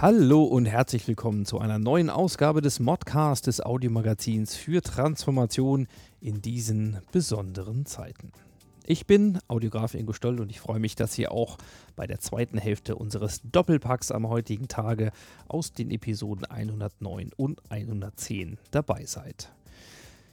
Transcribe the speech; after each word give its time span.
Hallo 0.00 0.42
und 0.42 0.66
herzlich 0.66 1.06
willkommen 1.06 1.46
zu 1.46 1.60
einer 1.60 1.78
neuen 1.78 2.10
Ausgabe 2.10 2.60
des 2.60 2.80
Modcast 2.80 3.46
des 3.46 3.60
Audiomagazins 3.60 4.56
für 4.56 4.82
Transformation 4.82 5.86
in 6.20 6.42
diesen 6.42 6.98
besonderen 7.12 7.86
Zeiten. 7.86 8.32
Ich 8.86 9.06
bin 9.06 9.38
Audiograf 9.46 9.94
Ingo 9.94 10.12
Stoll 10.12 10.40
und 10.40 10.50
ich 10.50 10.60
freue 10.60 10.80
mich, 10.80 10.96
dass 10.96 11.16
ihr 11.16 11.30
auch 11.30 11.58
bei 11.94 12.08
der 12.08 12.18
zweiten 12.18 12.58
Hälfte 12.58 12.96
unseres 12.96 13.40
Doppelpacks 13.44 14.10
am 14.10 14.28
heutigen 14.28 14.66
Tage 14.66 15.12
aus 15.46 15.72
den 15.72 15.92
Episoden 15.92 16.44
109 16.44 17.30
und 17.36 17.62
110 17.70 18.58
dabei 18.72 19.06
seid. 19.06 19.52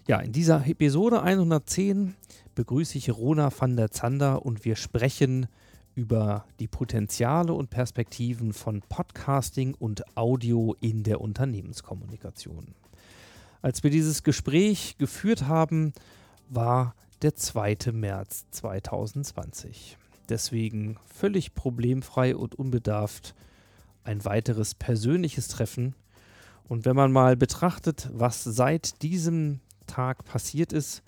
Ja, 0.08 0.20
in 0.20 0.32
dieser 0.32 0.66
Episode 0.66 1.22
110 1.22 2.16
begrüße 2.56 2.98
ich 2.98 3.12
Rona 3.12 3.52
van 3.58 3.78
der 3.78 3.92
Zander 3.92 4.44
und 4.44 4.66
wir 4.66 4.76
sprechen 4.76 5.44
über 5.44 5.50
die 5.96 6.68
Potenziale 6.68 7.54
und 7.54 7.70
Perspektiven 7.70 8.54
von 8.54 8.82
Podcasting 8.82 9.76
und 9.78 10.18
Audio 10.18 10.76
in 10.80 11.04
der 11.04 11.22
Unternehmenskommunikation. 11.22 12.74
Als 13.62 13.84
wir 13.84 13.92
dieses 13.92 14.24
Gespräch 14.24 14.98
geführt 14.98 15.48
haben, 15.48 15.94
war 16.50 16.96
der 17.22 17.36
2. 17.36 17.92
März 17.92 18.46
2020. 18.52 19.98
Deswegen 20.30 20.98
völlig 21.14 21.54
problemfrei 21.54 22.36
und 22.36 22.56
unbedarft 22.56 23.36
ein 24.04 24.24
weiteres 24.26 24.74
persönliches 24.74 25.50
Treffen. 25.50 25.94
Und 26.68 26.86
wenn 26.86 26.96
man 26.96 27.12
mal 27.12 27.36
betrachtet, 27.36 28.10
was 28.14 28.44
seit 28.44 29.02
diesem 29.02 29.60
Tag 29.88 30.26
passiert 30.26 30.74
ist 30.74 31.04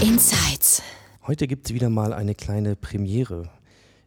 Insights. 0.00 0.82
Heute 1.24 1.46
gibt 1.46 1.66
es 1.66 1.72
wieder 1.72 1.88
mal 1.88 2.12
eine 2.12 2.34
kleine 2.34 2.74
Premiere 2.74 3.48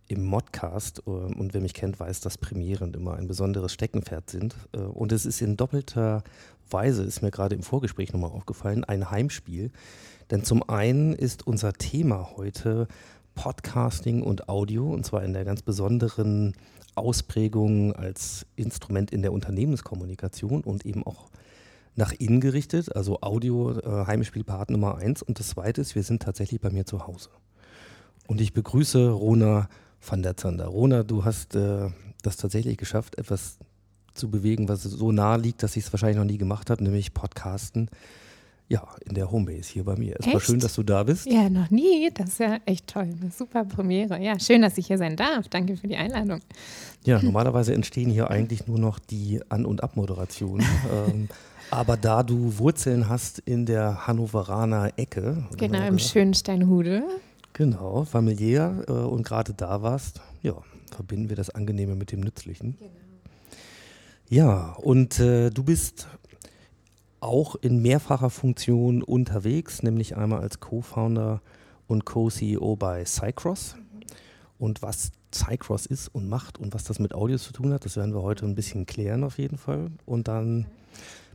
im 0.09 0.25
Modcast. 0.25 1.03
äh, 1.07 1.11
Und 1.11 1.53
wer 1.53 1.61
mich 1.61 1.73
kennt, 1.73 1.97
weiß, 1.97 2.19
dass 2.19 2.37
Premieren 2.37 2.93
immer 2.93 3.15
ein 3.15 3.29
besonderes 3.29 3.71
Steckenpferd 3.71 4.29
sind. 4.29 4.53
Äh, 4.73 4.79
Und 4.79 5.13
es 5.13 5.25
ist 5.25 5.41
in 5.41 5.55
doppelter 5.55 6.25
Weise, 6.69 7.05
ist 7.05 7.21
mir 7.21 7.31
gerade 7.31 7.55
im 7.55 7.63
Vorgespräch 7.63 8.11
nochmal 8.11 8.31
aufgefallen, 8.31 8.83
ein 8.83 9.11
Heimspiel. 9.11 9.71
Denn 10.29 10.43
zum 10.43 10.67
einen 10.69 11.13
ist 11.13 11.47
unser 11.47 11.71
Thema 11.71 12.31
heute 12.35 12.85
Podcasting 13.33 14.21
und 14.21 14.49
Audio, 14.49 14.91
und 14.93 15.05
zwar 15.05 15.23
in 15.23 15.31
der 15.31 15.45
ganz 15.45 15.61
besonderen 15.61 16.53
Ausprägung 16.95 17.93
als 17.93 18.45
Instrument 18.57 19.11
in 19.11 19.21
der 19.21 19.31
Unternehmenskommunikation 19.31 20.65
und 20.65 20.85
eben 20.85 21.07
auch 21.07 21.29
nach 21.95 22.11
innen 22.11 22.41
gerichtet, 22.41 22.95
also 22.95 23.21
Audio, 23.21 23.79
äh, 23.79 24.05
Heimspielpart 24.05 24.69
Nummer 24.69 24.97
eins. 24.97 25.21
Und 25.21 25.39
das 25.39 25.49
zweite 25.49 25.81
ist, 25.81 25.95
wir 25.95 26.03
sind 26.03 26.21
tatsächlich 26.21 26.59
bei 26.61 26.69
mir 26.69 26.85
zu 26.85 27.07
Hause. 27.07 27.29
Und 28.27 28.41
ich 28.41 28.53
begrüße 28.53 29.09
Rona 29.09 29.69
van 30.05 30.21
der 30.21 30.35
Zander. 30.37 30.67
Rona, 30.67 31.03
du 31.03 31.25
hast 31.25 31.55
äh, 31.55 31.89
das 32.21 32.37
tatsächlich 32.37 32.77
geschafft, 32.77 33.17
etwas 33.17 33.57
zu 34.13 34.29
bewegen, 34.29 34.67
was 34.67 34.83
so 34.83 35.11
nahe 35.11 35.37
liegt, 35.37 35.63
dass 35.63 35.75
ich 35.75 35.85
es 35.85 35.93
wahrscheinlich 35.93 36.17
noch 36.17 36.25
nie 36.25 36.37
gemacht 36.37 36.69
habe, 36.69 36.83
nämlich 36.83 37.13
Podcasten. 37.13 37.89
Ja, 38.67 38.83
in 39.07 39.13
der 39.13 39.29
Homebase 39.29 39.73
hier 39.73 39.83
bei 39.83 39.95
mir. 39.95 40.15
Es 40.19 40.25
war 40.25 40.35
Echt? 40.35 40.45
schön, 40.47 40.59
dass 40.59 40.73
du 40.73 40.81
da 40.81 41.03
bist. 41.03 41.27
Ja, 41.27 41.49
noch 41.49 41.69
nie. 41.69 42.09
Das 42.11 42.29
ist 42.29 42.39
ja 42.39 42.57
echt 42.65 42.87
toll. 42.87 43.03
Eine 43.21 43.29
super 43.29 43.63
Premiere. 43.63 44.19
Ja, 44.19 44.39
schön, 44.39 44.63
dass 44.63 44.75
ich 44.79 44.87
hier 44.87 44.97
sein 44.97 45.15
darf. 45.15 45.47
Danke 45.49 45.77
für 45.77 45.87
die 45.87 45.97
Einladung. 45.97 46.39
Ja, 47.03 47.21
normalerweise 47.21 47.75
entstehen 47.75 48.09
hier 48.09 48.31
eigentlich 48.31 48.65
nur 48.65 48.79
noch 48.79 48.97
die 48.97 49.39
An- 49.49 49.67
und 49.67 49.83
Abmoderationen. 49.83 50.65
ähm, 51.07 51.29
aber 51.71 51.97
da 51.97 52.23
du 52.23 52.57
Wurzeln 52.57 53.09
hast 53.09 53.39
in 53.39 53.65
der 53.65 54.07
Hannoveraner 54.07 54.93
Ecke, 54.97 55.45
Genau, 55.57 55.85
im 55.85 55.99
schönen 55.99 56.33
Steinhude. 56.33 57.03
Genau, 57.53 58.03
familiär 58.03 58.83
äh, 58.87 58.91
und 58.91 59.23
gerade 59.23 59.53
da 59.53 59.81
warst, 59.81 60.21
ja, 60.41 60.55
verbinden 60.91 61.29
wir 61.29 61.35
das 61.35 61.49
Angenehme 61.49 61.95
mit 61.95 62.11
dem 62.11 62.21
Nützlichen. 62.21 62.77
Ja, 64.29 64.73
und 64.81 65.19
äh, 65.19 65.51
du 65.51 65.63
bist 65.63 66.07
auch 67.19 67.55
in 67.55 67.81
mehrfacher 67.81 68.29
Funktion 68.29 69.01
unterwegs, 69.01 69.83
nämlich 69.83 70.15
einmal 70.15 70.41
als 70.41 70.59
Co-Founder 70.59 71.41
und 71.87 72.05
Co-CEO 72.05 72.75
bei 72.75 73.05
Cycross. 73.05 73.75
Und 74.57 74.81
was 74.81 75.11
Cycross 75.33 75.85
ist 75.85 76.07
und 76.07 76.29
macht 76.29 76.57
und 76.57 76.73
was 76.73 76.83
das 76.83 76.99
mit 76.99 77.13
Audio 77.13 77.37
zu 77.37 77.51
tun 77.51 77.73
hat, 77.73 77.85
das 77.85 77.97
werden 77.97 78.13
wir 78.13 78.21
heute 78.21 78.45
ein 78.45 78.55
bisschen 78.55 78.85
klären 78.85 79.23
auf 79.23 79.37
jeden 79.37 79.57
Fall. 79.57 79.91
Und 80.05 80.27
dann 80.27 80.67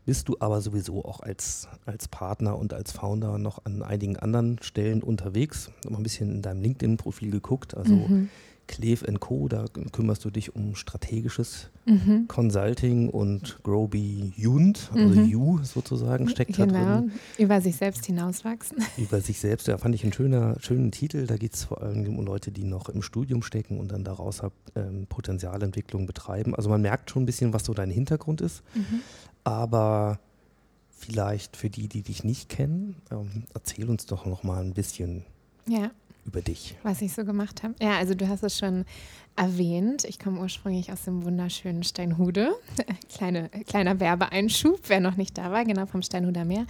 bist 0.06 0.28
du 0.28 0.36
aber 0.40 0.60
sowieso 0.60 1.04
auch 1.04 1.20
als, 1.20 1.68
als 1.86 2.08
Partner 2.08 2.58
und 2.58 2.72
als 2.74 2.92
Founder 2.92 3.38
noch 3.38 3.64
an 3.64 3.82
einigen 3.82 4.16
anderen 4.16 4.58
Stellen 4.62 5.02
unterwegs. 5.02 5.70
Ich 5.80 5.84
habe 5.84 5.92
mal 5.92 6.00
ein 6.00 6.02
bisschen 6.02 6.30
in 6.32 6.42
deinem 6.42 6.62
LinkedIn-Profil 6.62 7.30
geguckt, 7.30 7.76
also 7.76 7.94
Mhm. 7.94 8.28
Cleve 8.66 9.04
Co., 9.18 9.48
da 9.48 9.64
kümmerst 9.90 10.24
du 10.24 10.30
dich 10.30 10.54
um 10.54 10.76
strategisches 10.76 11.70
Mhm. 11.86 12.28
Consulting 12.28 13.08
und 13.08 13.58
Groby 13.64 14.32
Jund, 14.36 14.90
also 14.94 15.18
Mhm. 15.20 15.24
You 15.26 15.58
sozusagen, 15.64 16.28
steckt 16.28 16.56
da 16.56 16.66
Genau. 16.66 17.00
drin. 17.00 17.10
Über 17.36 17.60
sich 17.60 17.74
selbst 17.76 18.06
hinauswachsen. 18.06 18.76
Über 18.96 19.20
sich 19.20 19.40
selbst, 19.40 19.66
da 19.66 19.76
fand 19.76 19.96
ich 19.96 20.04
einen 20.04 20.12
schöner, 20.12 20.56
schönen 20.60 20.92
Titel. 20.92 21.26
Da 21.26 21.36
geht 21.36 21.54
es 21.54 21.64
vor 21.64 21.82
allem 21.82 22.16
um 22.16 22.24
Leute, 22.24 22.52
die 22.52 22.62
noch 22.62 22.88
im 22.88 23.02
Studium 23.02 23.42
stecken 23.42 23.80
und 23.80 23.90
dann 23.90 24.04
daraus 24.04 24.40
hab, 24.40 24.52
ähm, 24.76 25.06
Potenzialentwicklung 25.08 26.06
betreiben. 26.06 26.54
Also 26.54 26.68
man 26.70 26.80
merkt 26.80 27.10
schon 27.10 27.24
ein 27.24 27.26
bisschen, 27.26 27.52
was 27.52 27.64
so 27.64 27.74
dein 27.74 27.90
Hintergrund 27.90 28.40
ist. 28.40 28.62
Mhm. 28.76 29.00
Aber 29.44 30.18
vielleicht 30.90 31.56
für 31.56 31.70
die, 31.70 31.88
die 31.88 32.02
dich 32.02 32.24
nicht 32.24 32.48
kennen, 32.48 32.96
ähm, 33.10 33.44
erzähl 33.54 33.88
uns 33.88 34.06
doch 34.06 34.26
noch 34.26 34.42
mal 34.42 34.62
ein 34.62 34.74
bisschen, 34.74 35.24
Ja. 35.66 35.90
über 36.26 36.42
dich. 36.42 36.76
Was 36.82 37.00
ich 37.00 37.12
so 37.14 37.24
gemacht 37.24 37.62
habe. 37.62 37.74
Ja, 37.80 37.96
also 37.96 38.14
du 38.14 38.28
hast 38.28 38.42
es 38.42 38.58
schon 38.58 38.84
erwähnt. 39.36 40.04
Ich 40.04 40.18
komme 40.18 40.38
ursprünglich 40.40 40.92
aus 40.92 41.04
dem 41.04 41.24
wunderschönen 41.24 41.82
Steinhude. 41.82 42.50
Kleine, 43.08 43.48
kleiner 43.66 43.98
Werbeeinschub, 43.98 44.80
wer 44.88 45.00
noch 45.00 45.16
nicht 45.16 45.38
da 45.38 45.50
war, 45.50 45.64
genau 45.64 45.86
vom 45.86 46.02
Steinhuder 46.02 46.44
Meer. 46.44 46.66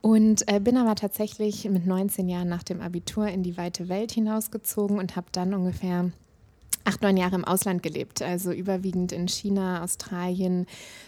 Und 0.00 0.48
äh, 0.52 0.58
bin 0.58 0.76
aber 0.76 0.96
tatsächlich 0.96 1.68
mit 1.70 1.86
19 1.86 2.28
Jahren 2.28 2.48
nach 2.48 2.64
dem 2.64 2.80
Abitur 2.80 3.28
in 3.28 3.44
die 3.44 3.56
weite 3.56 3.88
Welt 3.88 4.10
hinausgezogen 4.12 4.98
und 4.98 5.14
habe 5.14 5.28
dann 5.30 5.54
ungefähr 5.54 6.10
acht, 6.90 7.02
neun 7.02 7.16
Jahre 7.16 7.36
im 7.36 7.44
Ausland 7.44 7.84
gelebt, 7.84 8.20
also 8.20 8.50
überwiegend 8.50 9.12
in 9.12 9.28
China, 9.28 9.84
Australien, 9.84 10.66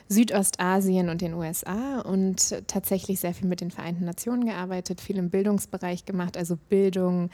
Südostasien 0.09 1.09
und 1.09 1.21
den 1.21 1.35
USA 1.35 2.01
und 2.03 2.55
tatsächlich 2.69 3.19
sehr 3.19 3.35
viel 3.35 3.49
mit 3.49 3.61
den 3.61 3.73
Vereinten 3.73 4.05
Nationen 4.05 4.47
gearbeitet, 4.47 5.01
viel 5.01 5.19
im 5.19 5.31
Bildungsbereich 5.31 6.05
gemacht, 6.05 6.37
also 6.37 6.57
Bildung, 6.57 7.31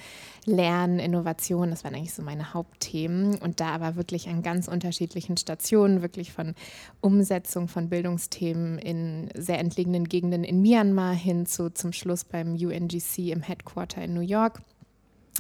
Lernen, 0.47 0.99
Innovation, 0.99 1.69
das 1.69 1.85
waren 1.85 1.95
eigentlich 1.95 2.15
so 2.15 2.23
meine 2.23 2.55
Hauptthemen. 2.55 3.37
Und 3.37 3.61
da 3.61 3.69
aber 3.69 3.97
wirklich 3.97 4.29
an 4.31 4.43
ganz 4.43 4.67
unterschiedlichen 4.67 5.37
Stationen, 5.37 6.01
wirklich 6.01 6.33
von 6.33 6.55
Umsetzung 7.03 7.69
von 7.69 7.91
Bildungsthemen 7.91 8.79
in 8.79 9.29
sehr 9.35 9.59
entlegenen 9.59 10.09
Gegenden 10.09 10.43
in 10.43 10.63
Myanmar 10.63 11.15
hin 11.15 11.45
zu 11.45 11.69
zum 11.69 11.93
Schluss 11.93 12.25
beim 12.25 12.55
UNGC 12.55 13.31
im 13.31 13.43
Headquarter 13.43 14.03
in 14.03 14.15
New 14.15 14.23
York 14.23 14.63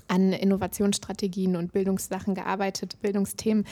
an 0.06 0.33
Innovationsstrategien 0.33 1.56
und 1.56 1.73
Bildungssachen 1.73 2.35
gearbeitet, 2.35 3.00
Bildungsthemen. 3.03 3.67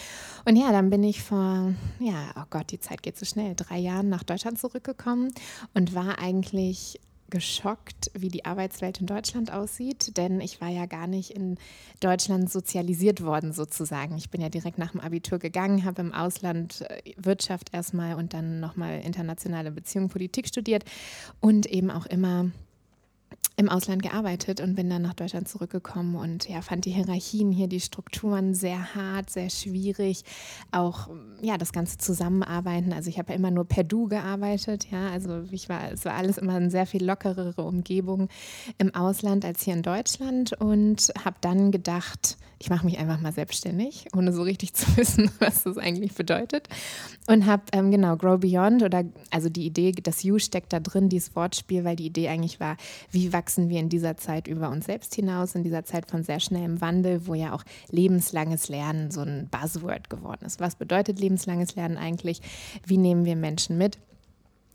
Und 0.45 0.57
ja, 0.57 0.73
dann 0.73 0.91
bin 0.91 1.03
ich 1.03 1.23
vor, 1.23 1.75
ja, 2.01 2.31
oh 2.37 2.45
Gott, 2.51 2.71
die 2.71 2.81
Zeit 2.81 3.03
geht 3.03 3.17
so 3.17 3.25
schnell, 3.25 3.55
drei 3.55 3.79
Jahren 3.79 4.09
nach 4.09 4.23
Deutschland 4.23 4.59
zurückgekommen 4.59 5.33
und 5.75 5.95
war 5.95 6.19
eigentlich 6.19 7.01
geschockt, 7.31 8.11
wie 8.15 8.29
die 8.29 8.45
Arbeitswelt 8.45 9.01
in 9.01 9.07
Deutschland 9.07 9.53
aussieht, 9.53 10.17
denn 10.17 10.41
ich 10.41 10.61
war 10.61 10.69
ja 10.69 10.87
gar 10.87 11.07
nicht 11.07 11.31
in 11.31 11.59
Deutschland 12.01 12.51
sozialisiert 12.51 13.23
worden 13.23 13.53
sozusagen. 13.53 14.17
Ich 14.17 14.31
bin 14.31 14.41
ja 14.41 14.49
direkt 14.49 14.79
nach 14.79 14.93
dem 14.93 15.01
Abitur 15.01 15.39
gegangen, 15.39 15.85
habe 15.85 16.03
im 16.03 16.13
Ausland 16.13 16.83
äh, 16.83 17.15
Wirtschaft 17.17 17.75
erstmal 17.75 18.15
und 18.15 18.33
dann 18.33 18.61
nochmal 18.61 19.01
internationale 19.01 19.71
Beziehungen, 19.71 20.09
Politik 20.09 20.47
studiert 20.49 20.85
und 21.41 21.67
eben 21.67 21.91
auch 21.91 22.07
immer 22.07 22.51
im 23.59 23.71
Ausland 23.71 24.03
gearbeitet 24.03 24.61
und 24.61 24.75
bin 24.75 24.91
dann 24.91 25.01
nach 25.01 25.15
Deutschland 25.15 25.49
zurückgekommen 25.49 26.15
und 26.15 26.47
ja, 26.47 26.61
fand 26.61 26.85
die 26.85 26.91
Hierarchien 26.91 27.51
hier, 27.51 27.69
die 27.69 27.81
Strukturen 27.81 28.55
sehr 28.55 28.95
hart, 28.95 29.31
sehr 29.31 29.49
schwierig. 29.49 30.25
Auch 30.73 31.09
ja, 31.41 31.57
das 31.57 31.73
ganze 31.73 31.97
Zusammenarbeiten. 31.97 32.93
Also 32.93 33.09
ich 33.09 33.19
habe 33.19 33.33
ja 33.33 33.39
immer 33.39 33.51
nur 33.51 33.65
per 33.65 33.83
Du 33.83 34.09
gearbeitet, 34.09 34.91
ja. 34.91 35.09
Also 35.11 35.45
ich 35.51 35.71
war, 35.71 35.91
es 35.91 36.05
war 36.05 36.15
alles 36.15 36.37
immer 36.37 36.55
eine 36.55 36.71
sehr 36.71 36.85
viel 36.85 37.03
lockerere 37.03 37.63
Umgebung 37.63 38.29
im 38.77 38.95
Ausland 38.95 39.45
als 39.47 39.63
hier 39.63 39.73
in 39.73 39.83
Deutschland 39.83 40.53
und 40.61 41.11
habe 41.25 41.37
dann 41.41 41.71
gedacht, 41.71 42.37
ich 42.59 42.71
mache 42.71 42.87
mich 42.87 42.99
einfach 42.99 43.21
mal 43.21 43.33
selbstständig, 43.33 44.07
ohne 44.17 44.33
so 44.33 44.43
richtig 44.43 44.75
zu 44.75 44.97
wissen, 44.97 45.31
was 45.39 45.65
das 45.65 45.79
eigentlich 45.79 46.15
bedeutet. 46.15 46.69
Und 47.27 47.47
habe 47.47 47.63
ähm, 47.73 47.91
genau 47.91 48.17
Grow 48.17 48.39
Beyond 48.39 48.83
oder 48.83 49.05
also 49.31 49.49
die 49.49 49.67
Idee, 49.67 49.93
das 49.93 50.23
You 50.23 50.39
steckt 50.39 50.73
da 50.73 50.81
drin, 50.81 51.09
dieses 51.09 51.35
Wortspiel, 51.37 51.85
weil 51.85 51.97
die 51.97 52.07
Idee 52.07 52.29
eigentlich 52.29 52.61
war, 52.61 52.77
wie 53.11 53.33
wachsen 53.33 53.69
wir 53.69 53.81
in 53.81 53.89
dieser 53.89 54.17
Zeit 54.17 54.49
über 54.49 54.71
uns 54.71 54.87
selbst 54.87 55.15
hinaus, 55.15 55.55
in 55.55 55.65
dieser 55.65 55.85
Zeit 55.85 56.09
von 56.09 56.23
sehr 56.23 56.41
schnellem 56.41 56.81
Wandel, 56.81 57.27
wo 57.27 57.35
ja 57.35 57.53
auch 57.53 57.65
lebenslanges 57.91 58.69
Lernen 58.69 59.11
so 59.11 59.21
ein 59.21 59.49
Buzzword 59.51 60.09
geworden 60.09 60.47
ist. 60.47 60.61
Was 60.61 60.77
bedeutet 60.77 61.21
lebenslanges 61.21 61.77
Lernen 61.77 61.99
eigentlich? 61.99 62.41
Wie 62.87 62.99
nehmen 62.99 63.25
wir 63.25 63.37
Menschen 63.37 63.77
mit? 63.77 63.99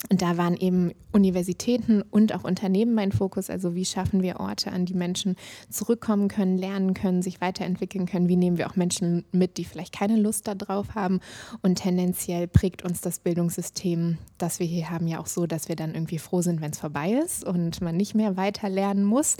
Und 0.09 0.21
da 0.21 0.37
waren 0.37 0.57
eben 0.57 0.91
Universitäten 1.11 2.01
und 2.01 2.33
auch 2.33 2.43
Unternehmen 2.43 2.93
mein 2.93 3.11
Fokus. 3.11 3.49
Also 3.49 3.75
wie 3.75 3.85
schaffen 3.85 4.23
wir 4.23 4.39
Orte, 4.39 4.71
an 4.71 4.85
die 4.85 4.93
Menschen 4.93 5.35
zurückkommen 5.69 6.27
können, 6.27 6.57
lernen 6.57 6.93
können, 6.93 7.21
sich 7.21 7.39
weiterentwickeln 7.39 8.05
können? 8.05 8.27
Wie 8.27 8.35
nehmen 8.35 8.57
wir 8.57 8.69
auch 8.69 8.75
Menschen 8.75 9.25
mit, 9.31 9.57
die 9.57 9.65
vielleicht 9.65 9.93
keine 9.93 10.15
Lust 10.15 10.47
darauf 10.47 10.95
haben? 10.95 11.19
Und 11.61 11.75
tendenziell 11.75 12.47
prägt 12.47 12.83
uns 12.83 13.01
das 13.01 13.19
Bildungssystem, 13.19 14.17
das 14.37 14.59
wir 14.59 14.65
hier 14.65 14.89
haben, 14.89 15.07
ja 15.07 15.19
auch 15.19 15.27
so, 15.27 15.45
dass 15.45 15.69
wir 15.69 15.75
dann 15.75 15.93
irgendwie 15.93 16.17
froh 16.17 16.41
sind, 16.41 16.61
wenn 16.61 16.71
es 16.71 16.79
vorbei 16.79 17.11
ist 17.11 17.43
und 17.43 17.81
man 17.81 17.95
nicht 17.95 18.15
mehr 18.15 18.37
weiter 18.37 18.69
lernen 18.69 19.03
muss. 19.03 19.37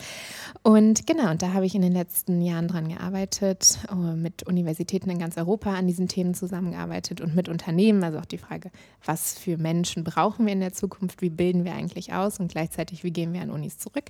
Und 0.61 1.07
genau, 1.07 1.31
und 1.31 1.41
da 1.41 1.53
habe 1.53 1.65
ich 1.65 1.73
in 1.73 1.81
den 1.81 1.93
letzten 1.93 2.41
Jahren 2.41 2.67
dran 2.67 2.89
gearbeitet, 2.89 3.79
äh, 3.89 3.95
mit 3.95 4.43
Universitäten 4.43 5.09
in 5.09 5.19
ganz 5.19 5.37
Europa 5.37 5.73
an 5.73 5.87
diesen 5.87 6.07
Themen 6.07 6.33
zusammengearbeitet 6.33 7.19
und 7.19 7.35
mit 7.35 7.49
Unternehmen. 7.49 8.03
Also 8.03 8.19
auch 8.19 8.25
die 8.25 8.37
Frage, 8.37 8.71
was 9.03 9.37
für 9.37 9.57
Menschen 9.57 10.03
brauchen 10.03 10.45
wir? 10.45 10.50
Wir 10.51 10.53
in 10.53 10.59
der 10.59 10.73
Zukunft, 10.73 11.21
wie 11.21 11.29
bilden 11.29 11.63
wir 11.63 11.73
eigentlich 11.73 12.13
aus 12.13 12.39
und 12.39 12.51
gleichzeitig, 12.51 13.03
wie 13.03 13.11
gehen 13.11 13.33
wir 13.33 13.41
an 13.41 13.49
Unis 13.49 13.77
zurück. 13.77 14.05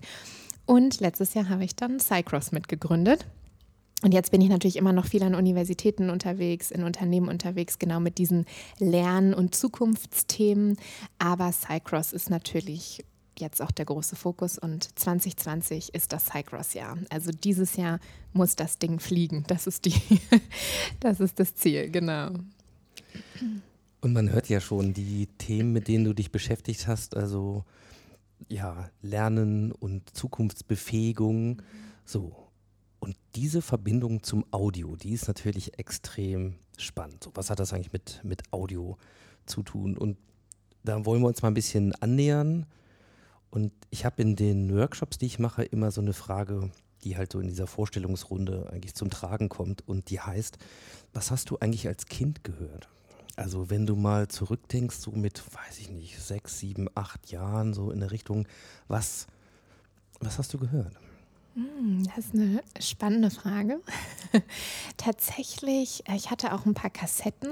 Und 0.65 0.99
letztes 0.99 1.33
Jahr 1.33 1.49
habe 1.49 1.63
ich 1.63 1.75
dann 1.75 1.99
Cycross 1.99 2.51
mitgegründet. 2.51 3.25
Und 4.03 4.13
jetzt 4.13 4.31
bin 4.31 4.41
ich 4.41 4.49
natürlich 4.49 4.77
immer 4.77 4.93
noch 4.93 5.05
viel 5.05 5.21
an 5.21 5.35
Universitäten 5.35 6.09
unterwegs, 6.09 6.71
in 6.71 6.83
Unternehmen 6.83 7.29
unterwegs, 7.29 7.77
genau 7.77 7.99
mit 7.99 8.17
diesen 8.17 8.45
Lern- 8.79 9.35
und 9.35 9.53
Zukunftsthemen. 9.53 10.77
Aber 11.19 11.51
Cycross 11.51 12.11
ist 12.11 12.31
natürlich 12.31 13.05
jetzt 13.37 13.61
auch 13.61 13.69
der 13.69 13.85
große 13.85 14.15
Fokus 14.15 14.57
und 14.57 14.97
2020 14.97 15.93
ist 15.93 16.13
das 16.13 16.25
Cycross-Jahr. 16.25 16.97
Also 17.09 17.31
dieses 17.31 17.75
Jahr 17.75 17.99
muss 18.33 18.55
das 18.55 18.79
Ding 18.79 18.99
fliegen. 18.99 19.43
Das 19.47 19.67
ist 19.67 19.85
die, 19.85 19.93
das 20.99 21.19
ist 21.19 21.39
das 21.39 21.53
Ziel, 21.53 21.91
genau. 21.91 22.31
Und 24.01 24.13
man 24.13 24.31
hört 24.31 24.49
ja 24.49 24.59
schon 24.59 24.93
die 24.93 25.27
Themen, 25.37 25.71
mit 25.71 25.87
denen 25.87 26.05
du 26.05 26.13
dich 26.13 26.31
beschäftigt 26.31 26.87
hast, 26.87 27.15
also 27.15 27.63
ja, 28.49 28.89
Lernen 29.03 29.71
und 29.71 30.15
Zukunftsbefähigung. 30.17 31.61
So. 32.03 32.35
Und 32.99 33.15
diese 33.35 33.61
Verbindung 33.61 34.23
zum 34.23 34.45
Audio, 34.51 34.95
die 34.95 35.11
ist 35.11 35.27
natürlich 35.27 35.77
extrem 35.77 36.55
spannend. 36.77 37.23
So, 37.23 37.31
was 37.35 37.51
hat 37.51 37.59
das 37.59 37.73
eigentlich 37.73 37.93
mit, 37.93 38.21
mit 38.23 38.51
Audio 38.51 38.97
zu 39.45 39.61
tun? 39.61 39.97
Und 39.97 40.17
da 40.83 41.05
wollen 41.05 41.21
wir 41.21 41.27
uns 41.27 41.43
mal 41.43 41.49
ein 41.49 41.55
bisschen 41.55 41.93
annähern. 41.95 42.65
Und 43.51 43.71
ich 43.91 44.05
habe 44.05 44.21
in 44.21 44.35
den 44.35 44.75
Workshops, 44.75 45.19
die 45.19 45.27
ich 45.27 45.37
mache, 45.37 45.63
immer 45.63 45.91
so 45.91 46.01
eine 46.01 46.13
Frage, 46.13 46.71
die 47.03 47.17
halt 47.17 47.31
so 47.31 47.39
in 47.39 47.47
dieser 47.47 47.67
Vorstellungsrunde 47.67 48.69
eigentlich 48.71 48.95
zum 48.95 49.11
Tragen 49.11 49.49
kommt. 49.49 49.87
Und 49.87 50.09
die 50.09 50.19
heißt, 50.19 50.57
was 51.13 51.29
hast 51.29 51.51
du 51.51 51.57
eigentlich 51.59 51.87
als 51.87 52.07
Kind 52.07 52.43
gehört? 52.43 52.89
Also 53.41 53.71
wenn 53.71 53.87
du 53.87 53.95
mal 53.95 54.27
zurückdenkst, 54.27 54.97
so 54.97 55.11
mit, 55.11 55.41
weiß 55.55 55.79
ich 55.79 55.89
nicht, 55.89 56.19
sechs, 56.21 56.59
sieben, 56.59 56.87
acht 56.93 57.31
Jahren, 57.31 57.73
so 57.73 57.89
in 57.89 57.99
der 57.99 58.11
Richtung, 58.11 58.47
was, 58.87 59.25
was 60.19 60.37
hast 60.37 60.53
du 60.53 60.59
gehört? 60.59 60.93
Hm, 61.53 62.03
das 62.05 62.27
ist 62.27 62.33
eine 62.33 62.61
spannende 62.79 63.29
Frage. 63.29 63.81
Tatsächlich, 64.97 66.01
äh, 66.07 66.15
ich 66.15 66.31
hatte 66.31 66.53
auch 66.53 66.65
ein 66.65 66.73
paar 66.73 66.89
Kassetten, 66.89 67.51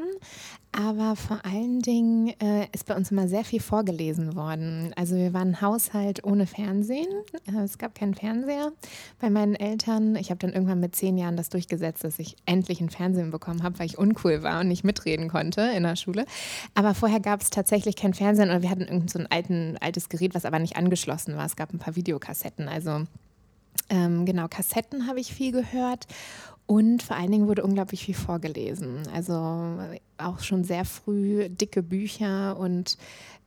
aber 0.72 1.18
vor 1.18 1.44
allen 1.44 1.82
Dingen 1.82 2.30
äh, 2.40 2.68
ist 2.72 2.86
bei 2.86 2.96
uns 2.96 3.12
immer 3.12 3.28
sehr 3.28 3.44
viel 3.44 3.60
vorgelesen 3.60 4.38
worden. 4.38 4.94
Also 4.96 5.18
wir 5.18 5.34
waren 5.34 5.50
ein 5.50 5.62
Haushalt 5.62 6.24
ohne 6.24 6.48
Fernsehen. 6.48 7.08
Äh, 7.46 7.60
es 7.60 7.78
gab 7.78 7.94
keinen 7.94 8.14
Fernseher 8.14 8.72
bei 9.20 9.30
meinen 9.30 9.56
Eltern. 9.56 10.16
Ich 10.16 10.30
habe 10.30 10.40
dann 10.40 10.54
irgendwann 10.54 10.80
mit 10.80 10.96
zehn 10.96 11.18
Jahren 11.18 11.36
das 11.36 11.50
durchgesetzt, 11.50 12.06
dass 12.06 12.20
ich 12.20 12.38
endlich 12.46 12.80
ein 12.80 12.90
Fernsehen 12.90 13.32
bekommen 13.32 13.64
habe, 13.64 13.80
weil 13.80 13.88
ich 13.88 13.98
uncool 13.98 14.44
war 14.44 14.62
und 14.62 14.70
nicht 14.70 14.86
mitreden 14.86 15.28
konnte 15.28 15.62
in 15.76 15.84
der 15.84 15.98
Schule. 15.98 16.26
Aber 16.74 16.94
vorher 16.94 17.20
gab 17.20 17.42
es 17.42 17.50
tatsächlich 17.50 17.98
kein 17.98 18.14
Fernsehen 18.14 18.50
oder 18.50 18.62
wir 18.62 18.70
hatten 18.70 18.88
irgend 18.88 19.10
so 19.10 19.20
ein 19.20 19.28
alten, 19.30 19.76
altes 19.82 20.08
Gerät, 20.08 20.36
was 20.36 20.46
aber 20.46 20.60
nicht 20.60 20.78
angeschlossen 20.78 21.36
war. 21.36 21.46
Es 21.46 21.58
gab 21.58 21.74
ein 21.74 21.80
paar 21.80 21.98
Videokassetten. 21.98 22.70
Also 22.70 23.04
ähm, 23.90 24.26
genau, 24.26 24.48
Kassetten 24.48 25.08
habe 25.08 25.20
ich 25.20 25.34
viel 25.34 25.52
gehört 25.52 26.08
und 26.66 27.02
vor 27.02 27.18
allen 27.18 27.32
Dingen 27.32 27.48
wurde 27.48 27.64
unglaublich 27.64 28.06
viel 28.06 28.14
vorgelesen. 28.14 29.08
Also 29.14 29.80
auch 30.18 30.40
schon 30.40 30.64
sehr 30.64 30.86
früh 30.86 31.50
dicke 31.50 31.82
Bücher 31.82 32.58
und 32.58 32.98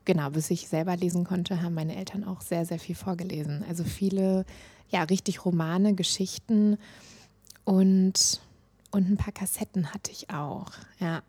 genau, 0.04 0.30
bis 0.30 0.50
ich 0.50 0.68
selber 0.68 0.96
lesen 0.96 1.24
konnte, 1.24 1.62
haben 1.62 1.74
meine 1.74 1.94
Eltern 1.94 2.24
auch 2.24 2.40
sehr, 2.40 2.66
sehr 2.66 2.80
viel 2.80 2.96
vorgelesen. 2.96 3.64
Also 3.68 3.84
viele, 3.84 4.44
ja, 4.90 5.04
richtig 5.04 5.44
Romane, 5.44 5.94
Geschichten 5.94 6.78
und, 7.64 8.40
und 8.90 9.08
ein 9.08 9.16
paar 9.16 9.32
Kassetten 9.32 9.94
hatte 9.94 10.10
ich 10.10 10.30
auch, 10.30 10.72
ja. 10.98 11.22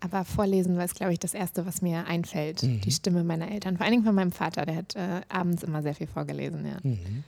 Aber 0.00 0.24
vorlesen 0.24 0.76
war 0.76 0.84
es, 0.84 0.94
glaube 0.94 1.12
ich, 1.12 1.18
das 1.18 1.34
Erste, 1.34 1.66
was 1.66 1.82
mir 1.82 2.06
einfällt. 2.06 2.62
Mhm. 2.62 2.80
Die 2.82 2.92
Stimme 2.92 3.24
meiner 3.24 3.50
Eltern. 3.50 3.76
Vor 3.76 3.84
allen 3.84 3.92
Dingen 3.92 4.04
von 4.04 4.14
meinem 4.14 4.30
Vater, 4.30 4.64
der 4.64 4.76
hat 4.76 4.94
äh, 4.94 5.22
abends 5.28 5.64
immer 5.64 5.82
sehr 5.82 5.94
viel 5.94 6.06
vorgelesen, 6.06 6.64
ja. 6.64 6.78
Mhm. 6.82 7.24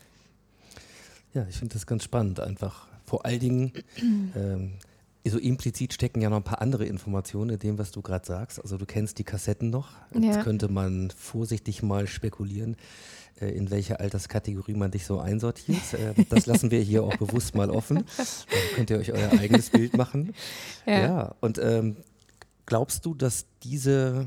Ja, 1.34 1.46
ich 1.48 1.56
finde 1.56 1.74
das 1.74 1.86
ganz 1.86 2.04
spannend 2.04 2.40
einfach. 2.40 2.88
Vor 3.04 3.24
allen 3.24 3.40
Dingen, 3.40 3.72
ähm, 4.36 4.74
so 5.28 5.38
implizit 5.38 5.92
stecken 5.92 6.22
ja 6.22 6.30
noch 6.30 6.38
ein 6.38 6.44
paar 6.44 6.62
andere 6.62 6.86
Informationen 6.86 7.50
in 7.50 7.58
dem, 7.58 7.78
was 7.78 7.90
du 7.90 8.02
gerade 8.02 8.26
sagst. 8.26 8.60
Also 8.60 8.76
du 8.78 8.86
kennst 8.86 9.18
die 9.18 9.24
Kassetten 9.24 9.70
noch. 9.70 9.90
Ja. 10.14 10.20
Jetzt 10.20 10.44
könnte 10.44 10.68
man 10.68 11.10
vorsichtig 11.10 11.82
mal 11.82 12.06
spekulieren, 12.06 12.76
äh, 13.40 13.48
in 13.50 13.70
welche 13.70 14.00
Alterskategorie 14.00 14.74
man 14.74 14.90
dich 14.90 15.04
so 15.04 15.20
einsortiert. 15.20 15.94
Äh, 15.94 16.24
das 16.30 16.46
lassen 16.46 16.70
wir 16.70 16.80
hier 16.80 17.04
auch 17.04 17.16
bewusst 17.16 17.54
mal 17.54 17.70
offen. 17.70 18.04
Dann 18.16 18.26
könnt 18.74 18.90
ihr 18.90 18.98
euch 18.98 19.12
euer 19.12 19.32
eigenes 19.32 19.70
Bild 19.70 19.96
machen. 19.96 20.34
Ja, 20.86 21.00
ja 21.00 21.34
und 21.40 21.58
ähm, 21.58 21.96
glaubst 22.66 23.04
du, 23.04 23.14
dass 23.14 23.46
diese, 23.62 24.26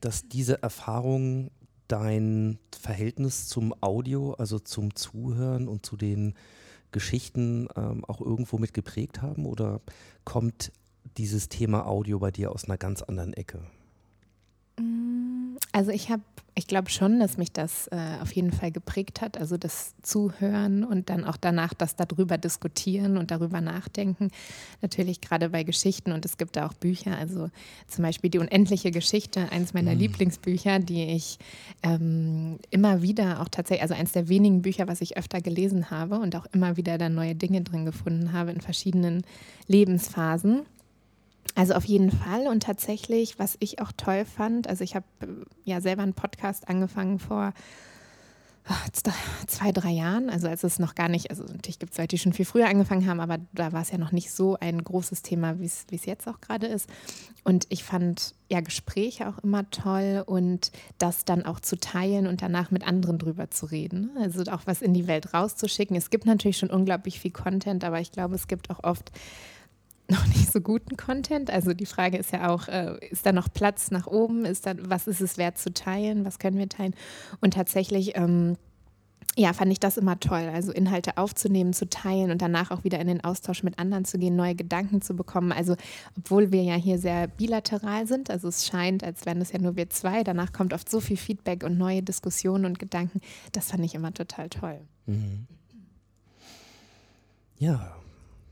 dass 0.00 0.28
diese 0.28 0.62
Erfahrung 0.62 1.50
dein 1.88 2.58
Verhältnis 2.78 3.48
zum 3.48 3.74
Audio, 3.82 4.34
also 4.34 4.58
zum 4.58 4.94
Zuhören 4.94 5.68
und 5.68 5.84
zu 5.84 5.96
den 5.96 6.34
Geschichten 6.92 7.68
ähm, 7.76 8.04
auch 8.04 8.20
irgendwo 8.20 8.58
mit 8.58 8.72
geprägt 8.72 9.20
haben 9.20 9.46
oder 9.46 9.80
kommt 10.24 10.72
dieses 11.16 11.48
Thema 11.48 11.86
Audio 11.86 12.18
bei 12.18 12.30
dir 12.30 12.52
aus 12.52 12.64
einer 12.64 12.78
ganz 12.78 13.02
anderen 13.02 13.32
Ecke? 13.34 13.60
Also 15.72 15.90
ich 15.90 16.10
habe, 16.10 16.22
ich 16.54 16.66
glaube 16.66 16.88
schon, 16.90 17.20
dass 17.20 17.36
mich 17.36 17.52
das 17.52 17.88
äh, 17.88 17.96
auf 18.22 18.32
jeden 18.32 18.52
Fall 18.52 18.72
geprägt 18.72 19.20
hat. 19.20 19.38
Also 19.38 19.56
das 19.56 19.94
Zuhören 20.02 20.82
und 20.82 21.10
dann 21.10 21.24
auch 21.24 21.36
danach 21.36 21.74
das 21.74 21.94
darüber 21.94 22.38
diskutieren 22.38 23.18
und 23.18 23.30
darüber 23.30 23.60
nachdenken. 23.60 24.30
Natürlich 24.80 25.20
gerade 25.20 25.50
bei 25.50 25.62
Geschichten 25.62 26.12
und 26.12 26.24
es 26.24 26.38
gibt 26.38 26.56
da 26.56 26.66
auch 26.66 26.72
Bücher. 26.72 27.16
Also 27.16 27.50
zum 27.86 28.02
Beispiel 28.02 28.30
die 28.30 28.38
unendliche 28.38 28.90
Geschichte, 28.90 29.52
eines 29.52 29.74
meiner 29.74 29.92
mhm. 29.92 30.00
Lieblingsbücher, 30.00 30.78
die 30.78 31.04
ich 31.04 31.38
ähm, 31.82 32.58
immer 32.70 33.02
wieder 33.02 33.40
auch 33.40 33.48
tatsächlich, 33.48 33.82
also 33.82 33.94
eines 33.94 34.12
der 34.12 34.28
wenigen 34.28 34.62
Bücher, 34.62 34.88
was 34.88 35.00
ich 35.00 35.16
öfter 35.16 35.40
gelesen 35.40 35.90
habe 35.90 36.18
und 36.18 36.34
auch 36.34 36.46
immer 36.52 36.76
wieder 36.76 36.98
da 36.98 37.08
neue 37.08 37.34
Dinge 37.34 37.60
drin 37.62 37.84
gefunden 37.84 38.32
habe 38.32 38.50
in 38.52 38.60
verschiedenen 38.60 39.22
Lebensphasen. 39.66 40.62
Also 41.58 41.74
auf 41.74 41.86
jeden 41.86 42.12
Fall 42.12 42.46
und 42.46 42.62
tatsächlich, 42.62 43.40
was 43.40 43.56
ich 43.58 43.80
auch 43.80 43.90
toll 43.96 44.24
fand, 44.24 44.68
also 44.68 44.84
ich 44.84 44.94
habe 44.94 45.06
äh, 45.22 45.26
ja 45.64 45.80
selber 45.80 46.04
einen 46.04 46.14
Podcast 46.14 46.68
angefangen 46.68 47.18
vor 47.18 47.52
oh, 48.70 48.74
zwei, 49.48 49.72
drei 49.72 49.90
Jahren, 49.90 50.30
also 50.30 50.46
als 50.46 50.62
es 50.62 50.78
noch 50.78 50.94
gar 50.94 51.08
nicht, 51.08 51.30
also 51.30 51.42
natürlich 51.42 51.80
gibt 51.80 51.94
es 51.94 51.98
Leute, 51.98 52.14
die 52.14 52.18
schon 52.18 52.32
viel 52.32 52.44
früher 52.44 52.68
angefangen 52.68 53.08
haben, 53.08 53.18
aber 53.18 53.38
da 53.54 53.72
war 53.72 53.82
es 53.82 53.90
ja 53.90 53.98
noch 53.98 54.12
nicht 54.12 54.30
so 54.30 54.56
ein 54.60 54.84
großes 54.84 55.22
Thema, 55.22 55.58
wie 55.58 55.64
es 55.64 56.06
jetzt 56.06 56.28
auch 56.28 56.40
gerade 56.40 56.68
ist. 56.68 56.88
Und 57.42 57.66
ich 57.70 57.82
fand 57.82 58.36
ja 58.48 58.60
Gespräche 58.60 59.28
auch 59.28 59.38
immer 59.38 59.68
toll 59.72 60.22
und 60.24 60.70
das 60.98 61.24
dann 61.24 61.44
auch 61.44 61.58
zu 61.58 61.76
teilen 61.76 62.28
und 62.28 62.40
danach 62.40 62.70
mit 62.70 62.86
anderen 62.86 63.18
drüber 63.18 63.50
zu 63.50 63.66
reden. 63.66 64.10
Also 64.20 64.48
auch 64.52 64.62
was 64.66 64.80
in 64.80 64.94
die 64.94 65.08
Welt 65.08 65.34
rauszuschicken. 65.34 65.96
Es 65.96 66.10
gibt 66.10 66.24
natürlich 66.24 66.58
schon 66.58 66.70
unglaublich 66.70 67.18
viel 67.18 67.32
Content, 67.32 67.82
aber 67.82 67.98
ich 67.98 68.12
glaube, 68.12 68.36
es 68.36 68.46
gibt 68.46 68.70
auch 68.70 68.84
oft 68.84 69.10
noch 70.10 70.26
nicht 70.26 70.50
so 70.50 70.60
guten 70.60 70.96
Content. 70.96 71.50
Also 71.50 71.74
die 71.74 71.86
Frage 71.86 72.16
ist 72.16 72.32
ja 72.32 72.48
auch, 72.48 72.68
äh, 72.68 72.96
ist 73.10 73.26
da 73.26 73.32
noch 73.32 73.52
Platz 73.52 73.90
nach 73.90 74.06
oben? 74.06 74.46
Ist 74.46 74.66
da, 74.66 74.74
was 74.80 75.06
ist 75.06 75.20
es 75.20 75.36
wert 75.36 75.58
zu 75.58 75.72
teilen? 75.72 76.24
Was 76.24 76.38
können 76.38 76.56
wir 76.56 76.68
teilen? 76.68 76.94
Und 77.40 77.54
tatsächlich, 77.54 78.16
ähm, 78.16 78.56
ja, 79.36 79.52
fand 79.52 79.70
ich 79.70 79.80
das 79.80 79.98
immer 79.98 80.18
toll. 80.18 80.50
Also 80.52 80.72
Inhalte 80.72 81.18
aufzunehmen, 81.18 81.74
zu 81.74 81.90
teilen 81.90 82.30
und 82.30 82.40
danach 82.40 82.70
auch 82.70 82.84
wieder 82.84 82.98
in 83.00 83.06
den 83.06 83.22
Austausch 83.22 83.62
mit 83.62 83.78
anderen 83.78 84.06
zu 84.06 84.18
gehen, 84.18 84.34
neue 84.34 84.54
Gedanken 84.54 85.02
zu 85.02 85.14
bekommen. 85.14 85.52
Also 85.52 85.76
obwohl 86.16 86.52
wir 86.52 86.62
ja 86.62 86.74
hier 86.74 86.98
sehr 86.98 87.28
bilateral 87.28 88.06
sind, 88.06 88.30
also 88.30 88.48
es 88.48 88.66
scheint, 88.66 89.04
als 89.04 89.26
wären 89.26 89.42
es 89.42 89.52
ja 89.52 89.58
nur 89.60 89.76
wir 89.76 89.90
zwei, 89.90 90.24
danach 90.24 90.54
kommt 90.54 90.72
oft 90.72 90.88
so 90.88 91.00
viel 91.00 91.18
Feedback 91.18 91.64
und 91.64 91.76
neue 91.76 92.02
Diskussionen 92.02 92.64
und 92.64 92.78
Gedanken. 92.78 93.20
Das 93.52 93.70
fand 93.70 93.84
ich 93.84 93.94
immer 93.94 94.14
total 94.14 94.48
toll. 94.48 94.80
Mhm. 95.06 95.46
Ja, 97.58 97.97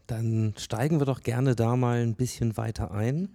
dann 0.07 0.55
steigen 0.57 1.01
wir 1.01 1.07
doch 1.07 1.23
gerne 1.23 1.55
da 1.55 1.77
mal 1.77 1.99
ein 1.99 2.15
bisschen 2.15 2.57
weiter 2.57 2.91
ein. 2.93 3.29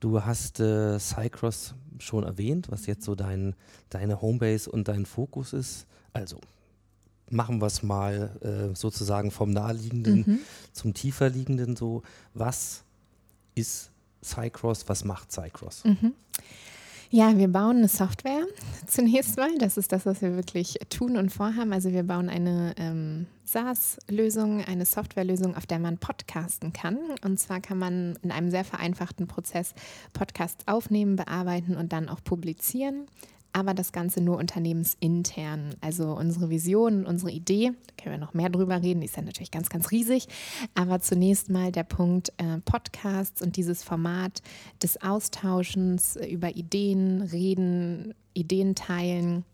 Du 0.00 0.24
hast 0.24 0.58
äh, 0.60 0.98
Cycross 0.98 1.74
schon 1.98 2.24
erwähnt, 2.24 2.70
was 2.70 2.86
jetzt 2.86 3.04
so 3.04 3.14
dein, 3.14 3.54
deine 3.90 4.20
Homebase 4.20 4.70
und 4.70 4.88
dein 4.88 5.06
Fokus 5.06 5.52
ist. 5.52 5.86
Also 6.12 6.40
machen 7.30 7.60
wir 7.60 7.66
es 7.66 7.82
mal 7.82 8.30
äh, 8.42 8.74
sozusagen 8.76 9.30
vom 9.30 9.50
naheliegenden 9.50 10.24
mhm. 10.26 10.38
zum 10.72 10.94
tiefer 10.94 11.30
liegenden 11.30 11.76
so. 11.76 12.02
Was 12.34 12.82
ist 13.54 13.90
Cycross? 14.22 14.88
Was 14.88 15.04
macht 15.04 15.32
Cycross? 15.32 15.84
Mhm. 15.84 16.12
Ja, 17.14 17.36
wir 17.36 17.48
bauen 17.48 17.76
eine 17.76 17.88
Software 17.88 18.46
zunächst 18.86 19.36
mal. 19.36 19.50
Das 19.58 19.76
ist 19.76 19.92
das, 19.92 20.06
was 20.06 20.22
wir 20.22 20.34
wirklich 20.34 20.78
tun 20.88 21.18
und 21.18 21.28
vorhaben. 21.28 21.74
Also 21.74 21.92
wir 21.92 22.04
bauen 22.04 22.30
eine 22.30 22.72
ähm, 22.78 23.26
SaaS-Lösung, 23.44 24.64
eine 24.64 24.86
Softwarelösung, 24.86 25.54
auf 25.54 25.66
der 25.66 25.78
man 25.78 25.98
podcasten 25.98 26.72
kann. 26.72 26.96
Und 27.22 27.38
zwar 27.38 27.60
kann 27.60 27.76
man 27.76 28.18
in 28.22 28.30
einem 28.30 28.50
sehr 28.50 28.64
vereinfachten 28.64 29.26
Prozess 29.26 29.74
Podcasts 30.14 30.66
aufnehmen, 30.66 31.16
bearbeiten 31.16 31.76
und 31.76 31.92
dann 31.92 32.08
auch 32.08 32.24
publizieren 32.24 33.04
aber 33.52 33.74
das 33.74 33.92
Ganze 33.92 34.20
nur 34.20 34.38
unternehmensintern. 34.38 35.74
Also 35.80 36.12
unsere 36.12 36.50
Vision, 36.50 37.06
unsere 37.06 37.30
Idee, 37.30 37.72
da 37.86 38.02
können 38.02 38.14
wir 38.14 38.26
noch 38.26 38.34
mehr 38.34 38.50
drüber 38.50 38.82
reden, 38.82 39.00
die 39.00 39.06
ist 39.06 39.16
ja 39.16 39.22
natürlich 39.22 39.50
ganz, 39.50 39.68
ganz 39.68 39.90
riesig. 39.90 40.28
Aber 40.74 41.00
zunächst 41.00 41.50
mal 41.50 41.72
der 41.72 41.84
Punkt 41.84 42.32
äh, 42.38 42.58
Podcasts 42.64 43.42
und 43.42 43.56
dieses 43.56 43.82
Format 43.82 44.42
des 44.82 45.02
Austauschens 45.02 46.16
über 46.16 46.56
Ideen, 46.56 47.22
Reden, 47.22 48.14
Ideen 48.34 48.74
teilen. 48.74 49.44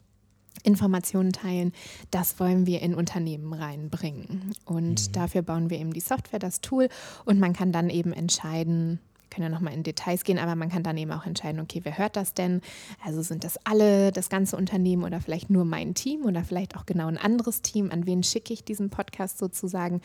Informationen 0.65 1.33
teilen, 1.33 1.73
das 2.11 2.41
wollen 2.41 2.67
wir 2.67 2.83
in 2.83 2.93
Unternehmen 2.93 3.53
reinbringen. 3.53 4.55
Und 4.65 5.09
mhm. 5.09 5.13
dafür 5.13 5.43
bauen 5.43 5.71
wir 5.71 5.79
eben 5.79 5.93
die 5.93 6.01
Software, 6.01 6.41
das 6.41 6.61
Tool 6.61 6.89
und 7.25 7.39
man 7.39 7.53
kann 7.53 7.71
dann 7.71 7.91
eben 7.91 8.13
entscheiden, 8.13 8.99
können 9.31 9.45
ja 9.45 9.49
nochmal 9.49 9.75
in 9.75 9.83
Details 9.83 10.25
gehen, 10.25 10.39
aber 10.39 10.55
man 10.55 10.69
kann 10.69 10.83
dann 10.83 10.97
eben 10.97 11.13
auch 11.13 11.27
entscheiden, 11.27 11.61
okay, 11.61 11.81
wer 11.85 11.99
hört 11.99 12.17
das 12.17 12.35
denn? 12.35 12.61
Also 13.05 13.23
sind 13.23 13.45
das 13.45 13.59
alle, 13.65 14.13
das 14.13 14.29
ganze 14.29 14.57
Unternehmen 14.57 15.05
oder 15.05 15.21
vielleicht 15.21 15.51
nur 15.51 15.65
mein 15.65 15.95
Team 15.95 16.25
oder 16.25 16.45
vielleicht 16.45 16.77
auch 16.77 16.87
genau 16.87 17.07
ein 17.07 17.19
anderes 17.19 17.63
Team? 17.63 17.91
An 17.91 18.07
wen 18.07 18.23
schicke 18.23 18.53
ich 18.53 18.65
diesen 18.65 18.91
Podcast 18.91 19.39
sozusagen? 19.39 20.01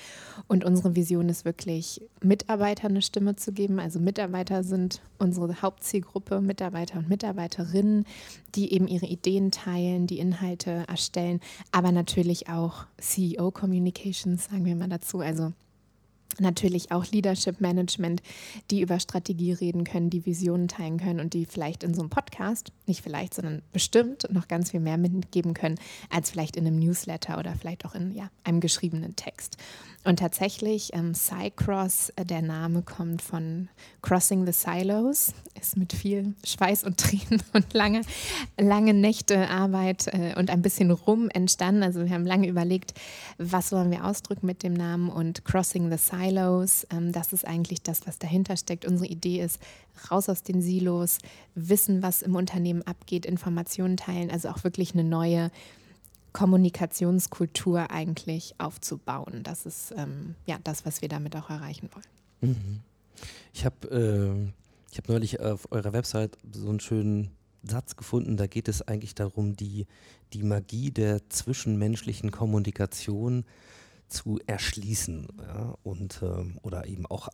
Und 0.48 0.64
unsere 0.64 0.96
Vision 0.96 1.30
ist 1.30 1.46
wirklich, 1.46 2.02
Mitarbeiter 2.22 2.88
eine 2.88 3.02
Stimme 3.02 3.36
zu 3.36 3.52
geben. 3.52 3.80
Also 3.80 4.00
Mitarbeiter 4.00 4.64
sind 4.64 5.02
unsere 5.18 5.62
Hauptzielgruppe, 5.62 6.42
Mitarbeiter 6.42 7.00
und 7.00 7.10
Mitarbeiterinnen, 7.10 8.06
die 8.56 8.74
eben 8.74 8.88
ihre 8.88 9.06
Ideen 9.06 9.52
teilen, 9.52 10.08
die 10.08 10.20
Inhalte 10.20 10.84
erstellen, 10.88 11.40
aber 11.72 11.92
natürlich 11.92 12.50
auch 12.50 12.86
CEO 12.98 13.52
Communications, 13.52 14.46
sagen 14.46 14.66
wir 14.66 14.76
mal 14.76 14.90
dazu. 14.90 15.20
Also 15.20 15.54
natürlich 16.40 16.92
auch 16.92 17.06
Leadership 17.12 17.62
Management, 17.62 18.22
die 18.72 18.82
über 18.82 19.00
Strategie 19.00 19.54
reden 19.54 19.84
können, 19.84 20.10
die 20.10 20.26
Visionen 20.26 20.68
teilen 20.68 21.00
können 21.00 21.20
und 21.20 21.34
die 21.34 21.46
vielleicht 21.46 21.84
in 21.84 21.94
so 21.94 22.02
einem 22.02 22.10
Podcast, 22.10 22.72
nicht 22.88 23.02
vielleicht, 23.02 23.34
sondern 23.34 23.62
bestimmt 23.72 24.28
noch 24.32 24.48
ganz 24.48 24.72
viel 24.72 24.80
mehr 24.80 24.98
mitgeben 24.98 25.54
können, 25.54 25.80
als 26.10 26.32
vielleicht 26.32 26.56
in 26.56 26.68
einem 26.68 26.80
Newsletter 26.80 27.38
oder 27.38 27.56
vielleicht 27.56 27.86
auch 27.86 27.96
in 27.96 28.14
ja, 28.14 28.30
einem 28.44 28.60
geschriebenen 28.60 29.16
Text. 29.16 29.58
Und 30.06 30.20
tatsächlich, 30.20 30.90
ähm, 30.94 31.14
Cycross, 31.14 32.10
äh, 32.18 32.26
der 32.26 32.42
Name 32.42 32.82
kommt 32.82 33.22
von 33.22 33.70
Crossing 34.02 34.46
the 34.46 34.52
Silos, 34.52 35.34
ist 35.60 35.78
mit 35.78 35.94
viel 35.94 36.36
Schweiß 36.44 36.84
und 36.84 37.00
Tränen 37.00 37.42
und 37.54 37.74
lange, 37.74 38.02
lange 38.60 38.94
Nächte 38.94 39.50
Arbeit 39.50 40.08
äh, 40.08 40.36
und 40.38 40.50
ein 40.50 40.62
bisschen 40.62 40.92
rum 40.92 41.30
entstanden. 41.30 41.84
Also 41.84 42.04
wir 42.04 42.12
haben 42.12 42.26
lange 42.26 42.50
überlegt, 42.50 42.94
was 43.38 43.72
wollen 43.72 43.92
wir 43.92 44.04
ausdrücken 44.04 44.46
mit 44.46 44.64
dem 44.64 44.74
Namen 44.74 45.10
und 45.10 45.46
Crossing 45.46 45.90
the 45.90 45.98
Silos, 45.98 46.86
ähm, 46.92 47.14
das 47.14 47.32
ist 47.32 47.48
eigentlich 47.48 47.82
das, 47.82 48.06
was 48.06 48.20
dahinter 48.20 48.58
steckt. 48.58 48.86
Unsere 48.86 49.08
Idee 49.08 49.42
ist, 49.42 49.60
raus 50.12 50.28
aus 50.28 50.44
den 50.44 50.62
Silos, 50.62 51.20
wissen, 51.56 52.04
was 52.04 52.22
im 52.22 52.36
Unternehmen 52.36 52.73
abgeht, 52.82 53.26
Informationen 53.26 53.98
teilen, 53.98 54.32
also 54.32 54.50
auch 54.50 54.64
wirklich 54.64 54.94
eine 54.94 55.04
neue 55.04 55.52
Kommunikationskultur 56.34 57.92
eigentlich 57.92 58.56
aufzubauen. 58.58 59.42
Das 59.44 59.66
ist 59.66 59.94
ähm, 59.96 60.36
ja 60.48 60.58
das, 60.64 60.86
was 60.86 61.02
wir 61.02 61.10
damit 61.10 61.36
auch 61.36 61.50
erreichen 61.50 61.90
wollen. 61.94 62.56
Mhm. 62.56 62.80
Ich 63.54 63.66
habe 63.66 63.88
äh, 64.92 64.98
hab 64.98 65.08
neulich 65.08 65.40
auf 65.40 65.72
eurer 65.72 65.94
Website 65.94 66.38
so 66.52 66.70
einen 66.70 66.80
schönen 66.80 67.30
Satz 67.64 67.96
gefunden, 67.96 68.36
da 68.36 68.48
geht 68.48 68.68
es 68.68 68.82
eigentlich 68.82 69.16
darum, 69.16 69.56
die, 69.56 69.86
die 70.34 70.44
Magie 70.44 70.92
der 70.92 71.30
zwischenmenschlichen 71.30 72.32
Kommunikation 72.32 73.46
zu 74.14 74.40
erschließen 74.46 75.28
ja, 75.40 75.76
und 75.84 76.22
ähm, 76.22 76.60
oder 76.62 76.88
eben 76.88 77.06
auch 77.06 77.30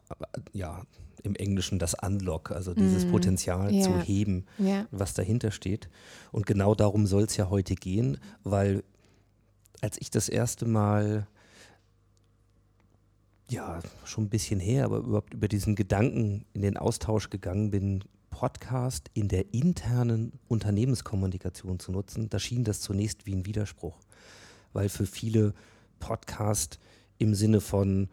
ja 0.54 0.84
im 1.24 1.36
Englischen 1.36 1.80
das 1.80 1.96
Unlock, 1.96 2.52
also 2.52 2.74
dieses 2.74 3.06
mm, 3.06 3.12
Potenzial 3.12 3.74
yeah. 3.74 3.84
zu 3.84 4.00
heben, 4.00 4.46
yeah. 4.60 4.88
was 4.92 5.14
dahinter 5.14 5.52
steht. 5.52 5.90
Und 6.32 6.46
genau 6.46 6.76
darum 6.76 7.08
soll 7.08 7.24
es 7.24 7.36
ja 7.38 7.50
heute 7.50 7.76
gehen, 7.76 8.18
weil 8.44 8.84
als 9.82 9.98
ich 10.00 10.10
das 10.12 10.30
erste 10.30 10.66
Mal, 10.66 11.28
ja, 13.50 13.80
schon 14.06 14.26
ein 14.26 14.30
bisschen 14.30 14.60
her, 14.60 14.86
aber 14.86 15.00
überhaupt 15.00 15.34
über 15.34 15.48
diesen 15.48 15.76
Gedanken 15.76 16.46
in 16.54 16.62
den 16.62 16.78
Austausch 16.78 17.30
gegangen 17.30 17.72
bin, 17.72 18.04
Podcast 18.30 19.10
in 19.14 19.28
der 19.28 19.54
internen 19.54 20.34
Unternehmenskommunikation 20.48 21.80
zu 21.80 21.92
nutzen, 21.92 22.30
da 22.30 22.40
schien 22.40 22.64
das 22.64 22.80
zunächst 22.80 23.26
wie 23.26 23.34
ein 23.34 23.46
Widerspruch, 23.46 23.98
weil 24.72 24.88
für 24.88 25.06
viele 25.06 25.54
Podcast 26.00 26.80
im 27.18 27.36
Sinne 27.36 27.62
von 27.62 28.10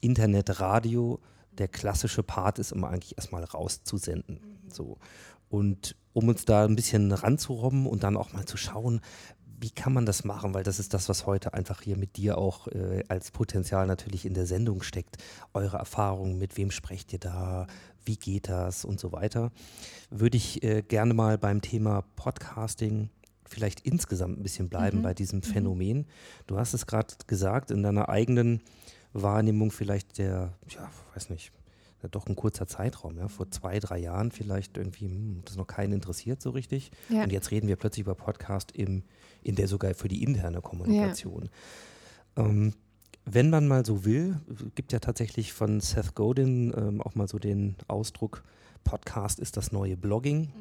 Internetradio 0.00 1.20
der 1.60 1.68
klassische 1.68 2.22
Part 2.22 2.58
ist 2.58 2.72
immer 2.72 2.88
eigentlich 2.88 3.16
erstmal 3.16 3.44
rauszusenden. 3.44 4.40
Mhm. 4.42 4.70
So. 4.70 4.98
Und 5.48 5.96
um 6.12 6.28
uns 6.28 6.44
da 6.44 6.64
ein 6.64 6.76
bisschen 6.76 7.12
ranzurobben 7.12 7.86
und 7.86 8.02
dann 8.02 8.16
auch 8.16 8.32
mal 8.32 8.46
zu 8.46 8.56
schauen, 8.56 9.00
wie 9.60 9.70
kann 9.70 9.92
man 9.92 10.06
das 10.06 10.24
machen? 10.24 10.54
Weil 10.54 10.62
das 10.62 10.78
ist 10.78 10.94
das, 10.94 11.10
was 11.10 11.26
heute 11.26 11.52
einfach 11.52 11.82
hier 11.82 11.98
mit 11.98 12.16
dir 12.16 12.38
auch 12.38 12.66
äh, 12.68 13.04
als 13.08 13.30
Potenzial 13.30 13.86
natürlich 13.86 14.24
in 14.24 14.32
der 14.32 14.46
Sendung 14.46 14.82
steckt. 14.82 15.18
Eure 15.52 15.76
Erfahrungen, 15.76 16.38
mit 16.38 16.56
wem 16.56 16.70
sprecht 16.70 17.12
ihr 17.12 17.18
da? 17.18 17.66
Wie 18.02 18.16
geht 18.16 18.48
das 18.48 18.86
und 18.86 18.98
so 18.98 19.12
weiter? 19.12 19.52
Würde 20.08 20.38
ich 20.38 20.62
äh, 20.62 20.80
gerne 20.80 21.12
mal 21.12 21.36
beim 21.36 21.60
Thema 21.60 22.04
Podcasting 22.16 23.10
vielleicht 23.50 23.80
insgesamt 23.80 24.38
ein 24.38 24.42
bisschen 24.42 24.68
bleiben 24.68 24.98
Mhm. 24.98 25.02
bei 25.02 25.12
diesem 25.14 25.42
Phänomen. 25.42 26.06
Du 26.46 26.56
hast 26.56 26.72
es 26.72 26.86
gerade 26.86 27.14
gesagt, 27.26 27.70
in 27.70 27.82
deiner 27.82 28.08
eigenen 28.08 28.60
Wahrnehmung 29.12 29.70
vielleicht 29.72 30.18
der, 30.18 30.52
ja, 30.68 30.88
weiß 31.14 31.30
nicht, 31.30 31.52
ja, 32.02 32.08
doch 32.08 32.26
ein 32.28 32.36
kurzer 32.36 32.66
Zeitraum, 32.66 33.18
ja, 33.18 33.28
vor 33.28 33.50
zwei, 33.50 33.78
drei 33.80 33.98
Jahren 33.98 34.30
vielleicht 34.30 34.76
irgendwie, 34.78 35.06
hm, 35.06 35.42
das 35.44 35.56
noch 35.56 35.66
keinen 35.66 35.92
interessiert 35.94 36.40
so 36.40 36.50
richtig. 36.50 36.92
Ja. 37.08 37.24
Und 37.24 37.32
jetzt 37.32 37.50
reden 37.50 37.66
wir 37.68 37.76
plötzlich 37.76 38.02
über 38.06 38.14
Podcast 38.14 38.72
im, 38.72 39.02
in 39.42 39.56
der 39.56 39.66
sogar 39.68 39.92
für 39.94 40.08
die 40.08 40.22
interne 40.22 40.60
Kommunikation. 40.62 41.50
Ähm, 42.36 42.72
wenn 43.26 43.50
man 43.50 43.68
mal 43.68 43.84
so 43.84 44.04
will, 44.04 44.40
gibt 44.76 44.92
ja 44.92 44.98
tatsächlich 45.00 45.52
von 45.52 45.80
Seth 45.80 46.14
Godin 46.14 46.72
ähm, 46.76 47.00
auch 47.02 47.14
mal 47.16 47.28
so 47.28 47.38
den 47.38 47.76
Ausdruck, 47.88 48.44
Podcast 48.84 49.38
ist 49.40 49.56
das 49.58 49.72
neue 49.72 49.96
Blogging. 49.96 50.52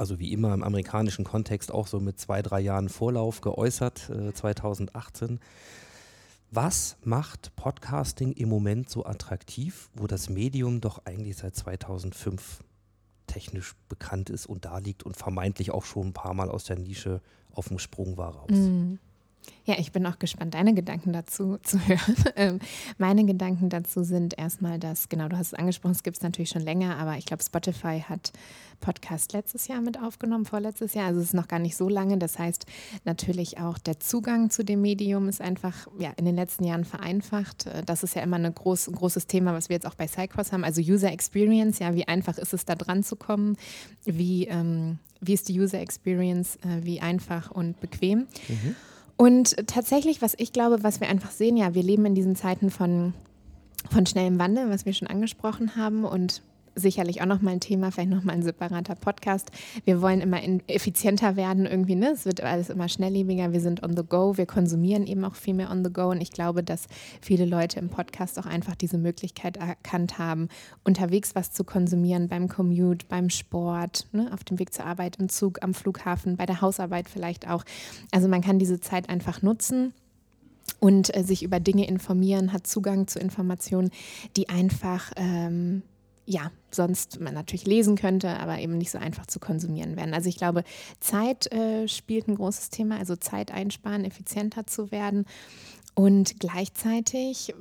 Also 0.00 0.18
wie 0.18 0.32
immer 0.32 0.54
im 0.54 0.62
amerikanischen 0.62 1.26
Kontext 1.26 1.70
auch 1.70 1.86
so 1.86 2.00
mit 2.00 2.18
zwei, 2.18 2.40
drei 2.40 2.58
Jahren 2.58 2.88
Vorlauf 2.88 3.42
geäußert, 3.42 4.08
äh, 4.08 4.32
2018. 4.32 5.40
Was 6.50 6.96
macht 7.04 7.54
Podcasting 7.54 8.32
im 8.32 8.48
Moment 8.48 8.88
so 8.88 9.04
attraktiv, 9.04 9.90
wo 9.92 10.06
das 10.06 10.30
Medium 10.30 10.80
doch 10.80 11.04
eigentlich 11.04 11.36
seit 11.36 11.54
2005 11.54 12.64
technisch 13.26 13.74
bekannt 13.90 14.30
ist 14.30 14.46
und 14.46 14.64
da 14.64 14.78
liegt 14.78 15.02
und 15.02 15.18
vermeintlich 15.18 15.70
auch 15.70 15.84
schon 15.84 16.06
ein 16.06 16.12
paar 16.14 16.32
Mal 16.32 16.50
aus 16.50 16.64
der 16.64 16.78
Nische 16.78 17.20
auf 17.52 17.68
dem 17.68 17.78
Sprung 17.78 18.16
war 18.16 18.36
raus? 18.36 18.48
Mhm. 18.52 18.98
Ja, 19.64 19.76
ich 19.78 19.92
bin 19.92 20.06
auch 20.06 20.18
gespannt, 20.18 20.54
deine 20.54 20.74
Gedanken 20.74 21.12
dazu 21.12 21.58
zu 21.62 21.78
hören. 21.86 22.00
Ähm, 22.36 22.58
meine 22.96 23.24
Gedanken 23.24 23.68
dazu 23.68 24.02
sind 24.02 24.38
erstmal, 24.38 24.78
dass, 24.78 25.08
genau, 25.08 25.28
du 25.28 25.36
hast 25.36 25.48
es 25.48 25.54
angesprochen, 25.54 25.92
es 25.92 26.02
gibt 26.02 26.16
es 26.16 26.22
natürlich 26.22 26.48
schon 26.50 26.62
länger, 26.62 26.96
aber 26.96 27.18
ich 27.18 27.26
glaube, 27.26 27.42
Spotify 27.42 28.02
hat 28.08 28.32
Podcast 28.80 29.32
letztes 29.32 29.68
Jahr 29.68 29.80
mit 29.82 30.00
aufgenommen, 30.00 30.46
vorletztes 30.46 30.94
Jahr. 30.94 31.06
Also 31.06 31.20
es 31.20 31.26
ist 31.26 31.34
noch 31.34 31.48
gar 31.48 31.58
nicht 31.58 31.76
so 31.76 31.88
lange. 31.88 32.16
Das 32.18 32.38
heißt, 32.38 32.64
natürlich 33.04 33.58
auch 33.58 33.78
der 33.78 34.00
Zugang 34.00 34.48
zu 34.50 34.64
dem 34.64 34.80
Medium 34.80 35.28
ist 35.28 35.40
einfach 35.40 35.86
ja, 35.98 36.10
in 36.16 36.24
den 36.24 36.34
letzten 36.36 36.64
Jahren 36.64 36.84
vereinfacht. 36.84 37.66
Äh, 37.66 37.82
Das 37.84 38.02
ist 38.02 38.14
ja 38.14 38.22
immer 38.22 38.36
eine 38.36 38.52
groß, 38.52 38.88
ein 38.88 38.94
großes 38.94 39.26
Thema, 39.26 39.52
was 39.52 39.68
wir 39.68 39.74
jetzt 39.76 39.86
auch 39.86 39.94
bei 39.96 40.06
Cycross 40.08 40.52
haben. 40.52 40.64
Also 40.64 40.80
User 40.80 41.12
Experience, 41.12 41.78
ja, 41.78 41.94
wie 41.94 42.08
einfach 42.08 42.38
ist 42.38 42.54
es 42.54 42.64
da 42.64 42.74
dran 42.74 43.02
zu 43.02 43.16
kommen? 43.16 43.56
Wie, 44.04 44.46
ähm, 44.46 44.98
wie 45.20 45.34
ist 45.34 45.48
die 45.48 45.60
User 45.60 45.80
Experience? 45.80 46.56
Äh, 46.56 46.84
wie 46.84 47.00
einfach 47.00 47.50
und 47.50 47.80
bequem? 47.80 48.26
Und 49.20 49.66
tatsächlich, 49.66 50.22
was 50.22 50.32
ich 50.38 50.50
glaube, 50.50 50.82
was 50.82 51.02
wir 51.02 51.10
einfach 51.10 51.30
sehen, 51.30 51.58
ja, 51.58 51.74
wir 51.74 51.82
leben 51.82 52.06
in 52.06 52.14
diesen 52.14 52.36
Zeiten 52.36 52.70
von, 52.70 53.12
von 53.90 54.06
schnellem 54.06 54.38
Wandel, 54.38 54.70
was 54.70 54.86
wir 54.86 54.94
schon 54.94 55.08
angesprochen 55.08 55.76
haben. 55.76 56.06
Und 56.06 56.40
sicherlich 56.74 57.22
auch 57.22 57.26
nochmal 57.26 57.54
ein 57.54 57.60
Thema, 57.60 57.90
vielleicht 57.90 58.10
nochmal 58.10 58.36
ein 58.36 58.42
separater 58.42 58.94
Podcast. 58.94 59.50
Wir 59.84 60.00
wollen 60.00 60.20
immer 60.20 60.40
effizienter 60.66 61.36
werden 61.36 61.66
irgendwie, 61.66 61.94
ne? 61.94 62.10
Es 62.10 62.24
wird 62.24 62.40
alles 62.40 62.70
immer 62.70 62.88
schnelllebiger, 62.88 63.52
wir 63.52 63.60
sind 63.60 63.82
on 63.82 63.96
the 63.96 64.02
go, 64.02 64.36
wir 64.36 64.46
konsumieren 64.46 65.06
eben 65.06 65.24
auch 65.24 65.34
viel 65.34 65.54
mehr 65.54 65.70
on 65.70 65.84
the 65.84 65.92
go 65.92 66.10
und 66.10 66.20
ich 66.20 66.30
glaube, 66.30 66.62
dass 66.62 66.86
viele 67.20 67.44
Leute 67.44 67.80
im 67.80 67.88
Podcast 67.88 68.38
auch 68.38 68.46
einfach 68.46 68.74
diese 68.74 68.98
Möglichkeit 68.98 69.56
erkannt 69.56 70.18
haben, 70.18 70.48
unterwegs 70.84 71.34
was 71.34 71.52
zu 71.52 71.64
konsumieren, 71.64 72.28
beim 72.28 72.48
Commute, 72.48 73.06
beim 73.08 73.30
Sport, 73.30 74.06
ne? 74.12 74.30
auf 74.32 74.44
dem 74.44 74.58
Weg 74.58 74.72
zur 74.72 74.86
Arbeit, 74.86 75.16
im 75.16 75.28
Zug, 75.28 75.62
am 75.62 75.74
Flughafen, 75.74 76.36
bei 76.36 76.46
der 76.46 76.60
Hausarbeit 76.60 77.08
vielleicht 77.08 77.48
auch. 77.48 77.64
Also 78.12 78.28
man 78.28 78.42
kann 78.42 78.58
diese 78.58 78.80
Zeit 78.80 79.08
einfach 79.08 79.42
nutzen 79.42 79.92
und 80.78 81.14
äh, 81.16 81.22
sich 81.22 81.42
über 81.42 81.60
Dinge 81.60 81.86
informieren, 81.86 82.52
hat 82.52 82.66
Zugang 82.66 83.06
zu 83.06 83.18
Informationen, 83.18 83.90
die 84.36 84.48
einfach, 84.48 85.12
ähm, 85.16 85.82
ja, 86.30 86.52
sonst 86.70 87.18
man 87.18 87.34
natürlich 87.34 87.66
lesen 87.66 87.96
könnte, 87.96 88.38
aber 88.38 88.60
eben 88.60 88.78
nicht 88.78 88.92
so 88.92 88.98
einfach 88.98 89.26
zu 89.26 89.40
konsumieren 89.40 89.96
werden. 89.96 90.14
Also 90.14 90.28
ich 90.28 90.36
glaube, 90.36 90.62
Zeit 91.00 91.52
äh, 91.52 91.88
spielt 91.88 92.28
ein 92.28 92.36
großes 92.36 92.70
Thema, 92.70 92.98
also 92.98 93.16
Zeit 93.16 93.50
einsparen, 93.50 94.04
effizienter 94.04 94.64
zu 94.64 94.92
werden. 94.92 95.24
Und 96.00 96.40
gleichzeitig, 96.40 97.54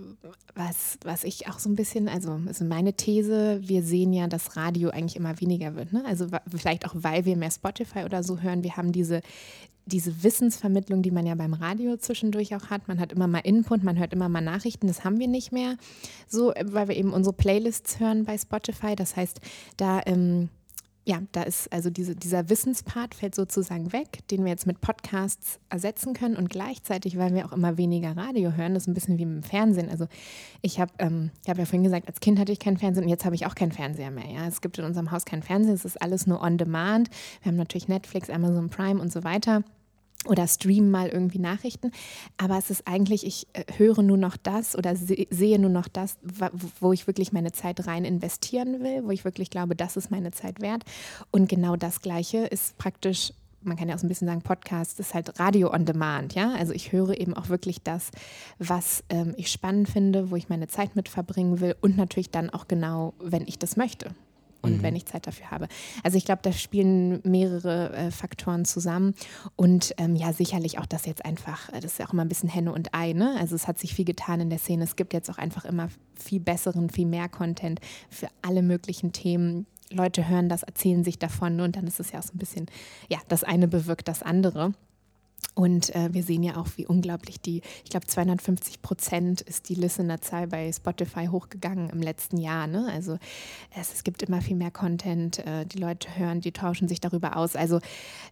was, 0.55 0.97
was 1.03 1.25
ich 1.25 1.49
auch 1.49 1.59
so 1.59 1.69
ein 1.69 1.75
bisschen, 1.75 2.07
also, 2.07 2.39
also 2.47 2.63
meine 2.63 2.93
These, 2.93 3.59
wir 3.61 3.83
sehen 3.83 4.13
ja, 4.13 4.27
dass 4.27 4.55
Radio 4.55 4.91
eigentlich 4.91 5.17
immer 5.17 5.41
weniger 5.41 5.75
wird. 5.75 5.91
Ne? 5.91 6.05
Also 6.05 6.27
vielleicht 6.49 6.85
auch, 6.85 6.93
weil 6.95 7.25
wir 7.25 7.35
mehr 7.35 7.51
Spotify 7.51 8.05
oder 8.05 8.23
so 8.23 8.39
hören. 8.39 8.63
Wir 8.63 8.77
haben 8.77 8.93
diese, 8.93 9.19
diese 9.87 10.23
Wissensvermittlung, 10.23 11.01
die 11.01 11.11
man 11.11 11.25
ja 11.25 11.35
beim 11.35 11.53
Radio 11.53 11.97
zwischendurch 11.97 12.55
auch 12.55 12.69
hat. 12.69 12.87
Man 12.87 13.01
hat 13.01 13.11
immer 13.11 13.27
mal 13.27 13.39
Input, 13.39 13.83
man 13.83 13.99
hört 13.99 14.13
immer 14.13 14.29
mal 14.29 14.39
Nachrichten. 14.39 14.87
Das 14.87 15.03
haben 15.03 15.19
wir 15.19 15.27
nicht 15.27 15.51
mehr 15.51 15.75
so, 16.29 16.53
äh, 16.53 16.63
weil 16.65 16.87
wir 16.87 16.95
eben 16.95 17.11
unsere 17.11 17.33
Playlists 17.33 17.99
hören 17.99 18.23
bei 18.23 18.37
Spotify. 18.37 18.95
Das 18.95 19.17
heißt, 19.17 19.41
da 19.75 19.99
ähm, 20.05 20.47
ja, 21.09 21.23
da 21.31 21.41
ist 21.41 21.73
also 21.73 21.89
diese, 21.89 22.15
dieser 22.15 22.49
Wissenspart 22.49 23.15
fällt 23.15 23.33
sozusagen 23.33 23.91
weg, 23.93 24.19
den 24.29 24.43
wir 24.43 24.51
jetzt 24.51 24.67
mit 24.67 24.79
Podcasts 24.79 25.59
ersetzen 25.67 26.13
können 26.13 26.37
und 26.37 26.51
gleichzeitig, 26.51 27.17
weil 27.17 27.33
wir 27.33 27.47
auch 27.47 27.51
immer 27.51 27.77
weniger 27.77 28.15
Radio 28.15 28.51
hören, 28.51 28.75
das 28.75 28.83
ist 28.83 28.89
ein 28.89 28.93
bisschen 28.93 29.17
wie 29.17 29.23
im 29.23 29.41
Fernsehen. 29.41 29.89
Also 29.89 30.05
ich 30.61 30.79
habe 30.79 30.91
ähm, 30.99 31.31
hab 31.47 31.57
ja 31.57 31.65
vorhin 31.65 31.83
gesagt, 31.83 32.07
als 32.07 32.19
Kind 32.19 32.37
hatte 32.37 32.51
ich 32.51 32.59
keinen 32.59 32.77
Fernsehen 32.77 33.05
und 33.05 33.09
jetzt 33.09 33.25
habe 33.25 33.33
ich 33.33 33.47
auch 33.47 33.55
keinen 33.55 33.71
Fernseher 33.71 34.11
mehr. 34.11 34.29
Ja? 34.29 34.45
Es 34.47 34.61
gibt 34.61 34.77
in 34.77 34.85
unserem 34.85 35.09
Haus 35.09 35.25
keinen 35.25 35.41
Fernseher, 35.41 35.73
es 35.73 35.83
ist 35.83 35.99
alles 35.99 36.27
nur 36.27 36.43
on 36.43 36.59
demand. 36.59 37.09
Wir 37.41 37.51
haben 37.51 37.57
natürlich 37.57 37.87
Netflix, 37.87 38.29
Amazon 38.29 38.69
Prime 38.69 39.01
und 39.01 39.11
so 39.11 39.23
weiter 39.23 39.63
oder 40.27 40.47
streamen 40.47 40.91
mal 40.91 41.07
irgendwie 41.07 41.39
Nachrichten. 41.39 41.91
Aber 42.37 42.57
es 42.57 42.69
ist 42.69 42.87
eigentlich, 42.87 43.25
ich 43.25 43.47
äh, 43.53 43.63
höre 43.77 44.01
nur 44.01 44.17
noch 44.17 44.37
das 44.37 44.77
oder 44.77 44.95
se 44.95 45.27
sehe 45.29 45.59
nur 45.59 45.69
noch 45.69 45.87
das, 45.87 46.17
wo 46.79 46.91
ich 46.91 47.07
wirklich 47.07 47.31
meine 47.31 47.51
Zeit 47.51 47.87
rein 47.87 48.05
investieren 48.05 48.83
will, 48.83 49.05
wo 49.05 49.11
ich 49.11 49.23
wirklich 49.23 49.49
glaube, 49.49 49.75
das 49.75 49.95
ist 49.97 50.11
meine 50.11 50.31
Zeit 50.31 50.61
wert. 50.61 50.83
Und 51.31 51.47
genau 51.47 51.75
das 51.75 52.01
Gleiche 52.01 52.39
ist 52.39 52.77
praktisch. 52.77 53.33
Man 53.61 53.75
kann 53.75 53.89
ja 53.89 53.95
auch 53.95 53.99
so 53.99 54.05
ein 54.05 54.09
bisschen 54.09 54.27
sagen, 54.27 54.41
Podcast 54.41 55.01
ist 55.01 55.13
halt 55.13 55.37
Radio 55.37 55.73
on 55.73 55.85
Demand, 55.85 56.33
ja. 56.33 56.53
Also 56.53 56.71
ich 56.71 56.93
höre 56.93 57.19
eben 57.19 57.33
auch 57.33 57.49
wirklich 57.49 57.81
das, 57.83 58.09
was 58.57 59.03
ähm, 59.09 59.33
ich 59.35 59.51
spannend 59.51 59.89
finde, 59.89 60.31
wo 60.31 60.37
ich 60.37 60.47
meine 60.47 60.67
Zeit 60.67 60.95
mit 60.95 61.09
verbringen 61.09 61.59
will 61.59 61.75
und 61.81 61.97
natürlich 61.97 62.29
dann 62.31 62.49
auch 62.49 62.69
genau, 62.69 63.13
wenn 63.19 63.45
ich 63.45 63.59
das 63.59 63.75
möchte 63.75 64.11
und 64.61 64.83
wenn 64.83 64.95
ich 64.95 65.05
Zeit 65.05 65.27
dafür 65.27 65.51
habe. 65.51 65.67
Also 66.03 66.17
ich 66.17 66.25
glaube, 66.25 66.41
da 66.43 66.51
spielen 66.51 67.21
mehrere 67.23 67.93
äh, 67.93 68.11
Faktoren 68.11 68.65
zusammen 68.65 69.13
und 69.55 69.93
ähm, 69.97 70.15
ja, 70.15 70.33
sicherlich 70.33 70.79
auch 70.79 70.85
das 70.85 71.05
jetzt 71.05 71.25
einfach, 71.25 71.69
äh, 71.69 71.79
das 71.79 71.93
ist 71.93 71.99
ja 71.99 72.07
auch 72.07 72.13
immer 72.13 72.23
ein 72.23 72.29
bisschen 72.29 72.49
Henne 72.49 72.71
und 72.73 72.93
Ei, 72.93 73.13
ne? 73.13 73.35
Also 73.39 73.55
es 73.55 73.67
hat 73.67 73.79
sich 73.79 73.93
viel 73.93 74.05
getan 74.05 74.39
in 74.39 74.49
der 74.49 74.59
Szene. 74.59 74.83
Es 74.83 74.95
gibt 74.95 75.13
jetzt 75.13 75.29
auch 75.29 75.37
einfach 75.37 75.65
immer 75.65 75.89
viel 76.15 76.39
besseren, 76.39 76.89
viel 76.89 77.05
mehr 77.05 77.29
Content 77.29 77.79
für 78.09 78.27
alle 78.41 78.61
möglichen 78.61 79.11
Themen. 79.11 79.65
Leute 79.91 80.27
hören 80.27 80.49
das, 80.49 80.63
erzählen 80.63 81.03
sich 81.03 81.17
davon 81.17 81.59
und 81.61 81.75
dann 81.75 81.87
ist 81.87 81.99
es 81.99 82.11
ja 82.11 82.19
auch 82.19 82.23
so 82.23 82.33
ein 82.33 82.37
bisschen, 82.37 82.67
ja, 83.09 83.17
das 83.27 83.43
eine 83.43 83.67
bewirkt 83.67 84.07
das 84.07 84.21
andere. 84.21 84.73
Und 85.55 85.93
äh, 85.93 86.13
wir 86.13 86.23
sehen 86.23 86.43
ja 86.43 86.55
auch, 86.55 86.67
wie 86.77 86.87
unglaublich 86.87 87.41
die, 87.41 87.61
ich 87.83 87.89
glaube 87.89 88.07
250 88.07 88.81
Prozent 88.81 89.41
ist 89.41 89.67
die 89.67 89.75
Listenerzahl 89.75 90.47
bei 90.47 90.71
Spotify 90.71 91.27
hochgegangen 91.27 91.89
im 91.89 92.01
letzten 92.01 92.37
Jahr. 92.37 92.65
Ne? 92.65 92.87
Also 92.93 93.17
es, 93.75 93.93
es 93.93 94.05
gibt 94.05 94.23
immer 94.23 94.41
viel 94.41 94.55
mehr 94.55 94.71
Content, 94.71 95.39
äh, 95.39 95.65
die 95.65 95.79
Leute 95.79 96.17
hören, 96.17 96.39
die 96.39 96.53
tauschen 96.53 96.87
sich 96.87 97.01
darüber 97.01 97.35
aus. 97.35 97.57
Also 97.57 97.81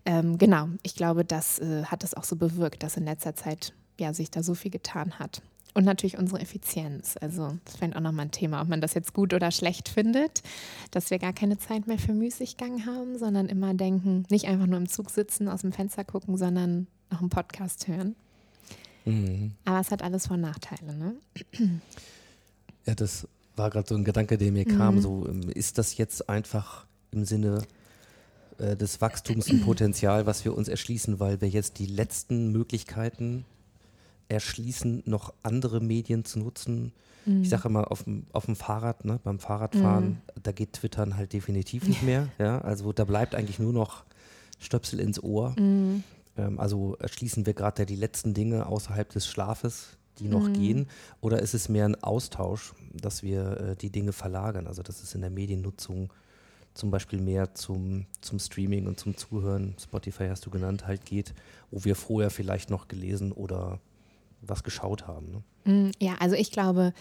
ähm, 0.06 0.38
genau, 0.38 0.70
ich 0.84 0.96
glaube, 0.96 1.26
das 1.26 1.60
äh, 1.60 1.84
hat 1.84 2.06
es 2.06 2.14
auch 2.14 2.24
so 2.24 2.38
bewirkt, 2.38 2.82
dass 2.84 2.96
in 2.96 3.04
letzter 3.04 3.36
Zeit 3.36 3.74
ja, 4.00 4.14
sich 4.14 4.32
da 4.32 4.42
so 4.42 4.54
viel 4.54 4.72
getan 4.72 5.20
hat. 5.20 5.42
Und 5.74 5.84
natürlich 5.84 6.18
unsere 6.18 6.40
Effizienz. 6.40 7.18
Also 7.22 7.58
das 7.66 7.76
fände 7.76 7.98
auch 7.98 8.02
nochmal 8.02 8.28
ein 8.28 8.32
Thema, 8.32 8.62
ob 8.62 8.68
man 8.68 8.82
das 8.82 8.94
jetzt 8.94 9.14
gut 9.14 9.34
oder 9.34 9.52
schlecht 9.52 9.90
findet, 9.90 10.42
dass 10.92 11.12
wir 11.12 11.20
gar 11.20 11.34
keine 11.34 11.60
Zeit 11.60 11.88
mehr 11.88 12.00
für 12.00 12.14
Müßiggang 12.14 12.86
haben, 12.86 13.20
sondern 13.20 13.48
immer 13.48 13.74
denken, 13.74 14.26
nicht 14.30 14.48
einfach 14.48 14.66
nur 14.66 14.78
im 14.78 14.90
Zug 14.90 15.12
sitzen, 15.12 15.48
aus 15.48 15.62
dem 15.62 15.74
Fenster 15.74 16.04
gucken, 16.04 16.36
sondern 16.38 16.88
noch 17.12 17.22
einen 17.22 17.30
Podcast 17.30 17.88
hören. 17.88 18.16
Mhm. 19.06 19.52
Aber 19.66 19.80
es 19.80 19.92
hat 19.92 20.02
alles 20.02 20.28
Vor- 20.28 20.36
und 20.36 20.42
Nachteile, 20.42 20.94
ne? 20.94 21.16
Ja, 22.86 22.96
das 22.96 23.28
war 23.56 23.70
gerade 23.70 23.88
so 23.88 23.96
ein 23.96 24.04
Gedanke, 24.04 24.38
der 24.38 24.52
mir 24.52 24.66
kam. 24.66 25.00
So, 25.00 25.28
ähm, 25.28 25.50
ist 25.50 25.78
das 25.78 25.98
jetzt 25.98 26.30
einfach 26.30 26.86
im 27.12 27.26
Sinne 27.26 27.64
äh, 28.58 28.76
des 28.76 29.02
Wachstums 29.02 29.50
ein 29.50 29.62
Potenzial, 29.62 30.26
was 30.26 30.46
wir 30.46 30.56
uns 30.56 30.68
erschließen, 30.68 31.20
weil 31.20 31.42
wir 31.42 31.50
jetzt 31.50 31.80
die 31.80 31.86
letzten 31.86 32.52
Möglichkeiten 32.52 33.46
erschließen, 34.30 35.04
noch 35.06 35.34
andere 35.44 35.80
Medien 35.80 36.26
zu 36.26 36.40
nutzen? 36.40 36.92
Ich 37.42 37.50
sage 37.50 37.68
immer, 37.68 37.92
auf 37.92 38.06
dem, 38.06 38.56
Fahrrad, 38.56 39.04
ne, 39.04 39.20
beim 39.22 39.40
Fahrradfahren, 39.40 40.22
da 40.42 40.54
geht 40.54 40.72
Twittern 40.74 41.18
halt 41.18 41.34
definitiv 41.34 41.84
nicht 41.88 42.02
mehr. 42.02 42.30
Ja, 42.40 42.62
also 42.62 42.94
da 42.94 43.04
bleibt 43.04 43.36
eigentlich 43.36 43.60
nur 43.60 43.74
noch 43.74 44.06
Stöpsel 44.60 45.02
ins 45.02 45.22
Ohr. 45.22 45.54
Ähm, 46.38 46.60
also 46.60 46.96
erschließen 46.96 47.46
wir 47.46 47.54
gerade 47.54 47.86
die 47.86 47.96
letzten 47.96 48.34
Dinge 48.34 48.68
außerhalb 48.68 49.10
des 49.10 49.28
Schlafes, 49.28 49.98
die 50.20 50.28
noch 50.28 50.52
gehen? 50.52 50.88
Oder 51.22 51.40
ist 51.40 51.54
es 51.54 51.70
mehr 51.70 51.86
ein 51.86 52.02
Austausch, 52.04 52.74
dass 52.94 53.24
wir 53.24 53.60
äh, 53.60 53.76
die 53.76 53.92
Dinge 53.92 54.14
verlagern? 54.14 54.68
Also 54.68 54.82
dass 54.82 55.04
es 55.04 55.14
in 55.14 55.22
der 55.22 55.30
Mediennutzung 55.30 56.12
zum 56.74 56.92
Beispiel 56.92 57.20
mehr 57.20 57.54
zum, 57.56 58.06
zum 58.22 58.40
Streaming 58.40 58.88
und 58.88 59.00
zum 59.00 59.18
Zuhören, 59.18 59.76
Spotify 59.82 60.28
hast 60.30 60.46
du 60.46 60.50
genannt, 60.50 60.86
halt 60.86 61.06
geht, 61.06 61.34
wo 61.72 61.84
wir 61.84 61.96
vorher 61.96 62.30
vielleicht 62.30 62.70
noch 62.70 62.88
gelesen 62.88 63.32
oder 63.32 63.80
was 64.42 64.64
geschaut 64.64 65.08
haben. 65.08 65.32
Ne? 65.32 65.44
Mm, 65.68 65.90
Ja, 66.00 66.16
also 66.20 66.36
ich 66.36 66.52
glaube, 66.52 66.94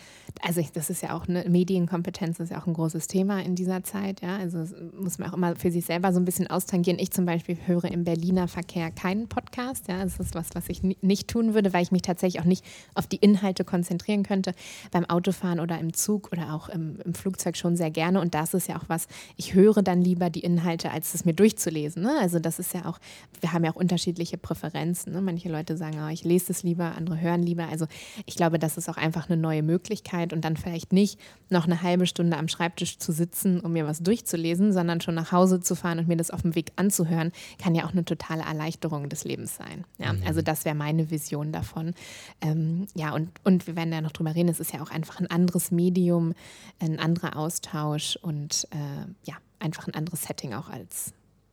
also 0.43 0.61
ich, 0.61 0.73
das 0.73 0.91
ist 0.91 1.03
ja 1.03 1.15
auch 1.17 1.29
eine 1.29 1.49
Medienkompetenz, 1.49 2.41
ist 2.41 2.51
ja 2.51 2.61
auch 2.61 2.67
ein 2.67 2.75
großes 2.75 3.07
Thema 3.07 3.43
in 3.43 3.55
dieser 3.55 3.83
Zeit. 3.85 4.21
Ja, 4.23 4.37
also 4.37 4.59
muss 5.01 5.19
man 5.19 5.31
auch 5.31 5.35
immer 5.35 5.57
für 5.57 5.71
sich 5.71 5.85
selber 5.87 6.13
so 6.13 6.21
ein 6.21 6.25
bisschen 6.25 6.49
austangieren. 6.49 6.99
Ich 6.99 7.11
zum 7.11 7.25
Beispiel 7.25 7.57
höre 7.67 7.85
im 7.85 8.05
Berliner 8.05 8.49
Verkehr 8.49 8.91
keinen 8.91 9.29
Podcast. 9.29 9.89
Ja, 9.89 10.03
das 10.03 10.19
ist 10.19 10.35
was, 10.35 10.49
was 10.55 10.69
ich 10.69 10.83
ni- 10.83 10.99
nicht 11.01 11.29
tun 11.29 11.55
würde, 11.55 11.73
weil 11.73 11.83
ich 11.83 11.93
mich 11.93 12.03
tatsächlich 12.03 12.41
auch 12.43 12.47
nicht 12.47 12.65
auf 12.95 13.07
die 13.07 13.17
Inhalte 13.17 13.65
konzentrieren 13.65 14.25
könnte. 14.25 14.53
Beim 14.91 15.05
Autofahren 15.07 15.61
oder 15.61 15.79
im 15.79 15.95
Zug 15.95 16.33
oder 16.33 16.53
auch 16.55 16.69
im, 16.69 16.99
im 17.05 17.15
Flugzeug 17.15 17.57
schon 17.57 17.77
sehr 17.77 17.91
gerne. 17.91 18.21
Und 18.21 18.35
das 18.35 18.53
ist 18.53 18.69
ja 18.69 18.77
auch 18.77 18.85
was, 18.89 19.07
ich 19.37 19.55
höre 19.55 19.83
dann 19.83 20.03
lieber 20.03 20.29
die 20.29 20.41
Inhalte, 20.41 20.91
als 20.91 21.15
es 21.15 21.25
mir 21.25 21.35
durchzulesen. 21.35 22.03
Ne? 22.03 22.13
Also 22.21 22.41
das 22.41 22.59
ist 22.59 22.75
ja 22.75 22.85
auch, 22.87 22.99
wir 23.41 23.53
haben 23.53 23.65
ja 23.65 23.71
auch 23.71 23.77
unterschiedliche 23.77 24.37
Präferenzen. 24.39 25.13
Ne? 25.13 25.21
Manche 25.23 25.49
Leute 25.49 25.77
sagen, 25.77 25.99
oh, 26.05 26.09
ich 26.11 26.25
lese 26.25 26.53
es 26.53 26.63
lieber, 26.63 26.95
andere 26.97 27.21
hören 27.21 27.43
lieber. 27.43 27.69
Also 27.69 27.87
ich 28.27 28.35
glaube, 28.35 28.56
das 28.59 28.77
ist 28.77 28.89
auch 28.89 28.97
einfach 28.97 29.29
eine 29.29 29.41
neue 29.41 29.63
Möglichkeit 29.63 30.33
und 30.33 30.45
dann 30.45 30.57
vielleicht 30.57 30.93
nicht 30.93 31.19
noch 31.49 31.65
eine 31.65 31.83
halbe 31.83 32.07
Stunde 32.07 32.37
am 32.37 32.49
Schreibtisch 32.49 32.99
zu 32.99 33.13
sitzen, 33.13 33.61
um 33.61 33.73
mir 33.73 33.87
was 33.87 34.01
durchzulesen, 34.01 34.73
sondern 34.73 35.01
schon 35.01 35.15
nach 35.15 35.33
Hause 35.33 35.61
zu 35.61 35.75
fahren 35.75 35.99
und 35.99 36.09
mir 36.09 36.17
das 36.17 36.31
auf 36.31 36.43
dem 36.43 36.55
Weg 36.55 36.73
anzuhören, 36.77 37.33
kann 37.63 37.75
ja 37.75 37.85
auch 37.87 37.93
eine 37.93 38.05
totale 38.05 38.43
Erleichterung 38.43 39.09
des 39.09 39.25
Lebens 39.25 39.57
sein. 39.57 39.85
Ja? 39.99 40.15
Also 40.27 40.43
das 40.43 40.65
wäre 40.65 40.75
meine 40.75 41.11
Vision 41.11 41.53
davon. 41.53 41.95
Ähm, 42.41 42.87
ja, 42.95 43.13
und, 43.13 43.31
und 43.45 43.67
wir 43.67 43.77
werden 43.77 43.91
da 43.91 44.01
noch 44.01 44.13
drüber 44.13 44.35
reden, 44.35 44.49
es 44.49 44.61
ist 44.61 44.73
ja 44.73 44.83
auch 44.83 44.91
einfach 44.91 45.21
ein 45.21 45.31
anderes 45.31 45.71
Medium, 45.71 46.35
ein 46.81 46.99
anderer 46.99 47.37
Austausch 47.37 48.17
und 48.23 48.69
äh, 48.71 49.29
ja, 49.29 49.35
einfach 49.59 49.87
ein 49.87 49.95
anderes 49.95 50.23
Setting 50.23 50.55
auch 50.55 50.69
als 50.69 51.13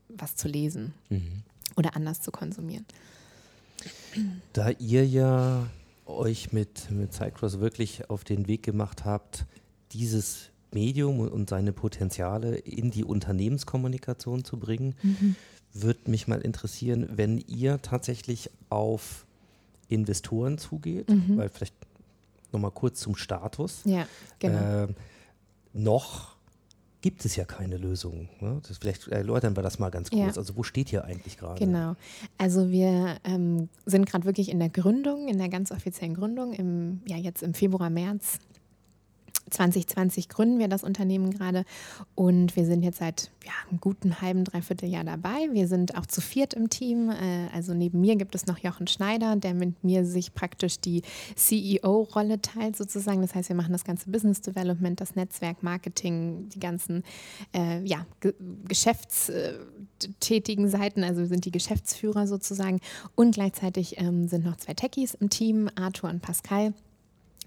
was 0.10 0.36
zu 0.36 0.48
lesen 0.48 0.94
oder 1.76 1.96
anders 1.96 2.22
zu 2.22 2.32
konsumieren. 2.32 2.86
Da 4.54 4.70
ihr 4.72 5.06
ja 5.08 5.68
euch 6.06 6.52
mit, 6.54 6.92
mit 6.92 7.14
Cycross 7.14 7.60
wirklich 7.60 8.10
auf 8.10 8.24
den 8.24 8.48
Weg 8.48 8.64
gemacht 8.64 9.06
habt, 9.06 9.46
dieses 9.92 10.50
Medium 10.72 11.20
und- 11.20 11.50
seine 11.50 11.72
Potenziale 11.72 12.56
in 12.58 12.92
die 12.92 13.04
Unternehmenskommunikation 13.04 14.44
zu 14.44 14.58
bringen, 14.58 14.96
würde 15.74 16.10
mich 16.12 16.28
mal 16.28 16.42
interessieren, 16.42 17.10
wenn 17.16 17.38
ihr 17.48 17.82
tatsächlich 17.82 18.50
auf 18.70 19.26
Investoren 19.88 20.58
zugeht, 20.58 21.08
weil 21.38 21.50
vielleicht 21.50 21.76
nochmal 22.52 22.72
kurz 22.72 23.00
zum 23.00 23.16
Status. 23.16 23.82
Ja, 23.86 24.08
genau. 24.40 24.84
Ähm, 24.86 24.96
noch 25.74 26.33
gibt 27.04 27.26
es 27.26 27.36
ja 27.36 27.44
keine 27.44 27.76
Lösung. 27.78 28.30
Ne? 28.40 28.62
Das, 28.66 28.78
vielleicht 28.78 29.10
erläutern 29.10 29.56
wir 29.58 29.62
das 29.62 29.78
mal 29.78 29.92
ganz 29.92 30.10
Ja. 30.12 30.24
kurz. 30.24 30.38
Also 30.38 30.56
wo 30.56 30.64
steht 30.64 30.92
ihr 30.94 31.04
eigentlich 31.04 31.38
gerade? 31.38 31.60
Genau. 31.64 31.96
Also 32.38 32.72
wir 32.72 33.18
ähm, 33.26 33.68
sind 33.86 34.06
gerade 34.08 34.24
wirklich 34.24 34.50
in 34.50 34.58
der 34.58 34.70
Gründung, 34.70 35.28
in 35.28 35.38
der 35.38 35.50
ganz 35.50 35.72
offiziellen 35.72 36.16
Gründung. 36.16 36.54
Im, 36.54 37.02
ja, 37.06 37.18
jetzt 37.18 37.44
im 37.44 37.54
Februar, 37.54 37.90
März 37.90 38.40
2020 39.54 40.30
gründen 40.30 40.60
wir 40.60 40.68
das 40.68 40.84
Unternehmen 40.84 41.32
gerade 41.32 41.66
und 42.16 42.56
wir 42.56 42.66
sind 42.66 42.84
jetzt 42.84 43.00
seit 43.00 43.32
ja, 43.46 43.52
einem 43.70 43.80
guten 43.80 44.22
halben, 44.22 44.44
dreiviertel 44.44 44.90
Jahr 44.90 45.04
dabei. 45.04 45.50
Wir 45.52 45.68
sind 45.68 45.98
auch 45.98 46.06
zu 46.06 46.22
viert 46.22 46.54
im 46.54 46.70
Team. 46.70 47.10
Äh, 47.10 47.48
also 47.54 47.74
neben 47.74 48.02
mir 48.02 48.16
gibt 48.16 48.36
es 48.36 48.46
noch 48.46 48.60
Jochen 48.60 48.88
Schneider, 48.88 49.36
der 49.36 49.54
mit 49.54 49.84
mir 49.84 50.06
sich 50.06 50.34
praktisch 50.34 50.80
die 50.80 51.02
CEO-Rolle 51.36 52.42
teilt 52.42 52.76
sozusagen. 52.76 53.22
Das 53.22 53.36
heißt, 53.36 53.50
wir 53.50 53.56
machen 53.56 53.74
das 53.74 53.84
ganze 53.84 54.10
Business 54.10 54.42
Development, 54.42 55.00
das 55.00 55.16
Netzwerk, 55.16 55.64
Marketing, 55.64 56.50
die 56.50 56.60
ganzen 56.60 57.04
äh, 57.56 57.84
ja, 57.86 58.06
ge 58.20 58.34
geschäftstätigen 58.68 60.70
Seiten. 60.70 61.04
Also 61.04 61.22
wir 61.22 61.28
sind 61.28 61.46
die 61.46 61.52
Geschäftsführer 61.52 62.28
sozusagen. 62.28 62.80
Und 63.16 63.36
gleichzeitig 63.36 64.00
ähm, 64.00 64.28
sind 64.28 64.46
noch 64.46 64.58
zwei 64.58 64.74
Techies 64.74 65.14
im 65.14 65.30
Team, 65.30 65.70
Arthur 65.76 66.10
und 66.10 66.22
Pascal 66.22 66.74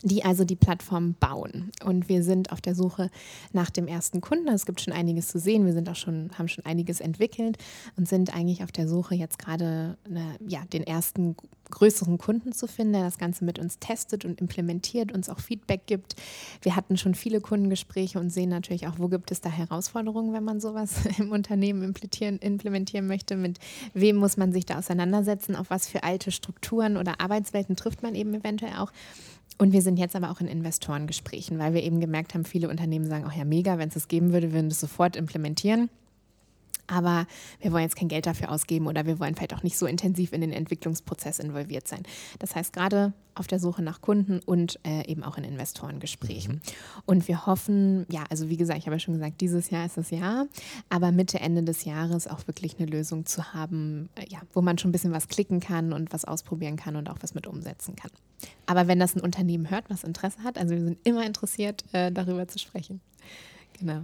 die 0.06 0.24
also 0.24 0.44
die 0.44 0.54
Plattform 0.54 1.16
bauen. 1.18 1.72
Und 1.84 2.08
wir 2.08 2.22
sind 2.22 2.52
auf 2.52 2.60
der 2.60 2.76
Suche 2.76 3.10
nach 3.52 3.70
dem 3.70 3.88
ersten 3.88 4.20
Kunden. 4.20 4.46
Es 4.48 4.64
gibt 4.64 4.80
schon 4.80 4.92
einiges 4.92 5.28
zu 5.28 5.40
sehen. 5.40 5.66
Wir 5.66 5.72
sind 5.72 5.88
auch 5.88 5.96
schon, 5.96 6.30
haben 6.38 6.46
schon 6.46 6.64
einiges 6.64 7.00
entwickelt 7.00 7.58
und 7.96 8.08
sind 8.08 8.34
eigentlich 8.34 8.62
auf 8.62 8.70
der 8.70 8.86
Suche, 8.86 9.16
jetzt 9.16 9.38
gerade 9.38 9.96
eine, 10.04 10.36
ja, 10.46 10.64
den 10.72 10.84
ersten 10.84 11.34
größeren 11.70 12.18
Kunden 12.18 12.52
zu 12.52 12.68
finden, 12.68 12.92
der 12.92 13.02
das 13.02 13.18
Ganze 13.18 13.44
mit 13.44 13.58
uns 13.58 13.80
testet 13.80 14.24
und 14.24 14.40
implementiert, 14.40 15.10
uns 15.10 15.28
auch 15.28 15.40
Feedback 15.40 15.86
gibt. 15.86 16.14
Wir 16.62 16.76
hatten 16.76 16.96
schon 16.96 17.16
viele 17.16 17.40
Kundengespräche 17.40 18.20
und 18.20 18.30
sehen 18.30 18.50
natürlich 18.50 18.86
auch, 18.86 18.98
wo 18.98 19.08
gibt 19.08 19.32
es 19.32 19.40
da 19.40 19.50
Herausforderungen, 19.50 20.32
wenn 20.32 20.44
man 20.44 20.60
sowas 20.60 20.94
im 21.18 21.32
Unternehmen 21.32 21.82
implementieren, 21.82 22.38
implementieren 22.38 23.08
möchte. 23.08 23.36
Mit 23.36 23.58
wem 23.92 24.14
muss 24.14 24.36
man 24.36 24.52
sich 24.52 24.66
da 24.66 24.78
auseinandersetzen? 24.78 25.56
Auf 25.56 25.70
was 25.70 25.88
für 25.88 26.04
alte 26.04 26.30
Strukturen 26.30 26.96
oder 26.96 27.20
Arbeitswelten 27.20 27.74
trifft 27.74 28.04
man 28.04 28.14
eben 28.14 28.32
eventuell 28.34 28.74
auch? 28.76 28.92
Und 29.58 29.72
wir 29.72 29.82
sind 29.82 29.98
jetzt 29.98 30.14
aber 30.14 30.30
auch 30.30 30.40
in 30.40 30.48
Investorengesprächen, 30.48 31.58
weil 31.58 31.72
wir 31.72 31.82
eben 31.82 32.00
gemerkt 32.00 32.34
haben, 32.34 32.44
viele 32.44 32.68
Unternehmen 32.68 33.06
sagen, 33.06 33.24
ach 33.26 33.34
ja, 33.34 33.44
mega, 33.44 33.78
wenn 33.78 33.88
es 33.88 33.94
das 33.94 34.08
geben 34.08 34.32
würde, 34.32 34.52
würden 34.52 34.66
wir 34.66 34.70
das 34.70 34.80
sofort 34.80 35.16
implementieren. 35.16 35.88
Aber 36.86 37.26
wir 37.60 37.72
wollen 37.72 37.82
jetzt 37.82 37.96
kein 37.96 38.08
Geld 38.08 38.26
dafür 38.26 38.50
ausgeben 38.50 38.86
oder 38.86 39.06
wir 39.06 39.18
wollen 39.18 39.34
vielleicht 39.34 39.54
auch 39.54 39.62
nicht 39.62 39.78
so 39.78 39.86
intensiv 39.86 40.32
in 40.32 40.40
den 40.40 40.52
Entwicklungsprozess 40.52 41.38
involviert 41.38 41.88
sein. 41.88 42.02
Das 42.38 42.54
heißt, 42.54 42.72
gerade 42.72 43.12
auf 43.36 43.46
der 43.46 43.58
Suche 43.58 43.82
nach 43.82 44.00
Kunden 44.00 44.40
und 44.40 44.78
äh, 44.84 45.06
eben 45.06 45.22
auch 45.22 45.36
in 45.36 45.44
Investorengesprächen. 45.44 46.60
Und 47.04 47.28
wir 47.28 47.46
hoffen, 47.46 48.06
ja, 48.08 48.24
also 48.30 48.48
wie 48.48 48.56
gesagt, 48.56 48.78
ich 48.78 48.86
habe 48.86 48.96
ja 48.96 49.00
schon 49.00 49.14
gesagt, 49.14 49.40
dieses 49.40 49.70
Jahr 49.70 49.86
ist 49.86 49.96
das 49.96 50.10
Jahr, 50.10 50.46
aber 50.88 51.12
Mitte, 51.12 51.40
Ende 51.40 51.62
des 51.62 51.84
Jahres 51.84 52.26
auch 52.26 52.46
wirklich 52.46 52.78
eine 52.78 52.86
Lösung 52.86 53.26
zu 53.26 53.52
haben, 53.52 54.08
äh, 54.14 54.24
ja, 54.28 54.40
wo 54.52 54.62
man 54.62 54.78
schon 54.78 54.88
ein 54.88 54.92
bisschen 54.92 55.12
was 55.12 55.28
klicken 55.28 55.60
kann 55.60 55.92
und 55.92 56.12
was 56.12 56.24
ausprobieren 56.24 56.76
kann 56.76 56.96
und 56.96 57.10
auch 57.10 57.18
was 57.20 57.34
mit 57.34 57.46
umsetzen 57.46 57.94
kann. 57.96 58.10
Aber 58.66 58.88
wenn 58.88 58.98
das 58.98 59.14
ein 59.14 59.20
Unternehmen 59.20 59.70
hört, 59.70 59.88
was 59.88 60.04
Interesse 60.04 60.42
hat, 60.42 60.58
also 60.58 60.74
wir 60.74 60.82
sind 60.82 60.98
immer 61.04 61.24
interessiert, 61.24 61.84
äh, 61.92 62.10
darüber 62.10 62.48
zu 62.48 62.58
sprechen. 62.58 63.00
Genau. 63.78 64.02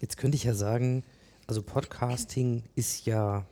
Jetzt 0.00 0.18
könnte 0.18 0.36
ich 0.36 0.44
ja 0.44 0.54
sagen, 0.54 1.02
also 1.46 1.62
Podcasting 1.62 2.64
ist 2.74 3.06
ja 3.06 3.46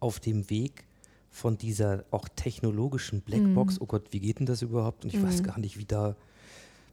auf 0.00 0.20
dem 0.20 0.48
Weg 0.50 0.84
von 1.30 1.58
dieser 1.58 2.04
auch 2.10 2.28
technologischen 2.28 3.20
Blackbox. 3.20 3.80
Oh 3.80 3.86
Gott, 3.86 4.08
wie 4.12 4.20
geht 4.20 4.38
denn 4.38 4.46
das 4.46 4.62
überhaupt? 4.62 5.04
Und 5.04 5.14
ich 5.14 5.22
weiß 5.22 5.42
gar 5.42 5.58
nicht, 5.58 5.78
wie 5.78 5.84
da 5.84 6.16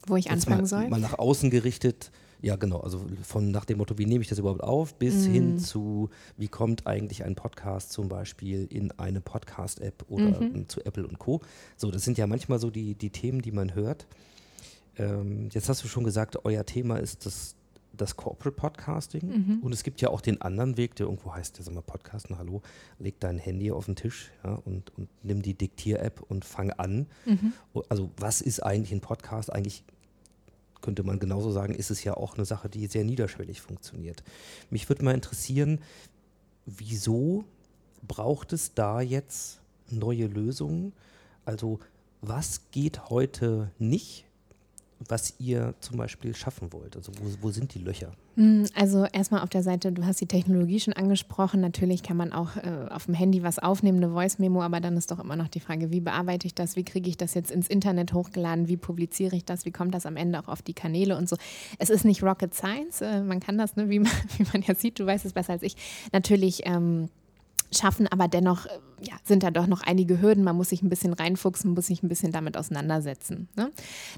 Wo 0.08 0.16
ich 0.18 0.30
anfangen 0.30 0.62
mal, 0.62 0.68
soll? 0.68 0.88
mal 0.90 1.00
nach 1.00 1.18
außen 1.18 1.50
gerichtet. 1.50 2.12
Ja, 2.42 2.58
genau. 2.58 2.82
Also 2.82 3.04
von 3.24 3.50
nach 3.50 3.66
dem 3.66 3.78
Motto, 3.80 3.98
wie 3.98 4.06
nehme 4.06 4.22
ich 4.22 4.28
das 4.28 4.38
überhaupt 4.38 4.62
auf, 4.62 4.94
bis 4.96 5.28
Mhm. 5.28 5.32
hin 5.32 5.60
zu, 5.60 6.10
wie 6.38 6.48
kommt 6.50 6.86
eigentlich 6.86 7.24
ein 7.24 7.34
Podcast 7.34 7.92
zum 7.92 8.08
Beispiel 8.10 8.66
in 8.70 8.92
eine 9.00 9.22
Podcast-App 9.22 10.06
oder 10.10 10.42
Mhm. 10.42 10.68
zu 10.70 10.86
Apple 10.86 11.08
und 11.08 11.18
Co. 11.18 11.42
So, 11.78 11.90
das 11.90 12.04
sind 12.04 12.18
ja 12.18 12.28
manchmal 12.28 12.60
so 12.60 12.70
die, 12.70 12.94
die 12.94 13.10
Themen, 13.10 13.42
die 13.42 13.52
man 13.52 13.74
hört. 13.74 14.06
Ähm, 14.98 15.50
jetzt 15.54 15.70
hast 15.70 15.84
du 15.84 15.88
schon 15.88 16.04
gesagt, 16.04 16.46
euer 16.46 16.66
Thema 16.66 16.98
ist 16.98 17.26
das, 17.26 17.56
das 17.98 18.16
Corporate 18.16 18.56
Podcasting. 18.56 19.28
Mhm. 19.28 19.60
Und 19.62 19.74
es 19.74 19.84
gibt 19.84 20.02
ja 20.02 20.10
auch 20.10 20.22
den 20.22 20.42
anderen 20.42 20.78
Weg, 20.78 20.96
der 20.96 21.06
irgendwo 21.08 21.34
heißt, 21.34 21.58
ja, 21.58 21.64
sag 21.64 21.74
mal, 21.74 21.82
Podcasten, 21.82 22.38
hallo, 22.38 22.62
leg 23.00 23.20
dein 23.20 23.38
Handy 23.38 23.72
auf 23.72 23.86
den 23.86 23.96
Tisch 23.96 24.32
ja, 24.44 24.56
und, 24.66 24.92
und 24.98 25.10
nimm 25.24 25.42
die 25.42 25.54
Diktier-App 25.54 26.22
und 26.28 26.46
fang 26.46 26.72
an. 26.72 27.08
Mhm. 27.26 27.54
O- 27.74 27.84
Also 27.90 28.10
was 28.18 28.42
ist 28.42 28.62
eigentlich 28.62 28.92
ein 28.92 29.02
Podcast? 29.02 29.52
Eigentlich 29.52 29.84
könnte 30.82 31.04
man 31.04 31.20
genauso 31.20 31.52
sagen, 31.52 31.74
ist 31.74 31.90
es 31.90 32.04
ja 32.04 32.16
auch 32.16 32.36
eine 32.36 32.46
Sache, 32.46 32.70
die 32.70 32.86
sehr 32.88 33.04
niederschwellig 33.04 33.62
funktioniert. 33.62 34.24
Mich 34.70 34.88
würde 34.88 35.04
mal 35.04 35.16
interessieren, 35.16 35.80
wieso 36.66 37.46
braucht 38.08 38.54
es 38.54 38.74
da 38.76 39.02
jetzt 39.02 39.62
neue 39.90 40.28
Lösungen? 40.28 40.94
Also 41.44 41.80
was 42.22 42.70
geht 42.72 43.10
heute 43.10 43.72
nicht, 43.80 44.26
was 45.08 45.36
ihr 45.40 45.74
zum 45.82 45.98
Beispiel 45.98 46.36
schaffen 46.36 46.72
wollt? 46.72 46.96
Also 46.96 47.12
wo, 47.20 47.48
wo 47.48 47.52
sind 47.52 47.74
die 47.74 47.80
Löcher? 47.80 48.14
Mm, 48.36 48.64
Also 48.74 49.06
erstmal 49.06 49.42
auf 49.42 49.50
der 49.50 49.62
Seite, 49.62 49.92
du 49.92 50.06
hast 50.06 50.22
die 50.22 50.26
Technologie 50.26 50.80
schon 50.80 50.94
angesprochen. 50.94 51.62
Natürlich 51.62 52.02
kann 52.02 52.18
man 52.18 52.32
auch 52.32 52.56
äh, 52.56 52.88
auf 52.90 53.06
dem 53.06 53.14
Handy 53.14 53.44
was 53.44 53.60
aufnehmen, 53.60 54.04
eine 54.04 54.14
Voice-Memo, 54.14 54.62
aber 54.62 54.80
dann 54.80 54.96
ist 54.96 55.12
doch 55.12 55.20
immer 55.20 55.36
noch 55.36 55.50
die 55.50 55.60
Frage, 55.60 55.92
wie 55.92 56.00
bearbeite 56.00 56.48
ich 56.48 56.56
das, 56.56 56.76
wie 56.76 56.84
kriege 56.84 57.10
ich 57.10 57.18
das 57.18 57.34
jetzt 57.34 57.52
ins 57.52 57.68
Internet 57.68 58.14
hochgeladen, 58.14 58.68
wie 58.68 58.78
publiziere 58.78 59.36
ich 59.36 59.46
das, 59.46 59.66
wie 59.66 59.72
kommt 59.72 59.94
das 59.94 60.06
am 60.06 60.16
Ende 60.16 60.40
auch 60.40 60.48
auf 60.48 60.62
die 60.62 60.74
Kanäle 60.74 61.18
und 61.18 61.28
so. 61.28 61.36
Es 61.78 61.90
ist 61.90 62.06
nicht 62.06 62.24
Rocket 62.24 62.54
Science, 62.54 63.02
äh, 63.02 63.22
man 63.22 63.40
kann 63.40 63.58
das, 63.58 63.76
ne, 63.76 63.90
wie, 63.90 64.00
man, 64.00 64.12
wie 64.38 64.46
man 64.52 64.62
ja 64.62 64.76
sieht, 64.76 65.00
du 65.00 65.06
weißt 65.06 65.26
es 65.26 65.34
besser 65.34 65.54
als 65.54 65.64
ich, 65.64 65.76
natürlich 66.14 66.62
ähm, 66.66 67.10
schaffen, 67.72 68.08
aber 68.08 68.28
dennoch 68.28 68.66
äh, 68.66 68.70
ja, 69.02 69.16
sind 69.24 69.44
da 69.44 69.52
doch 69.52 69.68
noch 69.68 69.82
einige 69.82 70.22
Hürden. 70.22 70.44
Man 70.44 70.56
muss 70.56 70.70
sich 70.70 70.82
ein 70.82 70.90
bisschen 70.90 71.14
reinfuchsen, 71.14 71.74
muss 71.74 71.88
sich 71.88 72.04
ein 72.04 72.10
bisschen 72.10 72.32
damit 72.32 72.58
auseinandersetzen. 72.58 73.50
Ne? 73.56 73.72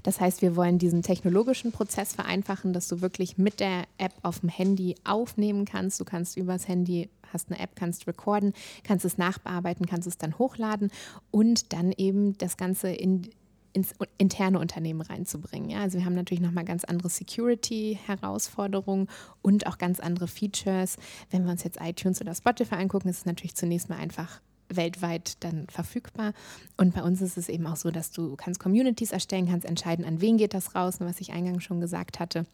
Das 0.03 0.19
heißt, 0.19 0.41
wir 0.41 0.55
wollen 0.55 0.77
diesen 0.77 1.01
technologischen 1.01 1.71
Prozess 1.71 2.13
vereinfachen, 2.13 2.73
dass 2.73 2.87
du 2.87 3.01
wirklich 3.01 3.37
mit 3.37 3.59
der 3.59 3.83
App 3.97 4.13
auf 4.21 4.41
dem 4.41 4.49
Handy 4.49 4.95
aufnehmen 5.03 5.65
kannst. 5.65 5.99
Du 5.99 6.05
kannst 6.05 6.37
übers 6.37 6.67
Handy, 6.67 7.09
hast 7.33 7.49
eine 7.49 7.59
App, 7.59 7.75
kannst 7.75 8.07
recorden, 8.07 8.53
kannst 8.83 9.05
es 9.05 9.17
nachbearbeiten, 9.17 9.85
kannst 9.85 10.07
es 10.07 10.17
dann 10.17 10.37
hochladen 10.37 10.91
und 11.31 11.73
dann 11.73 11.91
eben 11.91 12.37
das 12.37 12.57
Ganze 12.57 12.89
in 12.89 13.29
ins 13.77 13.93
interne 14.17 14.59
Unternehmen 14.59 15.01
reinzubringen. 15.01 15.69
Ja? 15.69 15.81
Also 15.81 15.99
wir 15.99 16.05
haben 16.05 16.15
natürlich 16.15 16.41
nochmal 16.41 16.65
ganz 16.65 16.83
andere 16.83 17.09
Security-Herausforderungen 17.09 19.07
und 19.43 19.67
auch 19.67 19.77
ganz 19.77 19.99
andere 19.99 20.27
Features. 20.27 20.97
Wenn 21.29 21.45
wir 21.45 21.51
uns 21.51 21.63
jetzt 21.63 21.79
iTunes 21.79 22.19
oder 22.19 22.33
Spotify 22.33 22.75
angucken, 22.75 23.07
ist 23.09 23.19
es 23.19 23.25
natürlich 23.25 23.55
zunächst 23.55 23.87
mal 23.87 23.99
einfach 23.99 24.41
weltweit 24.69 25.43
dann 25.43 25.67
verfügbar. 25.69 26.33
Und 26.75 26.95
bei 26.95 27.03
uns 27.03 27.21
ist 27.21 27.37
es 27.37 27.49
eben 27.49 27.67
auch 27.67 27.75
so, 27.75 27.91
dass 27.91 28.11
du 28.11 28.35
kannst 28.35 28.59
Communities 28.59 29.11
erstellen, 29.11 29.47
kannst 29.47 29.65
entscheiden, 29.65 30.03
an 30.05 30.21
wen 30.21 30.37
geht 30.37 30.55
das 30.55 30.73
raus, 30.73 30.95
was 30.99 31.21
ich 31.21 31.31
eingangs 31.31 31.63
schon 31.63 31.79
gesagt 31.79 32.19
hatte. 32.19 32.47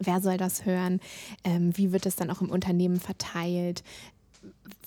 Wer 0.00 0.20
soll 0.20 0.38
das 0.38 0.64
hören? 0.64 1.00
Ähm, 1.44 1.76
wie 1.76 1.92
wird 1.92 2.06
es 2.06 2.16
dann 2.16 2.30
auch 2.30 2.40
im 2.40 2.50
Unternehmen 2.50 3.00
verteilt? 3.00 3.82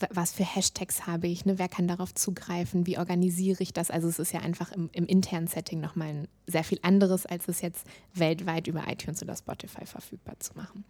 Was 0.10 0.32
für 0.32 0.44
Hashtags 0.44 1.06
habe 1.08 1.28
ich, 1.28 1.46
ne? 1.46 1.60
wer 1.60 1.68
kann 1.68 1.88
darauf 1.88 2.14
zugreifen, 2.14 2.88
wie 2.88 2.98
organisiere 2.98 3.62
ich 3.62 3.74
das. 3.74 3.92
Also 3.92 4.08
es 4.08 4.20
ist 4.20 4.32
ja 4.34 4.40
einfach 4.40 4.72
im, 4.72 4.90
im 4.94 5.06
internen 5.06 5.48
Setting 5.48 5.80
nochmal 5.80 6.10
ein 6.10 6.28
sehr 6.48 6.64
viel 6.64 6.80
anderes, 6.82 7.26
als 7.26 7.48
es 7.48 7.62
jetzt 7.62 7.86
weltweit 8.14 8.68
über 8.68 8.84
iTunes 8.88 9.22
oder 9.22 9.36
Spotify 9.36 9.86
verfügbar 9.86 10.40
zu 10.40 10.54
machen. 10.56 10.84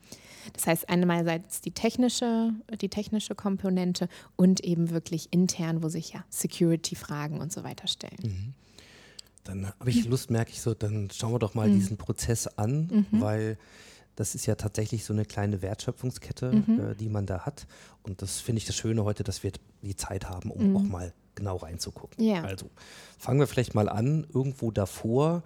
Das 0.54 0.67
heißt 0.67 0.89
einerseits 0.89 1.62
die 1.62 1.71
technische, 1.71 2.54
die 2.80 2.89
technische 2.89 3.36
Komponente 3.36 4.08
und 4.36 4.62
eben 4.62 4.89
wirklich 4.89 5.28
intern, 5.32 5.84
wo 5.84 5.89
sich 5.89 6.13
ja 6.13 6.24
Security-Fragen 6.30 7.39
und 7.39 7.52
so 7.52 7.63
weiter 7.63 7.88
stellen. 7.88 8.17
Mhm. 8.21 8.54
Dann 9.43 9.67
habe 9.67 9.89
ich 9.89 10.06
Lust, 10.06 10.30
merke 10.30 10.52
ich 10.52 10.62
so, 10.62 10.74
dann 10.74 11.10
schauen 11.12 11.34
wir 11.34 11.39
doch 11.39 11.56
mal 11.56 11.67
mhm. 11.67 11.74
diesen 11.74 11.97
Prozess 11.97 12.47
an, 12.47 13.06
mhm. 13.12 13.21
weil 13.21 13.58
das 14.15 14.36
ist 14.36 14.45
ja 14.45 14.56
tatsächlich 14.56 15.06
so 15.06 15.13
eine 15.13 15.26
kleine 15.26 15.62
Wertschöpfungskette, 15.62 16.52
mhm. 16.52 16.91
äh, 16.91 16.95
die 16.95 17.10
man 17.10 17.26
da 17.26 17.45
hat. 17.45 17.67
Und 18.04 18.21
das 18.21 18.39
finde 18.39 18.60
ich 18.60 18.65
das 18.65 18.76
Schöne 18.76 19.04
heute, 19.04 19.24
dass 19.24 19.43
wir 19.43 19.52
die 19.82 19.95
Zeit 19.95 20.30
haben, 20.30 20.52
um 20.52 20.71
mhm. 20.71 20.78
auch 20.78 20.84
mal 20.84 21.13
genau 21.36 21.58
reinzugucken. 21.58 22.24
Ja. 22.24 22.43
Also 22.43 22.69
fangen 23.17 23.39
wir 23.39 23.47
vielleicht 23.47 23.74
mal 23.74 23.89
an, 23.89 24.28
irgendwo 24.34 24.71
davor 24.71 25.43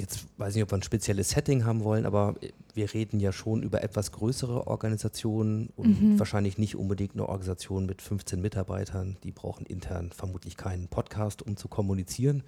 jetzt 0.00 0.26
weiß 0.38 0.50
ich 0.50 0.56
nicht, 0.56 0.64
ob 0.64 0.72
wir 0.72 0.78
ein 0.78 0.82
spezielles 0.82 1.30
Setting 1.30 1.64
haben 1.64 1.84
wollen, 1.84 2.06
aber 2.06 2.34
wir 2.76 2.92
reden 2.92 3.20
ja 3.20 3.32
schon 3.32 3.62
über 3.62 3.82
etwas 3.82 4.12
größere 4.12 4.66
Organisationen 4.66 5.70
und 5.76 6.00
mhm. 6.00 6.18
wahrscheinlich 6.18 6.58
nicht 6.58 6.76
unbedingt 6.76 7.14
eine 7.14 7.28
Organisation 7.28 7.86
mit 7.86 8.02
15 8.02 8.40
Mitarbeitern. 8.40 9.16
Die 9.24 9.32
brauchen 9.32 9.66
intern 9.66 10.10
vermutlich 10.12 10.56
keinen 10.56 10.88
Podcast, 10.88 11.42
um 11.42 11.56
zu 11.56 11.68
kommunizieren. 11.68 12.42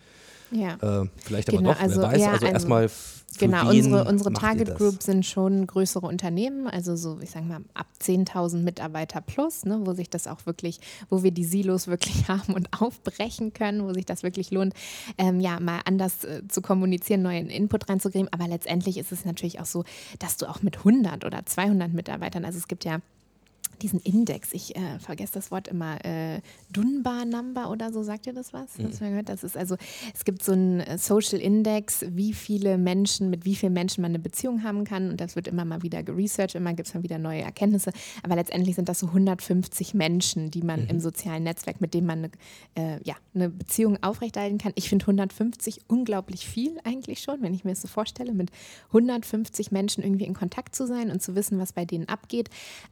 Ja. 0.51 0.75
Äh, 0.75 1.09
vielleicht 1.17 1.49
aber 1.49 1.59
genau, 1.59 1.73
doch, 1.73 1.81
also, 1.81 2.01
wer 2.01 2.09
weiß. 2.09 2.21
Ja, 2.21 2.33
also, 2.33 2.47
also 2.47 2.55
erstmal 2.55 2.91
Genau, 3.39 3.71
unsere, 3.71 4.05
unsere 4.05 4.33
Target 4.33 4.75
Group 4.77 5.03
sind 5.03 5.25
schon 5.25 5.67
größere 5.67 6.07
Unternehmen, 6.07 6.67
also 6.67 6.97
so, 6.97 7.19
ich 7.23 7.31
sage 7.31 7.47
mal, 7.47 7.61
ab 7.75 7.87
10.000 8.01 8.59
Mitarbeiter 8.59 9.21
plus, 9.21 9.65
ne, 9.65 9.81
wo 9.85 9.95
sich 9.95 10.11
das 10.11 10.27
auch 10.27 10.45
wirklich, 10.45 10.81
wo 11.09 11.23
wir 11.23 11.31
die 11.31 11.45
Silos 11.45 11.89
wirklich 11.89 12.29
haben 12.29 12.53
und 12.55 12.69
aufbrechen 12.79 13.53
können, 13.53 13.85
wo 13.85 13.93
sich 13.95 14.05
das 14.05 14.23
wirklich 14.23 14.51
lohnt, 14.51 14.75
ähm, 15.17 15.41
ja, 15.41 15.61
mal 15.61 15.81
anders 15.87 16.25
äh, 16.25 16.43
zu 16.49 16.61
kommunizieren, 16.61 17.23
neuen 17.23 17.49
Input 17.49 17.89
reinzugeben. 17.89 18.29
Aber 18.33 18.49
letztendlich 18.49 18.99
ist 18.99 19.13
es 19.13 19.25
natürlich 19.25 19.61
auch 19.61 19.67
so, 19.67 19.85
dass 20.19 20.37
du 20.37 20.47
auch 20.49 20.63
mit 20.63 20.79
100 20.79 21.25
oder 21.25 21.45
200 21.45 21.93
Mitarbeitern, 21.93 22.45
also 22.45 22.59
es 22.59 22.69
gibt 22.69 22.85
ja 22.85 23.01
diesen 23.83 24.01
Index, 24.01 24.53
ich 24.53 24.77
äh, 24.77 24.99
vergesse 24.99 25.35
das 25.35 25.51
Wort 25.51 25.69
immer, 25.69 26.05
äh, 26.05 26.41
Dunbar 26.73 27.25
Number 27.25 27.71
oder 27.71 27.93
so, 27.93 28.03
sagt 28.03 28.27
ihr 28.27 28.33
das 28.33 28.53
was? 28.53 28.79
Mhm. 28.79 28.91
gehört? 28.99 29.29
Das 29.29 29.45
ist 29.45 29.57
also, 29.57 29.77
es 30.15 30.25
gibt 30.25 30.43
so 30.43 30.53
einen 30.53 30.81
äh, 30.81 30.99
Social 30.99 31.41
Index, 31.41 32.05
wie 32.09 32.33
viele 32.33 32.79
Menschen, 32.79 33.31
mit 33.31 33.45
wie 33.45 33.55
vielen 33.55 33.73
Menschen 33.73 34.03
man 34.03 34.13
eine 34.13 34.19
Beziehung 34.19 34.63
haben 34.63 34.85
kann 34.85 35.11
und 35.11 35.21
das 35.21 35.37
wird 35.37 35.49
immer 35.49 35.65
mal 35.65 35.83
wieder 35.83 36.03
geresearched, 36.03 36.55
immer 36.55 36.73
gibt 36.75 36.89
es 36.89 36.95
mal 36.95 37.03
wieder 37.03 37.19
neue 37.19 37.43
Erkenntnisse, 37.43 37.93
aber 38.23 38.37
letztendlich 38.37 38.77
sind 38.77 38.89
das 38.89 39.01
so 39.01 39.09
150 39.09 39.95
Menschen, 39.95 40.51
die 40.51 40.63
man 40.63 40.83
mhm. 40.83 40.89
im 40.89 41.01
sozialen 41.01 41.43
Netzwerk, 41.43 41.81
mit 41.81 41.95
denen 41.95 42.07
man 42.07 42.19
eine, 42.19 42.31
äh, 42.77 43.01
ja, 43.03 43.15
eine 43.35 43.49
Beziehung 43.49 44.03
aufrechterhalten 44.03 44.59
kann. 44.59 44.73
Ich 44.77 44.89
finde 44.89 45.05
150 45.05 45.83
unglaublich 45.89 46.47
viel 46.47 46.79
eigentlich 46.85 47.21
schon, 47.21 47.43
wenn 47.43 47.55
ich 47.55 47.65
mir 47.65 47.73
das 47.73 47.83
so 47.83 47.89
vorstelle, 47.89 48.33
mit 48.33 48.51
150 48.89 49.73
Menschen 49.73 50.05
irgendwie 50.05 50.25
in 50.25 50.35
Kontakt 50.35 50.77
zu 50.77 50.87
sein 50.87 51.11
und 51.11 51.23
zu 51.23 51.35
wissen, 51.35 51.59
was 51.59 51.73
bei 51.73 51.85
denen 51.85 52.09
abgeht, 52.09 52.49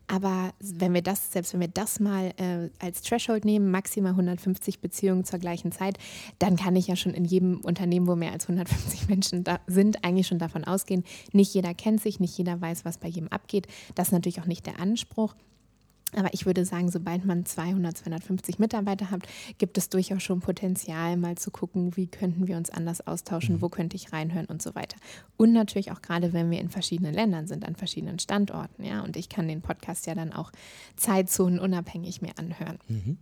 aber 0.08 0.52
wenn 0.80 0.94
wir 0.94 1.02
das, 1.02 1.32
selbst 1.32 1.52
wenn 1.52 1.60
wir 1.60 1.68
das 1.68 2.00
mal 2.00 2.32
äh, 2.36 2.70
als 2.78 3.02
Threshold 3.02 3.44
nehmen, 3.44 3.70
maximal 3.70 4.12
150 4.12 4.80
Beziehungen 4.80 5.24
zur 5.24 5.38
gleichen 5.38 5.72
Zeit, 5.72 5.98
dann 6.38 6.56
kann 6.56 6.76
ich 6.76 6.86
ja 6.86 6.96
schon 6.96 7.14
in 7.14 7.24
jedem 7.24 7.60
Unternehmen, 7.60 8.06
wo 8.06 8.16
mehr 8.16 8.32
als 8.32 8.44
150 8.44 9.08
Menschen 9.08 9.44
da 9.44 9.60
sind, 9.66 10.04
eigentlich 10.04 10.26
schon 10.26 10.38
davon 10.38 10.64
ausgehen, 10.64 11.04
nicht 11.32 11.54
jeder 11.54 11.74
kennt 11.74 12.00
sich, 12.00 12.20
nicht 12.20 12.36
jeder 12.36 12.60
weiß, 12.60 12.84
was 12.84 12.98
bei 12.98 13.08
jedem 13.08 13.28
abgeht. 13.28 13.66
Das 13.94 14.08
ist 14.08 14.12
natürlich 14.12 14.40
auch 14.40 14.46
nicht 14.46 14.66
der 14.66 14.80
Anspruch. 14.80 15.34
Aber 16.16 16.32
ich 16.32 16.46
würde 16.46 16.64
sagen, 16.64 16.90
sobald 16.90 17.24
man 17.24 17.46
200, 17.46 17.96
250 17.96 18.58
Mitarbeiter 18.58 19.10
hat, 19.10 19.22
gibt 19.58 19.78
es 19.78 19.88
durchaus 19.88 20.22
schon 20.22 20.40
Potenzial, 20.40 21.16
mal 21.16 21.36
zu 21.36 21.50
gucken, 21.50 21.96
wie 21.96 22.06
könnten 22.06 22.48
wir 22.48 22.56
uns 22.56 22.70
anders 22.70 23.06
austauschen, 23.06 23.56
mhm. 23.56 23.62
wo 23.62 23.68
könnte 23.68 23.96
ich 23.96 24.12
reinhören 24.12 24.46
und 24.46 24.60
so 24.60 24.74
weiter. 24.74 24.96
Und 25.36 25.52
natürlich 25.52 25.92
auch 25.92 26.02
gerade, 26.02 26.32
wenn 26.32 26.50
wir 26.50 26.60
in 26.60 26.68
verschiedenen 26.68 27.14
Ländern 27.14 27.46
sind, 27.46 27.64
an 27.66 27.76
verschiedenen 27.76 28.18
Standorten. 28.18 28.84
Ja, 28.84 29.02
und 29.02 29.16
ich 29.16 29.28
kann 29.28 29.48
den 29.48 29.62
Podcast 29.62 30.06
ja 30.06 30.14
dann 30.14 30.32
auch 30.32 30.50
zeitzonenunabhängig 30.96 32.22
mir 32.22 32.32
anhören. 32.38 32.78
Mhm. 32.88 33.18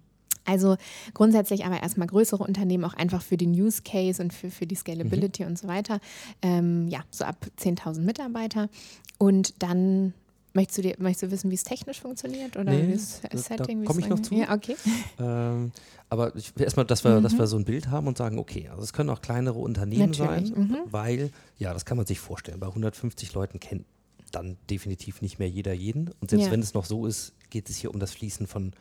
Also 0.48 0.77
grundsätzlich 1.12 1.66
aber 1.66 1.83
erstmal 1.83 2.07
größere 2.07 2.42
Unternehmen 2.42 2.85
auch 2.85 2.94
einfach 2.94 3.20
für 3.20 3.37
den 3.37 3.53
Use 3.53 3.83
Case 3.83 4.22
und 4.22 4.33
für, 4.33 4.51
für 4.51 4.66
die 4.66 4.77
Scalability 4.77 5.42
mhm. 5.42 5.51
und 5.51 5.59
so 5.59 5.68
weiter. 5.68 6.01
Ähm, 6.40 6.88
ja, 6.88 7.01
so 7.11 7.24
ab 7.24 7.37
10.000 7.61 8.01
Mitarbeiter. 8.01 8.70
Und 9.18 9.62
dann 9.62 10.14
Möchtest 10.54 10.78
du, 10.78 10.82
dir, 10.82 10.94
möchtest 10.98 11.22
du 11.24 11.30
wissen, 11.30 11.50
wie 11.50 11.54
es 11.54 11.64
technisch 11.64 12.00
funktioniert 12.00 12.56
oder 12.56 12.72
nee, 12.72 12.88
wie 12.88 12.92
das 12.92 13.20
Setting? 13.44 13.82
Da 13.82 13.87
komme 13.87 14.00
ich 14.00 14.08
noch 14.08 14.20
zu. 14.20 14.34
Ja, 14.34 14.54
okay. 14.54 14.76
Ähm, 15.20 15.72
aber 16.11 16.32
erstmal, 16.58 16.87
dass 16.87 17.04
wir, 17.04 17.18
mhm. 17.18 17.22
dass 17.22 17.37
wir 17.37 17.46
so 17.46 17.56
ein 17.56 17.64
Bild 17.64 17.88
haben 17.90 18.06
und 18.06 18.16
sagen, 18.16 18.38
okay, 18.38 18.68
also 18.68 18.82
es 18.82 18.92
können 18.92 19.11
auch 19.11 19.20
kleinere 19.20 19.58
Unternehmen 19.58 20.11
Natürlich. 20.11 20.48
sein, 20.50 20.68
mhm. 20.68 20.78
weil, 20.90 21.30
ja, 21.58 21.72
das 21.74 21.84
kann 21.84 21.96
man 21.96 22.06
sich 22.06 22.20
vorstellen. 22.20 22.61
Bei 22.61 22.68
150 22.68 23.34
Leuten 23.34 23.61
kennt 23.61 23.84
dann 24.32 24.56
definitiv 24.70 25.22
nicht 25.22 25.38
mehr 25.38 25.48
jeder 25.48 25.72
jeden. 25.72 26.11
Und 26.20 26.30
selbst 26.30 26.46
ja. 26.46 26.52
wenn 26.52 26.61
es 26.61 26.74
noch 26.74 26.84
so 26.84 27.06
ist, 27.06 27.34
geht 27.50 27.68
es 27.68 27.76
hier 27.76 27.92
um 27.92 28.00
das 28.00 28.12
Fließen 28.12 28.46
von, 28.46 28.72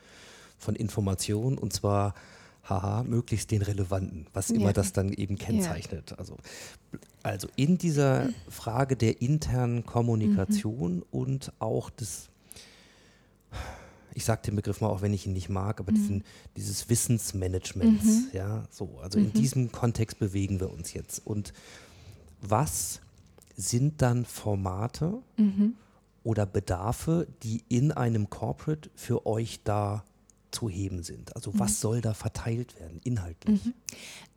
von 0.57 0.75
Informationen 0.75 1.57
und 1.57 1.73
zwar 1.73 2.13
haha, 2.69 3.03
möglichst 3.03 3.51
den 3.51 3.61
relevanten, 3.61 4.27
was 4.33 4.49
immer 4.49 4.73
das 4.73 4.93
dann 4.93 5.13
eben 5.13 5.37
kennzeichnet. 5.37 6.11
Ja. 6.11 6.17
Also, 6.17 6.37
also 7.23 7.47
in 7.55 7.77
dieser 7.77 8.29
Frage 8.49 8.95
der 8.95 9.21
internen 9.21 9.85
Kommunikation 9.85 10.97
mhm. 10.97 11.05
und 11.11 11.53
auch 11.59 11.89
des, 11.89 12.29
ich 14.13 14.25
sage 14.25 14.41
den 14.45 14.55
Begriff 14.55 14.81
mal, 14.81 14.89
auch 14.89 15.01
wenn 15.01 15.13
ich 15.13 15.25
ihn 15.25 15.33
nicht 15.33 15.49
mag, 15.49 15.79
aber 15.79 15.91
mhm. 15.91 15.95
diesen, 15.95 16.23
dieses 16.55 16.89
Wissensmanagements, 16.89 18.05
mhm. 18.05 18.27
ja, 18.33 18.63
so, 18.69 18.99
also 19.01 19.19
in 19.19 19.27
mhm. 19.27 19.33
diesem 19.33 19.71
Kontext 19.71 20.19
bewegen 20.19 20.59
wir 20.59 20.71
uns 20.71 20.93
jetzt. 20.93 21.25
Und 21.25 21.53
was 22.41 23.01
sind 23.55 24.01
dann 24.01 24.25
Formate 24.25 25.21
mhm. 25.37 25.73
oder 26.23 26.45
Bedarfe, 26.45 27.27
die 27.43 27.63
in 27.69 27.91
einem 27.91 28.29
Corporate 28.29 28.89
für 28.95 29.25
euch 29.25 29.61
da 29.63 30.03
zu 30.51 30.69
heben 30.69 31.03
sind? 31.03 31.35
Also 31.35 31.57
was 31.57 31.71
mhm. 31.71 31.75
soll 31.75 32.01
da 32.01 32.13
verteilt 32.13 32.79
werden, 32.79 32.99
inhaltlich? 33.03 33.65
Mhm. 33.65 33.73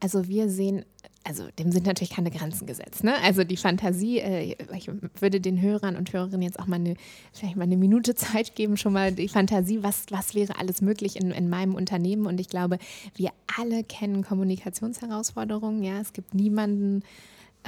Also 0.01 0.29
wir 0.29 0.49
sehen, 0.49 0.85
also 1.25 1.49
dem 1.59 1.70
sind 1.70 1.87
natürlich 1.87 2.11
keine 2.11 2.31
Grenzen 2.31 2.66
gesetzt. 2.66 3.05
Ne? 3.05 3.14
Also 3.23 3.44
die 3.44 3.57
Fantasie, 3.57 4.18
äh, 4.18 4.57
ich 4.77 4.90
würde 5.20 5.40
den 5.40 5.61
Hörern 5.61 5.96
und 5.96 6.12
Hörerinnen 6.12 6.42
jetzt 6.42 6.59
auch 6.59 6.66
mal 6.66 6.77
eine, 6.77 6.94
vielleicht 7.33 7.57
mal 7.57 7.64
eine 7.64 7.77
Minute 7.77 8.14
Zeit 8.16 8.55
geben, 8.55 8.77
schon 8.77 8.92
mal 8.92 9.12
die 9.12 9.29
Fantasie, 9.29 9.83
was, 9.83 10.07
was 10.11 10.35
wäre 10.35 10.59
alles 10.59 10.81
möglich 10.81 11.16
in, 11.16 11.31
in 11.31 11.49
meinem 11.49 11.75
Unternehmen. 11.75 12.27
Und 12.27 12.40
ich 12.40 12.49
glaube, 12.49 12.79
wir 13.16 13.31
alle 13.59 13.85
kennen 13.85 14.23
Kommunikationsherausforderungen. 14.23 15.83
Ja, 15.83 16.01
es 16.01 16.12
gibt 16.12 16.35
niemanden, 16.35 17.03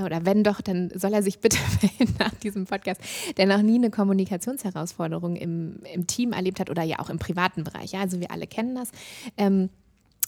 oder 0.00 0.24
wenn 0.24 0.44
doch, 0.44 0.60
dann 0.60 0.90
soll 0.94 1.12
er 1.12 1.22
sich 1.22 1.40
bitte 1.40 1.58
melden 1.82 2.14
nach 2.18 2.34
diesem 2.34 2.66
Podcast, 2.66 3.00
der 3.36 3.46
noch 3.46 3.62
nie 3.62 3.76
eine 3.76 3.90
Kommunikationsherausforderung 3.90 5.36
im, 5.36 5.80
im 5.92 6.06
Team 6.06 6.32
erlebt 6.32 6.60
hat 6.60 6.70
oder 6.70 6.82
ja 6.82 6.98
auch 6.98 7.10
im 7.10 7.18
privaten 7.18 7.64
Bereich. 7.64 7.92
Ja, 7.92 8.00
also 8.00 8.20
wir 8.20 8.30
alle 8.30 8.46
kennen 8.46 8.74
das. 8.74 8.90
Ähm, 9.36 9.68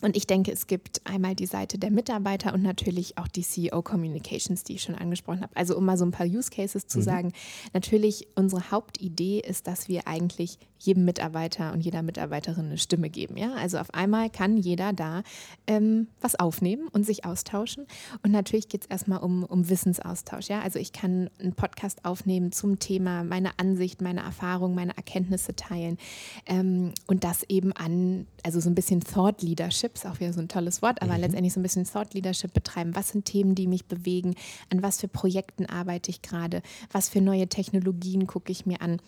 und 0.02 0.16
ich 0.16 0.26
denke, 0.26 0.52
es 0.52 0.66
gibt 0.66 1.00
einmal 1.04 1.34
die 1.34 1.46
Seite 1.46 1.78
der 1.78 1.90
Mitarbeiter 1.90 2.52
und 2.52 2.62
natürlich 2.62 3.16
auch 3.16 3.28
die 3.28 3.42
CEO 3.42 3.80
Communications, 3.80 4.62
die 4.62 4.74
ich 4.74 4.82
schon 4.82 4.96
angesprochen 4.96 5.40
habe. 5.40 5.56
Also 5.56 5.78
um 5.78 5.84
mal 5.86 5.96
so 5.96 6.04
ein 6.04 6.10
paar 6.10 6.26
Use 6.26 6.50
Cases 6.50 6.86
zu 6.86 6.98
mhm. 6.98 7.02
sagen, 7.02 7.32
natürlich 7.72 8.26
unsere 8.34 8.70
Hauptidee 8.70 9.40
ist, 9.40 9.66
dass 9.66 9.88
wir 9.88 10.06
eigentlich 10.06 10.58
jedem 10.84 11.04
Mitarbeiter 11.04 11.72
und 11.72 11.80
jeder 11.80 12.02
Mitarbeiterin 12.02 12.66
eine 12.66 12.78
Stimme 12.78 13.10
geben. 13.10 13.36
Ja? 13.36 13.52
Also 13.54 13.78
auf 13.78 13.92
einmal 13.92 14.30
kann 14.30 14.56
jeder 14.56 14.92
da 14.92 15.22
ähm, 15.66 16.08
was 16.20 16.38
aufnehmen 16.38 16.88
und 16.88 17.04
sich 17.04 17.24
austauschen. 17.24 17.86
Und 18.22 18.32
natürlich 18.32 18.68
geht 18.68 18.82
es 18.82 18.86
erstmal 18.86 19.20
um, 19.20 19.44
um 19.44 19.68
Wissensaustausch. 19.68 20.48
Ja? 20.48 20.60
Also 20.60 20.78
ich 20.78 20.92
kann 20.92 21.30
einen 21.40 21.54
Podcast 21.54 22.04
aufnehmen 22.04 22.52
zum 22.52 22.78
Thema, 22.78 23.24
meine 23.24 23.58
Ansicht, 23.58 24.02
meine 24.02 24.20
Erfahrung, 24.20 24.74
meine 24.74 24.96
Erkenntnisse 24.96 25.56
teilen. 25.56 25.98
Ähm, 26.46 26.92
und 27.06 27.24
das 27.24 27.44
eben 27.48 27.72
an, 27.72 28.26
also 28.42 28.60
so 28.60 28.68
ein 28.68 28.74
bisschen 28.74 29.00
Thought 29.00 29.42
Leadership, 29.42 29.94
ist 29.94 30.06
auch 30.06 30.20
wieder 30.20 30.32
so 30.32 30.40
ein 30.40 30.48
tolles 30.48 30.82
Wort, 30.82 31.02
aber 31.02 31.14
mhm. 31.14 31.20
letztendlich 31.20 31.52
so 31.52 31.60
ein 31.60 31.62
bisschen 31.62 31.84
Thought 31.84 32.14
Leadership 32.14 32.52
betreiben. 32.52 32.94
Was 32.94 33.10
sind 33.10 33.24
Themen, 33.24 33.54
die 33.54 33.66
mich 33.66 33.86
bewegen? 33.86 34.34
An 34.70 34.82
was 34.82 35.00
für 35.00 35.08
Projekten 35.08 35.66
arbeite 35.66 36.10
ich 36.10 36.22
gerade? 36.22 36.62
Was 36.92 37.08
für 37.08 37.20
neue 37.20 37.48
Technologien 37.48 38.26
gucke 38.26 38.52
ich 38.52 38.66
mir 38.66 38.80
an? 38.82 39.00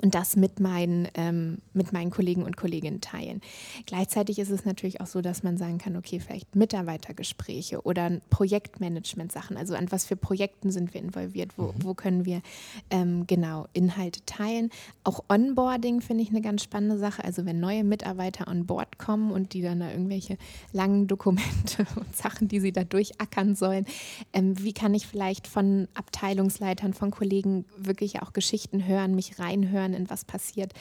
Und 0.00 0.14
das 0.14 0.36
mit 0.36 0.58
meinen, 0.58 1.08
ähm, 1.14 1.58
mit 1.74 1.92
meinen 1.92 2.10
Kollegen 2.10 2.44
und 2.44 2.56
Kolleginnen 2.56 3.00
teilen. 3.00 3.40
Gleichzeitig 3.86 4.38
ist 4.38 4.50
es 4.50 4.64
natürlich 4.64 5.00
auch 5.00 5.06
so, 5.06 5.20
dass 5.20 5.42
man 5.42 5.56
sagen 5.56 5.78
kann, 5.78 5.96
okay, 5.96 6.20
vielleicht 6.20 6.56
Mitarbeitergespräche 6.56 7.82
oder 7.82 8.20
Projektmanagement-Sachen, 8.30 9.56
also 9.56 9.74
an 9.74 9.92
was 9.92 10.04
für 10.04 10.16
Projekten 10.16 10.70
sind 10.70 10.94
wir 10.94 11.00
involviert, 11.00 11.50
wo, 11.56 11.74
wo 11.78 11.94
können 11.94 12.24
wir 12.24 12.42
ähm, 12.90 13.26
genau 13.26 13.66
Inhalte 13.72 14.24
teilen. 14.24 14.70
Auch 15.04 15.24
Onboarding 15.28 16.00
finde 16.00 16.22
ich 16.22 16.30
eine 16.30 16.40
ganz 16.40 16.62
spannende 16.62 16.98
Sache, 16.98 17.22
also 17.24 17.44
wenn 17.44 17.60
neue 17.60 17.84
Mitarbeiter 17.84 18.48
on 18.48 18.66
board 18.66 18.98
kommen 18.98 19.30
und 19.30 19.52
die 19.52 19.62
dann 19.62 19.80
da 19.80 19.90
irgendwelche 19.90 20.38
langen 20.72 21.06
Dokumente 21.06 21.86
und 21.96 22.16
Sachen, 22.16 22.48
die 22.48 22.60
sie 22.60 22.72
da 22.72 22.84
durchackern 22.84 23.54
sollen, 23.54 23.86
ähm, 24.32 24.58
wie 24.62 24.72
kann 24.72 24.94
ich 24.94 25.06
vielleicht 25.06 25.46
von 25.46 25.88
Abteilungsleitern, 25.94 26.94
von 26.94 27.10
Kollegen 27.10 27.64
wirklich 27.76 28.22
auch 28.22 28.32
Geschichten 28.32 28.86
hören, 28.86 29.14
mich 29.14 29.38
reinhören, 29.38 29.81
in 29.84 30.08
was 30.10 30.24
passiert 30.24 30.72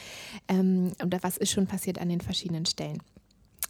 ähm, 0.48 0.92
oder 1.04 1.20
was 1.22 1.38
ist 1.38 1.52
schon 1.52 1.68
passiert 1.68 2.00
an 2.00 2.10
den 2.10 2.22
verschiedenen 2.22 2.66
Stellen. 2.66 3.02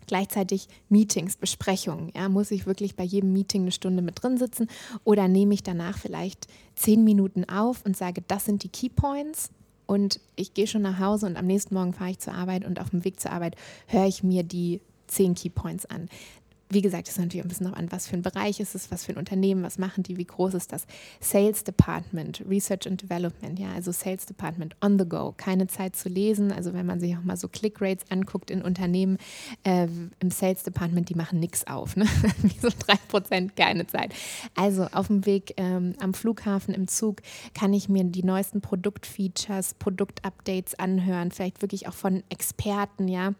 Gleichzeitig 0.07 0.67
Meetings, 0.89 1.37
Besprechungen. 1.37 2.11
Ja, 2.15 2.27
muss 2.27 2.51
ich 2.51 2.65
wirklich 2.65 2.95
bei 2.95 3.03
jedem 3.03 3.33
Meeting 3.33 3.61
eine 3.61 3.71
Stunde 3.71 4.01
mit 4.01 4.21
drin 4.21 4.37
sitzen 4.37 4.67
oder 5.03 5.27
nehme 5.27 5.53
ich 5.53 5.63
danach 5.63 5.97
vielleicht 5.97 6.47
zehn 6.75 7.03
Minuten 7.03 7.45
auf 7.45 7.85
und 7.85 7.95
sage, 7.95 8.23
das 8.27 8.45
sind 8.45 8.63
die 8.63 8.69
Keypoints 8.69 9.51
und 9.85 10.19
ich 10.35 10.53
gehe 10.53 10.67
schon 10.67 10.81
nach 10.81 10.99
Hause 10.99 11.27
und 11.27 11.37
am 11.37 11.47
nächsten 11.47 11.75
Morgen 11.75 11.93
fahre 11.93 12.11
ich 12.11 12.19
zur 12.19 12.33
Arbeit 12.33 12.65
und 12.65 12.79
auf 12.79 12.89
dem 12.89 13.05
Weg 13.05 13.19
zur 13.19 13.31
Arbeit 13.31 13.55
höre 13.87 14.07
ich 14.07 14.23
mir 14.23 14.43
die 14.43 14.81
zehn 15.07 15.35
Keypoints 15.35 15.85
an 15.85 16.09
wie 16.71 16.81
gesagt, 16.81 17.07
es 17.07 17.15
ist 17.15 17.19
natürlich 17.19 17.45
ein 17.45 17.49
bisschen 17.49 17.67
noch 17.67 17.77
an, 17.77 17.91
was 17.91 18.07
für 18.07 18.15
ein 18.15 18.21
Bereich 18.21 18.59
ist 18.59 18.75
es, 18.75 18.91
was 18.91 19.05
für 19.05 19.11
ein 19.11 19.17
Unternehmen, 19.17 19.63
was 19.63 19.77
machen 19.77 20.03
die, 20.03 20.17
wie 20.17 20.25
groß 20.25 20.53
ist 20.53 20.71
das. 20.71 20.85
Sales 21.19 21.63
Department, 21.63 22.43
Research 22.49 22.87
and 22.87 23.01
Development, 23.01 23.59
ja, 23.59 23.73
also 23.73 23.91
Sales 23.91 24.25
Department 24.25 24.75
on 24.81 24.97
the 24.97 25.05
go, 25.05 25.33
keine 25.35 25.67
Zeit 25.67 25.95
zu 25.95 26.09
lesen. 26.09 26.51
Also 26.51 26.73
wenn 26.73 26.85
man 26.85 26.99
sich 26.99 27.15
auch 27.17 27.23
mal 27.23 27.37
so 27.37 27.47
Click-Rates 27.47 28.05
anguckt 28.09 28.49
in 28.49 28.61
Unternehmen 28.61 29.17
äh, 29.63 29.87
im 30.19 30.31
Sales 30.31 30.63
Department, 30.63 31.09
die 31.09 31.15
machen 31.15 31.39
nichts 31.39 31.67
auf, 31.67 31.95
ne? 31.95 32.05
wie 32.41 32.59
so 32.59 32.69
drei 32.69 32.95
Prozent, 33.07 33.55
keine 33.55 33.87
Zeit. 33.87 34.13
Also 34.55 34.87
auf 34.91 35.07
dem 35.07 35.25
Weg 35.25 35.53
ähm, 35.57 35.93
am 35.99 36.13
Flughafen, 36.13 36.73
im 36.73 36.87
Zug, 36.87 37.21
kann 37.53 37.73
ich 37.73 37.89
mir 37.89 38.03
die 38.03 38.23
neuesten 38.23 38.61
Produktfeatures, 38.61 39.73
Produktupdates 39.75 40.79
anhören, 40.79 41.31
vielleicht 41.31 41.61
wirklich 41.61 41.87
auch 41.87 41.93
von 41.93 42.23
Experten, 42.29 43.07
ja 43.07 43.33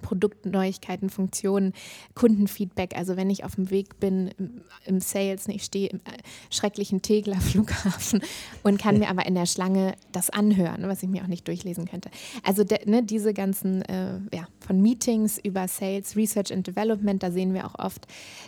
Produktneuigkeiten, 0.00 1.10
Funktionen, 1.10 1.72
Kundenfeedback. 2.14 2.96
Also 2.96 3.16
wenn 3.16 3.30
ich 3.30 3.44
auf 3.44 3.56
dem 3.56 3.70
Weg 3.70 4.00
bin 4.00 4.30
im, 4.38 4.62
im 4.84 5.00
Sales, 5.00 5.46
ich 5.48 5.64
stehe 5.64 5.88
im 5.88 5.98
äh, 5.98 6.18
schrecklichen 6.50 7.02
Tegler 7.02 7.36
Flughafen 7.40 8.22
und 8.62 8.80
kann 8.80 8.98
mir 8.98 9.08
aber 9.08 9.26
in 9.26 9.34
der 9.34 9.46
Schlange 9.46 9.94
das 10.12 10.30
anhören, 10.30 10.88
was 10.88 11.02
ich 11.02 11.08
mir 11.08 11.22
auch 11.22 11.28
nicht 11.28 11.46
durchlesen 11.46 11.86
könnte. 11.86 12.10
Also 12.42 12.64
de, 12.64 12.88
ne, 12.88 13.02
diese 13.02 13.34
ganzen, 13.34 13.82
äh, 13.82 14.18
ja, 14.32 14.46
von 14.60 14.80
Meetings 14.80 15.38
über 15.38 15.68
Sales, 15.68 16.16
Research 16.16 16.52
and 16.52 16.66
Development, 16.66 17.22
da 17.22 17.30
sehen 17.30 17.54
wir 17.54 17.66
auch 17.66 17.78
oft, 17.78 18.06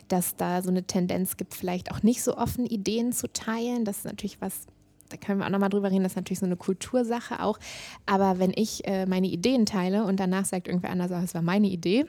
dass 0.09 0.37
da 0.37 0.63
so 0.63 0.71
eine 0.71 0.85
Tendenz 0.85 1.37
gibt, 1.37 1.55
vielleicht 1.55 1.91
auch 1.91 2.03
nicht 2.03 2.23
so 2.23 2.37
offen 2.37 2.67
Ideen 2.67 3.13
zu 3.13 3.33
teilen. 3.33 3.85
Das 3.85 3.99
ist 3.99 4.05
natürlich 4.05 4.41
was, 4.41 4.67
da 5.09 5.17
können 5.17 5.39
wir 5.39 5.47
auch 5.47 5.51
nochmal 5.51 5.71
drüber 5.71 5.91
reden, 5.91 6.03
das 6.03 6.13
ist 6.13 6.17
natürlich 6.17 6.41
so 6.41 6.47
eine 6.47 6.57
Kultursache 6.57 7.43
auch. 7.43 7.59
Aber 8.07 8.39
wenn 8.39 8.53
ich 8.55 8.87
äh, 8.87 9.07
meine 9.07 9.27
Ideen 9.27 9.67
teile 9.67 10.05
und 10.05 10.21
danach 10.21 10.45
sagt 10.45 10.69
irgendwer 10.69 10.91
anders, 10.91 11.11
oh, 11.11 11.21
das 11.21 11.35
war 11.35 11.43
meine 11.43 11.69
Idee, 11.69 12.07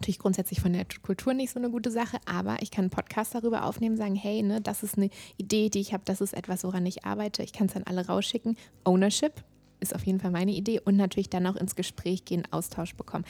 natürlich 0.00 0.18
grundsätzlich 0.18 0.60
von 0.60 0.72
der 0.72 0.86
Kultur 1.02 1.34
nicht 1.34 1.52
so 1.52 1.58
eine 1.58 1.70
gute 1.70 1.90
Sache, 1.90 2.18
aber 2.24 2.56
ich 2.62 2.70
kann 2.70 2.84
einen 2.84 2.90
Podcast 2.90 3.34
darüber 3.34 3.64
aufnehmen, 3.64 3.96
sagen, 3.96 4.14
hey, 4.14 4.42
ne, 4.42 4.60
das 4.60 4.82
ist 4.82 4.96
eine 4.96 5.10
Idee, 5.36 5.68
die 5.68 5.80
ich 5.80 5.92
habe, 5.92 6.02
das 6.06 6.20
ist 6.20 6.32
etwas, 6.32 6.64
woran 6.64 6.86
ich 6.86 7.04
arbeite. 7.04 7.42
Ich 7.42 7.52
kann 7.52 7.66
es 7.66 7.74
dann 7.74 7.84
alle 7.84 8.06
rausschicken. 8.06 8.56
Ownership 8.84 9.44
ist 9.80 9.94
auf 9.94 10.04
jeden 10.04 10.20
Fall 10.20 10.30
meine 10.30 10.52
Idee 10.52 10.80
und 10.80 10.96
natürlich 10.96 11.30
dann 11.30 11.46
auch 11.46 11.56
ins 11.56 11.74
Gespräch 11.74 12.24
gehen, 12.24 12.46
Austausch 12.50 12.94
bekommen. 12.94 13.24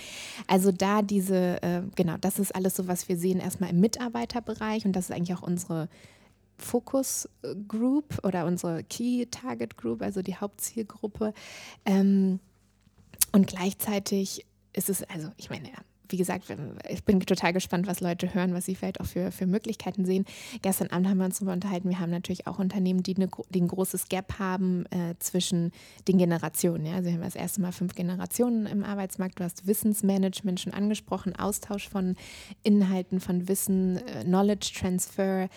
Also 0.46 0.72
da 0.72 1.02
diese, 1.02 1.62
äh, 1.62 1.82
genau, 1.96 2.16
das 2.20 2.38
ist 2.38 2.54
alles 2.54 2.76
so, 2.76 2.86
was 2.86 3.08
wir 3.08 3.16
sehen 3.16 3.40
erstmal 3.40 3.70
im 3.70 3.80
Mitarbeiterbereich 3.80 4.84
und 4.84 4.92
das 4.92 5.10
ist 5.10 5.16
eigentlich 5.16 5.36
auch 5.36 5.42
unsere 5.42 5.88
Focus 6.60 7.28
Group 7.68 8.24
oder 8.24 8.46
unsere 8.46 8.84
Key 8.84 9.26
Target 9.26 9.76
Group, 9.76 10.02
also 10.02 10.22
die 10.22 10.36
Hauptzielgruppe. 10.36 11.32
Ähm, 11.84 12.40
und 13.32 13.46
gleichzeitig 13.46 14.46
ist 14.72 14.88
es, 14.88 15.02
also 15.04 15.30
ich 15.36 15.50
meine, 15.50 15.70
wie 16.12 16.16
gesagt, 16.16 16.44
ich 16.88 17.04
bin 17.04 17.20
total 17.20 17.52
gespannt, 17.52 17.86
was 17.86 18.00
Leute 18.00 18.34
hören, 18.34 18.54
was 18.54 18.66
sie 18.66 18.74
vielleicht 18.74 19.00
auch 19.00 19.06
für, 19.06 19.30
für 19.32 19.46
Möglichkeiten 19.46 20.04
sehen. 20.04 20.24
Gestern 20.62 20.88
Abend 20.88 21.08
haben 21.08 21.18
wir 21.18 21.24
uns 21.24 21.38
darüber 21.38 21.52
unterhalten. 21.52 21.88
Wir 21.88 22.00
haben 22.00 22.10
natürlich 22.10 22.46
auch 22.46 22.58
Unternehmen, 22.58 23.02
die, 23.02 23.16
eine, 23.16 23.28
die 23.50 23.60
ein 23.60 23.68
großes 23.68 24.08
Gap 24.08 24.38
haben 24.38 24.86
äh, 24.86 25.14
zwischen 25.18 25.72
den 26.08 26.18
Generationen. 26.18 26.86
Ja? 26.86 26.94
Also 26.94 27.06
wir 27.06 27.14
haben 27.14 27.22
das 27.22 27.36
erste 27.36 27.60
Mal 27.60 27.72
fünf 27.72 27.94
Generationen 27.94 28.66
im 28.66 28.84
Arbeitsmarkt. 28.84 29.38
Du 29.38 29.44
hast 29.44 29.66
Wissensmanagement 29.66 30.60
schon 30.60 30.72
angesprochen, 30.72 31.36
Austausch 31.36 31.88
von 31.88 32.16
Inhalten, 32.62 33.20
von 33.20 33.48
Wissen, 33.48 33.96
äh, 33.96 34.24
Knowledge 34.24 34.72
Transfer, 34.78 35.48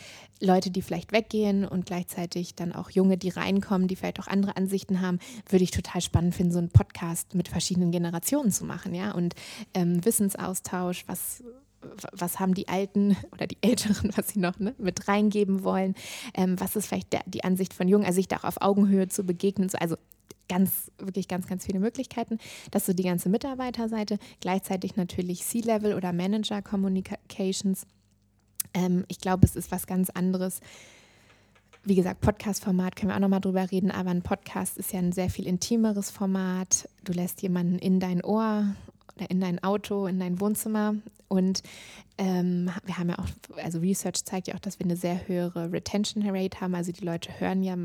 Leute, 0.43 0.71
die 0.71 0.81
vielleicht 0.81 1.11
weggehen 1.11 1.65
und 1.65 1.85
gleichzeitig 1.85 2.55
dann 2.55 2.73
auch 2.73 2.89
Junge, 2.89 3.17
die 3.17 3.29
reinkommen, 3.29 3.87
die 3.87 3.95
vielleicht 3.95 4.19
auch 4.19 4.27
andere 4.27 4.57
Ansichten 4.57 5.01
haben, 5.01 5.19
würde 5.49 5.63
ich 5.63 5.71
total 5.71 6.01
spannend 6.01 6.35
finden, 6.35 6.51
so 6.51 6.59
einen 6.59 6.69
Podcast 6.69 7.33
mit 7.33 7.47
verschiedenen 7.47 7.91
Generationen 7.91 8.51
zu 8.51 8.65
machen, 8.65 8.93
ja, 8.93 9.11
und 9.11 9.35
ähm, 9.73 10.03
Wissensaustausch, 10.43 11.06
was 11.08 11.43
was 12.13 12.39
haben 12.39 12.53
die 12.53 12.69
Alten 12.69 13.17
oder 13.34 13.45
die 13.45 13.58
Älteren, 13.60 14.13
was 14.15 14.29
sie 14.29 14.39
noch 14.39 14.58
ne, 14.58 14.73
mit 14.77 15.10
reingeben 15.10 15.65
wollen, 15.65 15.95
ähm, 16.34 16.58
was 16.58 16.77
ist 16.77 16.88
vielleicht 16.88 17.12
der, 17.12 17.23
die 17.25 17.43
Ansicht 17.43 17.73
von 17.73 17.89
Jungen, 17.89 18.06
also 18.06 18.15
sich 18.15 18.29
da 18.29 18.38
auch 18.38 18.45
auf 18.45 18.62
Augenhöhe 18.62 19.10
zu 19.10 19.25
begegnen, 19.25 19.67
so, 19.67 19.77
also 19.77 19.97
ganz, 20.47 20.91
wirklich 20.97 21.27
ganz, 21.27 21.45
ganz 21.45 21.65
viele 21.65 21.79
Möglichkeiten. 21.79 22.38
Das 22.71 22.84
ist 22.84 22.86
so 22.86 22.93
die 22.93 23.03
ganze 23.03 23.27
Mitarbeiterseite, 23.27 24.17
gleichzeitig 24.39 24.95
natürlich 24.95 25.43
C-Level 25.43 25.93
oder 25.93 26.13
Manager 26.13 26.62
Communications 26.62 27.86
ähm, 28.73 29.06
ich 29.08 29.19
glaube, 29.19 29.45
es 29.45 29.56
ist 29.56 29.71
was 29.71 29.88
ganz 29.88 30.10
anderes. 30.10 30.60
Wie 31.84 31.95
gesagt, 31.95 32.21
Podcast-Format 32.21 32.95
können 32.95 33.12
wir 33.12 33.15
auch 33.15 33.21
nochmal 33.21 33.41
drüber 33.41 33.69
reden, 33.69 33.91
aber 33.91 34.12
ein 34.12 34.21
Podcast 34.21 34.77
ist 34.77 34.93
ja 34.93 34.99
ein 34.99 35.12
sehr 35.12 35.29
viel 35.29 35.47
intimeres 35.47 36.12
Format. 36.12 36.88
Du 37.03 37.12
lässt 37.12 37.41
jemanden 37.41 37.77
in 37.77 37.99
dein 37.99 38.23
Ohr 38.23 38.75
oder 39.15 39.30
in 39.30 39.39
dein 39.39 39.63
Auto, 39.63 40.08
in 40.08 40.19
dein 40.19 40.39
Wohnzimmer. 40.39 40.95
Und 41.28 41.63
ähm, 42.17 42.69
wir 42.86 42.97
haben 42.97 43.10
ja 43.10 43.19
auch, 43.19 43.28
also 43.58 43.80
Research 43.80 44.23
zeigt 44.26 44.47
ja 44.47 44.56
auch, 44.56 44.60
dass 44.60 44.80
wir 44.80 44.86
eine 44.86 44.97
sehr 44.97 45.28
höhere 45.28 45.71
Retention 45.71 46.23
Rate 46.28 46.62
haben. 46.62 46.76
Also 46.76 46.91
die 46.91 47.04
Leute 47.04 47.39
hören 47.39 47.63
ja 47.63 47.76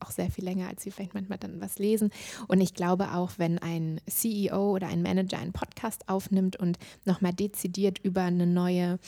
auch 0.00 0.10
sehr 0.10 0.30
viel 0.30 0.44
länger, 0.44 0.68
als 0.68 0.82
sie 0.82 0.90
vielleicht 0.90 1.14
manchmal 1.14 1.38
dann 1.38 1.60
was 1.60 1.78
lesen. 1.78 2.10
Und 2.46 2.60
ich 2.60 2.74
glaube 2.74 3.12
auch, 3.14 3.32
wenn 3.36 3.58
ein 3.58 4.00
CEO 4.08 4.72
oder 4.72 4.88
ein 4.88 5.02
Manager 5.02 5.38
einen 5.38 5.52
Podcast 5.52 6.08
aufnimmt 6.08 6.56
und 6.56 6.78
nochmal 7.04 7.32
dezidiert 7.32 7.98
über 7.98 8.22
eine 8.22 8.46
neue 8.46 8.98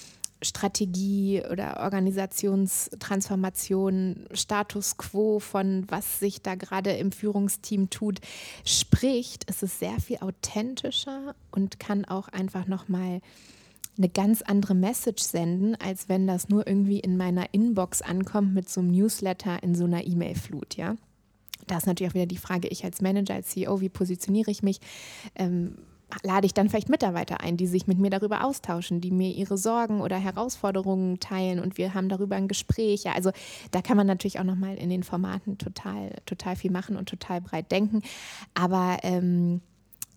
Strategie 0.42 1.42
oder 1.50 1.81
Organisationstransformation, 1.81 4.26
Status 4.33 4.96
quo 4.96 5.38
von 5.38 5.85
was 5.88 6.18
sich 6.18 6.42
da 6.42 6.55
gerade 6.55 6.92
im 6.92 7.12
Führungsteam 7.12 7.90
tut, 7.90 8.20
spricht, 8.64 9.44
ist 9.50 9.62
es 9.62 9.79
sehr 9.79 10.00
viel 10.00 10.18
authentischer 10.18 11.35
und 11.50 11.79
kann 11.79 12.05
auch 12.05 12.29
einfach 12.29 12.66
nochmal 12.66 13.20
eine 13.98 14.09
ganz 14.09 14.40
andere 14.42 14.74
Message 14.74 15.22
senden, 15.22 15.74
als 15.74 16.09
wenn 16.09 16.26
das 16.26 16.48
nur 16.48 16.66
irgendwie 16.66 17.00
in 17.00 17.18
meiner 17.18 17.53
Inbox 17.53 18.00
ankommt 18.00 18.55
mit 18.55 18.68
so 18.68 18.81
einem 18.81 18.92
Newsletter 18.92 19.62
in 19.62 19.74
so 19.74 19.85
einer 19.85 20.07
E-Mail-Flut, 20.07 20.76
ja. 20.76 20.96
Da 21.66 21.76
ist 21.76 21.87
natürlich 21.87 22.11
auch 22.11 22.14
wieder 22.14 22.26
die 22.26 22.38
Frage, 22.38 22.68
ich 22.68 22.85
als 22.85 23.03
Manager, 23.03 23.35
als 23.35 23.48
CEO, 23.48 23.81
wie 23.81 23.90
positioniere 23.90 24.50
ich 24.50 24.62
mich? 24.62 24.81
Ähm, 25.35 25.76
lade 26.23 26.46
ich 26.46 26.55
dann 26.55 26.68
vielleicht 26.68 26.88
Mitarbeiter 26.88 27.40
ein, 27.40 27.57
die 27.57 27.66
sich 27.66 27.87
mit 27.87 27.99
mir 27.99 28.11
darüber 28.11 28.44
austauschen, 28.44 29.01
die 29.01 29.11
mir 29.11 29.31
ihre 29.31 29.59
Sorgen 29.59 30.01
oder 30.01 30.16
Herausforderungen 30.16 31.20
teilen 31.20 31.61
und 31.61 31.79
wir 31.79 31.94
haben 31.94 32.09
darüber 32.09 32.37
ein 32.37 32.49
Gespräch. 32.49 33.05
Ja, 33.05 33.12
also 33.12 33.31
da 33.70 33.83
kann 33.83 33.96
man 33.96 34.07
natürlich 34.07 34.38
auch 34.38 34.44
nochmal 34.44 34.77
in 34.77 34.90
den 34.90 35.03
Formaten 35.03 35.59
total, 35.59 36.16
total 36.27 36.57
viel 36.57 36.70
machen 36.70 36.96
und 36.96 37.09
total 37.09 37.40
breit 37.40 37.70
denken. 37.70 38.03
Aber 38.55 38.99
ähm, 39.03 39.61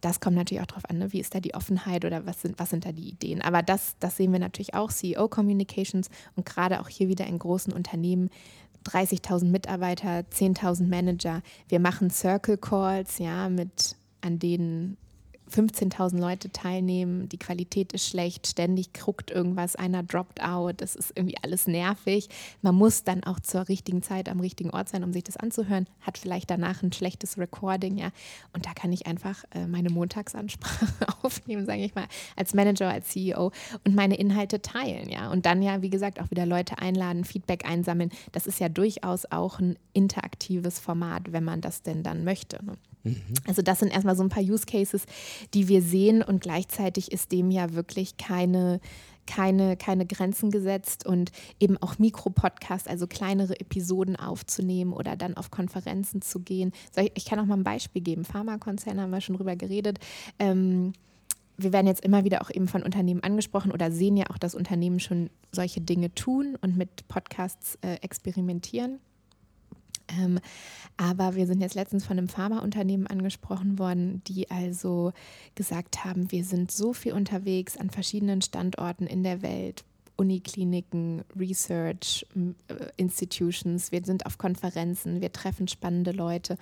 das 0.01 0.19
kommt 0.19 0.35
natürlich 0.35 0.61
auch 0.61 0.67
darauf 0.67 0.89
an, 0.89 0.97
ne? 0.97 1.13
wie 1.13 1.19
ist 1.19 1.33
da 1.33 1.39
die 1.39 1.53
Offenheit 1.53 2.03
oder 2.03 2.25
was 2.25 2.41
sind, 2.41 2.59
was 2.59 2.71
sind 2.71 2.85
da 2.85 2.91
die 2.91 3.07
Ideen. 3.07 3.41
Aber 3.41 3.61
das, 3.61 3.95
das 3.99 4.17
sehen 4.17 4.33
wir 4.33 4.39
natürlich 4.39 4.73
auch, 4.73 4.91
CEO 4.91 5.29
Communications 5.29 6.09
und 6.35 6.45
gerade 6.45 6.81
auch 6.81 6.89
hier 6.89 7.07
wieder 7.07 7.25
in 7.25 7.39
großen 7.39 7.71
Unternehmen 7.71 8.29
30.000 8.85 9.45
Mitarbeiter, 9.45 10.19
10.000 10.19 10.87
Manager. 10.87 11.41
Wir 11.69 11.79
machen 11.79 12.09
Circle 12.09 12.57
Calls, 12.57 13.17
ja, 13.17 13.47
mit 13.47 13.95
an 14.19 14.39
denen 14.39 14.97
15.000 15.53 16.19
Leute 16.19 16.51
teilnehmen, 16.51 17.29
die 17.29 17.37
Qualität 17.37 17.93
ist 17.93 18.07
schlecht, 18.07 18.47
ständig 18.47 18.93
guckt 18.93 19.29
irgendwas, 19.29 19.75
einer 19.75 20.01
droppt 20.01 20.43
out, 20.43 20.81
das 20.81 20.95
ist 20.95 21.13
irgendwie 21.15 21.37
alles 21.43 21.67
nervig. 21.67 22.29
Man 22.61 22.75
muss 22.75 23.03
dann 23.03 23.23
auch 23.23 23.39
zur 23.39 23.69
richtigen 23.69 24.01
Zeit 24.01 24.29
am 24.29 24.39
richtigen 24.39 24.71
Ort 24.71 24.89
sein, 24.89 25.03
um 25.03 25.13
sich 25.13 25.23
das 25.23 25.37
anzuhören, 25.37 25.87
hat 26.01 26.17
vielleicht 26.17 26.49
danach 26.49 26.81
ein 26.81 26.91
schlechtes 26.91 27.37
Recording, 27.37 27.97
ja. 27.97 28.11
Und 28.53 28.65
da 28.65 28.73
kann 28.73 28.91
ich 28.91 29.05
einfach 29.05 29.43
äh, 29.51 29.67
meine 29.67 29.89
Montagsansprache 29.89 30.87
aufnehmen, 31.21 31.65
sage 31.65 31.83
ich 31.83 31.93
mal, 31.93 32.07
als 32.35 32.53
Manager, 32.53 32.89
als 32.89 33.09
CEO 33.09 33.51
und 33.85 33.95
meine 33.95 34.15
Inhalte 34.15 34.61
teilen, 34.61 35.09
ja. 35.09 35.31
Und 35.31 35.45
dann 35.45 35.61
ja, 35.61 35.81
wie 35.81 35.91
gesagt, 35.91 36.19
auch 36.19 36.31
wieder 36.31 36.45
Leute 36.45 36.79
einladen, 36.79 37.25
Feedback 37.25 37.65
einsammeln. 37.69 38.11
Das 38.31 38.47
ist 38.47 38.59
ja 38.59 38.69
durchaus 38.69 39.25
auch 39.31 39.59
ein 39.59 39.77
interaktives 39.93 40.79
Format, 40.79 41.31
wenn 41.31 41.43
man 41.43 41.61
das 41.61 41.83
denn 41.83 42.01
dann 42.01 42.23
möchte. 42.23 42.63
Ne? 42.65 42.73
Also 43.45 43.61
das 43.61 43.79
sind 43.79 43.91
erstmal 43.91 44.15
so 44.15 44.23
ein 44.23 44.29
paar 44.29 44.43
Use 44.43 44.65
Cases, 44.65 45.05
die 45.53 45.67
wir 45.67 45.81
sehen 45.81 46.23
und 46.23 46.41
gleichzeitig 46.41 47.11
ist 47.11 47.31
dem 47.31 47.51
ja 47.51 47.73
wirklich 47.73 48.17
keine 48.17 48.79
keine, 49.25 49.77
keine 49.77 50.05
Grenzen 50.05 50.51
gesetzt 50.51 51.05
und 51.05 51.31
eben 51.59 51.77
auch 51.77 51.99
Mikropodcasts, 51.99 52.87
also 52.87 53.07
kleinere 53.07 53.59
Episoden 53.59 54.15
aufzunehmen 54.15 54.93
oder 54.93 55.15
dann 55.15 55.37
auf 55.37 55.51
Konferenzen 55.51 56.21
zu 56.21 56.41
gehen. 56.41 56.71
Ich 57.13 57.25
kann 57.25 57.39
auch 57.39 57.45
mal 57.45 57.57
ein 57.57 57.63
Beispiel 57.63 58.01
geben. 58.01 58.25
Pharmakonzerne 58.25 59.01
haben 59.01 59.11
wir 59.11 59.21
schon 59.21 59.37
drüber 59.37 59.55
geredet. 59.55 59.99
Ähm, 60.39 60.93
wir 61.57 61.71
werden 61.71 61.87
jetzt 61.87 62.03
immer 62.03 62.23
wieder 62.23 62.41
auch 62.41 62.49
eben 62.49 62.67
von 62.67 62.83
Unternehmen 62.83 63.23
angesprochen 63.23 63.71
oder 63.71 63.91
sehen 63.91 64.17
ja 64.17 64.25
auch, 64.29 64.37
dass 64.37 64.55
Unternehmen 64.55 64.99
schon 64.99 65.29
solche 65.51 65.81
Dinge 65.81 66.13
tun 66.13 66.57
und 66.61 66.75
mit 66.77 67.07
Podcasts 67.07 67.77
äh, 67.81 67.95
experimentieren. 68.01 68.99
Ähm, 70.07 70.39
aber 70.97 71.35
wir 71.35 71.47
sind 71.47 71.61
jetzt 71.61 71.75
letztens 71.75 72.05
von 72.05 72.17
einem 72.17 72.27
Pharmaunternehmen 72.27 73.07
angesprochen 73.07 73.79
worden, 73.79 74.21
die 74.27 74.49
also 74.51 75.13
gesagt 75.55 76.05
haben, 76.05 76.31
wir 76.31 76.43
sind 76.43 76.71
so 76.71 76.93
viel 76.93 77.13
unterwegs 77.13 77.77
an 77.77 77.89
verschiedenen 77.89 78.41
Standorten 78.41 79.07
in 79.07 79.23
der 79.23 79.41
Welt, 79.41 79.83
Unikliniken, 80.15 81.23
Research 81.35 82.25
äh, 82.35 82.73
Institutions, 82.97 83.91
wir 83.91 84.03
sind 84.03 84.25
auf 84.25 84.37
Konferenzen, 84.37 85.21
wir 85.21 85.31
treffen 85.31 85.67
spannende 85.67 86.11
Leute. 86.11 86.57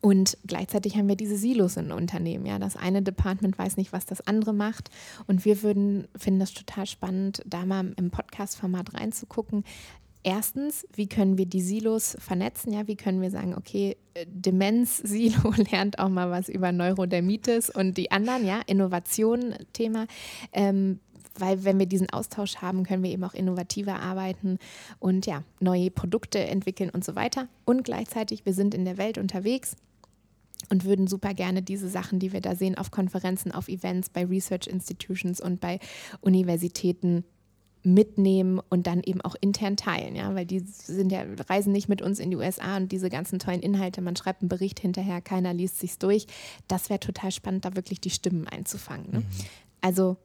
Und 0.00 0.38
gleichzeitig 0.46 0.96
haben 0.96 1.08
wir 1.08 1.16
diese 1.16 1.36
Silos 1.36 1.76
in 1.76 1.92
Unternehmen. 1.92 2.46
Ja, 2.46 2.58
das 2.58 2.76
eine 2.76 3.02
Department 3.02 3.58
weiß 3.58 3.76
nicht, 3.76 3.92
was 3.92 4.06
das 4.06 4.20
andere 4.26 4.54
macht. 4.54 4.88
Und 5.26 5.44
wir 5.44 5.62
würden 5.62 6.08
finden 6.16 6.40
das 6.40 6.54
total 6.54 6.86
spannend, 6.86 7.42
da 7.44 7.66
mal 7.66 7.92
im 7.96 8.10
Podcast-Format 8.10 8.94
reinzugucken 8.94 9.64
erstens, 10.22 10.86
wie 10.94 11.08
können 11.08 11.38
wir 11.38 11.46
die 11.46 11.60
Silos 11.60 12.16
vernetzen? 12.18 12.72
Ja, 12.72 12.86
wie 12.86 12.96
können 12.96 13.20
wir 13.20 13.30
sagen, 13.30 13.54
okay, 13.54 13.96
äh, 14.14 14.26
Demenz-Silo 14.28 15.52
lernt 15.70 15.98
auch 15.98 16.08
mal 16.08 16.30
was 16.30 16.48
über 16.48 16.72
Neurodermitis 16.72 17.70
und 17.70 17.96
die 17.96 18.10
anderen, 18.10 18.44
ja, 18.44 18.60
Innovation-Thema. 18.66 20.06
Ähm, 20.52 21.00
weil 21.38 21.64
wenn 21.64 21.78
wir 21.78 21.86
diesen 21.86 22.10
Austausch 22.10 22.56
haben, 22.56 22.84
können 22.84 23.02
wir 23.02 23.10
eben 23.10 23.24
auch 23.24 23.34
innovativer 23.34 24.00
arbeiten 24.00 24.58
und 24.98 25.26
ja, 25.26 25.44
neue 25.60 25.90
Produkte 25.90 26.40
entwickeln 26.40 26.90
und 26.90 27.04
so 27.04 27.14
weiter. 27.14 27.48
Und 27.64 27.84
gleichzeitig, 27.84 28.44
wir 28.44 28.52
sind 28.52 28.74
in 28.74 28.84
der 28.84 28.98
Welt 28.98 29.16
unterwegs 29.16 29.76
und 30.68 30.84
würden 30.84 31.06
super 31.06 31.32
gerne 31.32 31.62
diese 31.62 31.88
Sachen, 31.88 32.18
die 32.18 32.32
wir 32.32 32.40
da 32.40 32.54
sehen, 32.54 32.76
auf 32.76 32.90
Konferenzen, 32.90 33.52
auf 33.52 33.68
Events, 33.68 34.10
bei 34.10 34.24
Research 34.24 34.66
Institutions 34.66 35.40
und 35.40 35.60
bei 35.60 35.78
Universitäten 36.20 37.24
mitnehmen 37.82 38.60
und 38.68 38.86
dann 38.86 39.02
eben 39.02 39.20
auch 39.22 39.34
intern 39.40 39.76
teilen, 39.76 40.14
ja, 40.14 40.34
weil 40.34 40.44
die 40.44 40.60
sind 40.60 41.10
ja, 41.10 41.24
reisen 41.48 41.72
nicht 41.72 41.88
mit 41.88 42.02
uns 42.02 42.18
in 42.18 42.30
die 42.30 42.36
USA 42.36 42.76
und 42.76 42.92
diese 42.92 43.08
ganzen 43.08 43.38
tollen 43.38 43.60
Inhalte, 43.60 44.02
man 44.02 44.16
schreibt 44.16 44.42
einen 44.42 44.48
Bericht 44.48 44.80
hinterher, 44.80 45.20
keiner 45.20 45.54
liest 45.54 45.78
sich's 45.78 45.98
durch. 45.98 46.26
Das 46.68 46.90
wäre 46.90 47.00
total 47.00 47.32
spannend, 47.32 47.64
da 47.64 47.76
wirklich 47.76 48.00
die 48.00 48.10
Stimmen 48.10 48.46
einzufangen. 48.46 49.10
Ne? 49.10 49.18
Mhm. 49.20 49.26
Also 49.80 50.16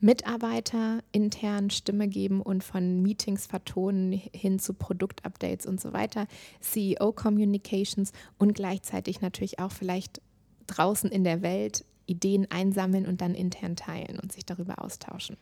Mitarbeiter 0.00 1.00
intern 1.10 1.70
Stimme 1.70 2.08
geben 2.08 2.40
und 2.40 2.62
von 2.62 3.02
Meetings 3.02 3.46
vertonen 3.46 4.12
hin 4.12 4.58
zu 4.58 4.74
Produktupdates 4.74 5.66
und 5.66 5.80
so 5.80 5.92
weiter, 5.92 6.26
CEO 6.60 7.12
Communications 7.12 8.12
und 8.38 8.54
gleichzeitig 8.54 9.20
natürlich 9.20 9.58
auch 9.58 9.72
vielleicht 9.72 10.20
draußen 10.68 11.10
in 11.10 11.24
der 11.24 11.42
Welt 11.42 11.84
Ideen 12.06 12.50
einsammeln 12.50 13.06
und 13.06 13.20
dann 13.20 13.34
intern 13.34 13.76
teilen 13.76 14.18
und 14.20 14.32
sich 14.32 14.46
darüber 14.46 14.82
austauschen. 14.82 15.36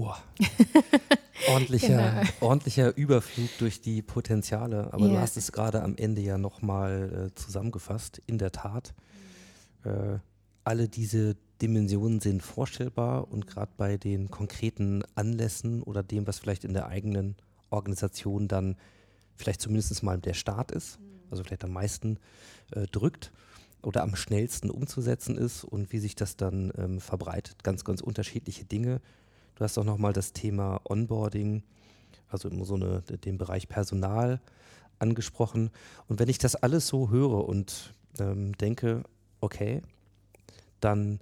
Boah. 0.00 0.18
ordentlicher, 1.48 2.22
genau. 2.22 2.30
ordentlicher 2.40 2.96
Überflug 2.96 3.50
durch 3.58 3.82
die 3.82 4.00
Potenziale. 4.00 4.94
Aber 4.94 5.04
yeah. 5.04 5.14
du 5.14 5.20
hast 5.20 5.36
es 5.36 5.52
gerade 5.52 5.82
am 5.82 5.94
Ende 5.96 6.22
ja 6.22 6.38
nochmal 6.38 7.28
äh, 7.28 7.34
zusammengefasst. 7.34 8.22
In 8.26 8.38
der 8.38 8.50
Tat, 8.50 8.94
äh, 9.84 10.18
alle 10.64 10.88
diese 10.88 11.36
Dimensionen 11.60 12.20
sind 12.20 12.42
vorstellbar 12.42 13.30
und 13.30 13.46
gerade 13.46 13.72
bei 13.76 13.98
den 13.98 14.30
konkreten 14.30 15.02
Anlässen 15.16 15.82
oder 15.82 16.02
dem, 16.02 16.26
was 16.26 16.38
vielleicht 16.38 16.64
in 16.64 16.72
der 16.72 16.86
eigenen 16.86 17.36
Organisation 17.68 18.48
dann 18.48 18.76
vielleicht 19.36 19.60
zumindest 19.60 20.02
mal 20.02 20.18
der 20.18 20.32
Start 20.32 20.72
ist, 20.72 20.98
also 21.30 21.44
vielleicht 21.44 21.64
am 21.64 21.72
meisten 21.72 22.18
äh, 22.70 22.86
drückt 22.86 23.32
oder 23.82 24.02
am 24.02 24.16
schnellsten 24.16 24.70
umzusetzen 24.70 25.36
ist 25.36 25.62
und 25.62 25.92
wie 25.92 25.98
sich 25.98 26.14
das 26.14 26.38
dann 26.38 26.72
ähm, 26.78 27.00
verbreitet. 27.00 27.62
Ganz, 27.64 27.84
ganz 27.84 28.00
unterschiedliche 28.00 28.64
Dinge. 28.64 29.02
Du 29.60 29.64
hast 29.64 29.76
auch 29.76 29.84
nochmal 29.84 30.14
das 30.14 30.32
Thema 30.32 30.80
Onboarding, 30.84 31.62
also 32.30 32.48
so 32.64 32.76
eine, 32.76 33.02
den 33.02 33.36
Bereich 33.36 33.68
Personal 33.68 34.40
angesprochen. 34.98 35.68
Und 36.08 36.18
wenn 36.18 36.30
ich 36.30 36.38
das 36.38 36.56
alles 36.56 36.86
so 36.86 37.10
höre 37.10 37.46
und 37.46 37.92
ähm, 38.18 38.56
denke, 38.56 39.02
okay, 39.42 39.82
dann, 40.80 41.20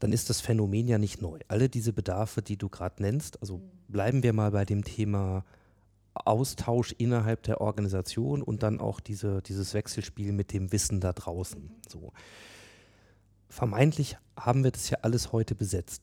dann 0.00 0.12
ist 0.12 0.28
das 0.28 0.40
Phänomen 0.40 0.88
ja 0.88 0.98
nicht 0.98 1.22
neu. 1.22 1.38
Alle 1.46 1.68
diese 1.68 1.92
Bedarfe, 1.92 2.42
die 2.42 2.56
du 2.56 2.68
gerade 2.68 3.00
nennst, 3.00 3.40
also 3.42 3.60
bleiben 3.86 4.24
wir 4.24 4.32
mal 4.32 4.50
bei 4.50 4.64
dem 4.64 4.82
Thema 4.82 5.44
Austausch 6.14 6.96
innerhalb 6.98 7.44
der 7.44 7.60
Organisation 7.60 8.42
und 8.42 8.64
dann 8.64 8.80
auch 8.80 8.98
diese, 8.98 9.40
dieses 9.42 9.72
Wechselspiel 9.72 10.32
mit 10.32 10.52
dem 10.52 10.72
Wissen 10.72 10.98
da 10.98 11.12
draußen. 11.12 11.70
So. 11.88 12.12
Vermeintlich 13.48 14.16
haben 14.36 14.64
wir 14.64 14.72
das 14.72 14.90
ja 14.90 14.98
alles 15.02 15.30
heute 15.30 15.54
besetzt. 15.54 16.02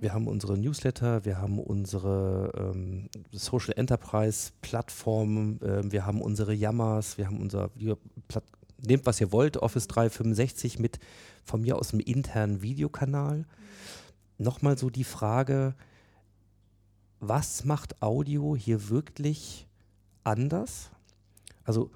Wir 0.00 0.14
haben 0.14 0.26
unsere 0.26 0.56
Newsletter, 0.56 1.24
wir 1.24 1.38
haben 1.38 1.58
unsere 1.58 2.72
ähm, 2.74 3.08
Social 3.32 3.74
Enterprise 3.76 4.52
Plattformen, 4.62 5.60
äh, 5.60 5.90
wir 5.90 6.06
haben 6.06 6.22
unsere 6.22 6.54
Yammers, 6.54 7.18
wir 7.18 7.26
haben 7.26 7.40
unser, 7.40 7.70
nehmt 8.78 9.04
was 9.04 9.20
ihr 9.20 9.32
wollt, 9.32 9.58
Office 9.58 9.86
365 9.88 10.78
mit 10.78 10.98
von 11.44 11.60
mir 11.60 11.76
aus 11.76 11.92
einem 11.92 12.00
internen 12.00 12.62
Videokanal. 12.62 13.44
Nochmal 14.38 14.78
so 14.78 14.90
die 14.90 15.04
Frage, 15.04 15.74
was 17.20 17.64
macht 17.64 18.02
Audio 18.02 18.56
hier 18.56 18.88
wirklich 18.88 19.66
anders? 20.24 20.90
Also, 21.64 21.90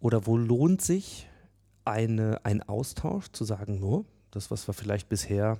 oder 0.00 0.26
wo 0.26 0.36
lohnt 0.36 0.80
sich 0.80 1.28
eine, 1.84 2.44
ein 2.44 2.62
Austausch 2.62 3.28
zu 3.32 3.44
sagen, 3.44 3.78
nur 3.78 4.04
das, 4.30 4.50
was 4.50 4.66
wir 4.68 4.74
vielleicht 4.74 5.08
bisher 5.08 5.58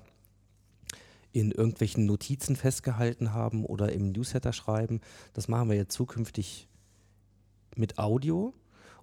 in 1.33 1.53
irgendwelchen 1.53 2.07
Notizen 2.07 2.57
festgehalten 2.57 3.33
haben 3.33 3.65
oder 3.65 3.93
im 3.93 4.11
Newsletter 4.13 4.53
schreiben. 4.53 5.01
Das 5.33 5.49
machen 5.49 5.69
wir 5.69 5.77
jetzt 5.77 5.95
zukünftig 5.95 6.69
mit 7.77 7.99
Audio. 7.99 8.53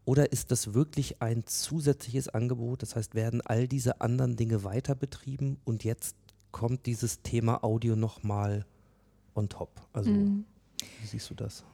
Oder 0.06 0.32
ist 0.32 0.52
das 0.52 0.74
wirklich 0.74 1.22
ein 1.22 1.46
zusätzliches 1.46 2.30
Angebot? 2.30 2.82
Das 2.82 2.96
heißt, 2.96 3.14
werden 3.14 3.42
all 3.42 3.68
diese 3.68 4.00
anderen 4.00 4.38
Dinge 4.38 4.64
weiter 4.64 4.96
betrieben 4.96 5.58
und 5.66 5.84
jetzt 5.84 6.16
kommt 6.52 6.86
dieses 6.86 7.22
Thema 7.22 7.64
Audio 7.64 7.96
nochmal 7.96 8.66
on 9.36 9.50
top? 9.50 9.70
Also, 9.92 10.12
mhm. 10.12 10.46
wie 11.02 11.08
siehst 11.08 11.30
du 11.30 11.36
das? 11.36 11.66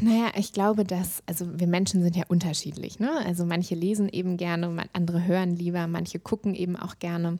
Naja, 0.00 0.32
ich 0.36 0.52
glaube, 0.52 0.84
dass, 0.84 1.22
also 1.26 1.58
wir 1.58 1.66
Menschen 1.66 2.02
sind 2.02 2.16
ja 2.16 2.24
unterschiedlich. 2.28 2.98
Ne? 2.98 3.10
Also 3.26 3.44
manche 3.44 3.74
lesen 3.74 4.08
eben 4.08 4.36
gerne, 4.36 4.84
andere 4.92 5.24
hören 5.24 5.54
lieber, 5.54 5.86
manche 5.86 6.18
gucken 6.18 6.54
eben 6.54 6.76
auch 6.76 6.98
gerne. 6.98 7.38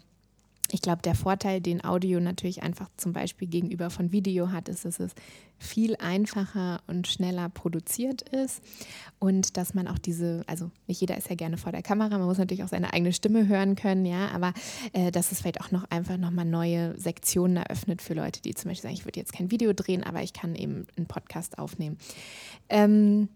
Ich 0.72 0.82
glaube, 0.82 1.02
der 1.02 1.14
Vorteil, 1.14 1.60
den 1.60 1.84
Audio 1.84 2.20
natürlich 2.20 2.62
einfach 2.62 2.88
zum 2.96 3.12
Beispiel 3.12 3.48
gegenüber 3.48 3.90
von 3.90 4.12
Video 4.12 4.50
hat, 4.52 4.68
ist, 4.68 4.84
dass 4.84 5.00
es 5.00 5.12
viel 5.58 5.96
einfacher 5.96 6.82
und 6.86 7.06
schneller 7.06 7.48
produziert 7.48 8.22
ist 8.28 8.62
und 9.18 9.56
dass 9.56 9.74
man 9.74 9.88
auch 9.88 9.98
diese, 9.98 10.44
also 10.46 10.70
nicht 10.86 11.00
jeder 11.00 11.16
ist 11.16 11.30
ja 11.30 11.34
gerne 11.34 11.56
vor 11.56 11.72
der 11.72 11.82
Kamera, 11.82 12.18
man 12.18 12.26
muss 12.26 12.38
natürlich 12.38 12.64
auch 12.64 12.68
seine 12.68 12.92
eigene 12.92 13.12
Stimme 13.12 13.48
hören 13.48 13.74
können, 13.74 14.04
ja, 14.04 14.28
aber 14.28 14.52
äh, 14.92 15.10
dass 15.10 15.32
es 15.32 15.40
vielleicht 15.40 15.60
auch 15.60 15.70
noch 15.70 15.84
einfach 15.90 16.18
nochmal 16.18 16.44
neue 16.44 16.98
Sektionen 16.98 17.56
eröffnet 17.56 18.02
für 18.02 18.14
Leute, 18.14 18.42
die 18.42 18.54
zum 18.54 18.70
Beispiel 18.70 18.82
sagen, 18.82 18.94
ich 18.94 19.04
würde 19.06 19.20
jetzt 19.20 19.32
kein 19.32 19.50
Video 19.50 19.72
drehen, 19.72 20.02
aber 20.02 20.22
ich 20.22 20.32
kann 20.32 20.54
eben 20.54 20.86
einen 20.96 21.06
Podcast 21.06 21.58
aufnehmen. 21.58 21.96
Ähm, 22.68 23.28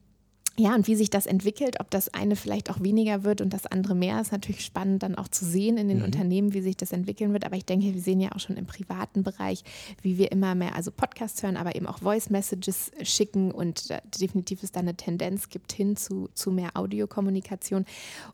ja, 0.57 0.75
und 0.75 0.87
wie 0.89 0.95
sich 0.95 1.09
das 1.09 1.27
entwickelt, 1.27 1.81
ob 1.81 1.91
das 1.91 2.13
eine 2.13 2.37
vielleicht 2.37 2.71
auch 2.71 2.81
weniger 2.81 3.25
wird 3.25 3.41
und 3.41 3.53
das 3.53 3.67
andere 3.67 3.95
mehr, 3.95 4.21
ist 4.21 4.33
natürlich 4.33 4.65
spannend 4.65 5.03
dann 5.03 5.15
auch 5.15 5.29
zu 5.29 5.45
sehen 5.45 5.79
in 5.79 5.89
den 5.89 5.99
mhm. 5.99 6.05
Unternehmen, 6.05 6.53
wie 6.53 6.61
sich 6.61 6.77
das 6.77 6.93
entwickeln 6.93 7.33
wird. 7.33 7.47
Aber 7.47 7.57
ich 7.57 7.65
denke, 7.65 7.95
wir 7.95 8.01
sehen 8.01 8.21
ja 8.21 8.33
auch 8.33 8.41
schon 8.41 8.57
im 8.57 8.67
privaten 8.67 9.23
Bereich, 9.23 9.63
wie 10.03 10.19
wir 10.19 10.33
immer 10.33 10.55
mehr, 10.55 10.75
also 10.75 10.91
Podcasts 10.91 11.43
hören, 11.43 11.57
aber 11.57 11.77
eben 11.77 11.87
auch 11.87 12.01
Voice 12.01 12.31
Messages 12.31 12.91
schicken 13.03 13.53
und 13.53 13.89
definitiv 14.21 14.63
ist 14.63 14.77
da 14.77 14.81
eine 14.81 14.97
Tendenz 14.97 15.49
gibt 15.49 15.73
hin 15.73 15.97
zu, 15.97 16.29
zu 16.35 16.51
mehr 16.51 16.71
Audiokommunikation. 16.75 17.87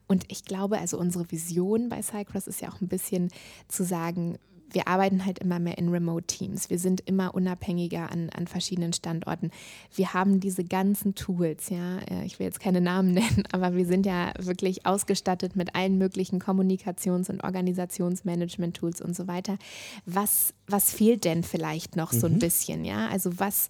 Und 0.09 0.25
ich 0.29 0.45
glaube, 0.45 0.79
also 0.79 0.99
unsere 0.99 1.31
Vision 1.31 1.89
bei 1.89 2.03
Cycross 2.03 2.47
ist 2.49 2.61
ja 2.61 2.71
auch 2.71 2.81
ein 2.81 2.89
bisschen 2.89 3.29
zu 3.69 3.85
sagen, 3.85 4.39
wir 4.73 4.89
arbeiten 4.89 5.25
halt 5.25 5.39
immer 5.39 5.59
mehr 5.59 5.79
in 5.79 5.89
Remote-Teams. 5.89 6.71
Wir 6.71 6.79
sind 6.79 7.01
immer 7.07 7.35
unabhängiger 7.35 8.11
an, 8.11 8.31
an 8.31 8.47
verschiedenen 8.47 8.93
Standorten. 8.93 9.51
Wir 9.95 10.13
haben 10.15 10.41
diese 10.41 10.65
ganzen 10.65 11.15
Tools, 11.15 11.71
ja, 11.71 11.99
äh, 12.11 12.25
ich 12.25 12.39
will 12.39 12.47
jetzt 12.47 12.61
keine 12.61 12.81
Namen 12.81 13.13
nennen, 13.15 13.45
aber 13.53 13.75
wir 13.75 13.87
sind 13.87 14.07
ja 14.07 14.33
wirklich 14.39 14.87
ausgestattet 14.87 15.57
mit 15.57 15.75
allen 15.75 15.99
möglichen 15.99 16.41
Kommunikations- 16.41 17.31
und 17.31 17.45
Organisationsmanagement-Tools 17.45 19.01
und 19.01 19.17
so 19.17 19.27
weiter. 19.27 19.59
Was, 20.05 20.53
was 20.67 20.93
fehlt 20.93 21.25
denn 21.25 21.43
vielleicht 21.43 21.97
noch 21.97 22.13
mhm. 22.13 22.21
so 22.21 22.27
ein 22.27 22.35
mhm. 22.35 22.39
bisschen, 22.41 22.85
ja? 22.85 23.09
Also 23.09 23.39
was 23.39 23.69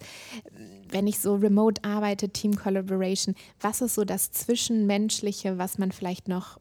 wenn 0.89 1.07
ich 1.07 1.19
so 1.19 1.35
remote 1.35 1.83
arbeite, 1.83 2.29
Team 2.29 2.55
Collaboration, 2.55 3.35
was 3.59 3.81
ist 3.81 3.95
so 3.95 4.05
das 4.05 4.31
Zwischenmenschliche, 4.31 5.57
was 5.57 5.77
man 5.77 5.91
vielleicht 5.91 6.27
noch 6.27 6.59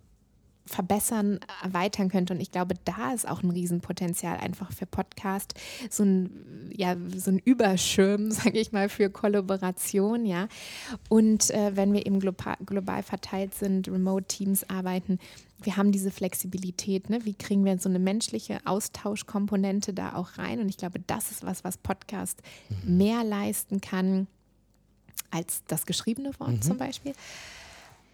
verbessern, 0.67 1.39
erweitern 1.63 2.09
könnte. 2.09 2.35
Und 2.35 2.41
ich 2.41 2.51
glaube, 2.51 2.75
da 2.85 3.13
ist 3.13 3.27
auch 3.29 3.43
ein 3.43 3.51
Riesenpotenzial 3.51 4.39
einfach 4.39 4.73
für 4.73 4.87
Podcast, 4.87 5.55
so 5.91 6.05
ein, 6.05 6.71
ja, 6.75 6.97
so 7.15 7.31
ein 7.31 7.39
Überschirm, 7.39 8.31
sage 8.33 8.59
ich 8.59 8.73
mal, 8.73 8.89
für 8.89 9.11
Kollaboration, 9.11 10.27
ja. 10.27 10.49
Und 11.09 11.51
äh, 11.51 11.77
wenn 11.77 11.93
wir 11.93 12.05
eben 12.05 12.21
global, 12.21 12.57
global 12.67 13.03
verteilt 13.03 13.55
sind, 13.55 13.89
Remote-Teams 13.89 14.69
arbeiten, 14.69 15.19
wir 15.63 15.77
haben 15.77 15.91
diese 15.91 16.11
Flexibilität, 16.11 17.09
ne? 17.09 17.25
wie 17.25 17.35
kriegen 17.35 17.65
wir 17.65 17.79
so 17.79 17.89
eine 17.89 17.99
menschliche 17.99 18.59
Austauschkomponente 18.67 19.95
da 19.95 20.15
auch 20.15 20.37
rein? 20.37 20.61
Und 20.61 20.69
ich 20.69 20.77
glaube, 20.77 21.01
das 21.07 21.31
ist 21.31 21.45
was, 21.45 21.65
was 21.65 21.79
Podcast 21.79 22.43
mhm. 22.69 22.99
mehr 22.99 23.25
leisten 23.25 23.81
kann 23.81 24.27
als 25.31 25.63
das 25.67 25.87
geschriebene 25.87 26.39
Wort 26.39 26.51
mhm. 26.51 26.63
zum 26.63 26.77
Beispiel. 26.77 27.15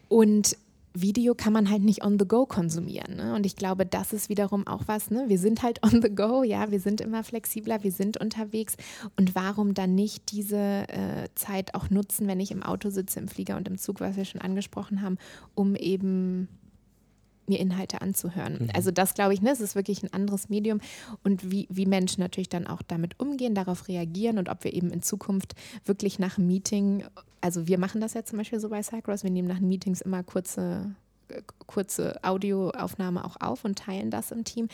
Und 0.09 0.57
Video 0.95 1.35
kann 1.35 1.53
man 1.53 1.71
halt 1.71 1.83
nicht 1.83 2.05
on 2.05 2.19
the 2.19 2.27
go 2.27 2.47
konsumieren. 2.47 3.17
Ne? 3.17 3.35
Und 3.35 3.47
ich 3.47 3.57
glaube, 3.57 3.87
das 3.87 4.13
ist 4.13 4.29
wiederum 4.29 4.67
auch 4.67 4.83
was. 4.87 5.11
Ne? 5.11 5.25
Wir 5.29 5.39
sind 5.39 5.63
halt 5.63 5.83
on 5.85 6.03
the 6.03 6.15
go, 6.15 6.43
ja, 6.43 6.71
wir 6.71 6.81
sind 6.81 7.01
immer 7.01 7.25
flexibler, 7.25 7.83
wir 7.83 7.93
sind 7.93 8.19
unterwegs. 8.19 8.77
Und 9.17 9.35
warum 9.35 9.75
dann 9.75 9.95
nicht 9.95 10.31
diese 10.33 10.57
äh, 10.57 11.29
Zeit 11.35 11.75
auch 11.75 11.91
nutzen, 11.91 12.29
wenn 12.29 12.41
ich 12.41 12.51
im 12.51 12.63
Auto 12.63 12.91
sitze, 12.91 13.21
im 13.21 13.29
Flieger 13.29 13.57
und 13.57 13.69
im 13.69 13.79
Zug, 13.79 14.01
was 14.01 14.17
wir 14.17 14.25
schon 14.25 14.41
angesprochen 14.41 15.03
haben, 15.03 15.19
um 15.55 15.77
eben 15.77 16.49
mir 17.49 17.59
Inhalte 17.59 18.01
anzuhören. 18.01 18.59
Mhm. 18.61 18.71
Also 18.75 18.91
das 18.91 19.15
glaube 19.15 19.35
ich, 19.35 19.43
ne, 19.43 19.51
es 19.51 19.61
ist 19.61 19.75
wirklich 19.75 20.03
ein 20.03 20.13
anderes 20.13 20.49
Medium 20.49 20.81
und 21.25 21.51
wie, 21.51 21.67
wie 21.71 21.87
Menschen 21.87 22.21
natürlich 22.21 22.49
dann 22.49 22.67
auch 22.67 22.83
damit 22.83 23.19
umgehen, 23.19 23.55
darauf 23.55 23.89
reagieren 23.89 24.39
und 24.39 24.49
ob 24.49 24.65
wir 24.65 24.73
eben 24.73 24.91
in 24.91 25.03
Zukunft 25.03 25.55
wirklich 25.85 26.19
nach 26.19 26.39
einem 26.39 26.47
Meeting, 26.47 27.05
also 27.43 27.67
wir 27.67 27.79
machen 27.79 28.01
das 28.01 28.15
ja 28.15 28.25
zum 28.25 28.39
Beispiel 28.39 28.61
so 28.61 28.71
bei 28.71 28.83
Cycross, 28.83 29.23
wir 29.23 29.31
nehmen 29.31 29.49
nach 29.49 29.61
Meetings 29.61 30.01
immer 30.01 30.23
kurze 30.23 30.95
kurze 31.67 32.23
Audioaufnahme 32.23 33.25
auch 33.25 33.37
auf 33.41 33.65
und 33.65 33.79
teilen 33.79 34.11
das 34.11 34.31
im 34.33 34.45
Team. 34.45 34.69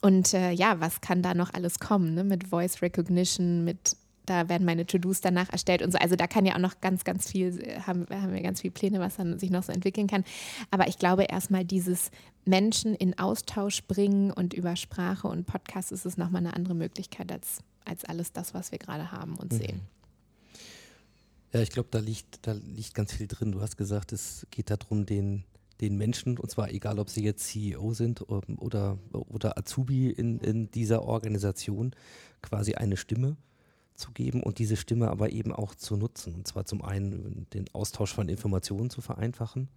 Und 0.00 0.32
äh, 0.32 0.52
ja, 0.52 0.80
was 0.80 1.00
kann 1.00 1.22
da 1.22 1.34
noch 1.34 1.52
alles 1.52 1.78
kommen, 1.78 2.14
ne? 2.14 2.24
mit 2.24 2.48
Voice 2.48 2.82
Recognition, 2.82 3.64
mit 3.64 3.96
da 4.26 4.48
werden 4.50 4.66
meine 4.66 4.84
To-Dos 4.84 5.22
danach 5.22 5.50
erstellt 5.50 5.80
und 5.80 5.90
so. 5.90 5.98
Also 5.98 6.14
da 6.14 6.26
kann 6.26 6.44
ja 6.44 6.54
auch 6.54 6.60
noch 6.60 6.82
ganz, 6.82 7.04
ganz 7.04 7.30
viel, 7.30 7.62
haben, 7.86 8.06
haben 8.10 8.34
wir 8.34 8.42
ganz 8.42 8.60
viele 8.60 8.72
Pläne, 8.72 9.00
was 9.00 9.16
dann 9.16 9.38
sich 9.38 9.50
noch 9.50 9.62
so 9.62 9.72
entwickeln 9.72 10.06
kann. 10.06 10.22
Aber 10.70 10.86
ich 10.86 10.98
glaube 10.98 11.24
erstmal 11.24 11.64
dieses 11.64 12.10
Menschen 12.44 12.94
in 12.94 13.18
Austausch 13.18 13.84
bringen 13.84 14.30
und 14.30 14.52
über 14.52 14.76
Sprache 14.76 15.28
und 15.28 15.46
Podcast 15.46 15.92
ist 15.92 16.04
es 16.04 16.18
nochmal 16.18 16.40
eine 16.40 16.54
andere 16.54 16.74
Möglichkeit 16.74 17.32
als, 17.32 17.60
als 17.86 18.04
alles 18.04 18.32
das, 18.32 18.52
was 18.52 18.70
wir 18.70 18.78
gerade 18.78 19.12
haben 19.12 19.36
und 19.36 19.52
mhm. 19.52 19.56
sehen. 19.56 19.80
Ja, 21.52 21.60
ich 21.60 21.70
glaube, 21.70 21.88
da 21.90 21.98
liegt, 21.98 22.46
da 22.46 22.52
liegt 22.52 22.94
ganz 22.94 23.12
viel 23.14 23.26
drin. 23.26 23.52
Du 23.52 23.60
hast 23.60 23.76
gesagt, 23.76 24.12
es 24.12 24.46
geht 24.50 24.70
darum, 24.70 25.06
den, 25.06 25.44
den 25.80 25.96
Menschen, 25.96 26.38
und 26.38 26.50
zwar 26.50 26.70
egal, 26.70 26.98
ob 26.98 27.08
sie 27.08 27.24
jetzt 27.24 27.46
CEO 27.48 27.94
sind 27.94 28.28
oder, 28.28 28.98
oder 29.12 29.56
Azubi 29.56 30.10
in, 30.10 30.40
in 30.40 30.70
dieser 30.70 31.02
Organisation, 31.02 31.94
quasi 32.42 32.74
eine 32.74 32.96
Stimme 32.96 33.36
zu 33.94 34.12
geben 34.12 34.42
und 34.42 34.58
diese 34.58 34.76
Stimme 34.76 35.08
aber 35.10 35.32
eben 35.32 35.52
auch 35.52 35.74
zu 35.74 35.96
nutzen. 35.96 36.34
Und 36.34 36.46
zwar 36.46 36.66
zum 36.66 36.82
einen 36.82 37.46
den 37.54 37.64
Austausch 37.72 38.12
von 38.12 38.28
Informationen 38.28 38.90
zu 38.90 39.00
vereinfachen, 39.00 39.68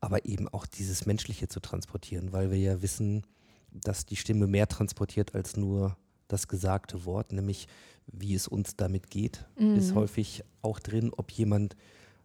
aber 0.00 0.26
eben 0.26 0.48
auch 0.48 0.66
dieses 0.66 1.06
Menschliche 1.06 1.48
zu 1.48 1.60
transportieren, 1.60 2.32
weil 2.32 2.50
wir 2.50 2.58
ja 2.58 2.82
wissen, 2.82 3.24
dass 3.70 4.04
die 4.04 4.16
Stimme 4.16 4.46
mehr 4.46 4.68
transportiert 4.68 5.34
als 5.34 5.56
nur 5.56 5.96
das 6.28 6.48
gesagte 6.48 7.04
Wort, 7.04 7.32
nämlich 7.32 7.68
wie 8.06 8.34
es 8.34 8.48
uns 8.48 8.76
damit 8.76 9.10
geht, 9.10 9.44
mhm. 9.58 9.76
ist 9.76 9.94
häufig 9.94 10.44
auch 10.62 10.78
drin, 10.78 11.10
ob 11.16 11.30
jemand 11.30 11.76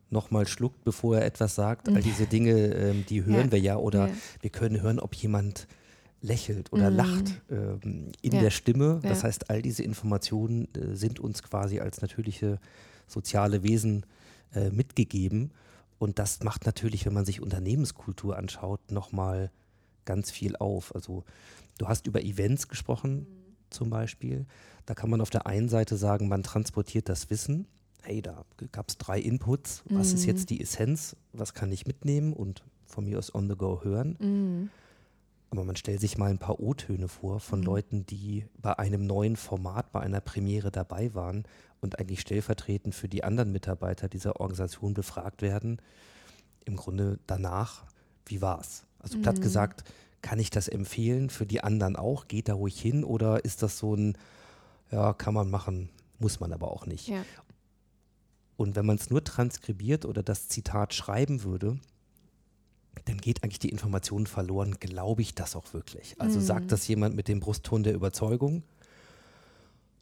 nochmal 0.09 0.47
schluckt, 0.47 0.83
bevor 0.83 1.17
er 1.17 1.25
etwas 1.25 1.55
sagt. 1.55 1.87
All 1.89 2.01
diese 2.01 2.25
Dinge, 2.25 2.53
ähm, 2.73 3.05
die 3.07 3.25
hören 3.25 3.45
ja. 3.45 3.51
wir 3.51 3.59
ja 3.59 3.77
oder 3.77 4.07
ja. 4.07 4.13
wir 4.41 4.49
können 4.49 4.81
hören, 4.81 4.99
ob 4.99 5.15
jemand 5.15 5.67
lächelt 6.21 6.73
oder 6.73 6.89
mhm. 6.89 6.97
lacht 6.97 7.41
ähm, 7.49 8.11
in 8.21 8.33
ja. 8.33 8.41
der 8.41 8.49
Stimme. 8.49 8.99
Das 9.03 9.23
heißt, 9.23 9.49
all 9.49 9.61
diese 9.61 9.83
Informationen 9.83 10.67
äh, 10.73 10.95
sind 10.95 11.19
uns 11.19 11.43
quasi 11.43 11.79
als 11.79 12.01
natürliche 12.01 12.59
soziale 13.07 13.63
Wesen 13.63 14.05
äh, 14.53 14.69
mitgegeben. 14.69 15.51
Und 15.97 16.19
das 16.19 16.43
macht 16.43 16.65
natürlich, 16.65 17.05
wenn 17.05 17.13
man 17.13 17.25
sich 17.25 17.41
Unternehmenskultur 17.41 18.37
anschaut, 18.37 18.91
nochmal 18.91 19.51
ganz 20.05 20.31
viel 20.31 20.55
auf. 20.55 20.93
Also 20.95 21.23
du 21.77 21.87
hast 21.87 22.07
über 22.07 22.23
Events 22.23 22.67
gesprochen 22.67 23.27
mhm. 23.29 23.38
Zum 23.69 23.89
Beispiel. 23.89 24.45
Da 24.85 24.93
kann 24.93 25.09
man 25.09 25.21
auf 25.21 25.29
der 25.29 25.45
einen 25.45 25.69
Seite 25.69 25.97
sagen, 25.97 26.27
man 26.27 26.43
transportiert 26.43 27.09
das 27.09 27.29
Wissen. 27.29 27.67
Hey, 28.01 28.21
da 28.21 28.45
gab 28.71 28.89
es 28.89 28.97
drei 28.97 29.19
Inputs. 29.19 29.83
Was 29.89 30.09
mhm. 30.09 30.15
ist 30.15 30.25
jetzt 30.25 30.49
die 30.49 30.61
Essenz? 30.61 31.15
Was 31.33 31.53
kann 31.53 31.71
ich 31.71 31.85
mitnehmen 31.85 32.33
und 32.33 32.63
von 32.85 33.05
mir 33.05 33.17
aus 33.19 33.33
on 33.33 33.49
the 33.49 33.55
go 33.55 33.81
hören? 33.83 34.17
Mhm. 34.19 34.69
Aber 35.51 35.63
man 35.63 35.75
stellt 35.75 35.99
sich 35.99 36.17
mal 36.17 36.29
ein 36.29 36.37
paar 36.37 36.59
O-Töne 36.59 37.07
vor 37.07 37.39
von 37.39 37.59
mhm. 37.59 37.65
Leuten, 37.65 38.05
die 38.05 38.45
bei 38.57 38.77
einem 38.77 39.05
neuen 39.05 39.35
Format, 39.35 39.91
bei 39.91 39.99
einer 39.99 40.21
Premiere 40.21 40.71
dabei 40.71 41.13
waren 41.13 41.43
und 41.81 41.99
eigentlich 41.99 42.21
stellvertretend 42.21 42.93
für 42.93 43.07
die 43.07 43.23
anderen 43.23 43.51
Mitarbeiter 43.51 44.07
dieser 44.07 44.39
Organisation 44.39 44.93
befragt 44.93 45.41
werden. 45.41 45.81
Im 46.65 46.75
Grunde 46.75 47.19
danach, 47.25 47.85
wie 48.25 48.41
war's? 48.41 48.85
Also 48.99 49.17
mhm. 49.17 49.23
platt 49.23 49.41
gesagt, 49.41 49.83
kann 50.21 50.39
ich 50.39 50.49
das 50.49 50.67
empfehlen 50.67 51.29
für 51.29 51.45
die 51.45 51.63
anderen 51.63 51.95
auch? 51.95 52.27
Geht 52.27 52.49
da 52.49 52.53
ruhig 52.53 52.79
hin 52.79 53.03
oder 53.03 53.43
ist 53.45 53.63
das 53.63 53.77
so 53.77 53.95
ein, 53.95 54.17
ja, 54.91 55.13
kann 55.13 55.33
man 55.33 55.49
machen, 55.49 55.89
muss 56.19 56.39
man 56.39 56.53
aber 56.53 56.71
auch 56.71 56.85
nicht. 56.85 57.07
Ja. 57.07 57.23
Und 58.57 58.75
wenn 58.75 58.85
man 58.85 58.97
es 58.97 59.09
nur 59.09 59.23
transkribiert 59.23 60.05
oder 60.05 60.21
das 60.21 60.49
Zitat 60.49 60.93
schreiben 60.93 61.43
würde, 61.43 61.79
dann 63.05 63.17
geht 63.17 63.43
eigentlich 63.43 63.59
die 63.59 63.69
Information 63.69 64.27
verloren, 64.27 64.77
glaube 64.79 65.21
ich 65.21 65.33
das 65.33 65.55
auch 65.55 65.73
wirklich? 65.73 66.15
Also 66.19 66.39
mhm. 66.39 66.43
sagt 66.43 66.71
das 66.71 66.87
jemand 66.87 67.15
mit 67.15 67.27
dem 67.27 67.39
Brustton 67.39 67.83
der 67.83 67.93
Überzeugung? 67.93 68.63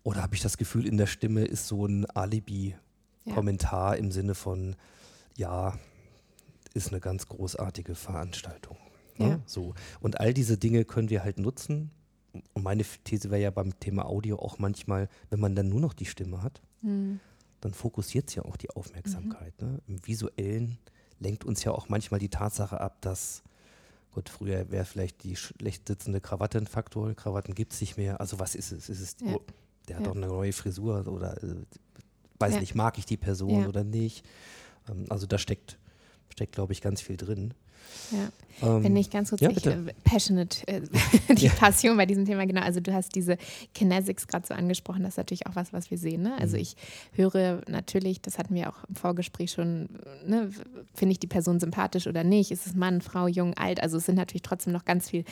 Oder 0.03 0.23
habe 0.23 0.35
ich 0.35 0.41
das 0.41 0.57
Gefühl, 0.57 0.87
in 0.87 0.97
der 0.97 1.05
Stimme 1.05 1.45
ist 1.45 1.67
so 1.67 1.85
ein 1.85 2.05
Alibi-Kommentar 2.05 3.93
ja. 3.93 3.99
im 3.99 4.11
Sinne 4.11 4.35
von, 4.35 4.75
ja, 5.35 5.77
ist 6.73 6.89
eine 6.89 6.99
ganz 6.99 7.27
großartige 7.27 7.93
Veranstaltung. 7.93 8.77
Ne? 9.19 9.29
Ja. 9.29 9.39
So. 9.45 9.73
Und 9.99 10.19
all 10.19 10.33
diese 10.33 10.57
Dinge 10.57 10.85
können 10.85 11.09
wir 11.09 11.23
halt 11.23 11.39
nutzen. 11.39 11.91
Und 12.53 12.63
meine 12.63 12.83
These 13.03 13.31
wäre 13.31 13.41
ja 13.41 13.51
beim 13.51 13.79
Thema 13.79 14.05
Audio 14.05 14.39
auch 14.39 14.59
manchmal, 14.59 15.09
wenn 15.29 15.39
man 15.39 15.55
dann 15.55 15.69
nur 15.69 15.79
noch 15.79 15.93
die 15.93 16.05
Stimme 16.05 16.43
hat, 16.43 16.61
mhm. 16.81 17.19
dann 17.61 17.73
fokussiert 17.73 18.29
es 18.29 18.35
ja 18.35 18.45
auch 18.45 18.57
die 18.57 18.69
Aufmerksamkeit. 18.69 19.59
Mhm. 19.61 19.67
Ne? 19.67 19.81
Im 19.87 20.07
visuellen 20.07 20.77
lenkt 21.19 21.45
uns 21.45 21.63
ja 21.63 21.71
auch 21.71 21.89
manchmal 21.89 22.19
die 22.19 22.29
Tatsache 22.29 22.79
ab, 22.79 23.01
dass, 23.01 23.43
gut, 24.11 24.29
früher 24.29 24.69
wäre 24.71 24.85
vielleicht 24.85 25.23
die 25.23 25.35
schlecht 25.35 25.87
sitzende 25.87 26.21
Krawatte 26.21 26.59
ein 26.59 26.67
Faktor, 26.67 27.13
Krawatten 27.15 27.55
gibt 27.55 27.73
es 27.73 27.81
nicht 27.81 27.97
mehr. 27.97 28.19
Also 28.21 28.39
was 28.39 28.55
ist 28.55 28.71
es? 28.71 28.89
Ist 28.89 29.01
es, 29.01 29.15
ja. 29.21 29.35
oh, 29.35 29.41
der 29.87 29.95
ja. 29.95 29.99
hat 29.99 30.07
doch 30.07 30.15
eine 30.15 30.27
neue 30.27 30.53
Frisur 30.53 31.07
oder 31.07 31.41
äh, 31.43 31.55
weiß 32.39 32.55
ja. 32.55 32.59
nicht, 32.59 32.75
mag 32.75 32.97
ich 32.97 33.05
die 33.05 33.17
Person 33.17 33.67
oder 33.67 33.83
nicht. 33.83 34.25
Ähm, 34.89 35.05
also 35.09 35.25
da 35.25 35.37
steckt, 35.37 35.79
steckt 36.29 36.53
glaube 36.53 36.73
ich, 36.73 36.81
ganz 36.81 37.01
viel 37.01 37.17
drin. 37.17 37.53
Ja. 38.11 38.29
Ähm, 38.61 38.83
Wenn 38.83 38.95
ich 38.95 39.09
ganz 39.09 39.29
kurz, 39.29 39.41
ja, 39.41 39.49
ich, 39.51 39.65
äh, 39.65 39.77
passionate, 40.03 40.67
äh, 40.67 40.81
die 41.35 41.45
ja. 41.45 41.53
Passion 41.53 41.95
bei 41.95 42.05
diesem 42.05 42.25
Thema, 42.25 42.45
genau. 42.45 42.61
Also 42.61 42.79
du 42.79 42.93
hast 42.93 43.13
diese 43.13 43.37
Kinesics 43.73 44.27
gerade 44.27 44.47
so 44.47 44.53
angesprochen, 44.53 45.03
das 45.03 45.13
ist 45.13 45.17
natürlich 45.17 45.45
auch 45.47 45.55
was, 45.55 45.73
was 45.73 45.91
wir 45.91 45.97
sehen. 45.97 46.23
Ne? 46.23 46.33
Also 46.39 46.55
mhm. 46.55 46.63
ich 46.63 46.75
höre 47.13 47.61
natürlich, 47.67 48.21
das 48.21 48.39
hatten 48.39 48.55
wir 48.55 48.69
auch 48.69 48.83
im 48.89 48.95
Vorgespräch 48.95 49.51
schon, 49.51 49.89
ne, 50.25 50.49
finde 50.95 51.11
ich 51.11 51.19
die 51.19 51.27
Person 51.27 51.59
sympathisch 51.59 52.07
oder 52.07 52.23
nicht? 52.23 52.51
Ist 52.51 52.65
es 52.65 52.75
Mann, 52.75 53.01
Frau, 53.01 53.27
jung, 53.27 53.53
alt? 53.55 53.81
Also 53.81 53.97
es 53.97 54.05
sind 54.05 54.15
natürlich 54.15 54.41
trotzdem 54.41 54.73
noch 54.73 54.85
ganz 54.85 55.09
viel, 55.09 55.23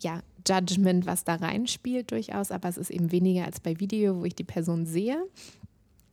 ja, 0.00 0.22
Judgment, 0.48 1.04
was 1.04 1.24
da 1.24 1.34
reinspielt 1.34 2.12
durchaus, 2.12 2.50
aber 2.50 2.68
es 2.70 2.78
ist 2.78 2.90
eben 2.90 3.12
weniger 3.12 3.44
als 3.44 3.60
bei 3.60 3.78
Video, 3.78 4.18
wo 4.18 4.24
ich 4.24 4.34
die 4.34 4.44
Person 4.44 4.86
sehe. 4.86 5.22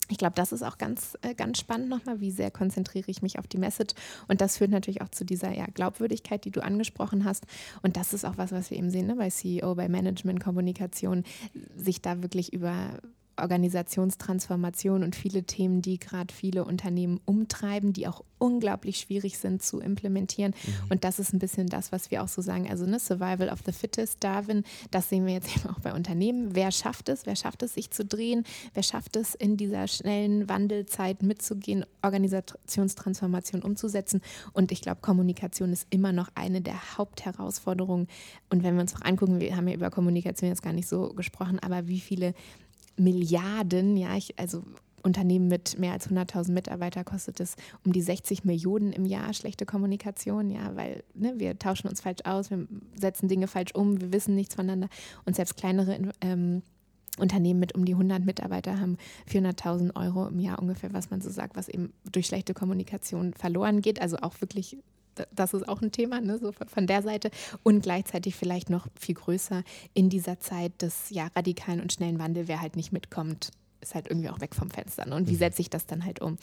Ich 0.09 0.17
glaube, 0.17 0.35
das 0.35 0.51
ist 0.51 0.63
auch 0.63 0.77
ganz, 0.77 1.17
äh, 1.21 1.33
ganz 1.33 1.59
spannend 1.59 1.89
nochmal, 1.89 2.19
wie 2.19 2.31
sehr 2.31 2.51
konzentriere 2.51 3.09
ich 3.09 3.21
mich 3.21 3.39
auf 3.39 3.47
die 3.47 3.57
Message. 3.57 3.93
Und 4.27 4.41
das 4.41 4.57
führt 4.57 4.71
natürlich 4.71 5.01
auch 5.01 5.09
zu 5.09 5.25
dieser 5.25 5.51
ja, 5.51 5.65
Glaubwürdigkeit, 5.65 6.45
die 6.45 6.51
du 6.51 6.63
angesprochen 6.63 7.25
hast. 7.25 7.45
Und 7.81 7.97
das 7.97 8.13
ist 8.13 8.25
auch 8.25 8.37
was, 8.37 8.51
was 8.51 8.71
wir 8.71 8.77
eben 8.77 8.89
sehen 8.89 9.07
ne? 9.07 9.15
bei 9.15 9.29
CEO, 9.29 9.75
bei 9.75 9.89
Management, 9.89 10.41
Kommunikation, 10.41 11.23
sich 11.75 12.01
da 12.01 12.21
wirklich 12.21 12.53
über 12.53 12.99
Organisationstransformation 13.37 15.03
und 15.03 15.15
viele 15.15 15.43
Themen, 15.43 15.81
die 15.81 15.99
gerade 15.99 16.33
viele 16.33 16.65
Unternehmen 16.65 17.19
umtreiben, 17.25 17.93
die 17.93 18.07
auch 18.07 18.23
unglaublich 18.39 18.97
schwierig 18.97 19.37
sind 19.37 19.63
zu 19.63 19.79
implementieren. 19.79 20.53
Mhm. 20.65 20.91
Und 20.91 21.03
das 21.03 21.19
ist 21.19 21.33
ein 21.33 21.39
bisschen 21.39 21.67
das, 21.67 21.91
was 21.91 22.11
wir 22.11 22.23
auch 22.23 22.27
so 22.27 22.41
sagen. 22.41 22.69
Also 22.69 22.85
ne, 22.85 22.99
Survival 22.99 23.49
of 23.49 23.59
the 23.65 23.71
Fittest, 23.71 24.23
Darwin, 24.23 24.63
das 24.91 25.09
sehen 25.09 25.25
wir 25.25 25.33
jetzt 25.33 25.49
eben 25.57 25.69
auch 25.69 25.79
bei 25.79 25.93
Unternehmen. 25.93 26.55
Wer 26.55 26.71
schafft 26.71 27.09
es? 27.09 27.25
Wer 27.25 27.35
schafft 27.35 27.63
es, 27.63 27.73
sich 27.73 27.91
zu 27.91 28.05
drehen? 28.05 28.43
Wer 28.73 28.83
schafft 28.83 29.15
es, 29.15 29.35
in 29.35 29.57
dieser 29.57 29.87
schnellen 29.87 30.49
Wandelzeit 30.49 31.23
mitzugehen, 31.23 31.85
Organisationstransformation 32.01 33.61
umzusetzen? 33.61 34.21
Und 34.53 34.71
ich 34.71 34.81
glaube, 34.81 35.01
Kommunikation 35.01 35.73
ist 35.73 35.87
immer 35.89 36.11
noch 36.11 36.29
eine 36.35 36.61
der 36.61 36.97
Hauptherausforderungen. 36.97 38.07
Und 38.49 38.63
wenn 38.63 38.75
wir 38.75 38.81
uns 38.81 38.95
auch 38.95 39.01
angucken, 39.01 39.39
wir 39.39 39.55
haben 39.55 39.67
ja 39.67 39.75
über 39.75 39.89
Kommunikation 39.89 40.49
jetzt 40.49 40.61
gar 40.61 40.73
nicht 40.73 40.87
so 40.87 41.13
gesprochen, 41.13 41.59
aber 41.59 41.87
wie 41.87 41.99
viele 41.99 42.33
Milliarden, 42.97 43.97
ja, 43.97 44.15
ich, 44.15 44.37
also 44.39 44.63
Unternehmen 45.03 45.47
mit 45.47 45.79
mehr 45.79 45.93
als 45.93 46.09
100.000 46.09 46.51
Mitarbeitern 46.51 47.05
kostet 47.05 47.39
es 47.39 47.55
um 47.85 47.93
die 47.93 48.01
60 48.01 48.43
Millionen 48.43 48.91
im 48.91 49.05
Jahr 49.05 49.33
schlechte 49.33 49.65
Kommunikation, 49.65 50.49
ja, 50.49 50.75
weil 50.75 51.03
ne, 51.13 51.33
wir 51.37 51.57
tauschen 51.57 51.87
uns 51.87 52.01
falsch 52.01 52.21
aus, 52.25 52.49
wir 52.49 52.67
setzen 52.95 53.27
Dinge 53.27 53.47
falsch 53.47 53.73
um, 53.73 54.01
wir 54.01 54.11
wissen 54.11 54.35
nichts 54.35 54.55
voneinander 54.55 54.89
und 55.25 55.35
selbst 55.35 55.55
kleinere 55.55 56.11
ähm, 56.21 56.61
Unternehmen 57.17 57.59
mit 57.59 57.73
um 57.73 57.85
die 57.85 57.93
100 57.93 58.25
Mitarbeiter 58.25 58.79
haben 58.79 58.97
400.000 59.31 59.95
Euro 59.95 60.27
im 60.27 60.39
Jahr 60.39 60.59
ungefähr, 60.59 60.93
was 60.93 61.09
man 61.09 61.21
so 61.21 61.29
sagt, 61.29 61.55
was 61.55 61.67
eben 61.67 61.93
durch 62.11 62.27
schlechte 62.27 62.53
Kommunikation 62.53 63.33
verloren 63.33 63.81
geht. 63.81 64.01
Also 64.01 64.17
auch 64.17 64.39
wirklich, 64.41 64.77
das 65.33 65.53
ist 65.53 65.67
auch 65.67 65.81
ein 65.81 65.91
Thema, 65.91 66.21
ne, 66.21 66.37
so 66.37 66.51
von 66.51 66.87
der 66.87 67.01
Seite. 67.01 67.31
Und 67.63 67.81
gleichzeitig 67.81 68.35
vielleicht 68.35 68.69
noch 68.69 68.87
viel 68.99 69.15
größer 69.15 69.63
in 69.93 70.09
dieser 70.09 70.39
Zeit 70.39 70.81
des 70.81 71.09
ja, 71.09 71.27
radikalen 71.35 71.81
und 71.81 71.93
schnellen 71.93 72.19
Wandels, 72.19 72.47
wer 72.47 72.61
halt 72.61 72.75
nicht 72.75 72.91
mitkommt, 72.91 73.51
ist 73.81 73.95
halt 73.95 74.07
irgendwie 74.07 74.29
auch 74.29 74.41
weg 74.41 74.55
vom 74.55 74.69
Fenster. 74.69 75.05
Ne? 75.05 75.15
Und 75.15 75.27
wie 75.27 75.33
mhm. 75.33 75.37
setze 75.37 75.61
ich 75.61 75.69
das 75.69 75.85
dann 75.85 76.03
halt 76.05 76.21
um? 76.21 76.37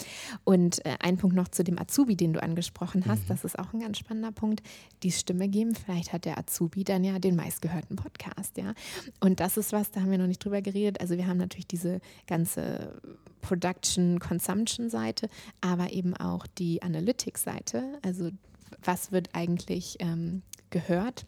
Und 0.45 0.85
äh, 0.85 0.97
ein 1.01 1.17
Punkt 1.17 1.37
noch 1.37 1.49
zu 1.49 1.65
dem 1.65 1.79
Azubi, 1.79 2.17
den 2.17 2.33
du 2.33 2.43
angesprochen 2.43 3.05
hast, 3.07 3.25
mhm. 3.25 3.29
das 3.29 3.45
ist 3.45 3.59
auch 3.59 3.73
ein 3.73 3.81
ganz 3.81 3.99
spannender 3.99 4.33
Punkt. 4.33 4.63
Die 5.03 5.13
Stimme 5.13 5.49
geben, 5.49 5.75
vielleicht 5.75 6.13
hat 6.13 6.25
der 6.25 6.39
Azubi 6.39 6.85
dann 6.85 7.05
ja 7.05 7.19
den 7.19 7.37
meistgehörten 7.37 7.97
Podcast, 7.97 8.57
ja. 8.57 8.75
Und 9.21 9.41
das 9.41 9.57
ist 9.57 9.73
was, 9.73 9.91
da 9.91 10.01
haben 10.01 10.11
wir 10.11 10.19
noch 10.19 10.27
nicht 10.27 10.45
drüber 10.45 10.63
geredet. 10.63 11.01
Also 11.01 11.17
wir 11.17 11.27
haben 11.27 11.39
natürlich 11.39 11.67
diese 11.67 12.01
ganze 12.27 13.01
Production, 13.41 14.21
Consumption-Seite, 14.21 15.29
aber 15.61 15.93
eben 15.93 16.17
auch 16.17 16.47
die 16.47 16.83
Analytics-Seite. 16.83 17.99
Also 18.03 18.31
was 18.83 19.13
wird 19.13 19.31
eigentlich 19.35 19.97
ähm, 20.01 20.43
gehört? 20.71 21.27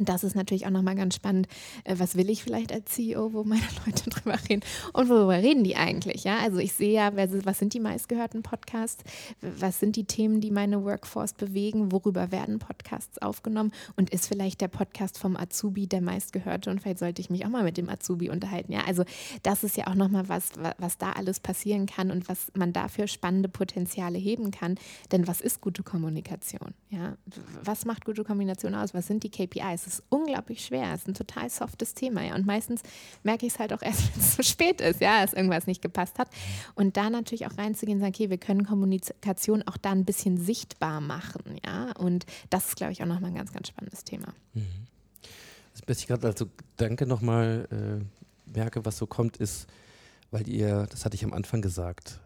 Und 0.00 0.08
das 0.08 0.24
ist 0.24 0.34
natürlich 0.34 0.66
auch 0.66 0.70
nochmal 0.70 0.96
ganz 0.96 1.14
spannend. 1.14 1.46
Äh, 1.84 1.96
was 1.98 2.16
will 2.16 2.30
ich 2.30 2.42
vielleicht 2.42 2.72
als 2.72 2.86
CEO, 2.86 3.34
wo 3.34 3.44
meine 3.44 3.62
Leute 3.86 4.08
drüber 4.08 4.36
reden? 4.48 4.62
Und 4.94 5.08
worüber 5.10 5.36
reden 5.36 5.62
die 5.62 5.76
eigentlich? 5.76 6.24
Ja, 6.24 6.38
also 6.38 6.58
ich 6.58 6.72
sehe 6.72 6.92
ja, 6.92 7.12
was 7.14 7.58
sind 7.58 7.74
die 7.74 7.80
meistgehörten 7.80 8.42
Podcasts? 8.42 9.04
Was 9.40 9.78
sind 9.78 9.96
die 9.96 10.04
Themen, 10.04 10.40
die 10.40 10.50
meine 10.50 10.82
Workforce 10.84 11.34
bewegen? 11.34 11.92
Worüber 11.92 12.32
werden 12.32 12.58
Podcasts 12.58 13.20
aufgenommen? 13.20 13.72
Und 13.96 14.10
ist 14.10 14.26
vielleicht 14.26 14.62
der 14.62 14.68
Podcast 14.68 15.18
vom 15.18 15.36
Azubi 15.36 15.86
der 15.86 16.00
meistgehörte? 16.00 16.70
Und 16.70 16.80
vielleicht 16.80 16.98
sollte 16.98 17.20
ich 17.20 17.28
mich 17.28 17.44
auch 17.44 17.50
mal 17.50 17.62
mit 17.62 17.76
dem 17.76 17.90
Azubi 17.90 18.30
unterhalten. 18.30 18.72
Ja, 18.72 18.84
also 18.86 19.04
das 19.42 19.62
ist 19.64 19.76
ja 19.76 19.86
auch 19.86 19.94
nochmal 19.94 20.28
was, 20.30 20.52
was 20.78 20.96
da 20.96 21.12
alles 21.12 21.40
passieren 21.40 21.84
kann 21.84 22.10
und 22.10 22.26
was 22.28 22.50
man 22.56 22.72
dafür 22.72 23.06
spannende 23.06 23.50
Potenziale 23.50 24.16
heben 24.16 24.50
kann. 24.50 24.76
Denn 25.12 25.26
was 25.26 25.42
ist 25.42 25.60
gute 25.60 25.82
Kommunikation? 25.82 26.72
Ja, 26.88 27.18
was 27.62 27.84
macht 27.84 28.06
gute 28.06 28.24
Kommunikation 28.24 28.74
aus? 28.74 28.94
Was 28.94 29.06
sind 29.06 29.24
die 29.24 29.30
KPIs? 29.30 29.89
Ist 29.94 30.02
unglaublich 30.08 30.64
schwer. 30.64 30.92
Es 30.92 31.02
ist 31.02 31.08
ein 31.08 31.14
total 31.14 31.50
softes 31.50 31.94
Thema. 31.94 32.22
Ja. 32.22 32.34
Und 32.34 32.46
meistens 32.46 32.82
merke 33.22 33.46
ich 33.46 33.54
es 33.54 33.58
halt 33.58 33.72
auch 33.72 33.82
erst, 33.82 34.00
wenn 34.14 34.22
es 34.22 34.36
zu 34.36 34.42
spät 34.42 34.80
ist, 34.80 35.00
ja, 35.00 35.22
dass 35.22 35.32
irgendwas 35.32 35.66
nicht 35.66 35.82
gepasst 35.82 36.18
hat. 36.18 36.28
Und 36.74 36.96
da 36.96 37.10
natürlich 37.10 37.46
auch 37.46 37.56
reinzugehen 37.56 37.98
und 37.98 38.00
sagen, 38.00 38.14
okay, 38.14 38.30
wir 38.30 38.38
können 38.38 38.64
Kommunikation 38.64 39.62
auch 39.62 39.76
da 39.76 39.90
ein 39.90 40.04
bisschen 40.04 40.38
sichtbar 40.38 41.00
machen. 41.00 41.58
Ja. 41.64 41.92
Und 41.98 42.26
das 42.50 42.68
ist, 42.68 42.76
glaube 42.76 42.92
ich, 42.92 43.02
auch 43.02 43.06
nochmal 43.06 43.30
ein 43.30 43.36
ganz, 43.36 43.52
ganz 43.52 43.68
spannendes 43.68 44.04
Thema. 44.04 44.34
Mhm. 44.54 44.64
Was 45.86 45.98
ich 45.98 46.06
gerade 46.06 46.26
also 46.26 46.46
danke 46.76 47.06
nochmal 47.06 47.68
äh, 47.70 48.54
merke, 48.56 48.84
was 48.84 48.98
so 48.98 49.06
kommt, 49.06 49.36
ist, 49.38 49.66
weil 50.30 50.48
ihr, 50.48 50.86
das 50.90 51.04
hatte 51.04 51.14
ich 51.14 51.24
am 51.24 51.32
Anfang 51.32 51.62
gesagt, 51.62 52.20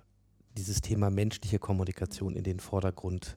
dieses 0.57 0.81
Thema 0.81 1.11
menschliche 1.11 1.59
Kommunikation 1.59 2.37
in 2.37 2.45
den 2.45 2.61
Vordergrund 2.61 3.37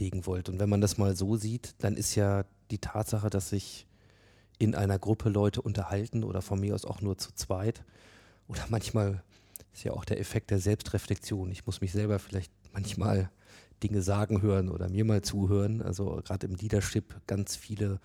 legen 0.00 0.26
wollt. 0.26 0.48
Und 0.48 0.58
wenn 0.58 0.68
man 0.68 0.80
das 0.80 0.98
mal 0.98 1.16
so 1.16 1.36
sieht, 1.36 1.74
dann 1.78 1.96
ist 1.96 2.14
ja 2.14 2.44
die 2.70 2.78
Tatsache, 2.78 3.30
dass 3.30 3.50
sich 3.50 3.86
in 4.58 4.74
einer 4.74 4.98
Gruppe 4.98 5.28
Leute 5.28 5.60
unterhalten 5.62 6.24
oder 6.24 6.42
von 6.42 6.60
mir 6.60 6.74
aus 6.74 6.84
auch 6.84 7.00
nur 7.00 7.18
zu 7.18 7.32
zweit 7.34 7.84
oder 8.48 8.64
manchmal 8.68 9.22
ist 9.72 9.84
ja 9.84 9.92
auch 9.92 10.04
der 10.04 10.18
Effekt 10.18 10.50
der 10.50 10.58
Selbstreflexion. 10.58 11.50
Ich 11.50 11.66
muss 11.66 11.80
mich 11.80 11.92
selber 11.92 12.18
vielleicht 12.18 12.50
manchmal 12.72 13.30
Dinge 13.82 14.00
sagen 14.00 14.40
hören 14.40 14.70
oder 14.70 14.88
mir 14.88 15.04
mal 15.04 15.20
zuhören. 15.20 15.82
Also 15.82 16.22
gerade 16.24 16.46
im 16.46 16.54
Leadership 16.54 17.14
ganz 17.26 17.56
viele 17.56 18.00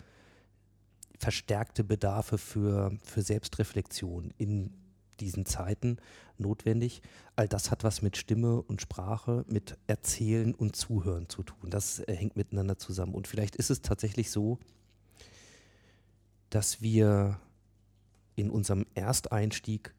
verstärkte 1.17 1.83
Bedarfe 1.83 2.37
für, 2.37 2.91
für 3.03 3.21
Selbstreflexion 3.21 4.33
in 4.37 4.73
diesen 5.21 5.45
Zeiten 5.45 5.97
notwendig. 6.37 7.01
All 7.35 7.47
das 7.47 7.71
hat 7.71 7.83
was 7.83 8.01
mit 8.01 8.17
Stimme 8.17 8.61
und 8.61 8.81
Sprache, 8.81 9.45
mit 9.47 9.77
Erzählen 9.87 10.53
und 10.53 10.75
Zuhören 10.75 11.29
zu 11.29 11.43
tun. 11.43 11.69
Das 11.69 11.99
äh, 11.99 12.15
hängt 12.15 12.35
miteinander 12.35 12.77
zusammen. 12.77 13.13
Und 13.13 13.27
vielleicht 13.27 13.55
ist 13.55 13.69
es 13.69 13.81
tatsächlich 13.81 14.31
so, 14.31 14.59
dass 16.49 16.81
wir 16.81 17.39
in 18.35 18.49
unserem 18.49 18.85
Ersteinstieg 18.95 19.93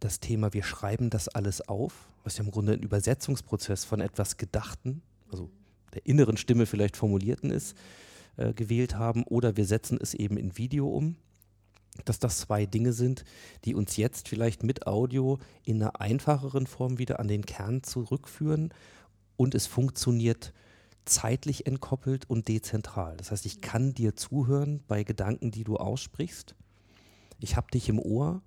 das 0.00 0.20
Thema, 0.20 0.52
wir 0.52 0.62
schreiben 0.62 1.10
das 1.10 1.28
alles 1.28 1.66
auf, 1.66 2.08
was 2.24 2.36
ja 2.36 2.44
im 2.44 2.50
Grunde 2.50 2.74
ein 2.74 2.82
Übersetzungsprozess 2.82 3.84
von 3.84 4.00
etwas 4.00 4.36
Gedachten, 4.36 5.02
also 5.30 5.50
der 5.94 6.04
inneren 6.06 6.36
Stimme 6.36 6.66
vielleicht 6.66 6.96
formulierten 6.96 7.50
ist, 7.50 7.76
äh, 8.36 8.52
gewählt 8.52 8.96
haben, 8.96 9.24
oder 9.24 9.56
wir 9.56 9.64
setzen 9.64 9.98
es 10.00 10.12
eben 10.14 10.36
in 10.36 10.58
Video 10.58 10.88
um 10.88 11.16
dass 12.04 12.18
das 12.18 12.38
zwei 12.38 12.66
Dinge 12.66 12.92
sind, 12.92 13.24
die 13.64 13.74
uns 13.74 13.96
jetzt 13.96 14.28
vielleicht 14.28 14.62
mit 14.62 14.86
Audio 14.86 15.38
in 15.64 15.82
einer 15.82 16.00
einfacheren 16.00 16.66
Form 16.66 16.98
wieder 16.98 17.20
an 17.20 17.28
den 17.28 17.46
Kern 17.46 17.82
zurückführen 17.82 18.72
und 19.36 19.54
es 19.54 19.66
funktioniert 19.66 20.52
zeitlich 21.04 21.66
entkoppelt 21.66 22.28
und 22.28 22.48
dezentral. 22.48 23.16
Das 23.16 23.30
heißt, 23.30 23.46
ich 23.46 23.60
kann 23.60 23.94
dir 23.94 24.16
zuhören 24.16 24.82
bei 24.88 25.04
Gedanken, 25.04 25.50
die 25.50 25.64
du 25.64 25.76
aussprichst. 25.76 26.54
Ich 27.40 27.56
habe 27.56 27.70
dich 27.70 27.88
im 27.88 27.98
Ohr, 27.98 28.42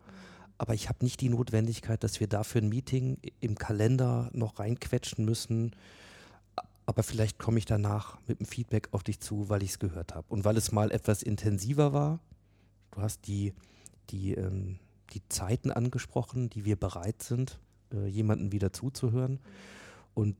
aber 0.58 0.74
ich 0.74 0.90
habe 0.90 1.04
nicht 1.06 1.22
die 1.22 1.30
Notwendigkeit, 1.30 2.04
dass 2.04 2.20
wir 2.20 2.28
dafür 2.28 2.62
ein 2.62 2.70
Meeting 2.70 3.20
im 3.40 3.56
Kalender 3.56 4.30
noch 4.34 4.60
reinquetschen 4.60 5.24
müssen. 5.24 5.76
Aber 6.86 7.04
vielleicht 7.04 7.38
komme 7.38 7.60
ich 7.60 7.66
danach 7.66 8.18
mit 8.28 8.40
einem 8.40 8.48
Feedback 8.48 8.90
auf 8.92 9.04
dich 9.04 9.20
zu, 9.20 9.50
weil 9.50 9.62
ich 9.62 9.72
es 9.72 9.80
gehört 9.80 10.16
habe. 10.16 10.26
Und 10.30 10.46
weil 10.46 10.58
es 10.58 10.72
mal 10.72 10.92
etwas 10.92 11.22
intensiver 11.22 11.94
war, 11.94 12.20
Du 12.98 13.04
hast 13.04 13.28
die, 13.28 13.54
die, 14.10 14.34
ähm, 14.34 14.80
die 15.14 15.22
Zeiten 15.30 15.70
angesprochen, 15.70 16.50
die 16.50 16.66
wir 16.66 16.78
bereit 16.78 17.22
sind, 17.22 17.60
äh, 17.94 18.08
jemanden 18.08 18.52
wieder 18.52 18.74
zuzuhören. 18.74 19.40
Und 20.16 20.36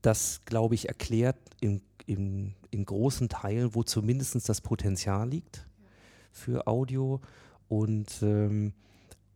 das, 0.00 0.40
glaube 0.46 0.74
ich, 0.74 0.88
erklärt 0.88 1.36
in, 1.60 1.82
in, 2.06 2.54
in 2.70 2.86
großen 2.86 3.28
Teilen, 3.28 3.74
wo 3.74 3.82
zumindest 3.82 4.48
das 4.48 4.62
Potenzial 4.62 5.28
liegt 5.28 5.66
für 6.30 6.66
Audio. 6.66 7.20
Und, 7.68 8.22
ähm, 8.22 8.72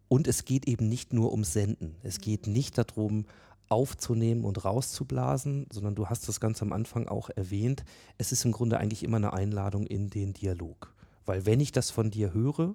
und 0.08 0.26
es 0.26 0.46
geht 0.46 0.66
eben 0.66 0.88
nicht 0.88 1.12
nur 1.12 1.32
ums 1.32 1.52
Senden. 1.52 1.96
Es 2.02 2.18
geht 2.18 2.46
nicht 2.46 2.78
darum, 2.78 3.26
aufzunehmen 3.68 4.46
und 4.46 4.64
rauszublasen, 4.64 5.66
sondern 5.70 5.94
du 5.94 6.06
hast 6.06 6.28
das 6.28 6.40
ganz 6.40 6.62
am 6.62 6.72
Anfang 6.72 7.08
auch 7.08 7.28
erwähnt. 7.28 7.84
Es 8.16 8.32
ist 8.32 8.46
im 8.46 8.52
Grunde 8.52 8.78
eigentlich 8.78 9.02
immer 9.02 9.18
eine 9.18 9.34
Einladung 9.34 9.86
in 9.86 10.08
den 10.08 10.32
Dialog. 10.32 10.95
Weil 11.26 11.44
wenn 11.44 11.60
ich 11.60 11.72
das 11.72 11.90
von 11.90 12.10
dir 12.10 12.32
höre, 12.32 12.74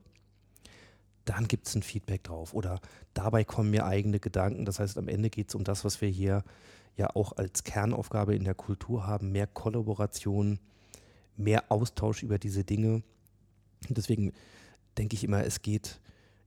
dann 1.25 1.47
gibt 1.47 1.67
es 1.67 1.75
ein 1.75 1.83
Feedback 1.83 2.23
drauf. 2.23 2.53
Oder 2.53 2.79
dabei 3.13 3.43
kommen 3.43 3.71
mir 3.71 3.85
eigene 3.85 4.19
Gedanken. 4.19 4.65
Das 4.65 4.79
heißt, 4.79 4.97
am 4.97 5.07
Ende 5.07 5.29
geht 5.29 5.49
es 5.49 5.55
um 5.55 5.63
das, 5.63 5.85
was 5.85 6.01
wir 6.01 6.09
hier 6.09 6.43
ja 6.97 7.09
auch 7.15 7.33
als 7.33 7.63
Kernaufgabe 7.63 8.35
in 8.35 8.43
der 8.43 8.53
Kultur 8.55 9.07
haben, 9.07 9.31
mehr 9.31 9.47
Kollaboration, 9.47 10.59
mehr 11.37 11.71
Austausch 11.71 12.23
über 12.23 12.37
diese 12.37 12.63
Dinge. 12.63 13.01
Und 13.87 13.97
deswegen 13.97 14.33
denke 14.97 15.15
ich 15.15 15.23
immer, 15.23 15.45
es 15.45 15.61
geht, 15.61 16.01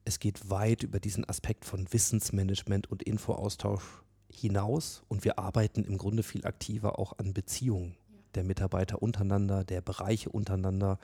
es 0.05 0.19
geht 0.19 0.51
weit 0.51 0.83
über 0.83 1.01
diesen 1.01 1.27
Aspekt 1.29 1.65
von 1.65 1.91
Wissensmanagement 1.93 2.91
und 2.91 3.03
Infoaustausch 3.03 4.03
hinaus 4.31 5.03
und 5.09 5.25
wir 5.25 5.39
arbeiten 5.39 5.85
im 5.85 5.97
Grunde 5.97 6.23
viel 6.23 6.45
aktiver 6.45 6.99
auch 6.99 7.19
an 7.19 7.33
Beziehungen 7.33 7.97
der 8.37 8.45
Mitarbeiter 8.45 9.03
untereinander, 9.03 9.65
der 9.65 9.81
Bereiche 9.81 10.31
untereinander 10.31 10.99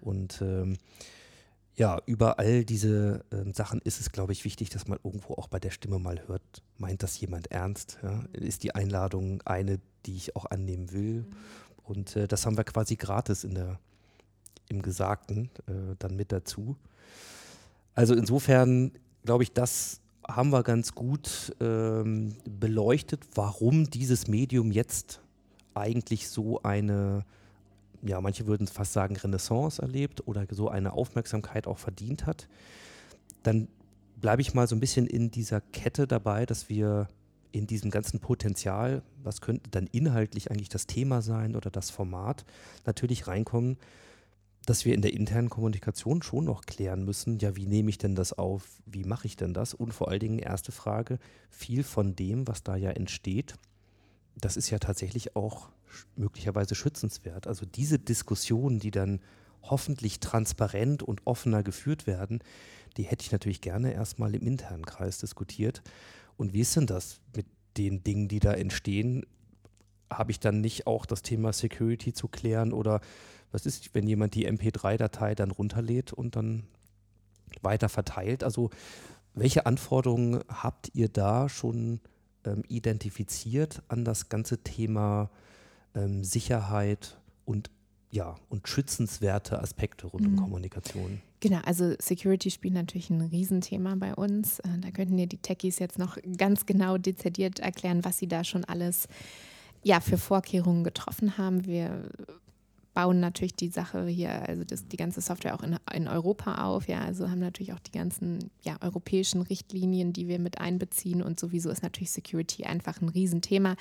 und 0.00 0.40
ähm, 0.42 0.76
ja, 1.76 2.00
über 2.06 2.38
all 2.38 2.64
diese 2.64 3.24
äh, 3.30 3.52
Sachen 3.52 3.80
ist 3.80 4.00
es, 4.00 4.12
glaube 4.12 4.32
ich, 4.32 4.44
wichtig, 4.44 4.70
dass 4.70 4.86
man 4.86 4.98
irgendwo 5.02 5.34
auch 5.34 5.48
bei 5.48 5.58
der 5.58 5.70
Stimme 5.70 5.98
mal 5.98 6.22
hört, 6.28 6.62
meint 6.78 7.02
das 7.02 7.18
jemand 7.18 7.50
ernst? 7.50 7.98
Ja? 8.02 8.24
Ist 8.32 8.62
die 8.62 8.74
Einladung 8.74 9.42
eine, 9.44 9.80
die 10.06 10.14
ich 10.14 10.36
auch 10.36 10.46
annehmen 10.46 10.92
will? 10.92 11.22
Mhm. 11.22 11.26
Und 11.82 12.16
äh, 12.16 12.28
das 12.28 12.46
haben 12.46 12.56
wir 12.56 12.64
quasi 12.64 12.96
gratis 12.96 13.42
in 13.42 13.54
der, 13.54 13.80
im 14.68 14.82
Gesagten 14.82 15.50
äh, 15.66 15.96
dann 15.98 16.14
mit 16.14 16.30
dazu. 16.30 16.76
Also 17.94 18.14
insofern 18.14 18.92
glaube 19.24 19.42
ich, 19.42 19.52
das 19.52 20.00
haben 20.26 20.50
wir 20.50 20.62
ganz 20.62 20.94
gut 20.94 21.54
ähm, 21.60 22.36
beleuchtet, 22.48 23.24
warum 23.34 23.90
dieses 23.90 24.28
Medium 24.28 24.72
jetzt 24.72 25.20
eigentlich 25.74 26.28
so 26.28 26.62
eine 26.62 27.24
ja, 28.04 28.20
manche 28.20 28.46
würden 28.46 28.66
fast 28.66 28.92
sagen, 28.92 29.16
Renaissance 29.16 29.80
erlebt 29.80 30.26
oder 30.28 30.46
so 30.50 30.68
eine 30.68 30.92
Aufmerksamkeit 30.92 31.66
auch 31.66 31.78
verdient 31.78 32.26
hat, 32.26 32.48
dann 33.42 33.68
bleibe 34.20 34.42
ich 34.42 34.54
mal 34.54 34.68
so 34.68 34.76
ein 34.76 34.80
bisschen 34.80 35.06
in 35.06 35.30
dieser 35.30 35.60
Kette 35.60 36.06
dabei, 36.06 36.46
dass 36.46 36.68
wir 36.68 37.08
in 37.50 37.66
diesem 37.66 37.90
ganzen 37.90 38.20
Potenzial, 38.20 39.02
was 39.22 39.40
könnte 39.40 39.70
dann 39.70 39.86
inhaltlich 39.86 40.50
eigentlich 40.50 40.68
das 40.68 40.86
Thema 40.86 41.22
sein 41.22 41.56
oder 41.56 41.70
das 41.70 41.90
Format, 41.90 42.44
natürlich 42.84 43.26
reinkommen, 43.26 43.78
dass 44.66 44.84
wir 44.84 44.94
in 44.94 45.02
der 45.02 45.12
internen 45.12 45.50
Kommunikation 45.50 46.22
schon 46.22 46.44
noch 46.44 46.62
klären 46.62 47.04
müssen, 47.04 47.38
ja, 47.38 47.54
wie 47.54 47.66
nehme 47.66 47.90
ich 47.90 47.98
denn 47.98 48.14
das 48.14 48.32
auf, 48.32 48.66
wie 48.86 49.04
mache 49.04 49.26
ich 49.26 49.36
denn 49.36 49.54
das? 49.54 49.74
Und 49.74 49.92
vor 49.92 50.08
allen 50.08 50.20
Dingen 50.20 50.38
erste 50.38 50.72
Frage, 50.72 51.18
viel 51.50 51.84
von 51.84 52.16
dem, 52.16 52.48
was 52.48 52.62
da 52.62 52.76
ja 52.76 52.90
entsteht, 52.90 53.54
das 54.36 54.56
ist 54.56 54.70
ja 54.70 54.78
tatsächlich 54.78 55.36
auch 55.36 55.68
möglicherweise 56.16 56.74
schützenswert. 56.74 57.46
Also 57.46 57.66
diese 57.66 57.98
Diskussionen, 57.98 58.78
die 58.78 58.90
dann 58.90 59.20
hoffentlich 59.62 60.20
transparent 60.20 61.02
und 61.02 61.22
offener 61.26 61.62
geführt 61.62 62.06
werden, 62.06 62.40
die 62.96 63.04
hätte 63.04 63.24
ich 63.24 63.32
natürlich 63.32 63.60
gerne 63.60 63.92
erstmal 63.92 64.34
im 64.34 64.46
internen 64.46 64.84
Kreis 64.84 65.18
diskutiert. 65.18 65.82
Und 66.36 66.52
wie 66.52 66.60
ist 66.60 66.76
denn 66.76 66.86
das 66.86 67.20
mit 67.34 67.46
den 67.76 68.02
Dingen, 68.04 68.28
die 68.28 68.40
da 68.40 68.52
entstehen? 68.52 69.24
Habe 70.10 70.30
ich 70.30 70.40
dann 70.40 70.60
nicht 70.60 70.86
auch 70.86 71.06
das 71.06 71.22
Thema 71.22 71.52
Security 71.52 72.12
zu 72.12 72.28
klären 72.28 72.72
oder 72.72 73.00
was 73.50 73.66
ist, 73.66 73.94
wenn 73.94 74.06
jemand 74.06 74.34
die 74.34 74.48
MP3-Datei 74.48 75.34
dann 75.34 75.50
runterlädt 75.50 76.12
und 76.12 76.36
dann 76.36 76.64
weiter 77.62 77.88
verteilt? 77.88 78.44
Also 78.44 78.70
welche 79.32 79.66
Anforderungen 79.66 80.40
habt 80.48 80.90
ihr 80.94 81.08
da 81.08 81.48
schon 81.48 82.00
identifiziert 82.68 83.82
an 83.88 84.04
das 84.04 84.28
ganze 84.28 84.58
Thema 84.58 85.30
ähm, 85.94 86.24
Sicherheit 86.24 87.16
und 87.44 87.70
ja 88.10 88.36
und 88.48 88.68
schützenswerte 88.68 89.60
Aspekte 89.60 90.06
rund 90.06 90.26
um 90.26 90.32
Mhm. 90.32 90.40
Kommunikation? 90.40 91.20
Genau, 91.40 91.60
also 91.64 91.94
Security 91.98 92.50
spielt 92.50 92.74
natürlich 92.74 93.10
ein 93.10 93.20
Riesenthema 93.20 93.96
bei 93.96 94.14
uns. 94.14 94.60
Äh, 94.60 94.78
Da 94.80 94.90
könnten 94.90 95.16
dir 95.16 95.26
die 95.26 95.38
Techies 95.38 95.78
jetzt 95.78 95.98
noch 95.98 96.16
ganz 96.38 96.64
genau 96.64 96.96
dezidiert 96.96 97.58
erklären, 97.60 98.04
was 98.04 98.18
sie 98.18 98.28
da 98.28 98.44
schon 98.44 98.64
alles 98.64 99.08
ja, 99.82 100.00
für 100.00 100.16
Vorkehrungen 100.16 100.84
getroffen 100.84 101.36
haben. 101.36 101.66
Wir 101.66 102.08
bauen 102.94 103.18
natürlich 103.18 103.56
die 103.56 103.68
Sache 103.68 104.06
hier, 104.06 104.48
also 104.48 104.64
das, 104.64 104.86
die 104.86 104.96
ganze 104.96 105.20
Software 105.20 105.54
auch 105.54 105.62
in, 105.62 105.76
in 105.92 106.08
Europa 106.08 106.64
auf, 106.64 106.88
ja, 106.88 107.00
also 107.00 107.28
haben 107.28 107.40
natürlich 107.40 107.72
auch 107.72 107.80
die 107.80 107.90
ganzen 107.90 108.50
ja, 108.62 108.76
europäischen 108.80 109.42
Richtlinien, 109.42 110.12
die 110.12 110.28
wir 110.28 110.38
mit 110.38 110.58
einbeziehen 110.58 111.20
und 111.20 111.38
sowieso 111.38 111.70
ist 111.70 111.82
natürlich 111.82 112.12
Security 112.12 112.64
einfach 112.64 113.02
ein 113.02 113.08
Riesenthema, 113.08 113.76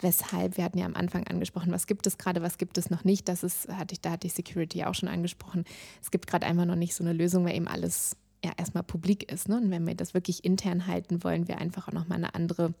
weshalb, 0.00 0.58
wir 0.58 0.64
hatten 0.64 0.78
ja 0.78 0.86
am 0.86 0.94
Anfang 0.94 1.26
angesprochen, 1.26 1.72
was 1.72 1.86
gibt 1.86 2.06
es 2.06 2.18
gerade, 2.18 2.42
was 2.42 2.58
gibt 2.58 2.76
es 2.76 2.90
noch 2.90 3.04
nicht, 3.04 3.28
das 3.28 3.42
ist, 3.42 3.68
hatte 3.68 3.94
ich, 3.94 4.02
da 4.02 4.10
hatte 4.10 4.26
ich 4.26 4.34
Security 4.34 4.84
auch 4.84 4.94
schon 4.94 5.08
angesprochen, 5.08 5.64
es 6.02 6.10
gibt 6.10 6.26
gerade 6.26 6.46
einfach 6.46 6.66
noch 6.66 6.76
nicht 6.76 6.94
so 6.94 7.02
eine 7.02 7.14
Lösung, 7.14 7.46
weil 7.46 7.56
eben 7.56 7.68
alles 7.68 8.16
ja 8.44 8.52
erstmal 8.56 8.84
publik 8.84 9.32
ist, 9.32 9.48
ne? 9.48 9.56
und 9.56 9.70
wenn 9.70 9.86
wir 9.86 9.94
das 9.94 10.12
wirklich 10.12 10.44
intern 10.44 10.86
halten, 10.86 11.24
wollen 11.24 11.48
wir 11.48 11.58
einfach 11.58 11.88
auch 11.88 11.92
nochmal 11.92 12.18
eine 12.18 12.34
andere 12.34 12.74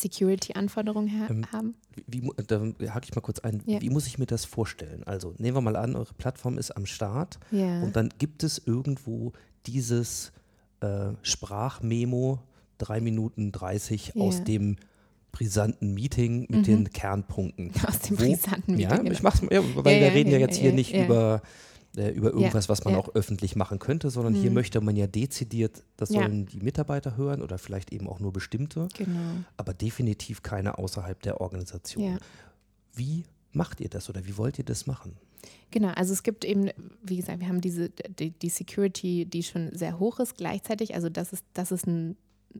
Security-Anforderung 0.00 1.08
ha 1.10 1.26
Ähm, 1.30 1.46
haben. 1.52 1.74
Wie, 2.06 2.28
da 2.46 2.60
hake 2.92 3.06
ich 3.08 3.14
mal 3.14 3.20
kurz 3.22 3.38
ein. 3.40 3.62
Ja. 3.66 3.80
Wie 3.80 3.90
muss 3.90 4.06
ich 4.06 4.18
mir 4.18 4.26
das 4.26 4.44
vorstellen? 4.44 5.02
Also 5.04 5.34
nehmen 5.38 5.56
wir 5.56 5.60
mal 5.60 5.76
an, 5.76 5.96
eure 5.96 6.12
Plattform 6.14 6.58
ist 6.58 6.70
am 6.72 6.86
Start 6.86 7.38
Ja. 7.50 7.82
und 7.82 7.96
dann 7.96 8.08
gibt 8.18 8.42
es 8.42 8.60
irgendwo 8.66 9.32
dieses 9.66 10.32
äh, 10.80 11.12
Sprachmemo, 11.22 12.40
3 12.78 13.00
Minuten 13.00 13.52
30 13.52 14.16
aus 14.16 14.38
Ja. 14.38 14.44
dem 14.44 14.76
brisanten 15.32 15.94
Meeting 15.94 16.40
mit 16.42 16.50
Mhm. 16.50 16.62
den 16.64 16.90
Kernpunkten. 16.92 17.72
Aus 17.88 18.00
dem 18.00 18.18
Wo- 18.18 18.22
brisanten 18.24 18.78
Ja, 18.78 18.90
Meeting, 18.90 19.06
ich 19.12 19.18
genau. 19.18 19.20
mach's 19.22 19.42
mal, 19.42 19.52
ja, 19.52 19.62
weil 19.76 19.94
Ja, 19.94 20.00
wir 20.00 20.06
ja, 20.08 20.12
reden 20.12 20.30
ja 20.30 20.38
ja, 20.38 20.46
jetzt 20.46 20.56
hier 20.58 20.70
ja, 20.70 20.74
nicht 20.76 20.92
ja. 20.92 21.04
über, 21.04 21.42
äh, 21.96 22.10
über 22.10 22.30
irgendwas, 22.32 22.68
was 22.68 22.84
man 22.84 22.94
ja. 22.94 23.00
auch 23.00 23.14
öffentlich 23.14 23.56
machen 23.56 23.78
könnte, 23.78 24.10
sondern 24.10 24.34
hier 24.34 24.50
Mhm. 24.50 24.54
möchte 24.54 24.80
man 24.80 24.96
ja 24.96 25.06
dezidiert, 25.06 25.84
das 25.96 26.10
Ja. 26.10 26.20
sollen 26.22 26.46
die 26.46 26.60
Mitarbeiter 26.60 27.16
hören 27.16 27.42
oder 27.42 27.58
vielleicht 27.58 27.92
eben 27.92 28.08
auch 28.08 28.20
nur 28.20 28.32
bestimmte, 28.32 28.88
Genau. 28.96 29.18
aber 29.56 29.74
definitiv 29.74 30.42
keine 30.42 30.78
außerhalb 30.78 31.20
der 31.22 31.40
Organisation. 31.40 32.04
Ja. 32.04 32.18
Wie 32.94 33.24
macht 33.52 33.80
ihr 33.80 33.88
das 33.88 34.08
oder 34.08 34.24
wie 34.26 34.36
wollt 34.36 34.58
ihr 34.58 34.64
das 34.64 34.86
machen? 34.86 35.16
Genau, 35.70 35.88
also 35.88 36.12
es 36.12 36.22
gibt 36.22 36.44
eben, 36.44 36.70
wie 37.02 37.16
gesagt, 37.16 37.40
wir 37.40 37.48
haben 37.48 37.60
diese, 37.60 37.90
die, 37.90 38.30
die 38.30 38.48
Security, 38.48 39.26
die 39.26 39.42
schon 39.42 39.74
sehr 39.76 39.98
hoch 39.98 40.18
ist 40.20 40.36
gleichzeitig. 40.36 40.94
Also 40.94 41.08
das 41.08 41.32
ist, 41.32 41.44
das 41.52 41.70
ist 41.72 41.86
ein, 41.86 42.16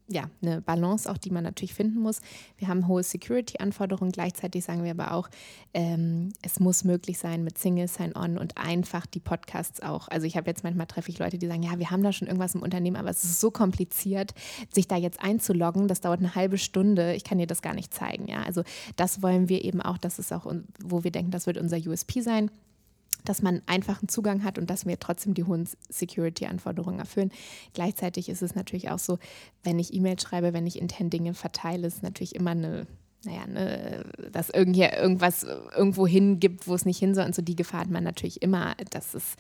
ja, 0.09 0.25
eine 0.43 0.61
Balance 0.61 1.11
auch, 1.11 1.19
die 1.19 1.31
man 1.31 1.45
natürlich 1.45 1.75
finden 1.75 2.01
muss. 2.01 2.21
Wir 2.59 2.69
haben 2.69 2.89
hohe 2.89 3.03
Security-Anforderungen, 3.03 4.13
gleichzeitig 4.13 4.65
sagen 4.65 4.85
wir 4.85 4.91
aber 4.91 5.13
auch, 5.13 5.29
ähm, 5.73 6.33
es 6.43 6.61
muss 6.61 6.85
möglich 6.85 7.19
sein 7.19 7.45
mit 7.45 7.59
Single 7.59 7.89
Sign-On 7.89 8.39
und 8.39 8.57
einfach 8.57 9.07
die 9.07 9.21
Podcasts 9.21 9.81
auch. 9.83 10.09
Also 10.09 10.27
ich 10.27 10.37
habe 10.37 10.49
jetzt 10.51 10.65
manchmal 10.65 10.87
treffe 10.87 11.11
ich 11.11 11.19
Leute, 11.19 11.39
die 11.39 11.47
sagen, 11.47 11.63
ja, 11.63 11.79
wir 11.79 11.91
haben 11.91 12.03
da 12.03 12.13
schon 12.13 12.29
irgendwas 12.29 12.55
im 12.55 12.63
Unternehmen, 12.63 12.97
aber 12.97 13.11
es 13.11 13.25
ist 13.25 13.41
so 13.41 13.51
kompliziert, 13.51 14.35
sich 14.73 14.89
da 14.89 14.97
jetzt 14.97 15.23
einzuloggen, 15.23 15.89
das 15.89 16.01
dauert 16.01 16.21
eine 16.21 16.35
halbe 16.35 16.59
Stunde, 16.59 17.15
ich 17.15 17.25
kann 17.25 17.39
dir 17.39 17.47
das 17.47 17.63
gar 17.63 17.75
nicht 17.75 17.95
zeigen. 17.95 18.29
Ja, 18.29 18.43
also 18.43 18.63
das 18.97 19.23
wollen 19.23 19.49
wir 19.49 19.65
eben 19.65 19.81
auch, 19.81 19.99
das 19.99 20.19
ist 20.19 20.33
auch, 20.33 20.53
wo 20.83 21.05
wir 21.05 21.11
denken, 21.11 21.31
das 21.31 21.47
wird 21.47 21.59
unser 21.59 21.79
USP 21.79 22.21
sein 22.21 22.51
dass 23.25 23.43
man 23.43 23.63
einfachen 23.67 24.09
Zugang 24.09 24.45
hat 24.45 24.59
und 24.59 24.71
dass 24.71 24.87
wir 24.87 24.99
trotzdem 24.99 25.35
die 25.35 25.45
hohen 25.45 25.69
Security-Anforderungen 25.89 26.99
erfüllen. 26.99 27.33
Gleichzeitig 27.73 28.29
ist 28.29 28.43
es 28.43 28.55
natürlich 28.55 28.91
auch 28.91 28.99
so, 28.99 29.19
wenn 29.63 29.79
ich 29.79 29.95
E-Mails 29.95 30.23
schreibe, 30.23 30.53
wenn 30.53 30.67
ich 30.67 30.79
intern 30.79 31.11
Dinge 31.11 31.35
verteile, 31.35 31.87
ist 31.87 32.03
natürlich 32.03 32.35
immer 32.35 32.53
eine, 32.53 32.87
naja, 33.25 33.47
ne, 33.47 34.05
dass 34.31 34.51
irgendwie 34.51 34.83
irgendwas 34.83 35.43
irgendwo 35.43 36.07
hingibt, 36.07 36.69
wo 36.69 36.75
es 36.75 36.85
nicht 36.85 36.99
hin 36.99 37.15
soll. 37.15 37.25
Und 37.25 37.35
so 37.35 37.43
die 37.43 37.57
Gefahr 37.57 37.81
hat 37.81 37.91
man 37.91 38.05
natürlich 38.05 38.43
immer, 38.43 38.75
dass 38.91 39.15
es 39.15 39.37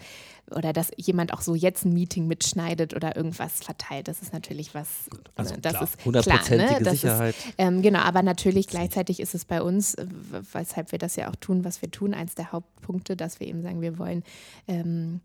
oder 0.50 0.72
dass 0.72 0.90
jemand 0.96 1.32
auch 1.32 1.40
so 1.40 1.54
jetzt 1.54 1.84
ein 1.84 1.92
Meeting 1.92 2.26
mitschneidet 2.26 2.94
oder 2.94 3.16
irgendwas 3.16 3.62
verteilt. 3.62 4.08
Das 4.08 4.22
ist 4.22 4.32
natürlich 4.32 4.74
was, 4.74 4.88
Also 5.36 5.54
ne, 5.54 5.60
das 5.60 5.72
klar, 5.72 5.82
ist 5.84 5.96
klar, 5.96 6.04
hundertprozentige 6.06 6.72
ne? 6.74 6.82
Das 6.82 6.94
ist, 6.94 7.00
Sicherheit. 7.00 7.34
ähm, 7.58 7.82
genau, 7.82 8.00
aber 8.00 8.22
natürlich 8.22 8.66
gleichzeitig 8.66 9.20
ist 9.20 9.34
es 9.34 9.44
bei 9.44 9.62
uns, 9.62 9.94
äh, 9.94 10.06
weshalb 10.52 10.92
wir 10.92 10.98
das 10.98 11.16
ja 11.16 11.30
auch 11.30 11.36
tun, 11.36 11.64
was 11.64 11.80
wir 11.82 11.90
tun, 11.90 12.14
eins 12.14 12.34
der 12.34 12.52
Hauptpunkte, 12.52 13.16
dass 13.16 13.40
wir 13.40 13.46
eben 13.46 13.62
sagen, 13.62 13.80
wir 13.80 13.98
wollen 13.98 14.22
ähm, 14.68 15.20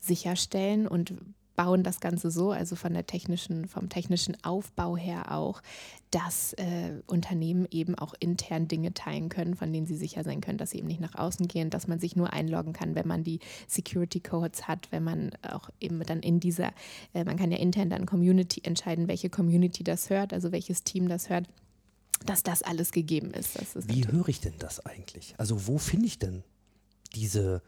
sicherstellen 0.00 0.86
und 0.86 1.14
bauen 1.56 1.82
das 1.82 2.00
Ganze 2.00 2.30
so, 2.30 2.50
also 2.50 2.76
von 2.76 2.92
der 2.94 3.06
technischen, 3.06 3.66
vom 3.66 3.88
technischen 3.88 4.36
Aufbau 4.42 4.96
her 4.96 5.32
auch, 5.32 5.62
dass 6.10 6.52
äh, 6.54 7.02
Unternehmen 7.06 7.66
eben 7.70 7.94
auch 7.94 8.14
intern 8.18 8.68
Dinge 8.68 8.94
teilen 8.94 9.28
können, 9.28 9.54
von 9.54 9.72
denen 9.72 9.86
sie 9.86 9.96
sicher 9.96 10.24
sein 10.24 10.40
können, 10.40 10.58
dass 10.58 10.70
sie 10.70 10.78
eben 10.78 10.86
nicht 10.86 11.00
nach 11.00 11.14
außen 11.14 11.48
gehen, 11.48 11.70
dass 11.70 11.88
man 11.88 11.98
sich 11.98 12.16
nur 12.16 12.32
einloggen 12.32 12.72
kann, 12.72 12.94
wenn 12.94 13.08
man 13.08 13.24
die 13.24 13.40
Security 13.66 14.20
Codes 14.20 14.68
hat, 14.68 14.90
wenn 14.90 15.04
man 15.04 15.30
auch 15.42 15.70
eben 15.80 16.00
dann 16.00 16.20
in 16.20 16.40
dieser, 16.40 16.72
äh, 17.14 17.24
man 17.24 17.36
kann 17.36 17.50
ja 17.50 17.58
intern 17.58 17.90
dann 17.90 18.06
Community 18.06 18.60
entscheiden, 18.64 19.08
welche 19.08 19.30
Community 19.30 19.84
das 19.84 20.10
hört, 20.10 20.32
also 20.32 20.52
welches 20.52 20.84
Team 20.84 21.08
das 21.08 21.30
hört, 21.30 21.48
dass 22.26 22.42
das 22.42 22.62
alles 22.62 22.92
gegeben 22.92 23.32
ist. 23.32 23.60
Das 23.60 23.76
ist 23.76 23.88
Wie 23.88 24.06
höre 24.06 24.28
ich 24.28 24.40
denn 24.40 24.54
das 24.58 24.84
eigentlich? 24.84 25.34
Also 25.36 25.66
wo 25.66 25.78
finde 25.78 26.06
ich 26.06 26.18
denn 26.18 26.42
diese 27.14 27.62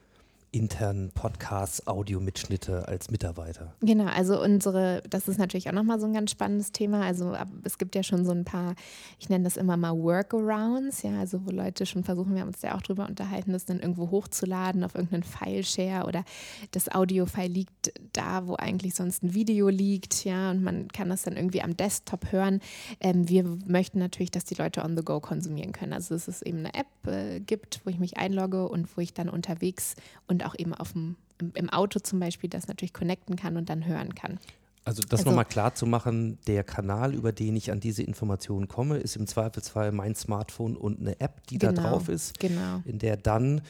internen 0.57 1.11
Podcasts, 1.11 1.87
Audiomitschnitte 1.87 2.89
als 2.89 3.11
Mitarbeiter? 3.11 3.75
Genau, 3.81 4.07
also 4.07 4.43
unsere, 4.43 5.03
das 5.11 5.29
ist 5.29 5.39
natürlich 5.39 5.69
auch 5.69 5.75
nochmal 5.75 6.01
so 6.01 6.07
ein 6.07 6.15
ganz 6.15 6.31
spannendes 6.31 6.73
Thema. 6.73 7.03
Also 7.03 7.37
es 7.65 7.79
gibt 7.79 7.95
ja 7.95 8.03
schon 8.03 8.25
so 8.25 8.33
ein 8.33 8.45
paar, 8.45 8.75
ich 9.19 9.29
nenne 9.29 9.45
das 9.45 9.57
immer 9.57 9.77
mal 9.77 9.93
Workarounds, 9.97 11.03
ja, 11.03 11.19
also 11.21 11.45
wo 11.45 11.51
Leute 11.51 11.85
schon 11.85 12.05
versuchen, 12.05 12.35
wir 12.35 12.41
haben 12.41 12.49
uns 12.49 12.63
ja 12.63 12.75
auch 12.75 12.83
drüber 12.83 13.07
unterhalten, 13.07 13.53
das 13.53 13.67
dann 13.67 13.81
irgendwo 13.81 14.11
hochzuladen 14.11 14.83
auf 14.83 14.95
irgendeinen 14.95 15.25
File-Share 15.25 16.07
oder 16.07 16.25
das 16.71 16.89
Audio-File 16.93 17.53
liegt 17.53 17.93
da, 18.13 18.47
wo 18.47 18.57
eigentlich 18.57 18.95
sonst 18.95 19.23
ein 19.23 19.35
Video 19.35 19.69
liegt, 19.69 20.25
ja, 20.25 20.51
und 20.51 20.63
man 20.63 20.89
kann 20.89 21.11
das 21.11 21.23
dann 21.23 21.37
irgendwie 21.37 21.63
am 21.63 21.77
Desktop 21.77 22.33
hören. 22.33 22.61
Ähm, 23.01 23.29
wir 23.29 23.45
möchten 23.67 23.99
natürlich, 23.99 24.31
dass 24.31 24.45
die 24.45 24.55
Leute 24.55 24.83
on 24.83 24.97
the 24.97 25.05
go 25.05 25.21
konsumieren 25.21 25.73
können. 25.73 25.93
Also 25.93 26.15
dass 26.15 26.29
es 26.29 26.43
eben 26.43 26.59
eine 26.59 26.75
App 26.75 26.87
äh, 27.07 27.41
gibt, 27.41 27.81
wo 27.85 27.91
ich 27.91 27.99
mich 27.99 28.17
einlogge 28.17 28.69
und 28.69 28.97
wo 28.97 29.01
ich 29.01 29.13
dann 29.13 29.29
unterwegs 29.29 29.95
und 30.27 30.46
auch 30.47 30.55
eben 30.59 30.73
auf 30.75 30.93
dem, 30.93 31.17
im, 31.41 31.53
im 31.55 31.71
Auto 31.71 31.99
zum 32.01 32.21
Beispiel 32.21 32.49
das 32.51 32.69
natürlich 32.69 32.93
connecten 32.95 33.37
kann 33.37 33.57
und 33.57 33.69
dann 33.69 33.85
hören 33.87 34.15
kann. 34.15 34.39
Also 34.85 35.03
das 35.03 35.21
Also- 35.21 35.31
nochmal 35.31 35.45
klar 35.47 35.75
zu 35.75 35.85
machen, 35.87 36.39
der 36.47 36.63
Kanal, 36.63 37.13
über 37.15 37.33
den 37.33 37.57
ich 37.57 37.73
an 37.73 37.81
diese 37.81 38.03
Informationen 38.05 38.69
komme, 38.69 38.99
ist 38.99 39.17
im 39.17 39.27
Zweifelsfall 39.27 39.91
mein 39.93 40.15
Smartphone 40.15 40.77
und 40.77 41.01
eine 41.01 41.21
App, 41.21 41.45
die 41.49 41.59
da 41.59 41.71
Genau, 41.73 41.83
drauf 41.91 42.09
ist, 42.09 42.39
Genau. 42.39 42.83
in 42.85 42.99
der 43.01 43.17
dann 43.17 43.63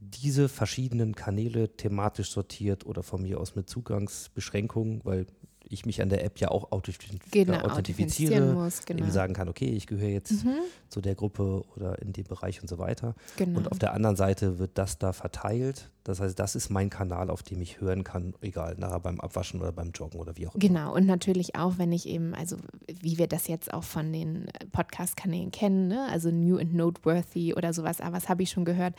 diese 0.00 0.48
verschiedenen 0.48 1.14
Kanäle 1.14 1.68
thematisch 1.76 2.30
sortiert 2.30 2.86
oder 2.86 3.02
von 3.02 3.22
mir 3.22 3.38
aus 3.38 3.54
mit 3.54 3.68
Zugangsbeschränkungen, 3.68 5.00
weil 5.04 5.26
ich 5.68 5.86
mich 5.86 6.02
an 6.02 6.08
der 6.08 6.24
App 6.24 6.38
ja 6.38 6.48
auch 6.50 6.72
authentifiz 6.72 7.20
Genau, 7.30 7.54
authentifizieren 7.60 7.70
authentifiziere, 7.70 8.52
muss, 8.54 8.84
genau. 8.84 9.02
eben 9.04 9.10
sagen 9.12 9.32
kann, 9.32 9.48
okay, 9.48 9.66
ich 9.70 9.86
gehöre 9.86 10.08
jetzt 10.08 10.44
Mhm, 10.44 10.54
zu 10.88 11.00
der 11.00 11.14
Gruppe 11.14 11.62
oder 11.76 12.00
in 12.02 12.12
dem 12.12 12.24
Bereich 12.24 12.60
und 12.60 12.68
so 12.68 12.78
weiter. 12.78 13.14
genau. 13.36 13.58
Und 13.58 13.70
auf 13.70 13.78
der 13.78 13.92
anderen 13.94 14.16
Seite 14.16 14.58
wird 14.58 14.72
das 14.74 14.98
da 14.98 15.12
verteilt. 15.12 15.90
Das 16.04 16.20
heißt, 16.20 16.38
das 16.38 16.56
ist 16.56 16.70
mein 16.70 16.90
Kanal, 16.90 17.30
auf 17.30 17.42
dem 17.42 17.60
ich 17.62 17.80
hören 17.80 18.02
kann, 18.02 18.34
egal, 18.40 18.74
nachher 18.78 19.00
beim 19.00 19.20
Abwaschen 19.20 19.60
oder 19.60 19.72
beim 19.72 19.92
Joggen 19.92 20.20
oder 20.20 20.36
wie 20.36 20.48
auch 20.48 20.54
immer. 20.54 20.60
Genau, 20.60 20.94
und 20.94 21.06
natürlich 21.06 21.54
auch, 21.54 21.78
wenn 21.78 21.92
ich 21.92 22.08
eben, 22.08 22.34
also 22.34 22.56
wie 22.86 23.18
wir 23.18 23.28
das 23.28 23.46
jetzt 23.46 23.72
auch 23.72 23.84
von 23.84 24.12
den 24.12 24.48
äh, 24.48 24.66
Podcast-Kanälen 24.72 25.52
kennen, 25.52 25.88
ne? 25.88 26.06
also 26.10 26.30
New 26.30 26.58
and 26.58 26.74
Noteworthy 26.74 27.54
oder 27.54 27.72
sowas, 27.72 28.00
aber 28.00 28.16
was 28.16 28.28
habe 28.28 28.42
ich 28.42 28.50
schon 28.50 28.64
gehört? 28.64 28.94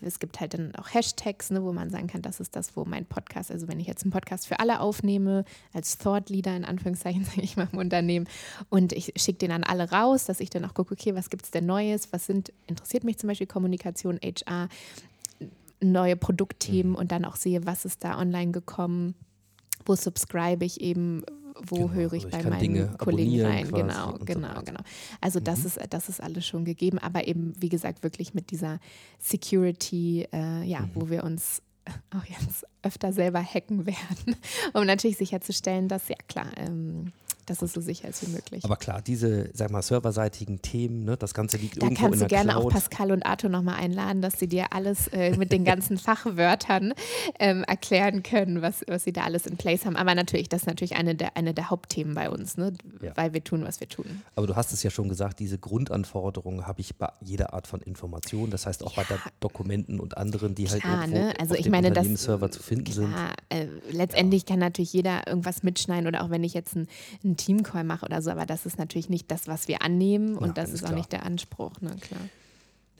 Es 0.00 0.18
gibt 0.18 0.40
halt 0.40 0.54
dann 0.54 0.74
auch 0.74 0.92
Hashtags, 0.92 1.50
ne, 1.50 1.62
wo 1.62 1.72
man 1.72 1.90
sagen 1.90 2.08
kann, 2.08 2.22
das 2.22 2.40
ist 2.40 2.56
das, 2.56 2.76
wo 2.76 2.84
mein 2.84 3.06
Podcast, 3.06 3.50
also 3.50 3.68
wenn 3.68 3.78
ich 3.78 3.86
jetzt 3.86 4.02
einen 4.02 4.10
Podcast 4.10 4.48
für 4.48 4.58
alle 4.58 4.80
aufnehme, 4.80 5.44
als 5.72 5.98
Thought 5.98 6.28
Leader 6.28 6.56
in 6.56 6.64
Anführungszeichen, 6.64 7.24
sage 7.24 7.42
ich 7.42 7.56
mal 7.56 7.68
im 7.72 7.78
Unternehmen, 7.78 8.26
und 8.68 8.92
ich 8.92 9.12
schicke 9.16 9.38
den 9.38 9.52
an 9.52 9.64
alle 9.64 9.90
raus, 9.90 10.24
dass 10.24 10.40
ich 10.40 10.50
dann 10.50 10.64
auch 10.64 10.74
gucke, 10.74 10.94
okay, 10.94 11.14
was 11.14 11.30
gibt 11.30 11.44
es 11.44 11.50
denn 11.50 11.66
Neues, 11.66 12.12
was 12.12 12.26
sind, 12.26 12.52
interessiert 12.66 13.04
mich 13.04 13.18
zum 13.18 13.28
Beispiel 13.28 13.46
Kommunikation, 13.46 14.18
HR, 14.22 14.68
neue 15.80 16.16
Produktthemen 16.16 16.94
und 16.94 17.12
dann 17.12 17.24
auch 17.24 17.36
sehe, 17.36 17.64
was 17.66 17.84
ist 17.84 18.04
da 18.04 18.18
online 18.18 18.52
gekommen, 18.52 19.14
wo 19.84 19.94
subscribe 19.94 20.64
ich 20.64 20.80
eben, 20.80 21.22
wo 21.60 21.86
Genau, 21.86 21.90
höre 21.92 22.12
ich 22.12 22.24
also 22.24 22.26
ich 22.28 22.32
bei 22.32 22.40
kann 22.40 22.50
meinen 22.50 22.60
Dinge 22.60 22.94
Kollegen 22.98 23.40
rein. 23.44 23.68
quasi 23.68 23.82
Genau, 23.82 24.12
und 24.12 24.18
so 24.20 24.24
genau, 24.26 24.62
genau. 24.64 24.80
Also 25.20 25.40
das 25.40 25.60
Mhm. 25.60 25.66
ist 25.66 25.80
das 25.90 26.08
ist 26.08 26.20
alles 26.22 26.46
schon 26.46 26.64
gegeben, 26.64 26.98
aber 26.98 27.26
eben 27.26 27.52
wie 27.58 27.68
gesagt 27.68 28.02
wirklich 28.02 28.34
mit 28.34 28.50
dieser 28.50 28.78
Security, 29.18 30.26
äh, 30.32 30.62
ja, 30.64 30.80
Mhm. 30.80 30.90
wo 30.94 31.10
wir 31.10 31.24
uns 31.24 31.62
auch 32.10 32.24
jetzt 32.24 32.66
öfter 32.82 33.12
selber 33.12 33.42
hacken 33.42 33.86
werden, 33.86 34.36
um 34.74 34.84
natürlich 34.84 35.16
sicherzustellen, 35.16 35.88
dass 35.88 36.08
ja 36.08 36.16
klar, 36.28 36.46
ähm, 36.56 37.12
dass 37.50 37.62
es 37.62 37.72
so 37.72 37.80
sicher 37.80 38.08
ist 38.08 38.26
wie 38.26 38.32
möglich. 38.32 38.64
Aber 38.64 38.76
klar, 38.76 39.02
diese, 39.02 39.50
sag 39.54 39.70
mal, 39.70 39.82
serverseitigen 39.82 40.62
Themen, 40.62 41.04
ne, 41.04 41.16
das 41.16 41.34
Ganze 41.34 41.56
liegt 41.56 41.80
Da 41.80 41.86
irgendwo 41.86 42.02
kannst 42.02 42.14
in 42.14 42.20
du 42.20 42.28
der 42.28 42.44
gerne 42.44 42.56
auch. 42.56 42.70
Pascal 42.70 43.12
und 43.12 43.24
Arthur 43.24 43.50
nochmal 43.50 43.76
einladen, 43.76 44.22
dass 44.22 44.38
sie 44.38 44.48
dir 44.48 44.72
alles 44.72 45.08
äh, 45.08 45.36
mit 45.36 45.52
den 45.52 45.64
ganzen 45.64 45.98
Fachwörtern 45.98 46.94
ähm, 47.38 47.64
erklären 47.64 48.22
können, 48.22 48.62
was, 48.62 48.84
was 48.86 49.04
sie 49.04 49.12
da 49.12 49.24
alles 49.24 49.46
in 49.46 49.56
place 49.56 49.86
haben. 49.86 49.96
Aber 49.96 50.14
natürlich, 50.14 50.48
das 50.48 50.62
ist 50.62 50.66
natürlich 50.66 50.96
eine 50.96 51.14
der, 51.14 51.36
eine 51.36 51.54
der 51.54 51.70
Hauptthemen 51.70 52.14
bei 52.14 52.30
uns, 52.30 52.56
ne? 52.56 52.72
Ja. 53.00 53.16
weil 53.16 53.32
wir 53.32 53.42
tun, 53.42 53.64
was 53.64 53.80
wir 53.80 53.88
tun. 53.88 54.22
Aber 54.34 54.46
du 54.46 54.56
hast 54.56 54.72
es 54.72 54.82
ja 54.82 54.90
schon 54.90 55.08
gesagt, 55.08 55.40
diese 55.40 55.58
Grundanforderungen 55.58 56.66
habe 56.66 56.80
ich 56.80 56.96
bei 56.96 57.08
jeder 57.20 57.54
Art 57.54 57.66
von 57.66 57.80
Information. 57.80 58.50
Das 58.50 58.66
heißt 58.66 58.84
auch 58.84 58.94
bei 58.94 59.04
der 59.04 59.18
Dokumenten 59.40 60.00
und 60.00 60.16
anderen, 60.16 60.54
die 60.54 60.68
halt 60.68 60.84
irgendwo 60.84 61.18
ne? 61.18 61.34
Also 61.38 61.54
auf 61.54 61.58
ich 61.58 61.64
dem 61.64 61.72
meine, 61.72 61.88
das 61.88 61.98
Unternehmensserver 61.98 62.50
zu 62.50 62.62
finden 62.62 62.92
sind. 62.92 63.12
Klar, 63.12 63.32
äh, 63.48 63.66
letztendlich 63.90 64.46
kann 64.46 64.58
natürlich 64.58 64.92
jeder 64.92 65.26
irgendwas 65.26 65.62
mitschneiden 65.62 66.06
oder 66.06 66.22
auch 66.22 66.30
wenn 66.30 66.44
ich 66.44 66.54
jetzt 66.54 66.76
einen, 66.76 66.88
einen 67.24 67.36
Teamcall 67.38 67.84
mache 67.84 68.04
oder 68.04 68.20
so, 68.20 68.30
aber 68.30 68.44
das 68.44 68.66
ist 68.66 68.78
natürlich 68.78 69.08
nicht 69.08 69.30
das, 69.30 69.48
was 69.48 69.66
wir 69.68 69.80
annehmen 69.80 70.36
und 70.36 70.48
Nein, 70.48 70.54
das 70.54 70.70
ist 70.70 70.82
auch 70.82 70.88
klar. 70.88 70.98
nicht 70.98 71.12
der 71.12 71.24
Anspruch, 71.24 71.80
ne? 71.80 71.96
Klar. 72.00 72.20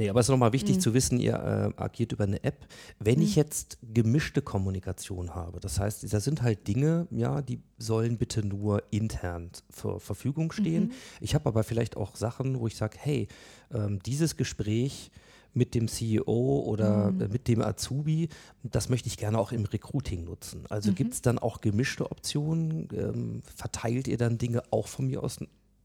Nee, 0.00 0.08
aber 0.10 0.20
es 0.20 0.26
ist 0.26 0.30
nochmal 0.30 0.50
Mhm. 0.50 0.54
wichtig 0.54 0.80
zu 0.80 0.94
wissen, 0.94 1.18
ihr 1.18 1.34
äh, 1.76 1.82
agiert 1.82 2.12
über 2.12 2.22
eine 2.22 2.44
App. 2.44 2.66
Wenn 3.00 3.20
ich 3.20 3.34
jetzt 3.34 3.78
gemischte 3.82 4.42
Kommunikation 4.42 5.34
habe, 5.34 5.58
das 5.58 5.80
heißt, 5.80 6.12
da 6.12 6.20
sind 6.20 6.40
halt 6.42 6.68
Dinge, 6.68 7.08
ja, 7.10 7.42
die 7.42 7.58
sollen 7.78 8.16
bitte 8.16 8.46
nur 8.46 8.84
intern 8.92 9.50
zur 9.72 9.98
Verfügung 9.98 10.52
stehen. 10.52 10.84
Mhm. 10.84 10.92
Ich 11.20 11.34
habe 11.34 11.46
aber 11.48 11.64
vielleicht 11.64 11.96
auch 11.96 12.14
Sachen, 12.14 12.60
wo 12.60 12.68
ich 12.68 12.76
sage, 12.76 12.96
hey, 13.00 13.26
ähm, 13.74 13.98
dieses 14.06 14.36
Gespräch 14.36 15.10
mit 15.54 15.74
dem 15.74 15.88
CEO 15.88 16.62
oder 16.66 17.10
Mhm. 17.10 17.28
mit 17.32 17.48
dem 17.48 17.62
Azubi, 17.62 18.28
das 18.62 18.88
möchte 18.88 19.08
ich 19.08 19.16
gerne 19.16 19.38
auch 19.38 19.50
im 19.52 19.64
Recruiting 19.64 20.24
nutzen. 20.24 20.60
Mhm. 20.60 20.66
Also 20.70 20.92
gibt 20.92 21.14
es 21.14 21.22
dann 21.22 21.38
auch 21.38 21.60
gemischte 21.60 22.10
Optionen? 22.10 22.88
Ähm, 22.92 23.42
verteilt 23.56 24.06
ihr 24.08 24.18
dann 24.18 24.38
Dinge 24.38 24.62
auch 24.70 24.86
von 24.88 25.06
mir 25.06 25.22
aus 25.22 25.38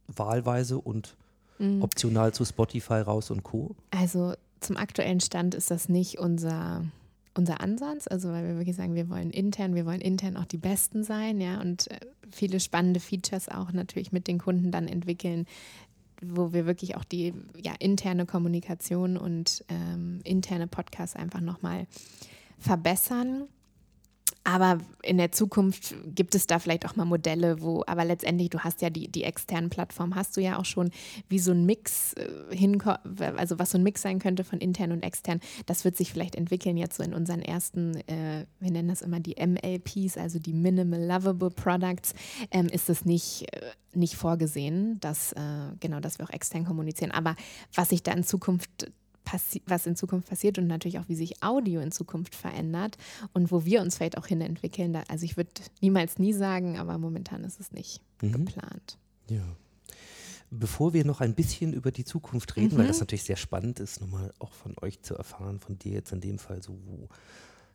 wahlweise 0.07 0.78
und 0.80 1.16
Mhm. 1.59 1.82
optional 1.84 2.34
zu 2.34 2.45
Spotify 2.45 2.95
raus 2.95 3.30
und 3.32 3.43
Co. 3.43 3.76
Also 3.91 4.34
zum 4.59 4.76
aktuellen 4.78 5.20
Stand 5.20 5.53
ist 5.55 5.70
das 5.72 5.88
nicht 5.88 6.18
unser, 6.20 6.84
unser 7.36 7.61
Ansatz, 7.61 8.07
also 8.07 8.30
weil 8.30 8.47
wir 8.47 8.57
wirklich 8.57 8.76
sagen, 8.76 8.95
wir 8.95 9.09
wollen 9.09 9.30
intern, 9.30 9.76
wir 9.76 9.86
wollen 9.86 10.01
intern 10.01 10.36
auch 10.36 10.45
die 10.45 10.57
Besten 10.57 11.03
sein, 11.03 11.39
ja, 11.39 11.61
und 11.61 11.89
äh, 11.91 11.99
viele 12.32 12.59
spannende 12.59 12.99
Features 12.99 13.49
auch 13.49 13.72
natürlich 13.72 14.11
mit 14.11 14.28
den 14.28 14.39
Kunden 14.39 14.72
dann 14.72 14.88
entwickeln, 14.88 15.45
wo 16.26 16.53
wir 16.53 16.65
wirklich 16.65 16.95
auch 16.95 17.03
die 17.03 17.34
ja, 17.61 17.74
interne 17.80 18.26
Kommunikation 18.26 19.17
und 19.17 19.63
ähm, 19.69 20.19
interne 20.24 20.67
Podcasts 20.67 21.15
einfach 21.15 21.41
nochmal 21.41 21.88
verbessern. 22.59 23.47
Aber 24.45 24.79
in 25.01 25.17
der 25.17 25.31
Zukunft 25.31 25.95
gibt 26.05 26.35
es 26.35 26.47
da 26.47 26.59
vielleicht 26.59 26.85
auch 26.85 26.97
mal 26.97 27.05
Modelle, 27.05 27.61
wo, 27.61 27.83
aber 27.87 28.03
letztendlich, 28.03 28.49
du 28.49 28.59
hast 28.59 28.81
ja 28.81 28.89
die, 28.89 29.09
die 29.09 29.23
externen 29.23 29.69
Plattformen, 29.69 30.15
hast 30.15 30.35
du 30.35 30.41
ja 30.41 30.59
auch 30.59 30.65
schon, 30.65 30.91
wie 31.29 31.39
so 31.39 31.51
ein 31.51 31.65
Mix 31.65 32.13
äh, 32.13 32.55
hinko 32.55 32.93
also 33.37 33.57
was 33.57 33.71
so 33.71 33.77
ein 33.77 33.83
Mix 33.83 34.01
sein 34.01 34.19
könnte 34.19 34.43
von 34.43 34.59
intern 34.59 34.91
und 34.91 35.03
extern. 35.03 35.39
Das 35.65 35.85
wird 35.85 35.95
sich 35.95 36.11
vielleicht 36.11 36.35
entwickeln 36.35 36.75
jetzt 36.75 36.97
so 36.97 37.03
in 37.03 37.13
unseren 37.13 37.41
ersten, 37.41 37.95
äh, 38.07 38.45
wir 38.59 38.71
nennen 38.71 38.89
das 38.89 39.01
immer 39.01 39.21
die 39.21 39.35
MLPs, 39.35 40.17
also 40.17 40.39
die 40.39 40.53
Minimal 40.53 41.01
Lovable 41.01 41.49
Products, 41.49 42.13
ähm, 42.51 42.67
ist 42.67 42.89
es 42.89 43.05
nicht, 43.05 43.45
äh, 43.53 43.61
nicht 43.93 44.15
vorgesehen, 44.15 44.99
dass, 44.99 45.31
äh, 45.33 45.39
genau, 45.79 46.01
dass 46.01 46.19
wir 46.19 46.25
auch 46.25 46.33
extern 46.33 46.65
kommunizieren. 46.65 47.11
Aber 47.11 47.35
was 47.73 47.89
sich 47.89 48.03
da 48.03 48.11
in 48.11 48.23
Zukunft 48.23 48.91
was 49.67 49.86
in 49.86 49.95
Zukunft 49.95 50.30
passiert 50.30 50.57
und 50.57 50.67
natürlich 50.67 50.99
auch, 50.99 51.07
wie 51.07 51.15
sich 51.15 51.41
Audio 51.43 51.82
in 51.82 51.91
Zukunft 51.91 52.36
verändert 52.36 52.97
und 53.34 53.51
wo 53.51 53.65
wir 53.65 53.82
uns 53.82 53.95
vielleicht 53.97 54.17
auch 54.17 54.28
hin 54.28 54.41
entwickeln. 54.41 54.95
Also 55.07 55.26
ich 55.26 55.38
würde 55.38 55.49
niemals 55.82 56.19
nie 56.19 56.34
sagen, 56.34 56.78
aber 56.78 56.97
momentan 56.97 57.43
ist 57.43 57.59
es 57.59 57.71
nicht 57.71 58.01
Mhm. 58.21 58.32
geplant. 58.45 58.97
Ja. 59.30 59.43
Bevor 60.51 60.93
wir 60.93 61.03
noch 61.03 61.19
ein 61.21 61.34
bisschen 61.34 61.74
über 61.74 61.91
die 61.91 62.05
Zukunft 62.05 62.55
reden, 62.57 62.78
weil 62.78 62.86
das 62.88 62.99
natürlich 62.99 63.24
sehr 63.24 63.38
spannend 63.38 63.80
ist, 63.80 64.01
nochmal 64.01 64.32
auch 64.38 64.51
von 64.53 64.76
euch 64.82 65.01
zu 65.01 65.15
erfahren, 65.15 65.59
von 65.59 65.80
dir 65.80 65.93
jetzt 65.93 66.11
in 66.11 66.21
dem 66.21 66.38
Fall 66.38 66.61
so, 66.61 66.78
wo, 66.86 67.09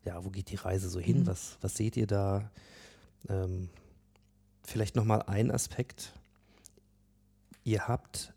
ja, 0.04 0.24
wo 0.24 0.30
geht 0.30 0.50
die 0.50 0.56
Reise 0.56 0.88
so 0.88 1.00
hin? 1.00 1.26
Was, 1.26 1.58
was 1.60 1.74
seht 1.74 1.96
ihr 1.96 2.06
da? 2.06 2.50
Ähm, 3.28 3.68
vielleicht 4.62 4.94
nochmal 4.94 5.22
ein 5.22 5.50
Aspekt. 5.50 6.12
Ihr 7.64 7.88
habt 7.88 8.32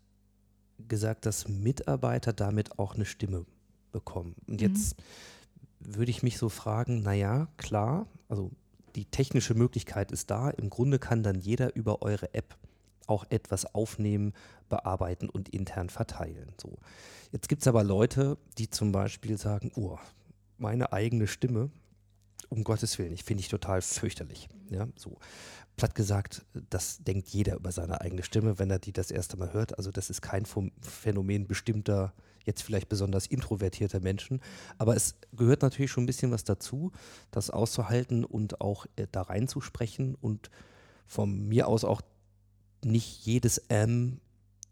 gesagt, 0.88 1.26
dass 1.26 1.48
Mitarbeiter 1.48 2.32
damit 2.32 2.78
auch 2.78 2.94
eine 2.94 3.04
Stimme 3.04 3.44
bekommen. 3.92 4.34
Und 4.46 4.60
jetzt 4.60 4.96
würde 5.80 6.10
ich 6.10 6.22
mich 6.22 6.38
so 6.38 6.48
fragen, 6.48 7.02
naja, 7.02 7.48
klar, 7.56 8.06
also 8.28 8.50
die 8.94 9.04
technische 9.06 9.54
Möglichkeit 9.54 10.12
ist 10.12 10.30
da. 10.30 10.50
Im 10.50 10.70
Grunde 10.70 10.98
kann 10.98 11.22
dann 11.22 11.40
jeder 11.40 11.74
über 11.74 12.02
eure 12.02 12.34
App 12.34 12.56
auch 13.06 13.24
etwas 13.30 13.74
aufnehmen, 13.74 14.32
bearbeiten 14.68 15.28
und 15.28 15.48
intern 15.48 15.90
verteilen. 15.90 16.52
So. 16.60 16.78
Jetzt 17.32 17.48
gibt 17.48 17.62
es 17.62 17.68
aber 17.68 17.84
Leute, 17.84 18.38
die 18.58 18.70
zum 18.70 18.92
Beispiel 18.92 19.36
sagen, 19.38 19.72
oh, 19.74 19.98
meine 20.58 20.92
eigene 20.92 21.26
Stimme, 21.26 21.70
um 22.48 22.64
Gottes 22.64 22.98
Willen, 22.98 23.12
ich 23.12 23.24
finde 23.24 23.40
ich 23.40 23.48
total 23.48 23.82
fürchterlich. 23.82 24.48
Ja, 24.70 24.86
so. 24.96 25.18
Platt 25.76 25.94
gesagt, 25.94 26.44
das 26.70 27.02
denkt 27.02 27.28
jeder 27.28 27.56
über 27.56 27.72
seine 27.72 28.00
eigene 28.00 28.22
Stimme, 28.22 28.58
wenn 28.58 28.70
er 28.70 28.78
die 28.78 28.92
das 28.92 29.10
erste 29.10 29.36
Mal 29.36 29.52
hört. 29.52 29.78
Also 29.78 29.90
das 29.90 30.10
ist 30.10 30.20
kein 30.20 30.44
Phänomen 30.80 31.46
bestimmter, 31.46 32.12
jetzt 32.44 32.62
vielleicht 32.62 32.88
besonders 32.88 33.26
introvertierter 33.26 34.00
Menschen. 34.00 34.40
Aber 34.78 34.96
es 34.96 35.16
gehört 35.32 35.62
natürlich 35.62 35.90
schon 35.90 36.04
ein 36.04 36.06
bisschen 36.06 36.30
was 36.30 36.44
dazu, 36.44 36.92
das 37.30 37.50
auszuhalten 37.50 38.24
und 38.24 38.60
auch 38.60 38.86
äh, 38.96 39.06
da 39.10 39.22
reinzusprechen 39.22 40.14
und 40.14 40.50
von 41.06 41.48
mir 41.48 41.68
aus 41.68 41.84
auch 41.84 42.02
nicht 42.84 43.24
jedes 43.24 43.58
M 43.58 44.20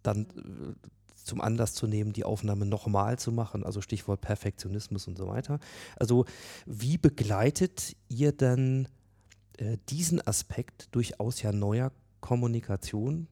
dann 0.03 0.27
äh, 0.27 0.89
zum 1.25 1.41
Anlass 1.41 1.75
zu 1.75 1.87
nehmen, 1.87 2.13
die 2.13 2.25
Aufnahme 2.25 2.67
nochmal 2.67 3.19
zu 3.19 3.31
machen, 3.31 3.65
also 3.65 3.81
Stichwort 3.81 4.21
Perfektionismus 4.21 5.07
und 5.07 5.17
so 5.17 5.29
weiter. 5.29 5.61
Also 5.97 6.25
wie 6.67 6.99
begleitet 6.99 7.97
ihr 8.09 8.33
dann 8.33 8.89
äh, 9.61 9.77
diesen 9.89 10.27
Aspekt 10.27 10.89
durchaus 10.93 11.43
ja 11.43 11.53
neuer 11.53 11.93
Kommunikation, 12.21 13.29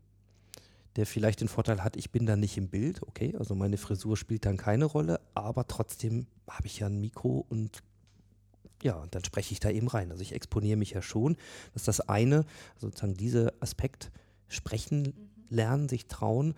der 0.96 1.06
vielleicht 1.06 1.40
den 1.40 1.48
Vorteil 1.48 1.82
hat, 1.82 1.96
ich 1.96 2.10
bin 2.10 2.26
dann 2.26 2.40
nicht 2.40 2.58
im 2.58 2.68
Bild, 2.68 3.02
okay, 3.02 3.34
also 3.38 3.54
meine 3.54 3.78
Frisur 3.78 4.16
spielt 4.16 4.44
dann 4.44 4.56
keine 4.56 4.84
Rolle, 4.84 5.20
aber 5.34 5.66
trotzdem 5.66 6.26
habe 6.48 6.66
ich 6.66 6.80
ja 6.80 6.86
ein 6.86 7.00
Mikro 7.00 7.46
und 7.48 7.82
ja, 8.82 9.04
dann 9.10 9.24
spreche 9.24 9.52
ich 9.52 9.60
da 9.60 9.70
eben 9.70 9.88
rein. 9.88 10.10
Also 10.12 10.22
ich 10.22 10.32
exponiere 10.32 10.76
mich 10.76 10.90
ja 10.90 11.02
schon. 11.02 11.36
Das 11.72 11.82
ist 11.82 11.88
das 11.88 12.00
eine, 12.00 12.44
sozusagen 12.78 13.14
dieser 13.14 13.52
Aspekt 13.58 14.12
sprechen, 14.46 15.14
lernen, 15.48 15.88
sich 15.88 16.06
trauen. 16.06 16.54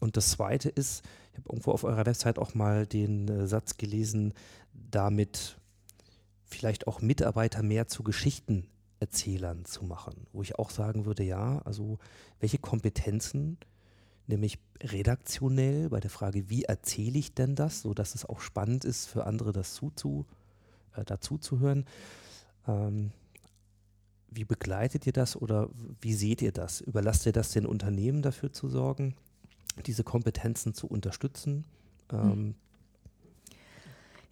Und 0.00 0.16
das 0.16 0.30
zweite 0.30 0.68
ist, 0.68 1.02
ich 1.32 1.38
habe 1.38 1.48
irgendwo 1.48 1.70
auf 1.72 1.84
eurer 1.84 2.04
Website 2.04 2.38
auch 2.38 2.54
mal 2.54 2.86
den 2.86 3.28
äh, 3.28 3.46
Satz 3.46 3.78
gelesen, 3.78 4.34
damit 4.74 5.56
vielleicht 6.44 6.86
auch 6.86 7.00
Mitarbeiter 7.00 7.62
mehr 7.62 7.88
zu 7.88 8.02
Geschichtenerzählern 9.02 9.64
zu 9.64 9.84
machen, 9.84 10.26
wo 10.32 10.42
ich 10.42 10.58
auch 10.58 10.70
sagen 10.70 11.04
würde, 11.04 11.22
ja, 11.22 11.60
also 11.64 11.98
welche 12.40 12.58
Kompetenzen, 12.58 13.58
nämlich 14.26 14.58
redaktionell 14.80 15.88
bei 15.88 16.00
der 16.00 16.10
Frage, 16.10 16.48
wie 16.48 16.64
erzähle 16.64 17.18
ich 17.18 17.34
denn 17.34 17.54
das, 17.54 17.82
so 17.82 17.94
dass 17.94 18.14
es 18.14 18.24
auch 18.24 18.40
spannend 18.40 18.84
ist 18.84 19.06
für 19.06 19.24
andere, 19.24 19.52
das 19.52 19.74
zuzu, 19.74 20.26
äh, 20.94 21.04
dazu 21.04 21.38
zu 21.38 21.58
hören. 21.58 21.86
Ähm, 22.66 23.10
wie 24.30 24.44
begleitet 24.44 25.06
ihr 25.06 25.12
das 25.12 25.36
oder 25.36 25.68
wie 26.00 26.14
seht 26.14 26.40
ihr 26.40 26.52
das? 26.52 26.80
Überlasst 26.80 27.26
ihr 27.26 27.32
das 27.32 27.50
den 27.50 27.66
Unternehmen 27.66 28.22
dafür 28.22 28.52
zu 28.52 28.68
sorgen, 28.68 29.14
diese 29.84 30.04
Kompetenzen 30.04 30.72
zu 30.72 30.86
unterstützen? 30.86 31.64
Ähm, 32.10 32.54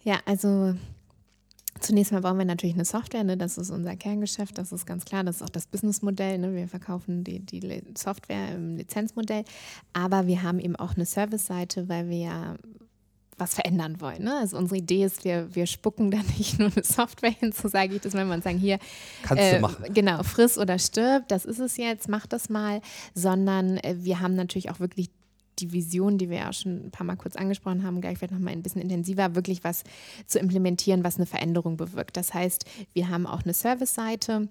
Ja, 0.03 0.19
also 0.25 0.75
zunächst 1.81 2.11
mal 2.11 2.21
bauen 2.21 2.37
wir 2.37 2.45
natürlich 2.45 2.75
eine 2.75 2.85
Software, 2.85 3.23
ne? 3.23 3.37
das 3.37 3.57
ist 3.57 3.69
unser 3.69 3.95
Kerngeschäft, 3.95 4.57
das 4.57 4.71
ist 4.71 4.85
ganz 4.85 5.05
klar, 5.05 5.23
das 5.23 5.37
ist 5.37 5.41
auch 5.41 5.49
das 5.49 5.67
Businessmodell. 5.67 6.37
Ne? 6.37 6.55
Wir 6.55 6.67
verkaufen 6.67 7.23
die, 7.23 7.39
die 7.39 7.83
Software 7.97 8.55
im 8.55 8.77
Lizenzmodell, 8.77 9.43
aber 9.93 10.27
wir 10.27 10.43
haben 10.43 10.59
eben 10.59 10.75
auch 10.75 10.95
eine 10.95 11.05
Service-Seite, 11.05 11.89
weil 11.89 12.09
wir 12.09 12.17
ja 12.17 12.55
was 13.37 13.55
verändern 13.55 13.99
wollen. 13.99 14.23
Ne? 14.23 14.37
Also 14.37 14.57
unsere 14.57 14.77
Idee 14.77 15.03
ist, 15.03 15.25
wir, 15.25 15.53
wir 15.53 15.65
spucken 15.65 16.11
da 16.11 16.19
nicht 16.37 16.59
nur 16.59 16.71
eine 16.73 16.83
Software 16.83 17.31
hin, 17.31 17.51
so 17.51 17.67
sage 17.67 17.95
ich 17.95 18.01
das, 18.01 18.13
wenn 18.13 18.27
man 18.27 18.41
sagen, 18.41 18.59
hier, 18.59 18.79
Kannst 19.23 19.43
äh, 19.43 19.55
du 19.55 19.61
machen. 19.61 19.93
Genau, 19.93 20.23
friss 20.23 20.57
oder 20.57 20.79
stirb, 20.79 21.27
das 21.27 21.45
ist 21.45 21.59
es 21.59 21.77
jetzt, 21.77 22.07
mach 22.07 22.27
das 22.27 22.49
mal, 22.49 22.81
sondern 23.13 23.77
äh, 23.77 23.95
wir 23.99 24.19
haben 24.19 24.35
natürlich 24.35 24.69
auch 24.69 24.79
wirklich 24.79 25.09
die 25.59 25.71
Vision, 25.73 26.17
die 26.17 26.29
wir 26.29 26.37
ja 26.37 26.53
schon 26.53 26.85
ein 26.85 26.91
paar 26.91 27.05
Mal 27.05 27.15
kurz 27.15 27.35
angesprochen 27.35 27.83
haben, 27.83 28.01
gleich 28.01 28.17
vielleicht 28.17 28.33
nochmal 28.33 28.53
ein 28.53 28.63
bisschen 28.63 28.81
intensiver, 28.81 29.35
wirklich 29.35 29.63
was 29.63 29.83
zu 30.25 30.39
implementieren, 30.39 31.03
was 31.03 31.17
eine 31.17 31.25
Veränderung 31.25 31.77
bewirkt. 31.77 32.17
Das 32.17 32.33
heißt, 32.33 32.65
wir 32.93 33.09
haben 33.09 33.27
auch 33.27 33.43
eine 33.43 33.53
Service-Seite 33.53 34.49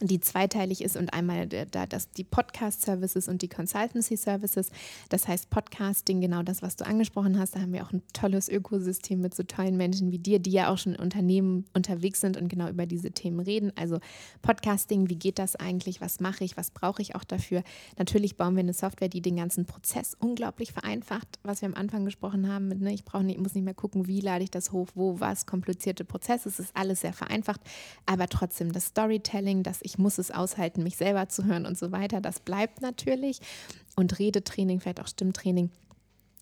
die 0.00 0.20
zweiteilig 0.20 0.82
ist 0.82 0.96
und 0.96 1.12
einmal 1.12 1.46
da 1.46 1.86
das 1.86 2.10
die 2.10 2.24
Podcast 2.24 2.82
Services 2.82 3.28
und 3.28 3.42
die 3.42 3.48
Consultancy 3.48 4.16
Services. 4.16 4.70
Das 5.08 5.28
heißt 5.28 5.50
Podcasting, 5.50 6.20
genau 6.20 6.42
das, 6.42 6.62
was 6.62 6.76
du 6.76 6.86
angesprochen 6.86 7.38
hast. 7.38 7.54
Da 7.54 7.60
haben 7.60 7.72
wir 7.72 7.84
auch 7.84 7.92
ein 7.92 8.02
tolles 8.12 8.48
Ökosystem 8.48 9.20
mit 9.20 9.34
so 9.34 9.42
tollen 9.42 9.76
Menschen 9.76 10.10
wie 10.10 10.18
dir, 10.18 10.38
die 10.38 10.50
ja 10.50 10.70
auch 10.70 10.78
schon 10.78 10.94
in 10.94 11.00
Unternehmen 11.00 11.64
unterwegs 11.74 12.20
sind 12.20 12.36
und 12.36 12.48
genau 12.48 12.68
über 12.68 12.86
diese 12.86 13.12
Themen 13.12 13.40
reden. 13.40 13.72
Also 13.76 14.00
Podcasting, 14.42 15.08
wie 15.08 15.16
geht 15.16 15.38
das 15.38 15.56
eigentlich? 15.56 16.00
Was 16.00 16.20
mache 16.20 16.44
ich? 16.44 16.56
Was 16.56 16.70
brauche 16.70 17.02
ich 17.02 17.14
auch 17.14 17.24
dafür? 17.24 17.62
Natürlich 17.98 18.36
bauen 18.36 18.56
wir 18.56 18.60
eine 18.60 18.72
Software, 18.72 19.08
die 19.08 19.22
den 19.22 19.36
ganzen 19.36 19.66
Prozess 19.66 20.16
unglaublich 20.18 20.72
vereinfacht, 20.72 21.38
was 21.42 21.62
wir 21.62 21.68
am 21.68 21.74
Anfang 21.74 22.04
gesprochen 22.04 22.48
haben. 22.48 22.68
Mit, 22.68 22.80
ne, 22.80 22.92
ich 22.92 23.04
brauche 23.04 23.24
nicht, 23.24 23.38
muss 23.38 23.54
nicht 23.54 23.64
mehr 23.64 23.74
gucken, 23.74 24.08
wie 24.08 24.20
lade 24.20 24.42
ich 24.44 24.50
das 24.50 24.72
hoch, 24.72 24.88
wo, 24.94 25.20
was, 25.20 25.46
komplizierte 25.46 26.04
Prozesse. 26.04 26.48
Es 26.48 26.58
ist 26.58 26.76
alles 26.76 27.02
sehr 27.02 27.12
vereinfacht, 27.12 27.60
aber 28.06 28.26
trotzdem 28.28 28.72
das 28.72 28.86
Storytelling, 28.86 29.62
das 29.62 29.81
ich 29.82 29.98
muss 29.98 30.18
es 30.18 30.30
aushalten, 30.30 30.82
mich 30.82 30.96
selber 30.96 31.28
zu 31.28 31.44
hören 31.44 31.66
und 31.66 31.78
so 31.78 31.92
weiter. 31.92 32.20
Das 32.20 32.40
bleibt 32.40 32.80
natürlich. 32.80 33.40
Und 33.96 34.18
Redetraining, 34.18 34.80
vielleicht 34.80 35.00
auch 35.00 35.08
Stimmtraining. 35.08 35.70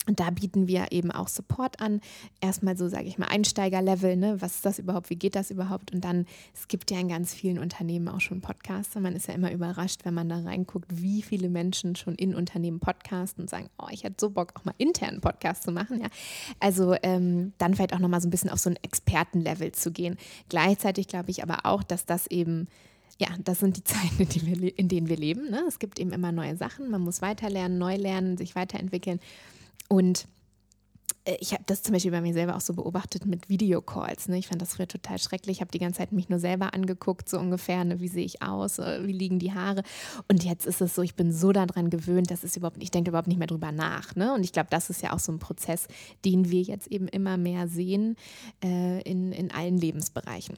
Und 0.06 0.18
da 0.18 0.30
bieten 0.30 0.66
wir 0.66 0.92
eben 0.92 1.10
auch 1.10 1.28
Support 1.28 1.80
an. 1.80 2.00
Erstmal 2.40 2.76
so, 2.76 2.88
sage 2.88 3.04
ich 3.04 3.18
mal, 3.18 3.26
Einsteigerlevel, 3.26 4.16
ne? 4.16 4.40
was 4.40 4.56
ist 4.56 4.66
das 4.66 4.78
überhaupt, 4.78 5.10
wie 5.10 5.16
geht 5.16 5.36
das 5.36 5.50
überhaupt? 5.50 5.92
Und 5.94 6.04
dann, 6.04 6.26
es 6.54 6.68
gibt 6.68 6.90
ja 6.90 6.98
in 6.98 7.08
ganz 7.08 7.34
vielen 7.34 7.58
Unternehmen 7.58 8.08
auch 8.08 8.20
schon 8.20 8.40
Podcasts. 8.40 8.94
Man 8.94 9.14
ist 9.14 9.28
ja 9.28 9.34
immer 9.34 9.52
überrascht, 9.52 10.04
wenn 10.04 10.14
man 10.14 10.28
da 10.28 10.40
reinguckt, 10.40 10.88
wie 10.90 11.20
viele 11.20 11.50
Menschen 11.50 11.96
schon 11.96 12.14
in 12.14 12.34
Unternehmen 12.34 12.80
podcasten 12.80 13.42
und 13.42 13.50
sagen, 13.50 13.68
oh, 13.78 13.88
ich 13.90 14.02
hätte 14.02 14.16
so 14.18 14.30
Bock, 14.30 14.54
auch 14.56 14.64
mal 14.64 14.74
internen 14.78 15.20
Podcast 15.20 15.64
zu 15.64 15.70
machen. 15.70 16.00
Ja? 16.00 16.08
Also 16.60 16.96
ähm, 17.02 17.52
dann 17.58 17.74
vielleicht 17.74 17.92
auch 17.92 17.98
nochmal 17.98 18.22
so 18.22 18.26
ein 18.26 18.32
bisschen 18.32 18.50
auf 18.50 18.58
so 18.58 18.70
ein 18.70 18.78
Expertenlevel 18.82 19.72
zu 19.72 19.92
gehen. 19.92 20.16
Gleichzeitig 20.48 21.08
glaube 21.08 21.30
ich 21.30 21.42
aber 21.42 21.66
auch, 21.66 21.82
dass 21.82 22.06
das 22.06 22.26
eben 22.26 22.68
ja, 23.20 23.28
das 23.44 23.60
sind 23.60 23.76
die 23.76 23.84
Zeiten, 23.84 24.22
in, 24.22 24.68
in 24.68 24.88
denen 24.88 25.08
wir 25.08 25.16
leben. 25.16 25.50
Ne? 25.50 25.62
Es 25.68 25.78
gibt 25.78 25.98
eben 25.98 26.12
immer 26.12 26.32
neue 26.32 26.56
Sachen. 26.56 26.90
Man 26.90 27.02
muss 27.02 27.22
weiterlernen, 27.22 27.78
neu 27.78 27.96
lernen, 27.96 28.36
sich 28.36 28.54
weiterentwickeln. 28.56 29.20
Und 29.88 30.26
äh, 31.24 31.36
ich 31.38 31.52
habe 31.52 31.62
das 31.66 31.82
zum 31.82 31.92
Beispiel 31.92 32.10
bei 32.10 32.22
mir 32.22 32.32
selber 32.32 32.56
auch 32.56 32.62
so 32.62 32.72
beobachtet 32.72 33.26
mit 33.26 33.50
Videocalls. 33.50 34.28
Ne? 34.28 34.38
Ich 34.38 34.48
fand 34.48 34.62
das 34.62 34.74
früher 34.74 34.88
total 34.88 35.18
schrecklich. 35.18 35.58
Ich 35.58 35.60
habe 35.60 35.70
die 35.70 35.78
ganze 35.78 35.98
Zeit 35.98 36.12
mich 36.12 36.30
nur 36.30 36.38
selber 36.38 36.72
angeguckt, 36.72 37.28
so 37.28 37.38
ungefähr, 37.38 37.84
ne? 37.84 38.00
wie 38.00 38.08
sehe 38.08 38.24
ich 38.24 38.40
aus, 38.40 38.78
äh, 38.78 39.06
wie 39.06 39.12
liegen 39.12 39.38
die 39.38 39.52
Haare. 39.52 39.82
Und 40.28 40.42
jetzt 40.42 40.64
ist 40.64 40.80
es 40.80 40.94
so, 40.94 41.02
ich 41.02 41.14
bin 41.14 41.30
so 41.30 41.52
daran 41.52 41.90
gewöhnt, 41.90 42.30
dass 42.30 42.42
es 42.42 42.56
überhaupt, 42.56 42.82
ich 42.82 42.90
denke 42.90 43.10
überhaupt 43.10 43.28
nicht 43.28 43.38
mehr 43.38 43.46
drüber 43.46 43.70
nach. 43.70 44.16
Ne? 44.16 44.32
Und 44.32 44.44
ich 44.44 44.52
glaube, 44.52 44.68
das 44.70 44.88
ist 44.88 45.02
ja 45.02 45.12
auch 45.12 45.18
so 45.18 45.30
ein 45.30 45.38
Prozess, 45.38 45.88
den 46.24 46.50
wir 46.50 46.62
jetzt 46.62 46.86
eben 46.86 47.06
immer 47.08 47.36
mehr 47.36 47.68
sehen 47.68 48.16
äh, 48.64 49.02
in, 49.02 49.32
in 49.32 49.50
allen 49.50 49.76
Lebensbereichen 49.76 50.56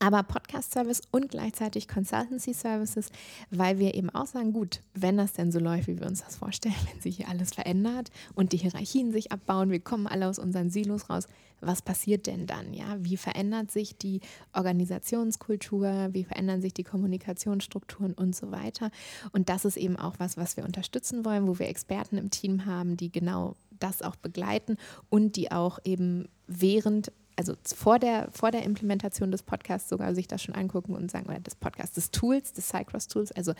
aber 0.00 0.24
Podcast-Service 0.24 1.02
und 1.12 1.30
gleichzeitig 1.30 1.86
Consultancy-Services, 1.86 3.10
weil 3.50 3.78
wir 3.78 3.94
eben 3.94 4.10
auch 4.10 4.26
sagen, 4.26 4.52
gut, 4.52 4.80
wenn 4.94 5.16
das 5.16 5.32
denn 5.32 5.52
so 5.52 5.60
läuft, 5.60 5.86
wie 5.86 6.00
wir 6.00 6.06
uns 6.06 6.24
das 6.24 6.36
vorstellen, 6.36 6.74
wenn 6.92 7.00
sich 7.00 7.16
hier 7.16 7.28
alles 7.28 7.54
verändert 7.54 8.10
und 8.34 8.52
die 8.52 8.58
Hierarchien 8.58 9.12
sich 9.12 9.32
abbauen, 9.32 9.70
wir 9.70 9.80
kommen 9.80 10.06
alle 10.06 10.28
aus 10.28 10.38
unseren 10.38 10.70
Silos 10.70 11.08
raus, 11.08 11.28
was 11.60 11.82
passiert 11.82 12.26
denn 12.26 12.46
dann? 12.46 12.74
Ja, 12.74 12.96
wie 12.98 13.16
verändert 13.16 13.70
sich 13.70 13.96
die 13.96 14.20
Organisationskultur, 14.52 16.08
wie 16.12 16.24
verändern 16.24 16.60
sich 16.60 16.74
die 16.74 16.84
Kommunikationsstrukturen 16.84 18.12
und 18.12 18.36
so 18.36 18.50
weiter? 18.50 18.90
Und 19.32 19.48
das 19.48 19.64
ist 19.64 19.78
eben 19.78 19.96
auch 19.96 20.16
was, 20.18 20.36
was 20.36 20.56
wir 20.56 20.64
unterstützen 20.64 21.24
wollen, 21.24 21.46
wo 21.46 21.58
wir 21.58 21.68
Experten 21.68 22.18
im 22.18 22.30
Team 22.30 22.66
haben, 22.66 22.96
die 22.96 23.10
genau 23.10 23.54
das 23.78 24.02
auch 24.02 24.16
begleiten 24.16 24.76
und 25.08 25.36
die 25.36 25.50
auch 25.50 25.78
eben 25.84 26.28
während 26.46 27.10
also 27.36 27.54
vor 27.62 27.98
der, 27.98 28.28
vor 28.32 28.50
der 28.50 28.62
Implementation 28.64 29.30
des 29.30 29.42
Podcasts 29.42 29.88
sogar 29.88 30.14
sich 30.14 30.26
das 30.26 30.42
schon 30.42 30.54
angucken 30.54 30.94
und 30.94 31.10
sagen, 31.10 31.26
oder 31.26 31.40
des 31.40 31.54
Podcasts, 31.54 31.94
des 31.94 32.10
Tools, 32.10 32.52
des 32.52 32.68
Cycross-Tools, 32.68 33.32
also 33.32 33.52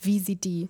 wie 0.00 0.20
sieht 0.20 0.44
die 0.44 0.68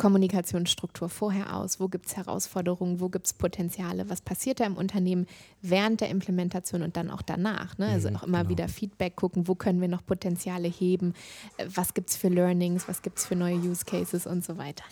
Kommunikationsstruktur 0.00 1.10
vorher 1.10 1.54
aus? 1.54 1.78
Wo 1.78 1.88
gibt 1.88 2.06
es 2.06 2.16
Herausforderungen? 2.16 3.00
Wo 3.00 3.10
gibt 3.10 3.26
es 3.26 3.34
Potenziale? 3.34 4.08
Was 4.08 4.22
passiert 4.22 4.58
da 4.58 4.64
im 4.64 4.76
Unternehmen 4.76 5.26
während 5.60 6.00
der 6.00 6.08
Implementation 6.08 6.80
und 6.80 6.96
dann 6.96 7.10
auch 7.10 7.20
danach? 7.20 7.76
Ne? 7.76 7.86
Also 7.86 8.08
mhm, 8.08 8.16
auch 8.16 8.22
immer 8.22 8.38
genau. 8.38 8.50
wieder 8.50 8.68
Feedback 8.68 9.14
gucken, 9.14 9.46
wo 9.46 9.54
können 9.54 9.80
wir 9.82 9.88
noch 9.88 10.04
Potenziale 10.04 10.68
heben? 10.68 11.12
Äh, 11.58 11.66
was 11.74 11.92
gibt 11.92 12.08
es 12.08 12.16
für 12.16 12.28
Learnings? 12.28 12.88
Was 12.88 13.02
gibt 13.02 13.18
es 13.18 13.26
für 13.26 13.36
neue 13.36 13.56
Use 13.56 13.84
Cases 13.84 14.26
und 14.26 14.42
so 14.42 14.56
weiter? 14.56 14.84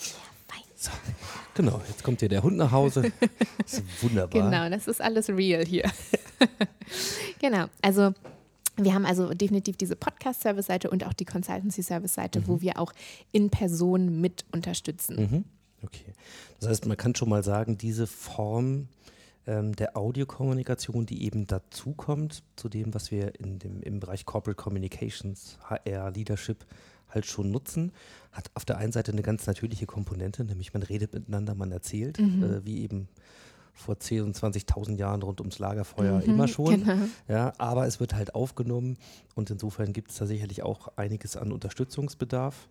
So, 0.81 0.93
genau, 1.55 1.83
jetzt 1.89 2.05
kommt 2.05 2.20
hier 2.20 2.29
der 2.29 2.45
Hund 2.45 2.57
nach 2.57 2.70
Hause. 2.70 3.11
Das 3.61 3.72
ist 3.74 3.83
wunderbar. 4.01 4.45
Genau, 4.45 4.70
das 4.70 4.87
ist 4.87 5.01
alles 5.01 5.29
real 5.29 5.64
hier. 5.64 5.91
genau, 7.41 7.66
also 7.83 8.14
wir 8.76 8.95
haben 8.95 9.05
also 9.05 9.35
definitiv 9.35 9.76
diese 9.76 9.97
Podcast-Service-Seite 9.97 10.89
und 10.89 11.05
auch 11.05 11.14
die 11.14 11.24
Consultancy-Service-Seite, 11.24 12.41
mhm. 12.41 12.47
wo 12.47 12.61
wir 12.61 12.79
auch 12.79 12.93
in 13.33 13.51
Person 13.51 14.20
mit 14.20 14.45
unterstützen. 14.53 15.16
Mhm. 15.16 15.45
Okay. 15.83 16.12
Das 16.61 16.68
heißt, 16.68 16.87
man 16.87 16.97
kann 16.97 17.16
schon 17.16 17.29
mal 17.29 17.43
sagen, 17.43 17.76
diese 17.76 18.07
Form 18.07 18.87
ähm, 19.49 19.74
der 19.74 19.97
Audiokommunikation, 19.97 21.07
die 21.07 21.24
eben 21.24 21.49
dazukommt, 21.49 22.45
zu 22.55 22.68
dem, 22.68 22.95
was 22.95 23.11
wir 23.11 23.39
in 23.41 23.59
dem, 23.59 23.83
im 23.83 23.99
Bereich 23.99 24.26
Corporate 24.26 24.62
Communications, 24.62 25.59
HR, 25.64 26.12
Leadership 26.12 26.64
halt 27.09 27.26
schon 27.26 27.50
nutzen, 27.50 27.92
hat 28.32 28.50
auf 28.54 28.64
der 28.64 28.78
einen 28.78 28.92
Seite 28.92 29.12
eine 29.12 29.22
ganz 29.22 29.46
natürliche 29.46 29.86
Komponente, 29.86 30.44
nämlich 30.44 30.72
man 30.74 30.82
redet 30.82 31.14
miteinander, 31.14 31.54
man 31.54 31.72
erzählt, 31.72 32.18
mhm. 32.18 32.42
äh, 32.42 32.64
wie 32.64 32.82
eben 32.82 33.09
vor 33.78 33.94
10.000 33.94 34.22
und 34.22 34.36
20.000 34.36 34.96
Jahren 34.98 35.22
rund 35.22 35.40
ums 35.40 35.59
Lagerfeuer 35.59 36.18
mhm, 36.18 36.24
immer 36.24 36.48
schon. 36.48 36.84
Genau. 36.84 36.98
Ja, 37.28 37.52
aber 37.59 37.86
es 37.86 38.00
wird 38.00 38.14
halt 38.14 38.34
aufgenommen 38.34 38.98
und 39.34 39.50
insofern 39.50 39.92
gibt 39.92 40.11
es 40.11 40.18
da 40.18 40.26
sicherlich 40.26 40.62
auch 40.62 40.88
einiges 40.96 41.36
an 41.36 41.52
Unterstützungsbedarf. 41.52 42.68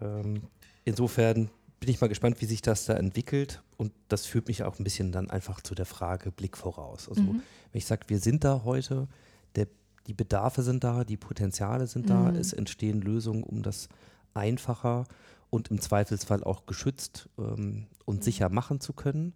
Ähm, 0.00 0.42
insofern 0.84 1.50
bin 1.78 1.88
ich 1.88 2.00
mal 2.00 2.08
gespannt, 2.08 2.40
wie 2.40 2.46
sich 2.46 2.62
das 2.62 2.86
da 2.86 2.94
entwickelt 2.94 3.62
und 3.76 3.92
das 4.08 4.26
führt 4.26 4.48
mich 4.48 4.62
auch 4.62 4.78
ein 4.78 4.84
bisschen 4.84 5.12
dann 5.12 5.30
einfach 5.30 5.60
zu 5.60 5.74
der 5.74 5.86
Frage 5.86 6.30
Blick 6.30 6.56
voraus. 6.56 7.08
Also 7.08 7.22
mhm. 7.22 7.42
wenn 7.72 7.78
ich 7.78 7.86
sage, 7.86 8.02
wir 8.08 8.18
sind 8.18 8.44
da 8.44 8.62
heute, 8.64 9.08
der 9.56 9.66
die 10.10 10.14
Bedarfe 10.14 10.64
sind 10.64 10.82
da, 10.82 11.04
die 11.04 11.16
Potenziale 11.16 11.86
sind 11.86 12.10
da, 12.10 12.32
mhm. 12.32 12.34
es 12.34 12.52
entstehen 12.52 13.00
Lösungen, 13.00 13.44
um 13.44 13.62
das 13.62 13.88
einfacher 14.34 15.04
und 15.50 15.70
im 15.70 15.80
Zweifelsfall 15.80 16.42
auch 16.42 16.66
geschützt 16.66 17.28
ähm, 17.38 17.86
und 18.06 18.16
mhm. 18.16 18.22
sicher 18.22 18.48
machen 18.48 18.80
zu 18.80 18.92
können. 18.92 19.34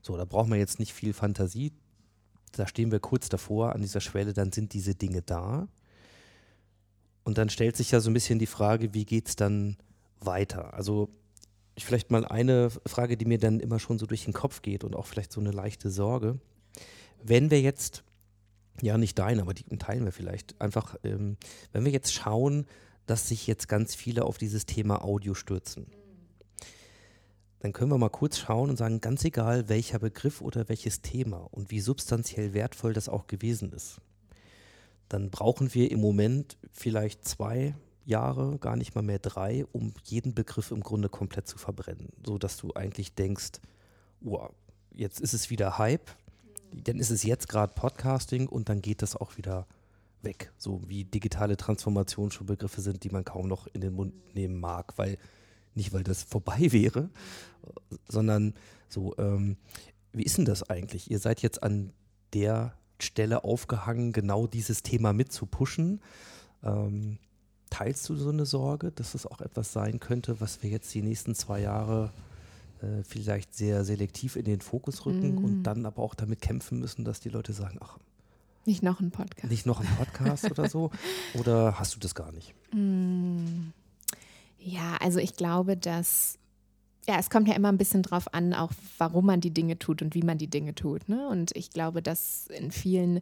So, 0.00 0.16
da 0.16 0.24
braucht 0.24 0.48
man 0.48 0.58
jetzt 0.58 0.78
nicht 0.78 0.94
viel 0.94 1.12
Fantasie. 1.12 1.70
Da 2.52 2.66
stehen 2.66 2.92
wir 2.92 2.98
kurz 2.98 3.28
davor 3.28 3.74
an 3.74 3.82
dieser 3.82 4.00
Schwelle, 4.00 4.32
dann 4.32 4.52
sind 4.52 4.72
diese 4.72 4.94
Dinge 4.94 5.20
da. 5.20 5.68
Und 7.24 7.36
dann 7.36 7.50
stellt 7.50 7.76
sich 7.76 7.90
ja 7.90 8.00
so 8.00 8.08
ein 8.08 8.14
bisschen 8.14 8.38
die 8.38 8.46
Frage, 8.46 8.94
wie 8.94 9.04
geht 9.04 9.28
es 9.28 9.36
dann 9.36 9.76
weiter? 10.20 10.72
Also 10.72 11.10
vielleicht 11.76 12.10
mal 12.10 12.24
eine 12.24 12.70
Frage, 12.86 13.18
die 13.18 13.26
mir 13.26 13.36
dann 13.36 13.60
immer 13.60 13.80
schon 13.80 13.98
so 13.98 14.06
durch 14.06 14.24
den 14.24 14.32
Kopf 14.32 14.62
geht 14.62 14.82
und 14.82 14.96
auch 14.96 15.04
vielleicht 15.04 15.30
so 15.30 15.42
eine 15.42 15.50
leichte 15.50 15.90
Sorge. 15.90 16.40
Wenn 17.22 17.50
wir 17.50 17.60
jetzt 17.60 18.02
ja, 18.82 18.98
nicht 18.98 19.18
dein, 19.18 19.40
aber 19.40 19.54
die 19.54 19.64
teilen 19.78 20.04
wir 20.04 20.12
vielleicht. 20.12 20.60
Einfach, 20.60 20.96
ähm, 21.04 21.36
wenn 21.72 21.84
wir 21.84 21.92
jetzt 21.92 22.12
schauen, 22.12 22.66
dass 23.06 23.28
sich 23.28 23.46
jetzt 23.46 23.68
ganz 23.68 23.94
viele 23.94 24.24
auf 24.24 24.38
dieses 24.38 24.66
Thema 24.66 25.04
Audio 25.04 25.34
stürzen, 25.34 25.86
dann 27.60 27.72
können 27.72 27.90
wir 27.90 27.98
mal 27.98 28.10
kurz 28.10 28.38
schauen 28.38 28.70
und 28.70 28.76
sagen, 28.76 29.00
ganz 29.00 29.24
egal 29.24 29.68
welcher 29.68 29.98
Begriff 29.98 30.40
oder 30.40 30.68
welches 30.68 31.00
Thema 31.02 31.48
und 31.50 31.70
wie 31.70 31.80
substanziell 31.80 32.52
wertvoll 32.52 32.92
das 32.92 33.08
auch 33.08 33.26
gewesen 33.26 33.72
ist, 33.72 34.00
dann 35.08 35.30
brauchen 35.30 35.72
wir 35.74 35.90
im 35.90 36.00
Moment 36.00 36.58
vielleicht 36.72 37.26
zwei 37.26 37.74
Jahre, 38.04 38.58
gar 38.58 38.76
nicht 38.76 38.94
mal 38.94 39.02
mehr 39.02 39.18
drei, 39.18 39.64
um 39.72 39.92
jeden 40.04 40.34
Begriff 40.34 40.70
im 40.70 40.80
Grunde 40.80 41.08
komplett 41.08 41.48
zu 41.48 41.58
verbrennen, 41.58 42.10
so 42.24 42.38
dass 42.38 42.56
du 42.56 42.72
eigentlich 42.74 43.14
denkst, 43.14 43.60
wow, 44.20 44.52
jetzt 44.92 45.20
ist 45.20 45.34
es 45.34 45.50
wieder 45.50 45.78
Hype, 45.78 46.10
dann 46.72 46.98
ist 46.98 47.10
es 47.10 47.22
jetzt 47.22 47.48
gerade 47.48 47.72
Podcasting 47.74 48.48
und 48.48 48.68
dann 48.68 48.82
geht 48.82 49.02
das 49.02 49.16
auch 49.16 49.36
wieder 49.36 49.66
weg. 50.22 50.52
So 50.58 50.82
wie 50.86 51.04
digitale 51.04 51.56
Transformation 51.56 52.30
schon 52.30 52.46
Begriffe 52.46 52.80
sind, 52.80 53.04
die 53.04 53.10
man 53.10 53.24
kaum 53.24 53.48
noch 53.48 53.66
in 53.68 53.80
den 53.80 53.94
Mund 53.94 54.12
nehmen 54.34 54.58
mag, 54.58 54.98
weil 54.98 55.18
nicht, 55.74 55.92
weil 55.92 56.02
das 56.02 56.22
vorbei 56.22 56.58
wäre, 56.72 57.10
sondern 58.08 58.54
so, 58.88 59.16
ähm, 59.18 59.56
wie 60.12 60.24
ist 60.24 60.38
denn 60.38 60.44
das 60.44 60.68
eigentlich? 60.68 61.10
Ihr 61.10 61.18
seid 61.18 61.42
jetzt 61.42 61.62
an 61.62 61.92
der 62.32 62.74
Stelle 62.98 63.44
aufgehangen, 63.44 64.12
genau 64.12 64.46
dieses 64.46 64.82
Thema 64.82 65.12
mit 65.12 65.32
zu 65.32 65.46
pushen. 65.46 66.00
Ähm, 66.62 67.18
teilst 67.70 68.08
du 68.08 68.16
so 68.16 68.30
eine 68.30 68.46
Sorge, 68.46 68.92
dass 68.92 69.14
es 69.14 69.26
auch 69.26 69.40
etwas 69.40 69.72
sein 69.72 70.00
könnte, 70.00 70.40
was 70.40 70.62
wir 70.62 70.70
jetzt 70.70 70.94
die 70.94 71.02
nächsten 71.02 71.34
zwei 71.34 71.60
Jahre 71.60 72.12
äh, 72.82 73.02
vielleicht 73.02 73.54
sehr 73.54 73.84
selektiv 73.84 74.36
in 74.36 74.44
den 74.44 74.60
Fokus 74.60 75.06
rücken 75.06 75.36
mm. 75.36 75.44
und 75.44 75.62
dann 75.62 75.86
aber 75.86 76.02
auch 76.02 76.14
damit 76.14 76.40
kämpfen 76.40 76.78
müssen, 76.78 77.04
dass 77.04 77.20
die 77.20 77.28
Leute 77.28 77.52
sagen, 77.52 77.78
ach, 77.80 77.98
nicht 78.64 78.82
noch 78.82 79.00
ein 79.00 79.12
Podcast. 79.12 79.50
Nicht 79.50 79.64
noch 79.64 79.80
ein 79.80 79.86
Podcast 79.96 80.50
oder 80.50 80.68
so? 80.68 80.90
Oder 81.34 81.78
hast 81.78 81.94
du 81.94 82.00
das 82.00 82.16
gar 82.16 82.32
nicht? 82.32 82.52
Mm. 82.72 83.70
Ja, 84.58 84.96
also 84.96 85.20
ich 85.20 85.36
glaube, 85.36 85.76
dass 85.76 86.38
ja, 87.08 87.18
es 87.18 87.30
kommt 87.30 87.46
ja 87.46 87.54
immer 87.54 87.68
ein 87.68 87.78
bisschen 87.78 88.02
drauf 88.02 88.34
an, 88.34 88.52
auch 88.52 88.72
warum 88.98 89.26
man 89.26 89.40
die 89.40 89.54
Dinge 89.54 89.78
tut 89.78 90.02
und 90.02 90.14
wie 90.14 90.22
man 90.22 90.38
die 90.38 90.48
Dinge 90.48 90.74
tut. 90.74 91.08
Ne? 91.08 91.28
Und 91.28 91.54
ich 91.54 91.70
glaube, 91.70 92.02
dass 92.02 92.48
in 92.48 92.72
vielen 92.72 93.20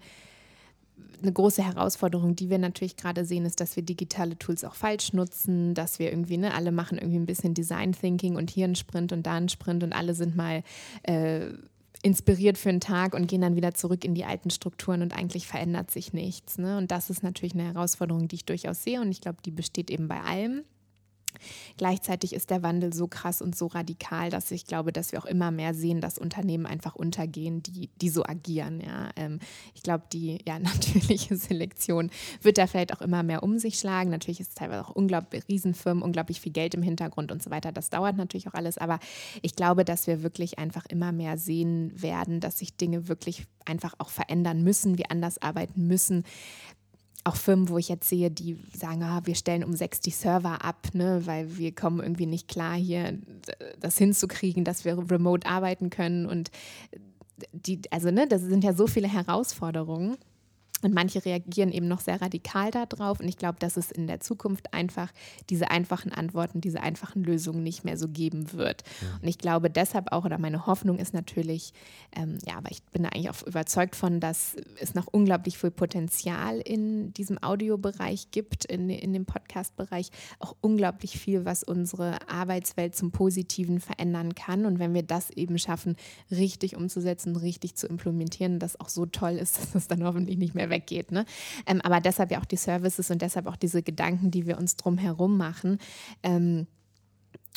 eine 1.22 1.32
große 1.32 1.64
Herausforderung, 1.64 2.36
die 2.36 2.51
wir 2.51 2.59
natürlich 2.59 2.97
gerade 2.97 3.24
sehen, 3.24 3.47
ist, 3.47 3.61
dass 3.61 3.76
wir 3.76 3.82
digitale 3.82 4.38
Tools 4.38 4.64
auch 4.64 4.74
falsch 4.74 5.12
nutzen, 5.12 5.74
dass 5.74 5.99
wir 5.99 6.11
irgendwie, 6.11 6.36
ne, 6.36 6.55
alle 6.55 6.70
machen 6.70 6.99
irgendwie 6.99 7.18
ein 7.18 7.26
bisschen 7.26 7.55
Design 7.55 7.92
Thinking 7.92 8.36
und 8.36 8.51
hier 8.51 8.66
einen 8.66 8.74
Sprint 8.74 9.12
und 9.12 9.24
da 9.24 9.34
einen 9.34 9.49
Sprint 9.49 9.82
und 9.82 9.92
alle 9.92 10.14
sind 10.14 10.36
mal 10.36 10.62
äh, 11.03 11.49
inspiriert 12.03 12.59
für 12.59 12.68
einen 12.68 12.80
Tag 12.80 13.14
und 13.14 13.26
gehen 13.26 13.40
dann 13.40 13.57
wieder 13.57 13.72
zurück 13.74 14.05
in 14.05 14.14
die 14.14 14.26
alten 14.26 14.51
Strukturen 14.51 15.01
und 15.01 15.16
eigentlich 15.16 15.47
verändert 15.47 15.90
sich 15.90 16.12
nichts. 16.12 16.59
Ne? 16.59 16.76
Und 16.76 16.90
das 16.90 17.09
ist 17.09 17.22
natürlich 17.22 17.55
eine 17.55 17.64
Herausforderung, 17.64 18.28
die 18.28 18.36
ich 18.36 18.45
durchaus 18.45 18.84
sehe 18.84 19.01
und 19.01 19.11
ich 19.11 19.22
glaube, 19.22 19.38
die 19.45 19.51
besteht 19.51 19.90
eben 19.90 20.09
bei 20.09 20.20
allem. 20.20 20.64
Gleichzeitig 21.76 22.32
ist 22.32 22.51
der 22.51 22.62
Wandel 22.62 22.93
so 22.93 23.07
krass 23.07 23.43
und 23.43 23.57
so 23.57 23.66
radikal, 23.66 24.30
dass 24.30 24.51
ich 24.51 24.66
glaube, 24.66 24.93
dass 24.93 25.12
wir 25.12 25.20
auch 25.20 25.26
immer 25.26 25.51
mehr 25.51 25.74
sehen, 25.74 26.01
dass 26.01 26.18
Unternehmen 26.18 26.66
einfach 26.66 26.95
untergehen, 26.95 27.62
die, 27.62 27.91
die 28.01 28.09
so 28.09 28.24
agieren. 28.24 28.80
Ja. 28.80 29.11
Ähm, 29.16 29.39
ich 29.74 29.82
glaube, 29.82 30.05
die 30.12 30.39
ja, 30.47 30.59
natürliche 30.59 31.37
Selektion 31.37 32.11
wird 32.43 32.59
da 32.59 32.66
vielleicht 32.66 32.95
auch 32.95 33.01
immer 33.01 33.22
mehr 33.22 33.43
um 33.43 33.59
sich 33.59 33.78
schlagen. 33.78 34.11
Natürlich 34.11 34.41
ist 34.41 34.51
es 34.51 34.55
teilweise 34.55 34.85
auch 34.85 34.91
unglaublich 34.91 35.45
Riesenfirmen, 35.49 36.03
unglaublich 36.03 36.41
viel 36.41 36.53
Geld 36.53 36.74
im 36.74 36.82
Hintergrund 36.82 37.32
und 37.32 37.43
so 37.43 37.51
weiter. 37.51 37.72
Das 37.72 37.91
dauert 37.91 38.16
natürlich 38.16 38.49
auch 38.49 38.55
alles. 38.55 38.78
Aber 38.78 38.99
ich 39.43 39.57
glaube, 39.57 39.85
dass 39.85 40.07
wir 40.07 40.22
wirklich 40.22 40.59
einfach 40.59 40.87
immer 40.87 41.12
mehr 41.12 41.39
sehen 41.39 41.93
werden, 42.01 42.41
dass 42.41 42.59
sich 42.59 42.76
Dinge 42.76 43.09
wirklich 43.09 43.47
einfach 43.64 43.95
auch 43.99 44.11
verändern 44.11 44.62
müssen, 44.62 44.99
wir 44.99 45.11
anders 45.11 45.41
arbeiten 45.41 45.87
müssen 45.87 46.24
auch 47.25 47.37
Firmen, 47.37 47.68
wo 47.70 47.79
ich 47.79 47.89
jetzt 47.89 48.09
sehe, 48.09 48.31
die 48.31 48.59
sagen, 48.77 49.03
ah, 49.03 49.22
wir 49.25 49.35
stellen 49.35 49.64
um 49.64 49.75
sechs 49.75 50.01
die 50.01 50.11
Server 50.11 50.64
ab, 50.64 50.89
ne, 50.93 51.22
weil 51.25 51.57
wir 51.57 51.75
kommen 51.75 52.01
irgendwie 52.01 52.27
nicht 52.27 52.49
klar, 52.49 52.75
hier 52.75 53.18
das 53.81 53.97
hinzukriegen, 53.97 54.64
dass 54.64 54.85
wir 54.85 54.99
remote 55.11 55.49
arbeiten 55.49 55.89
können. 55.89 56.27
Und 56.27 56.51
die, 57.53 57.81
also 57.91 58.11
ne, 58.11 58.29
das 58.29 58.43
sind 58.43 58.62
ja 58.62 58.75
so 58.75 58.87
viele 58.87 59.09
Herausforderungen. 59.09 60.16
Und 60.85 60.95
manche 60.95 61.24
reagieren 61.24 61.72
eben 61.72 61.89
noch 61.89 62.01
sehr 62.01 62.20
radikal 62.20 62.70
darauf. 62.70 63.20
Und 63.20 63.28
ich 63.28 63.37
glaube, 63.37 63.59
dass 63.59 63.76
es 63.76 63.91
in 63.91 64.07
der 64.07 64.20
Zukunft 64.20 64.72
einfach 64.74 65.12
diese 65.51 65.70
einfachen 65.70 66.12
Antworten, 66.12 66.61
diese 66.61 66.80
einfachen 66.80 67.24
Lösungen 67.24 67.62
nicht 67.62 67.85
mehr 67.85 67.97
so 67.97 68.09
geben 68.09 68.53
wird. 68.53 68.82
Ja. 69.01 69.18
Und 69.22 69.28
ich 69.28 69.39
glaube 69.39 69.70
deshalb 69.70 70.12
auch, 70.12 70.24
oder 70.24 70.39
meine 70.39 70.66
Hoffnung 70.66 70.99
ist 70.99 71.14
natürlich, 71.14 71.72
ähm, 72.16 72.39
ja, 72.47 72.57
aber 72.57 72.70
ich 72.70 72.82
bin 72.85 73.03
da 73.03 73.11
eigentlich 73.11 73.30
auch 73.30 73.43
überzeugt 73.47 73.97
von, 73.97 74.20
dass 74.20 74.57
es 74.80 74.95
noch 74.95 75.07
unglaublich 75.07 75.59
viel 75.59 75.70
Potenzial 75.70 76.61
in 76.61 77.12
diesem 77.14 77.43
Audiobereich 77.43 78.30
gibt, 78.30 78.64
in, 78.64 78.91
in 78.91 79.12
dem 79.12 79.26
Podcast-Bereich, 79.26 80.11
auch 80.39 80.57
unglaublich 80.61 81.18
viel, 81.18 81.45
was 81.45 81.62
unsere 81.62 82.28
Arbeitswelt 82.28 82.95
zum 82.95 83.11
Positiven 83.11 83.80
verändern 83.80 84.35
kann. 84.35 84.66
Und 84.66 84.78
wenn 84.78 84.95
wir 84.95 85.03
das 85.03 85.30
eben 85.30 85.59
schaffen, 85.59 85.97
richtig 86.30 86.76
umzusetzen, 86.76 87.37
richtig 87.37 87.74
zu 87.76 87.87
implementieren, 87.87 88.59
das 88.59 88.78
auch 88.80 88.89
so 88.89 89.07
toll 89.07 89.32
ist, 89.32 89.59
dass 89.61 89.74
es 89.74 89.89
dann 89.89 90.05
hoffentlich 90.05 90.39
nicht 90.39 90.55
mehr 90.55 90.70
weggeht. 90.75 91.12
Ne? 91.12 91.25
Ähm, 91.66 91.81
aber 91.81 92.01
deshalb 92.01 92.31
ja 92.31 92.41
auch 92.41 92.45
die 92.45 92.57
Services 92.57 93.11
und 93.11 93.22
deshalb 93.22 93.47
auch 93.47 93.57
diese 93.57 93.83
Gedanken, 93.83 94.31
die 94.31 94.47
wir 94.47 94.59
uns 94.59 94.77
drumherum 94.77 95.37
machen. 95.37 95.79
Ähm, 96.22 96.66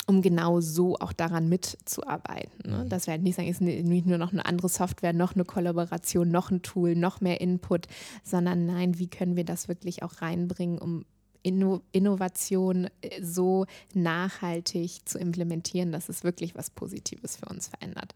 um 0.09 0.21
genau 0.21 0.61
so 0.61 0.95
auch 0.99 1.11
daran 1.11 1.49
mitzuarbeiten. 1.49 2.71
Ne? 2.71 2.85
Mhm. 2.85 2.89
Dass 2.89 3.07
wir 3.07 3.11
halt 3.11 3.23
nicht 3.23 3.35
sagen, 3.35 3.49
es 3.49 3.59
ist 3.59 3.61
nicht 3.61 4.05
nur 4.05 4.17
noch 4.17 4.31
eine 4.31 4.45
andere 4.45 4.69
Software, 4.69 5.11
noch 5.11 5.35
eine 5.35 5.43
Kollaboration, 5.43 6.31
noch 6.31 6.49
ein 6.49 6.61
Tool, 6.61 6.95
noch 6.95 7.19
mehr 7.19 7.41
Input, 7.41 7.87
sondern 8.23 8.65
nein, 8.65 8.99
wie 8.99 9.09
können 9.09 9.35
wir 9.35 9.43
das 9.43 9.67
wirklich 9.67 10.03
auch 10.03 10.21
reinbringen, 10.21 10.79
um 10.79 11.03
Inno 11.43 11.81
Innovation 11.91 12.89
äh, 13.01 13.21
so 13.21 13.65
nachhaltig 13.93 15.07
zu 15.07 15.19
implementieren, 15.19 15.91
dass 15.91 16.09
es 16.09 16.23
wirklich 16.23 16.55
was 16.55 16.69
Positives 16.69 17.37
für 17.37 17.45
uns 17.45 17.67
verändert. 17.67 18.15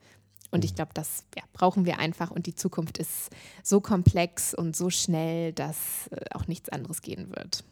Und 0.52 0.66
ich 0.66 0.72
mhm. 0.72 0.76
glaube, 0.76 0.91
das 0.93 1.24
ja, 1.36 1.43
brauchen 1.54 1.86
wir 1.86 1.99
einfach. 1.99 2.30
Und 2.30 2.45
die 2.45 2.56
Zukunft 2.56 2.97
ist 2.97 3.30
so 3.64 3.82
komplex 3.82 4.54
und 4.54 4.76
so 4.76 4.89
schnell, 4.89 5.54
dass 5.54 6.08
äh, 6.12 6.26
auch 6.34 6.47
nichts 6.47 6.70
anderes 6.70 7.02
gehen 7.02 7.30
wird. 7.30 7.64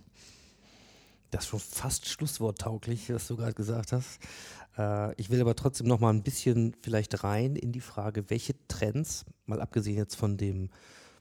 Das 1.32 1.44
ist 1.44 1.50
schon 1.50 1.60
fast 1.60 2.08
schlussworttauglich, 2.08 3.14
was 3.14 3.28
du 3.28 3.38
gerade 3.38 3.54
gesagt 3.54 3.92
hast. 3.92 4.20
Äh, 4.78 5.14
ich 5.22 5.30
will 5.30 5.42
aber 5.42 5.56
trotzdem 5.56 5.88
noch 5.88 6.00
mal 6.00 6.12
ein 6.12 6.24
bisschen 6.24 6.76
vielleicht 6.82 7.24
rein 7.24 7.56
in 7.56 7.72
die 7.72 7.82
Frage, 7.82 8.30
welche 8.30 8.56
Trends, 8.68 9.26
mal 9.46 9.62
abgesehen 9.62 9.98
jetzt 9.98 10.16
von 10.16 10.38
dem, 10.38 10.70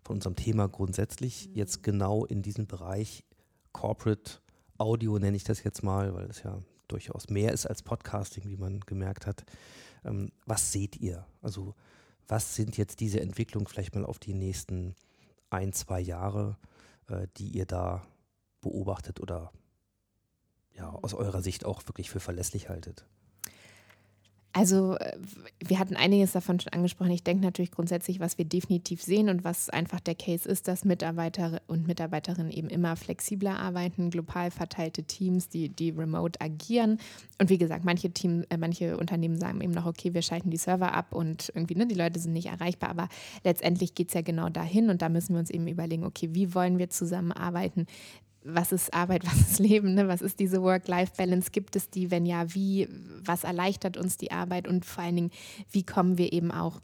von 0.05 0.17
unserem 0.17 0.37
Thema 0.37 0.69
grundsätzlich, 0.69 1.49
mhm. 1.49 1.57
jetzt 1.57 1.83
genau 1.83 2.25
in 2.25 2.43
diesem 2.43 2.67
Bereich 2.67 3.25
Corporate 3.73 4.41
Audio 4.79 5.19
nenne 5.19 5.37
ich 5.37 5.45
das 5.45 5.63
jetzt 5.65 5.83
mal, 5.83 6.15
weil 6.15 6.27
es 6.31 6.43
ja 6.43 6.63
durchaus 6.87 7.29
mehr 7.29 7.53
ist 7.53 7.67
als 7.67 7.83
Podcasting, 7.83 8.49
wie 8.49 8.57
man 8.57 8.81
gemerkt 8.81 9.27
hat. 9.27 9.45
Ähm, 10.05 10.33
was 10.47 10.73
seht 10.73 10.97
ihr? 10.97 11.27
Also 11.43 11.75
was 12.27 12.55
sind 12.55 12.77
jetzt 12.77 13.01
diese 13.01 13.21
Entwicklungen 13.21 13.67
vielleicht 13.67 13.95
mal 13.95 14.05
auf 14.05 14.19
die 14.19 14.35
nächsten 14.35 14.95
ein, 15.51 15.73
zwei 15.73 16.01
Jahre, 16.01 16.59
äh, 17.09 17.27
die 17.37 17.49
ihr 17.49 17.67
da 17.67 18.07
beobachtet 18.61 19.21
oder 19.21 19.53
ja, 20.75 20.91
aus 20.91 21.15
eurer 21.15 21.43
Sicht 21.43 21.65
auch 21.65 21.87
wirklich 21.89 22.11
für 22.11 22.21
verlässlich 22.21 22.69
haltet? 22.69 23.07
Also 24.53 24.97
äh, 24.97 25.17
wir 25.61 25.79
hatten 25.79 25.97
einiges 25.97 26.33
davon 26.33 26.59
schon 26.59 26.73
angesprochen. 26.73 27.11
Ich 27.11 27.23
denke 27.23 27.45
natürlich 27.45 27.71
grundsätzlich, 27.71 28.19
was 28.19 28.39
wir 28.39 28.45
definitiv 28.45 29.03
sehen 29.03 29.29
und 29.29 29.45
was 29.45 29.69
einfach 29.69 30.01
der 30.01 30.15
Case 30.15 30.49
ist, 30.49 30.69
dass 30.69 30.85
Mitarbeiter 30.85 31.61
und 31.67 31.87
Mitarbeiterinnen 31.87 32.51
eben 32.51 32.69
immer 32.69 32.97
flexibler 32.97 33.59
arbeiten, 33.59 34.11
global 34.11 34.51
verteilte 34.51 35.05
Teams, 35.05 35.49
die, 35.49 35.69
die 35.69 35.91
remote 35.91 36.41
agieren. 36.41 36.99
Und 37.39 37.51
wie 37.51 37.59
gesagt, 37.59 37.85
manche, 37.85 38.11
Team, 38.11 38.45
äh, 38.49 38.57
manche 38.57 38.97
Unternehmen 38.97 39.39
sagen 39.39 39.61
eben 39.61 39.73
noch, 39.73 39.87
okay, 39.87 40.15
wir 40.15 40.23
schalten 40.23 40.51
die 40.51 40.57
Server 40.57 40.95
ab 40.95 41.15
und 41.15 41.53
irgendwie, 41.55 41.75
ne, 41.75 41.87
die 41.87 41.95
Leute 41.95 42.19
sind 42.19 42.33
nicht 42.33 42.47
erreichbar. 42.47 42.91
Aber 42.91 43.09
letztendlich 43.45 43.95
geht 43.95 44.09
es 44.09 44.15
ja 44.15 44.23
genau 44.23 44.49
dahin 44.49 44.89
und 44.89 45.03
da 45.03 45.09
müssen 45.09 45.35
wir 45.35 45.41
uns 45.41 45.51
eben 45.51 45.69
überlegen, 45.69 46.05
okay, 46.05 46.31
wie 46.33 46.55
wollen 46.55 46.79
wir 46.79 46.89
zusammenarbeiten? 46.89 47.87
Was 48.45 48.73
ist 48.73 48.95
Arbeit, 48.95 49.25
was 49.27 49.39
ist 49.39 49.59
Leben, 49.59 49.95
ne? 49.95 50.09
was 50.09 50.23
ist 50.23 50.41
diese 50.41 50.63
Work-Life-Balance, 50.63 51.51
gibt 51.51 51.77
es 51.77 51.91
die, 51.91 52.11
wenn 52.11 52.27
ja, 52.27 52.55
wie, 52.55 52.89
was 53.25 53.45
erleichtert 53.45 53.97
uns 53.97 54.17
die 54.17 54.33
Arbeit? 54.33 54.69
Und 54.69 54.85
vor 54.85 55.05
allen 55.05 55.17
Dingen, 55.17 55.31
wie 55.71 55.85
kommen 55.85 56.19
wir 56.19 56.33
eben 56.33 56.51
auch 56.51 56.81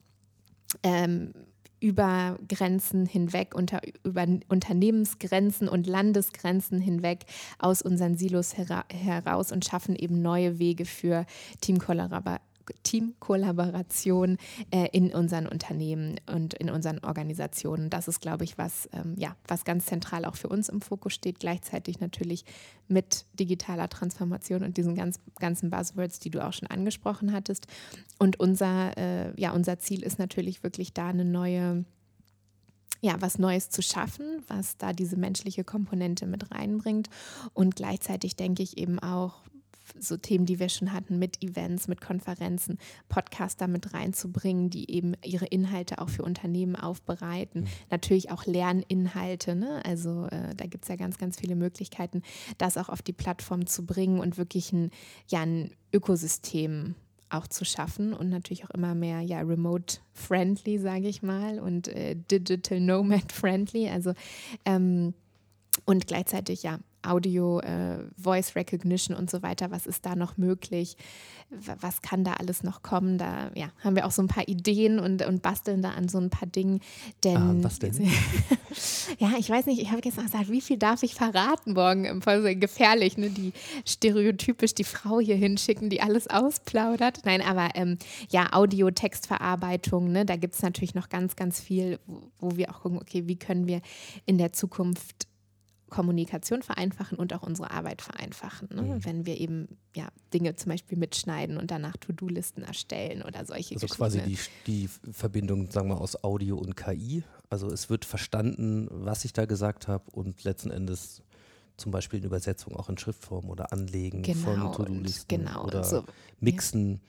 ähm, 0.82 1.32
über 1.80 2.38
Grenzen 2.48 3.04
hinweg, 3.04 3.54
unter, 3.54 3.80
über 4.04 4.26
Unternehmensgrenzen 4.48 5.68
und 5.68 5.86
Landesgrenzen 5.86 6.80
hinweg 6.80 7.26
aus 7.58 7.82
unseren 7.82 8.16
Silos 8.16 8.56
hera 8.56 8.84
heraus 8.90 9.52
und 9.52 9.64
schaffen 9.64 9.94
eben 9.94 10.22
neue 10.22 10.58
Wege 10.58 10.86
für 10.86 11.26
Teamkollaboration 11.60 12.53
Teamkollaboration 12.82 14.38
äh, 14.70 14.88
in 14.92 15.14
unseren 15.14 15.46
Unternehmen 15.46 16.16
und 16.32 16.54
in 16.54 16.70
unseren 16.70 16.98
Organisationen. 17.00 17.90
Das 17.90 18.08
ist, 18.08 18.20
glaube 18.20 18.44
ich, 18.44 18.58
was, 18.58 18.88
ähm, 18.92 19.14
ja, 19.16 19.36
was 19.46 19.64
ganz 19.64 19.86
zentral 19.86 20.24
auch 20.24 20.36
für 20.36 20.48
uns 20.48 20.68
im 20.68 20.80
Fokus 20.80 21.14
steht, 21.14 21.40
gleichzeitig 21.40 22.00
natürlich 22.00 22.44
mit 22.88 23.26
digitaler 23.34 23.88
Transformation 23.88 24.62
und 24.64 24.76
diesen 24.76 24.94
ganz, 24.94 25.20
ganzen 25.38 25.70
Buzzwords, 25.70 26.18
die 26.18 26.30
du 26.30 26.44
auch 26.44 26.52
schon 26.52 26.68
angesprochen 26.68 27.32
hattest. 27.32 27.66
Und 28.18 28.40
unser, 28.40 28.96
äh, 28.96 29.40
ja, 29.40 29.52
unser 29.52 29.78
Ziel 29.78 30.02
ist 30.02 30.18
natürlich 30.18 30.62
wirklich 30.62 30.92
da 30.92 31.08
eine 31.08 31.24
neue 31.24 31.84
ja, 33.04 33.20
was 33.20 33.38
Neues 33.38 33.68
zu 33.68 33.82
schaffen, 33.82 34.42
was 34.48 34.78
da 34.78 34.94
diese 34.94 35.18
menschliche 35.18 35.62
Komponente 35.62 36.26
mit 36.26 36.50
reinbringt. 36.50 37.10
Und 37.52 37.76
gleichzeitig 37.76 38.34
denke 38.34 38.62
ich 38.62 38.78
eben 38.78 38.98
auch, 38.98 39.42
so 39.98 40.16
Themen, 40.16 40.46
die 40.46 40.58
wir 40.58 40.68
schon 40.68 40.92
hatten, 40.92 41.18
mit 41.18 41.42
Events, 41.42 41.88
mit 41.88 42.00
Konferenzen, 42.00 42.78
Podcaster 43.08 43.68
mit 43.68 43.94
reinzubringen, 43.94 44.70
die 44.70 44.90
eben 44.90 45.14
ihre 45.24 45.46
Inhalte 45.46 45.98
auch 45.98 46.08
für 46.08 46.22
Unternehmen 46.22 46.76
aufbereiten. 46.76 47.62
Mhm. 47.62 47.66
Natürlich 47.90 48.30
auch 48.30 48.46
Lerninhalte, 48.46 49.54
ne? 49.54 49.84
also 49.84 50.26
äh, 50.26 50.54
da 50.54 50.66
gibt 50.66 50.84
es 50.84 50.88
ja 50.88 50.96
ganz, 50.96 51.18
ganz 51.18 51.38
viele 51.38 51.56
Möglichkeiten, 51.56 52.22
das 52.58 52.76
auch 52.76 52.88
auf 52.88 53.02
die 53.02 53.12
Plattform 53.12 53.66
zu 53.66 53.86
bringen 53.86 54.20
und 54.20 54.38
wirklich 54.38 54.72
ein, 54.72 54.90
ja, 55.28 55.42
ein 55.42 55.70
Ökosystem 55.92 56.94
auch 57.30 57.46
zu 57.48 57.64
schaffen 57.64 58.12
und 58.12 58.30
natürlich 58.30 58.64
auch 58.64 58.70
immer 58.70 58.94
mehr 58.94 59.20
ja 59.20 59.40
remote 59.40 59.98
friendly, 60.12 60.78
sage 60.78 61.08
ich 61.08 61.22
mal, 61.22 61.58
und 61.58 61.88
äh, 61.88 62.16
digital 62.30 62.80
nomad 62.80 63.32
friendly. 63.32 63.88
Also 63.88 64.12
ähm, 64.64 65.14
und 65.84 66.06
gleichzeitig 66.06 66.62
ja 66.62 66.78
Audio, 67.06 67.60
äh, 67.60 67.98
Voice 68.16 68.56
Recognition 68.56 69.16
und 69.16 69.30
so 69.30 69.42
weiter. 69.42 69.70
Was 69.70 69.86
ist 69.86 70.06
da 70.06 70.16
noch 70.16 70.36
möglich? 70.36 70.96
Was 71.80 72.02
kann 72.02 72.24
da 72.24 72.34
alles 72.34 72.62
noch 72.62 72.82
kommen? 72.82 73.18
Da 73.18 73.50
ja, 73.54 73.68
haben 73.82 73.96
wir 73.96 74.06
auch 74.06 74.10
so 74.10 74.22
ein 74.22 74.28
paar 74.28 74.48
Ideen 74.48 74.98
und, 74.98 75.24
und 75.24 75.42
basteln 75.42 75.82
da 75.82 75.90
an 75.90 76.08
so 76.08 76.18
ein 76.18 76.30
paar 76.30 76.48
Dingen. 76.48 76.80
Denn, 77.22 77.36
ah, 77.36 77.54
was 77.58 77.78
denn? 77.78 77.94
ja, 79.18 79.32
ich 79.38 79.48
weiß 79.48 79.66
nicht, 79.66 79.80
ich 79.80 79.90
habe 79.90 80.00
gestern 80.00 80.24
gesagt, 80.24 80.50
wie 80.50 80.60
viel 80.60 80.78
darf 80.78 81.02
ich 81.02 81.14
verraten 81.14 81.74
morgen? 81.74 82.04
Im 82.06 82.22
Fall 82.22 82.42
so 82.42 82.48
gefährlich, 82.58 83.16
ne? 83.16 83.30
die 83.30 83.52
stereotypisch 83.86 84.74
die 84.74 84.84
Frau 84.84 85.20
hier 85.20 85.36
hinschicken, 85.36 85.90
die 85.90 86.00
alles 86.00 86.28
ausplaudert. 86.28 87.20
Nein, 87.24 87.42
aber 87.42 87.70
ähm, 87.74 87.98
ja, 88.30 88.52
Audio, 88.52 88.90
Textverarbeitung, 88.90 90.10
ne? 90.10 90.24
da 90.24 90.36
gibt 90.36 90.54
es 90.54 90.62
natürlich 90.62 90.94
noch 90.94 91.08
ganz, 91.08 91.36
ganz 91.36 91.60
viel, 91.60 91.98
wo, 92.06 92.22
wo 92.38 92.56
wir 92.56 92.70
auch 92.70 92.80
gucken, 92.80 92.98
okay, 92.98 93.26
wie 93.26 93.36
können 93.36 93.66
wir 93.66 93.80
in 94.26 94.38
der 94.38 94.52
Zukunft 94.52 95.26
Kommunikation 95.94 96.62
vereinfachen 96.62 97.16
und 97.16 97.32
auch 97.32 97.42
unsere 97.42 97.70
Arbeit 97.70 98.02
vereinfachen. 98.02 98.68
Ne? 98.74 98.82
Mhm. 98.82 99.04
Wenn 99.04 99.26
wir 99.26 99.40
eben 99.40 99.68
ja, 99.94 100.08
Dinge 100.32 100.56
zum 100.56 100.70
Beispiel 100.70 100.98
mitschneiden 100.98 101.56
und 101.56 101.70
danach 101.70 101.96
To-Do-Listen 101.96 102.64
erstellen 102.64 103.22
oder 103.22 103.44
solche 103.46 103.76
Also 103.76 103.86
quasi 103.86 104.20
die, 104.22 104.38
die 104.66 104.88
Verbindung, 105.12 105.70
sagen 105.70 105.88
wir, 105.88 106.00
aus 106.00 106.24
Audio 106.24 106.56
und 106.56 106.76
KI. 106.76 107.22
Also 107.48 107.70
es 107.70 107.90
wird 107.90 108.04
verstanden, 108.04 108.88
was 108.90 109.24
ich 109.24 109.32
da 109.32 109.44
gesagt 109.44 109.86
habe 109.86 110.04
und 110.10 110.42
letzten 110.42 110.72
Endes 110.72 111.22
zum 111.76 111.92
Beispiel 111.92 112.18
in 112.18 112.24
Übersetzung 112.24 112.74
auch 112.74 112.88
in 112.88 112.98
Schriftform 112.98 113.48
oder 113.48 113.72
Anlegen 113.72 114.22
Genau, 114.22 114.72
von 114.72 114.72
To-Do-Listen 114.72 115.28
genau, 115.28 115.64
oder 115.64 115.84
so, 115.84 116.02
mixen, 116.40 117.00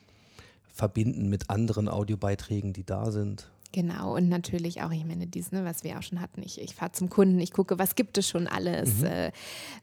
verbinden 0.71 1.27
mit 1.29 1.49
anderen 1.49 1.87
Audiobeiträgen, 1.87 2.71
die 2.71 2.83
da 2.83 3.11
sind. 3.11 3.49
Genau, 3.75 4.15
und 4.15 4.29
natürlich 4.29 4.83
auch, 4.83 4.91
ich 4.91 5.03
meine, 5.03 5.27
dies, 5.27 5.51
ne, 5.51 5.65
was 5.65 5.83
wir 5.83 5.99
auch 5.99 6.01
schon 6.01 6.21
hatten. 6.21 6.41
Ich, 6.41 6.61
ich 6.61 6.73
fahre 6.75 6.93
zum 6.93 7.09
Kunden, 7.09 7.41
ich 7.41 7.51
gucke, 7.51 7.77
was 7.77 7.95
gibt 7.95 8.17
es 8.17 8.25
schon 8.25 8.47
alles, 8.47 8.99
Mhm. 9.01 9.05
äh, 9.05 9.31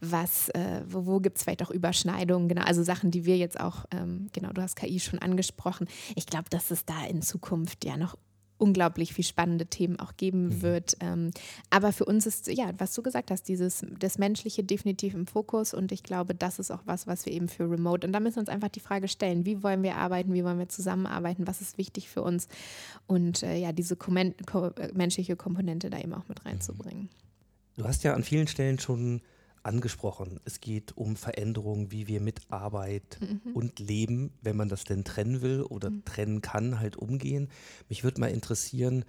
was, 0.01 0.49
äh, 0.49 0.81
wo, 0.89 1.05
wo 1.05 1.21
gibt 1.21 1.37
es 1.37 1.43
vielleicht 1.43 1.63
auch 1.63 1.71
Überschneidungen, 1.71 2.49
genau, 2.49 2.63
also 2.63 2.83
Sachen, 2.83 3.11
die 3.11 3.27
wir 3.27 3.37
jetzt 3.37 3.61
auch, 3.61 3.85
ähm, 3.91 4.29
genau, 4.33 4.51
du 4.55 4.63
hast 4.63 4.77
KI 4.77 4.99
schon 4.99 5.19
angesprochen. 5.19 5.89
Ich 6.17 6.25
glaube, 6.25 6.47
dass 6.49 6.71
es 6.71 6.87
da 6.87 7.05
in 7.05 7.21
Zukunft 7.21 7.85
ja 7.85 7.99
noch 7.99 8.17
unglaublich 8.63 9.13
viel 9.13 9.25
spannende 9.25 9.67
Themen 9.67 9.99
auch 9.99 10.17
geben 10.17 10.45
Mhm. 10.45 10.63
wird. 10.63 10.97
Ähm, 11.01 11.31
aber 11.71 11.93
für 11.93 12.05
uns 12.05 12.27
ist, 12.27 12.47
ja, 12.47 12.71
was 12.79 12.95
du 12.95 13.03
gesagt 13.03 13.31
hast, 13.31 13.49
dieses, 13.49 13.85
das 13.99 14.19
Menschliche 14.19 14.63
definitiv 14.63 15.15
im 15.15 15.27
Fokus 15.27 15.75
und 15.75 15.91
ich 15.93 16.03
glaube, 16.03 16.35
das 16.35 16.59
ist 16.59 16.71
auch 16.71 16.83
was, 16.85 17.07
was 17.07 17.27
wir 17.27 17.33
eben 17.33 17.49
für 17.49 17.65
Remote, 17.69 18.07
und 18.07 18.13
da 18.13 18.21
müssen 18.21 18.37
wir 18.37 18.41
uns 18.43 18.49
einfach 18.49 18.69
die 18.69 18.81
Frage 18.81 19.09
stellen, 19.09 19.45
wie 19.45 19.63
wollen 19.63 19.83
wir 19.83 19.97
arbeiten, 19.97 20.33
wie 20.33 20.45
wollen 20.45 20.59
wir 20.59 20.69
zusammenarbeiten, 20.69 21.47
was 21.47 21.61
ist 21.61 21.77
wichtig 21.77 22.09
für 22.09 22.23
uns 22.23 22.47
und 23.07 23.43
äh, 23.43 23.57
ja, 23.57 23.73
diese 23.73 23.97
Kommen 23.97 24.35
ko 24.47 24.69
äh, 24.69 24.91
menschliche 24.95 25.35
Komponente 25.37 25.91
da 25.91 25.99
eben 25.99 26.15
auch 26.15 26.29
mit 26.29 26.47
reinzubringen. 26.47 27.09
Du 27.77 27.85
hast 27.85 28.05
ja 28.05 28.15
an 28.15 28.23
vielen 28.23 28.47
Stellen 28.47 28.79
schon 28.79 29.23
angesprochen, 29.65 30.41
es 30.45 30.61
geht 30.61 30.97
um 30.97 31.17
Veränderungen, 31.17 31.91
wie 31.93 32.09
wir 32.09 32.21
mit 32.21 32.41
Arbeit 32.51 33.19
Mhm. 33.21 33.53
und 33.55 33.79
Leben, 33.79 34.33
wenn 34.43 34.57
man 34.57 34.69
das 34.69 34.85
denn 34.85 35.05
trennen 35.05 35.41
will 35.43 35.63
oder 35.63 35.91
trennen 36.05 36.41
kann, 36.43 36.81
halt 36.81 36.97
umgehen. 36.97 37.49
Mich 37.89 38.05
würde 38.05 38.21
mal 38.21 38.31
interessieren, 38.31 39.05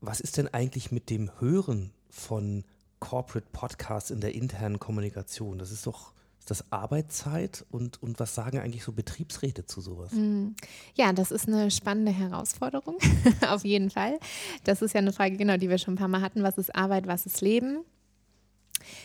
was 0.00 0.20
ist 0.20 0.36
denn 0.36 0.48
eigentlich 0.52 0.90
mit 0.92 1.08
dem 1.10 1.30
Hören 1.40 1.92
von 2.10 2.64
Corporate 3.00 3.46
Podcasts 3.52 4.10
in 4.10 4.20
der 4.20 4.34
internen 4.34 4.78
Kommunikation? 4.78 5.58
Das 5.58 5.70
ist 5.70 5.86
doch 5.86 6.12
ist 6.38 6.50
das 6.50 6.70
Arbeitszeit 6.70 7.64
und, 7.72 8.00
und 8.02 8.20
was 8.20 8.34
sagen 8.36 8.58
eigentlich 8.60 8.84
so 8.84 8.92
Betriebsräte 8.92 9.66
zu 9.66 9.80
sowas? 9.80 10.12
Mhm. 10.12 10.54
Ja, 10.94 11.12
das 11.12 11.30
ist 11.32 11.48
eine 11.48 11.70
spannende 11.72 12.12
Herausforderung, 12.12 12.98
auf 13.48 13.64
jeden 13.64 13.90
Fall. 13.90 14.18
Das 14.62 14.80
ist 14.80 14.94
ja 14.94 14.98
eine 15.00 15.12
Frage, 15.12 15.36
genau, 15.36 15.56
die 15.56 15.68
wir 15.68 15.78
schon 15.78 15.94
ein 15.94 15.98
paar 15.98 16.06
Mal 16.08 16.20
hatten. 16.20 16.42
Was 16.44 16.56
ist 16.56 16.72
Arbeit, 16.74 17.06
was 17.08 17.26
ist 17.26 17.40
Leben? 17.40 17.78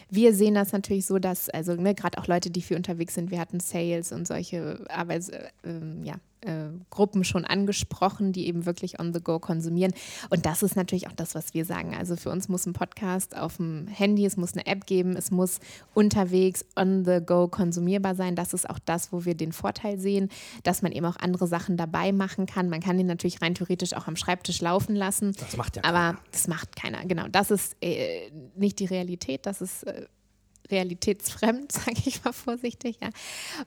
Wir 0.09 0.33
sehen 0.33 0.55
das 0.55 0.71
natürlich 0.71 1.05
so, 1.05 1.19
dass, 1.19 1.49
also 1.49 1.75
ne, 1.75 1.95
gerade 1.95 2.17
auch 2.17 2.27
Leute, 2.27 2.49
die 2.49 2.61
viel 2.61 2.77
unterwegs 2.77 3.15
sind, 3.15 3.31
wir 3.31 3.39
hatten 3.39 3.59
Sales 3.59 4.11
und 4.11 4.27
solche 4.27 4.83
Arbeits, 4.89 5.29
äh, 5.29 5.49
ja, 6.03 6.15
äh, 6.41 6.69
Gruppen 6.89 7.23
schon 7.23 7.45
angesprochen, 7.45 8.31
die 8.33 8.47
eben 8.47 8.65
wirklich 8.65 8.99
on 8.99 9.13
the 9.13 9.21
go 9.21 9.39
konsumieren. 9.39 9.93
Und 10.29 10.45
das 10.45 10.63
ist 10.63 10.75
natürlich 10.75 11.07
auch 11.07 11.13
das, 11.13 11.35
was 11.35 11.53
wir 11.53 11.65
sagen. 11.65 11.95
Also 11.95 12.15
für 12.15 12.29
uns 12.29 12.49
muss 12.49 12.65
ein 12.65 12.73
Podcast 12.73 13.35
auf 13.37 13.57
dem 13.57 13.87
Handy, 13.87 14.25
es 14.25 14.37
muss 14.37 14.53
eine 14.53 14.65
App 14.65 14.85
geben, 14.85 15.15
es 15.15 15.31
muss 15.31 15.59
unterwegs 15.93 16.65
on 16.75 17.05
the 17.05 17.19
go 17.25 17.47
konsumierbar 17.47 18.15
sein. 18.15 18.35
Das 18.35 18.53
ist 18.53 18.69
auch 18.69 18.79
das, 18.79 19.11
wo 19.11 19.25
wir 19.25 19.35
den 19.35 19.51
Vorteil 19.51 19.99
sehen, 19.99 20.29
dass 20.63 20.81
man 20.81 20.91
eben 20.91 21.05
auch 21.05 21.17
andere 21.17 21.47
Sachen 21.47 21.77
dabei 21.77 22.11
machen 22.11 22.45
kann. 22.45 22.69
Man 22.69 22.81
kann 22.81 22.97
den 22.97 23.07
natürlich 23.07 23.41
rein 23.41 23.55
theoretisch 23.55 23.93
auch 23.93 24.07
am 24.07 24.15
Schreibtisch 24.15 24.61
laufen 24.61 24.95
lassen. 24.95 25.33
Das 25.39 25.57
macht 25.57 25.75
ja 25.75 25.83
Aber 25.83 25.97
keiner. 25.97 26.19
das 26.31 26.47
macht 26.47 26.75
keiner. 26.75 27.05
Genau, 27.05 27.27
das 27.27 27.51
ist 27.51 27.75
äh, 27.81 28.31
nicht 28.55 28.79
die 28.79 28.85
Realität, 28.85 29.45
das 29.45 29.61
ist 29.61 29.83
äh, 29.83 30.05
realitätsfremd, 30.71 31.71
sage 31.71 32.01
ich 32.05 32.23
mal 32.23 32.33
vorsichtig. 32.33 32.97
Ja. 33.01 33.09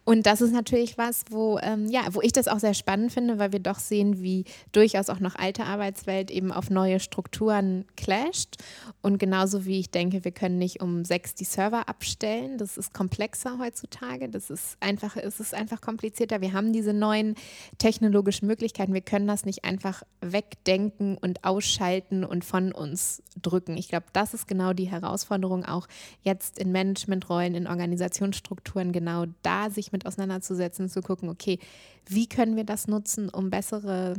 Und 0.04 0.26
das 0.26 0.40
ist 0.40 0.52
natürlich 0.52 0.98
was, 0.98 1.24
wo, 1.30 1.58
ähm, 1.62 1.88
ja, 1.88 2.02
wo 2.10 2.20
ich 2.22 2.32
das 2.32 2.48
auch 2.48 2.58
sehr 2.58 2.74
spannend 2.74 3.12
finde, 3.12 3.38
weil 3.38 3.52
wir 3.52 3.60
doch 3.60 3.78
sehen, 3.78 4.22
wie 4.22 4.44
durchaus 4.72 5.08
auch 5.10 5.20
noch 5.20 5.36
alte 5.36 5.64
Arbeitswelt 5.64 6.30
eben 6.30 6.52
auf 6.52 6.70
neue 6.70 7.00
Strukturen 7.00 7.84
clasht. 7.96 8.56
Und 9.02 9.18
genauso 9.18 9.66
wie 9.66 9.80
ich 9.80 9.90
denke, 9.90 10.24
wir 10.24 10.32
können 10.32 10.58
nicht 10.58 10.80
um 10.82 11.04
sechs 11.04 11.34
die 11.34 11.44
Server 11.44 11.88
abstellen. 11.88 12.58
Das 12.58 12.76
ist 12.76 12.94
komplexer 12.94 13.58
heutzutage. 13.58 14.28
Das 14.28 14.50
ist 14.50 14.76
einfach, 14.80 15.16
es 15.16 15.40
ist 15.40 15.54
einfach 15.54 15.80
komplizierter. 15.80 16.40
Wir 16.40 16.52
haben 16.52 16.72
diese 16.72 16.92
neuen 16.92 17.34
technologischen 17.78 18.46
Möglichkeiten. 18.46 18.94
Wir 18.94 19.00
können 19.00 19.26
das 19.26 19.44
nicht 19.44 19.64
einfach 19.64 20.02
wegdenken 20.20 21.18
und 21.18 21.44
ausschalten 21.44 22.24
und 22.24 22.44
von 22.44 22.72
uns 22.72 23.22
drücken. 23.40 23.76
Ich 23.76 23.88
glaube, 23.88 24.06
das 24.12 24.34
ist 24.34 24.48
genau 24.48 24.72
die 24.72 24.90
Herausforderung 24.90 25.64
auch 25.64 25.86
jetzt 26.22 26.58
in 26.58 26.72
Managementrollen, 26.94 27.54
in 27.54 27.66
Organisationsstrukturen, 27.66 28.92
genau 28.92 29.26
da 29.42 29.70
sich 29.70 29.92
mit 29.92 30.06
auseinanderzusetzen, 30.06 30.88
zu 30.88 31.02
gucken, 31.02 31.28
okay, 31.28 31.58
wie 32.06 32.28
können 32.28 32.56
wir 32.56 32.64
das 32.64 32.86
nutzen, 32.86 33.28
um 33.28 33.50
bessere 33.50 34.14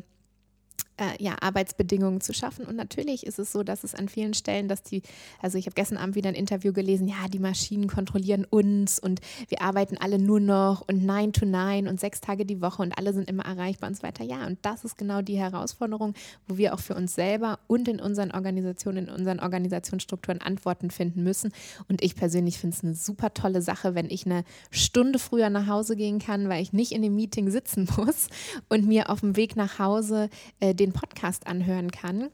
äh, 0.97 1.22
ja, 1.23 1.35
Arbeitsbedingungen 1.41 2.22
zu 2.22 2.34
schaffen. 2.34 2.65
Und 2.65 2.76
natürlich 2.76 3.26
ist 3.26 3.39
es 3.39 3.51
so, 3.51 3.63
dass 3.63 3.84
es 3.84 3.95
an 3.95 4.09
vielen 4.09 4.34
Stellen, 4.34 4.67
dass 4.67 4.84
die, 4.84 5.01
also 5.41 5.57
ich 5.57 5.65
habe 5.65 5.76
gestern 5.76 5.97
Abend 5.97 6.15
wieder 6.15 6.30
ein 6.30 6.35
Interview 6.35 6.73
gelesen, 6.73 7.07
ja, 7.07 7.27
die 7.31 7.39
Maschinen 7.39 7.88
kontrollieren 7.88 8.45
uns 8.45 8.99
und 8.99 9.22
wir 9.49 9.61
arbeiten 9.61 9.97
alle 9.97 10.19
nur 10.19 10.39
noch 10.39 10.88
und 10.88 11.05
9 11.05 11.34
to 11.34 11.45
9 11.45 11.88
und 11.88 11.99
sechs 11.99 12.22
Tage 12.22 12.45
die 12.45 12.61
Woche 12.61 12.81
und 12.81 12.97
alle 12.97 13.13
sind 13.13 13.30
immer 13.30 13.45
erreichbar 13.45 13.89
und 13.89 13.95
so 13.95 14.03
weiter. 14.03 14.23
Ja, 14.23 14.45
und 14.47 14.59
das 14.61 14.85
ist 14.85 14.97
genau 14.97 15.22
die 15.22 15.38
Herausforderung, 15.38 16.13
wo 16.47 16.57
wir 16.57 16.73
auch 16.73 16.80
für 16.80 16.95
uns 16.95 17.15
selber 17.15 17.59
und 17.67 17.88
in 17.88 17.99
unseren 17.99 18.31
Organisationen, 18.31 19.07
in 19.07 19.13
unseren 19.13 19.39
Organisationsstrukturen 19.39 20.41
Antworten 20.41 20.91
finden 20.91 21.23
müssen. 21.23 21.51
Und 21.88 22.03
ich 22.03 22.15
persönlich 22.15 22.57
finde 22.57 22.76
es 22.76 22.84
eine 22.84 22.95
super 22.95 23.34
tolle 23.34 23.61
Sache, 23.61 23.95
wenn 23.95 24.09
ich 24.09 24.26
eine 24.26 24.43
Stunde 24.72 25.19
früher 25.19 25.49
nach 25.49 25.67
Hause 25.67 25.95
gehen 25.95 26.19
kann, 26.19 26.49
weil 26.49 26.61
ich 26.61 26.73
nicht 26.73 26.91
in 26.91 27.01
dem 27.01 27.15
Meeting 27.15 27.49
sitzen 27.49 27.88
muss 27.97 28.27
und 28.69 28.88
mir 28.88 29.09
auf 29.09 29.19
dem 29.22 29.35
Weg 29.35 29.55
nach 29.55 29.80
Hause 29.80 30.30
äh, 30.59 30.73
den 30.73 30.85
Podcast 30.91 31.48
anhören 31.48 31.91
kann 31.91 32.30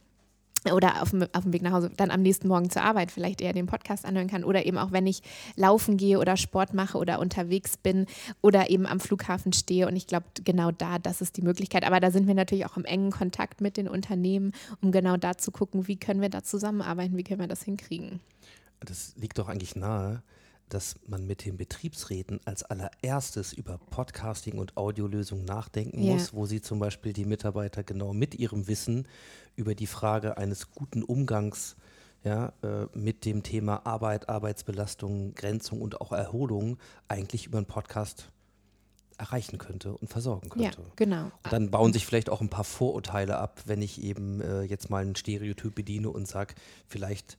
oder 0.72 1.02
auf 1.02 1.10
dem, 1.10 1.28
auf 1.34 1.44
dem 1.44 1.54
Weg 1.54 1.64
nach 1.64 1.72
Hause, 1.72 1.92
dann 1.96 2.12
am 2.12 2.22
nächsten 2.22 2.48
Morgen 2.48 2.70
zur 2.70 2.84
Arbeit 2.84 3.12
vielleicht 3.12 3.42
eher 3.42 3.54
den 3.54 3.66
Podcast 3.66 4.06
anhören 4.06 4.28
kann 4.28 4.44
oder 4.44 4.66
eben 4.66 4.78
auch 4.78 4.92
wenn 4.92 5.08
ich 5.08 5.24
laufen 5.56 5.98
gehe 5.98 6.20
oder 6.20 6.38
Sport 6.38 6.74
mache 6.74 6.98
oder 6.98 7.20
unterwegs 7.20 7.78
bin 7.78 8.06
oder 8.42 8.70
eben 8.70 8.86
am 8.86 9.00
Flughafen 9.00 9.54
stehe 9.54 9.88
und 9.88 9.96
ich 9.96 10.06
glaube 10.06 10.26
genau 10.44 10.72
da, 10.72 11.00
das 11.00 11.22
ist 11.22 11.38
die 11.38 11.42
Möglichkeit, 11.42 11.84
aber 11.84 12.00
da 12.00 12.12
sind 12.12 12.28
wir 12.28 12.36
natürlich 12.36 12.68
auch 12.68 12.78
im 12.78 12.86
engen 12.86 13.12
Kontakt 13.12 13.62
mit 13.62 13.78
den 13.78 13.88
Unternehmen, 13.88 14.52
um 14.82 14.92
genau 14.92 15.18
da 15.18 15.36
zu 15.36 15.52
gucken, 15.52 15.88
wie 15.88 15.98
können 15.98 16.22
wir 16.22 16.30
da 16.30 16.44
zusammenarbeiten, 16.44 17.18
wie 17.18 17.24
können 17.24 17.40
wir 17.40 17.48
das 17.48 17.64
hinkriegen. 17.64 18.20
Das 18.82 19.16
liegt 19.16 19.40
doch 19.40 19.48
eigentlich 19.48 19.76
nahe, 19.76 20.22
dass 20.74 20.96
man 21.08 21.28
mit 21.28 21.46
den 21.46 21.58
Betriebsräten 21.58 22.40
als 22.46 22.64
allererstes 22.64 23.54
über 23.54 23.78
Podcasting 23.78 24.58
und 24.58 24.78
Audiolösungen 24.78 25.46
nachdenken 25.46 26.02
Ja. 26.04 26.14
muss, 26.14 26.34
wo 26.34 26.46
sie 26.46 26.62
zum 26.62 26.80
Beispiel 26.80 27.14
die 27.14 27.26
Mitarbeiter 27.26 27.84
genau 27.84 28.14
mit 28.14 28.36
ihrem 28.36 28.68
Wissen 28.68 29.08
über 29.56 29.76
die 29.76 29.88
Frage 29.88 30.38
eines 30.38 30.72
guten 30.72 31.04
Umgangs 31.04 31.76
ja, 32.24 32.54
äh, 32.64 32.86
mit 32.94 33.26
dem 33.26 33.44
Thema 33.44 33.86
Arbeit, 33.86 34.30
Arbeitsbelastung, 34.30 35.34
Grenzung 35.36 35.82
und 35.82 36.00
auch 36.02 36.12
Erholung 36.12 36.78
eigentlich 37.08 37.48
über 37.48 37.58
einen 37.58 37.66
Podcast 37.68 38.30
erreichen 39.18 39.58
könnte 39.58 39.94
und 39.98 40.08
versorgen 40.08 40.50
Ja, 40.60 40.70
könnte. 40.72 40.92
genau. 40.96 41.26
Und 41.26 41.52
dann 41.52 41.70
bauen 41.72 41.94
sich 41.94 42.06
vielleicht 42.06 42.30
auch 42.30 42.42
ein 42.42 42.50
paar 42.50 42.64
Vorurteile 42.64 43.38
ab, 43.38 43.62
wenn 43.66 43.82
ich 43.82 44.02
eben 44.04 44.40
äh, 44.42 44.62
jetzt 44.64 44.90
mal 44.90 45.04
ein 45.06 45.16
Stereotyp 45.16 45.76
bediene 45.76 46.10
und 46.10 46.28
sage, 46.28 46.56
vielleicht 46.88 47.38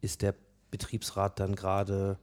ist 0.00 0.22
der 0.22 0.34
Betriebsrat 0.70 1.38
dann 1.38 1.54
gerade 1.54 2.18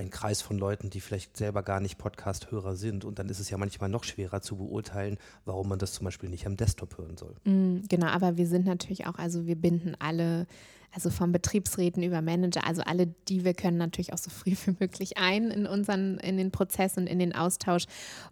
ein 0.00 0.10
Kreis 0.10 0.42
von 0.42 0.58
Leuten, 0.58 0.90
die 0.90 1.00
vielleicht 1.00 1.36
selber 1.36 1.62
gar 1.62 1.80
nicht 1.80 1.98
Podcast-Hörer 1.98 2.74
sind. 2.74 3.04
Und 3.04 3.18
dann 3.18 3.28
ist 3.28 3.38
es 3.38 3.50
ja 3.50 3.58
manchmal 3.58 3.90
noch 3.90 4.04
schwerer 4.04 4.40
zu 4.40 4.56
beurteilen, 4.56 5.18
warum 5.44 5.68
man 5.68 5.78
das 5.78 5.92
zum 5.92 6.06
Beispiel 6.06 6.28
nicht 6.30 6.46
am 6.46 6.56
Desktop 6.56 6.98
hören 6.98 7.16
soll. 7.16 7.36
Mm, 7.44 7.82
Genau, 7.88 8.06
aber 8.06 8.36
wir 8.36 8.46
sind 8.46 8.66
natürlich 8.66 9.06
auch, 9.06 9.16
also 9.16 9.46
wir 9.46 9.56
binden 9.56 9.94
alle, 9.98 10.46
also 10.92 11.10
vom 11.10 11.32
Betriebsräten 11.32 12.02
über 12.02 12.22
Manager, 12.22 12.66
also 12.66 12.82
alle, 12.82 13.08
die 13.28 13.44
wir 13.44 13.54
können, 13.54 13.78
natürlich 13.78 14.12
auch 14.12 14.18
so 14.18 14.30
früh 14.30 14.52
wie 14.64 14.76
möglich 14.80 15.18
ein 15.18 15.50
in 15.50 15.66
unseren, 15.66 16.18
in 16.18 16.36
den 16.36 16.50
Prozess 16.50 16.96
und 16.96 17.06
in 17.06 17.18
den 17.18 17.34
Austausch. 17.34 17.84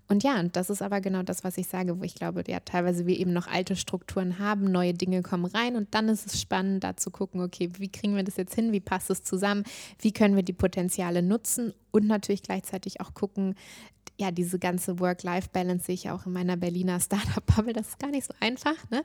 Und 0.08 0.22
ja, 0.22 0.40
und 0.40 0.56
das 0.56 0.70
ist 0.70 0.82
aber 0.82 1.00
genau 1.00 1.22
das, 1.22 1.44
was 1.44 1.58
ich 1.58 1.68
sage, 1.68 1.98
wo 1.98 2.04
ich 2.04 2.14
glaube, 2.14 2.42
ja, 2.46 2.60
teilweise 2.60 3.06
wir 3.06 3.18
eben 3.18 3.32
noch 3.32 3.46
alte 3.46 3.76
Strukturen 3.76 4.38
haben, 4.38 4.70
neue 4.70 4.94
Dinge 4.94 5.22
kommen 5.22 5.46
rein 5.46 5.76
und 5.76 5.94
dann 5.94 6.08
ist 6.08 6.26
es 6.26 6.40
spannend, 6.40 6.84
da 6.84 6.96
zu 6.96 7.10
gucken, 7.10 7.40
okay, 7.40 7.70
wie 7.78 7.88
kriegen 7.88 8.16
wir 8.16 8.24
das 8.24 8.36
jetzt 8.36 8.54
hin, 8.54 8.72
wie 8.72 8.80
passt 8.80 9.10
es 9.10 9.22
zusammen, 9.22 9.64
wie 10.00 10.12
können 10.12 10.36
wir 10.36 10.42
die 10.42 10.52
Potenziale 10.52 11.22
nutzen 11.22 11.72
und 11.98 12.06
natürlich 12.06 12.42
gleichzeitig 12.42 13.00
auch 13.00 13.14
gucken, 13.14 13.54
ja, 14.20 14.32
diese 14.32 14.58
ganze 14.58 14.98
Work-Life-Balance 14.98 15.86
sehe 15.86 15.94
ich 15.94 16.10
auch 16.10 16.26
in 16.26 16.32
meiner 16.32 16.56
Berliner 16.56 16.98
Startup-Bubble. 16.98 17.72
Das 17.72 17.90
ist 17.90 17.98
gar 18.00 18.10
nicht 18.10 18.26
so 18.26 18.34
einfach. 18.40 18.74
Ne? 18.90 19.04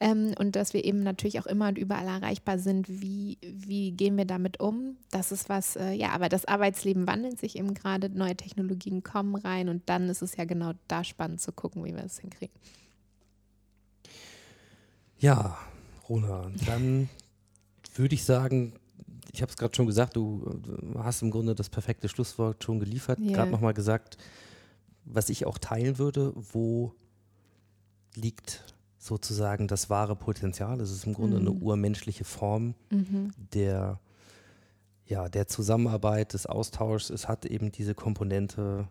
Ähm, 0.00 0.34
und 0.38 0.56
dass 0.56 0.72
wir 0.72 0.84
eben 0.84 1.02
natürlich 1.02 1.38
auch 1.38 1.46
immer 1.46 1.68
und 1.68 1.76
überall 1.76 2.06
erreichbar 2.06 2.58
sind. 2.58 2.88
Wie, 2.88 3.36
wie 3.42 3.92
gehen 3.92 4.16
wir 4.16 4.24
damit 4.24 4.60
um? 4.60 4.96
Das 5.10 5.32
ist 5.32 5.50
was, 5.50 5.76
äh, 5.76 5.92
ja, 5.92 6.12
aber 6.12 6.30
das 6.30 6.46
Arbeitsleben 6.46 7.06
wandelt 7.06 7.38
sich 7.38 7.58
eben 7.58 7.74
gerade. 7.74 8.08
Neue 8.08 8.36
Technologien 8.36 9.02
kommen 9.02 9.34
rein 9.34 9.68
und 9.68 9.82
dann 9.90 10.08
ist 10.08 10.22
es 10.22 10.36
ja 10.36 10.46
genau 10.46 10.72
da 10.88 11.04
spannend 11.04 11.42
zu 11.42 11.52
gucken, 11.52 11.84
wie 11.84 11.94
wir 11.94 12.02
das 12.02 12.18
hinkriegen. 12.18 12.54
Ja, 15.18 15.58
Rona, 16.08 16.50
dann 16.64 17.10
würde 17.96 18.14
ich 18.14 18.24
sagen, 18.24 18.72
ich 19.34 19.42
habe 19.42 19.50
es 19.50 19.56
gerade 19.56 19.74
schon 19.74 19.86
gesagt, 19.86 20.16
du, 20.16 20.60
hast 20.98 21.22
im 21.22 21.30
Grunde 21.30 21.54
das 21.54 21.68
perfekte 21.68 22.08
Schlusswort 22.08 22.62
schon 22.62 22.78
geliefert. 22.78 23.18
Ja. 23.20 23.32
Gerade 23.32 23.50
nochmal 23.50 23.74
gesagt, 23.74 24.16
was 25.04 25.28
ich 25.28 25.44
auch 25.46 25.58
teilen 25.58 25.98
würde, 25.98 26.32
wo 26.52 26.94
liegt 28.14 28.62
sozusagen 28.98 29.68
das 29.68 29.90
wahre 29.90 30.16
Potenzial? 30.16 30.80
Es 30.80 30.90
ist 30.90 31.04
im 31.06 31.14
Grunde 31.14 31.36
eine 31.38 31.50
Mhm. 31.50 31.62
urmenschliche 31.62 32.24
Form 32.24 32.74
Mhm. 32.90 33.32
der, 33.52 33.98
ja, 35.06 35.28
der 35.28 35.46
Zusammenarbeit, 35.48 36.32
des 36.32 36.46
Austauschs. 36.46 37.10
Es 37.10 37.28
hat 37.28 37.44
eben 37.44 37.72
diese 37.72 37.94
Komponente, 37.94 38.88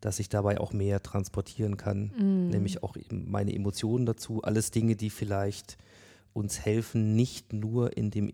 dass 0.00 0.18
ich 0.18 0.28
dabei 0.28 0.58
auch 0.58 0.72
mehr 0.72 1.02
transportieren 1.02 1.76
kann, 1.76 2.12
Mhm. 2.18 2.48
nämlich 2.48 2.82
auch 2.82 2.96
meine 3.10 3.54
Emotionen 3.54 4.06
dazu. 4.06 4.42
Alles 4.42 4.70
Dinge, 4.70 4.96
die 4.96 5.10
vielleicht 5.10 5.76
uns 6.32 6.60
helfen, 6.64 7.14
nicht 7.14 7.52
nur 7.52 7.96
in 7.96 8.10
dem 8.10 8.28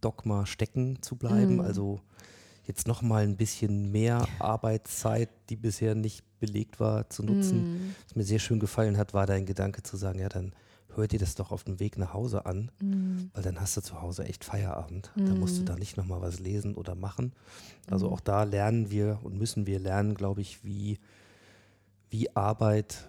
Effizienzdogma 0.00 0.46
stecken 0.46 1.02
zu 1.02 1.16
bleiben. 1.16 1.54
Mhm. 1.56 1.60
Also 1.60 2.00
jetzt 2.66 2.86
nochmal 2.86 3.24
ein 3.24 3.36
bisschen 3.36 3.90
mehr 3.90 4.26
Arbeitszeit, 4.38 5.28
die 5.48 5.56
bisher 5.56 5.94
nicht 5.94 6.24
belegt 6.40 6.80
war, 6.80 7.08
zu 7.10 7.22
nutzen. 7.22 7.60
Mhm. 7.60 7.94
Was 8.06 8.16
mir 8.16 8.24
sehr 8.24 8.38
schön 8.38 8.60
gefallen 8.60 8.96
hat, 8.96 9.12
war 9.12 9.26
dein 9.26 9.44
Gedanke 9.46 9.82
zu 9.82 9.96
sagen, 9.96 10.18
ja, 10.18 10.28
dann 10.28 10.52
hör 10.94 11.06
dir 11.06 11.18
das 11.20 11.34
doch 11.36 11.52
auf 11.52 11.64
dem 11.64 11.78
Weg 11.78 11.98
nach 11.98 12.14
Hause 12.14 12.46
an, 12.46 12.70
Mhm. 12.82 13.30
weil 13.34 13.42
dann 13.42 13.60
hast 13.60 13.76
du 13.76 13.80
zu 13.82 14.00
Hause 14.00 14.24
echt 14.24 14.44
Feierabend. 14.44 15.12
Da 15.16 15.34
musst 15.34 15.56
du 15.58 15.62
Mhm. 15.62 15.66
da 15.66 15.76
nicht 15.76 15.96
nochmal 15.96 16.20
was 16.20 16.40
lesen 16.40 16.74
oder 16.74 16.94
machen. 16.94 17.32
Also 17.90 18.06
Mhm. 18.08 18.12
auch 18.14 18.20
da 18.20 18.42
lernen 18.44 18.90
wir 18.90 19.18
und 19.22 19.36
müssen 19.36 19.66
wir 19.66 19.78
lernen, 19.78 20.14
glaube 20.14 20.40
ich, 20.40 20.64
wie, 20.64 20.98
wie 22.10 22.34
Arbeit 22.34 23.06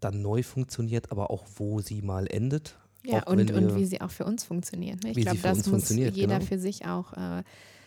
dann 0.00 0.22
neu 0.22 0.42
funktioniert, 0.42 1.10
aber 1.12 1.30
auch 1.30 1.44
wo 1.56 1.80
sie 1.80 2.02
mal 2.02 2.26
endet. 2.26 2.78
Ja, 3.06 3.22
Auch 3.26 3.32
und, 3.32 3.38
wenn 3.38 3.54
und 3.54 3.68
wir- 3.68 3.76
wie 3.76 3.84
sie 3.84 4.00
auch 4.00 4.10
für 4.10 4.24
uns 4.24 4.44
funktioniert. 4.44 5.02
Ne? 5.04 5.10
Ich 5.10 5.16
Wie 5.16 5.20
sie 5.20 5.24
glaube, 5.24 5.40
das 5.42 5.58
muss 5.58 5.68
funktioniert, 5.68 6.16
jeder 6.16 6.38
genau. 6.38 6.46
für 6.46 6.58
sich 6.58 6.86
auch. 6.86 7.12
Äh, 7.12 7.42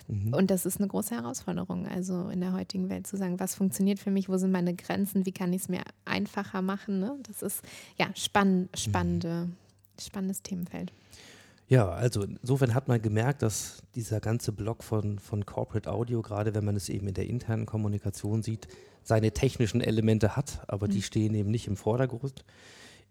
Mhm. 0.10 0.34
und 0.34 0.49
das 0.52 0.65
ist 0.65 0.77
eine 0.80 0.88
große 0.88 1.14
Herausforderung, 1.15 1.85
also 1.85 2.30
in 2.30 2.39
der 2.39 2.53
heutigen 2.53 2.88
Welt 2.89 3.06
zu 3.07 3.18
sagen, 3.18 3.41
was 3.41 3.56
funktioniert 3.56 3.99
für 3.99 4.10
mich, 4.10 4.30
wo 4.30 4.38
sind 4.38 4.52
meine 4.52 4.73
Grenzen, 4.73 5.26
wie 5.26 5.34
kann 5.34 5.52
ich 5.52 5.64
es 5.64 5.68
mir 5.69 5.81
einfacher 6.06 6.61
machen. 6.61 6.99
Ne? 7.02 7.18
Das 7.27 7.41
ist 7.41 7.61
ja 7.98 8.07
spann 8.15 8.69
spannende, 8.73 9.49
spannendes 9.99 10.41
Themenfeld. 10.44 10.94
Ja, 11.68 11.89
also 11.89 12.23
insofern 12.23 12.73
hat 12.73 12.88
man 12.88 13.02
gemerkt, 13.02 13.41
dass 13.41 13.84
dieser 13.95 14.22
ganze 14.22 14.53
Block 14.53 14.81
von, 14.81 15.19
von 15.19 15.45
Corporate 15.45 15.91
Audio, 15.91 16.22
gerade 16.22 16.56
wenn 16.56 16.64
man 16.64 16.77
es 16.77 16.88
eben 16.88 17.10
in 17.10 17.14
der 17.14 17.27
internen 17.27 17.65
Kommunikation 17.65 18.41
sieht, 18.44 18.69
seine 19.03 19.31
technischen 19.34 19.81
Elemente 19.81 20.38
hat, 20.38 20.61
aber 20.68 20.88
die 20.88 20.99
Mhm. 20.99 21.02
stehen 21.02 21.34
eben 21.35 21.52
nicht 21.52 21.68
im 21.68 21.76
Vordergrund. 21.76 22.45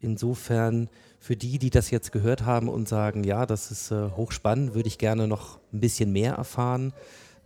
Insofern 0.01 0.89
für 1.19 1.37
die, 1.37 1.59
die 1.59 1.71
das 1.71 1.91
jetzt 1.91 2.13
gehört 2.13 2.45
haben 2.45 2.69
und 2.69 2.89
sagen, 2.89 3.25
ja, 3.25 3.47
das 3.47 3.71
ist 3.71 3.91
äh, 3.91 4.11
hochspannend, 4.11 4.75
würde 4.75 4.89
ich 4.89 4.99
gerne 4.99 5.27
noch 5.27 5.59
ein 5.73 5.81
bisschen 5.81 6.13
mehr 6.13 6.35
erfahren. 6.35 6.93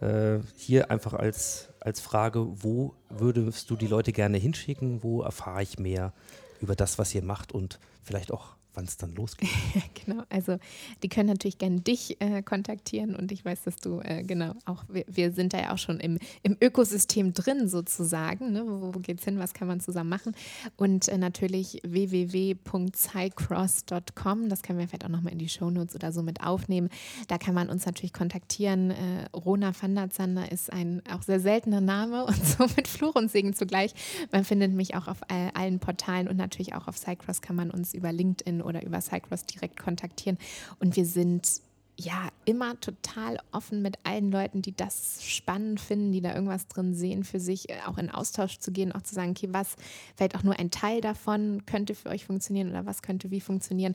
Äh, 0.01 0.41
hier 0.57 0.91
einfach 0.91 1.15
als, 1.15 1.69
als 1.81 2.01
Frage, 2.01 2.47
wo 2.63 2.95
würdest 3.09 3.71
du 3.71 3.77
die 3.77 3.87
Leute 3.87 4.13
gerne 4.13 4.39
hinschicken? 4.39 5.03
Wo 5.03 5.23
erfahre 5.23 5.63
ich 5.63 5.79
mehr 5.79 6.13
über 6.61 6.75
das, 6.75 6.99
was 6.99 7.15
ihr 7.15 7.23
macht 7.23 7.53
und 7.53 7.79
vielleicht 8.03 8.33
auch, 8.33 8.57
wann 8.75 8.85
es 8.85 8.97
dann 8.97 9.15
losgeht? 9.15 9.49
Genau, 10.07 10.23
also 10.31 10.57
die 11.03 11.09
können 11.09 11.29
natürlich 11.29 11.59
gerne 11.59 11.81
dich 11.81 12.17
äh, 12.21 12.43
kontaktieren 12.43 13.15
und 13.15 13.31
ich 13.33 13.45
weiß, 13.45 13.65
dass 13.65 13.77
du, 13.77 14.01
äh, 14.01 14.23
genau, 14.23 14.55
auch 14.65 14.85
wir, 14.89 15.05
wir 15.09 15.33
sind 15.33 15.53
da 15.53 15.59
ja 15.59 15.73
auch 15.73 15.79
schon 15.79 16.01
im, 16.01 16.19
im 16.43 16.57
Ökosystem 16.61 17.35
drin 17.35 17.69
sozusagen. 17.69 18.53
Ne? 18.53 18.65
Wo, 18.67 18.95
wo 18.95 19.01
geht's 19.01 19.25
hin, 19.25 19.39
was 19.39 19.53
kann 19.53 19.69
man 19.69 19.81
zusammen 19.81 20.11
machen? 20.11 20.35
Und 20.77 21.09
äh, 21.09 21.19
natürlich 21.19 21.81
www.cycross.com, 21.85 24.49
das 24.49 24.63
können 24.63 24.79
wir 24.79 24.89
vielleicht 24.89 25.05
auch 25.05 25.11
nochmal 25.11 25.33
in 25.33 25.39
die 25.39 25.49
Shownotes 25.49 25.95
oder 25.95 26.13
so 26.13 26.23
mit 26.23 26.43
aufnehmen. 26.43 26.89
Da 27.29 27.39
kann 27.39 27.55
man 27.55 27.69
uns 27.69 27.87
natürlich 27.87 28.13
kontaktieren. 28.13 28.91
Äh, 28.91 29.27
Rona 29.35 29.73
van 29.79 29.95
der 29.95 30.11
Zander 30.11 30.51
ist 30.51 30.73
ein 30.73 31.03
auch 31.11 31.23
sehr 31.23 31.41
seltener 31.41 31.81
Name 31.81 32.25
und 32.27 32.45
somit 32.45 32.89
Fluch 32.89 33.15
und 33.15 33.31
Segen 33.31 33.55
zugleich. 33.55 33.95
Man 34.33 34.45
findet 34.45 34.73
mich 34.73 34.95
auch 34.95 35.09
auf 35.09 35.21
äh, 35.29 35.51
allen 35.55 35.79
Portalen 35.79 36.29
und 36.29 36.37
natürlich 36.37 36.75
auch 36.75 36.89
auf 36.89 36.97
Cycross 36.97 37.43
kann 37.43 37.57
man 37.57 37.71
uns 37.71 37.95
über 37.95 38.13
LinkedIn 38.13 38.60
oder 38.63 38.83
über 38.85 39.01
Cycross 39.01 39.45
direkt 39.45 39.79
kontaktieren. 39.79 40.39
Und 40.79 40.97
wir 40.97 41.07
sind 41.07 41.61
ja 42.01 42.29
immer 42.45 42.81
total 42.81 43.39
offen 43.53 43.83
mit 43.83 43.99
allen 44.05 44.31
Leuten, 44.33 44.63
die 44.63 44.75
das 44.75 45.23
spannend 45.23 45.81
finden, 45.81 46.13
die 46.13 46.23
da 46.23 46.35
irgendwas 46.35 46.67
drin 46.67 46.95
sehen, 46.95 47.25
für 47.25 47.41
sich 47.41 47.69
äh, 47.69 47.79
auch 47.87 47.99
in 47.99 48.11
Austausch 48.11 48.59
zu 48.59 48.73
gehen, 48.73 48.93
auch 48.93 49.03
zu 49.03 49.15
sagen, 49.15 49.33
okay, 49.33 49.49
was 49.53 49.77
vielleicht 50.17 50.37
auch 50.37 50.43
nur 50.43 50.59
ein 50.59 50.71
Teil 50.71 51.01
davon 51.01 51.67
könnte 51.67 51.95
für 51.95 52.09
euch 52.09 52.25
funktionieren 52.25 52.71
oder 52.71 52.87
was 52.87 53.03
könnte 53.03 53.31
wie 53.31 53.41
funktionieren. 53.41 53.95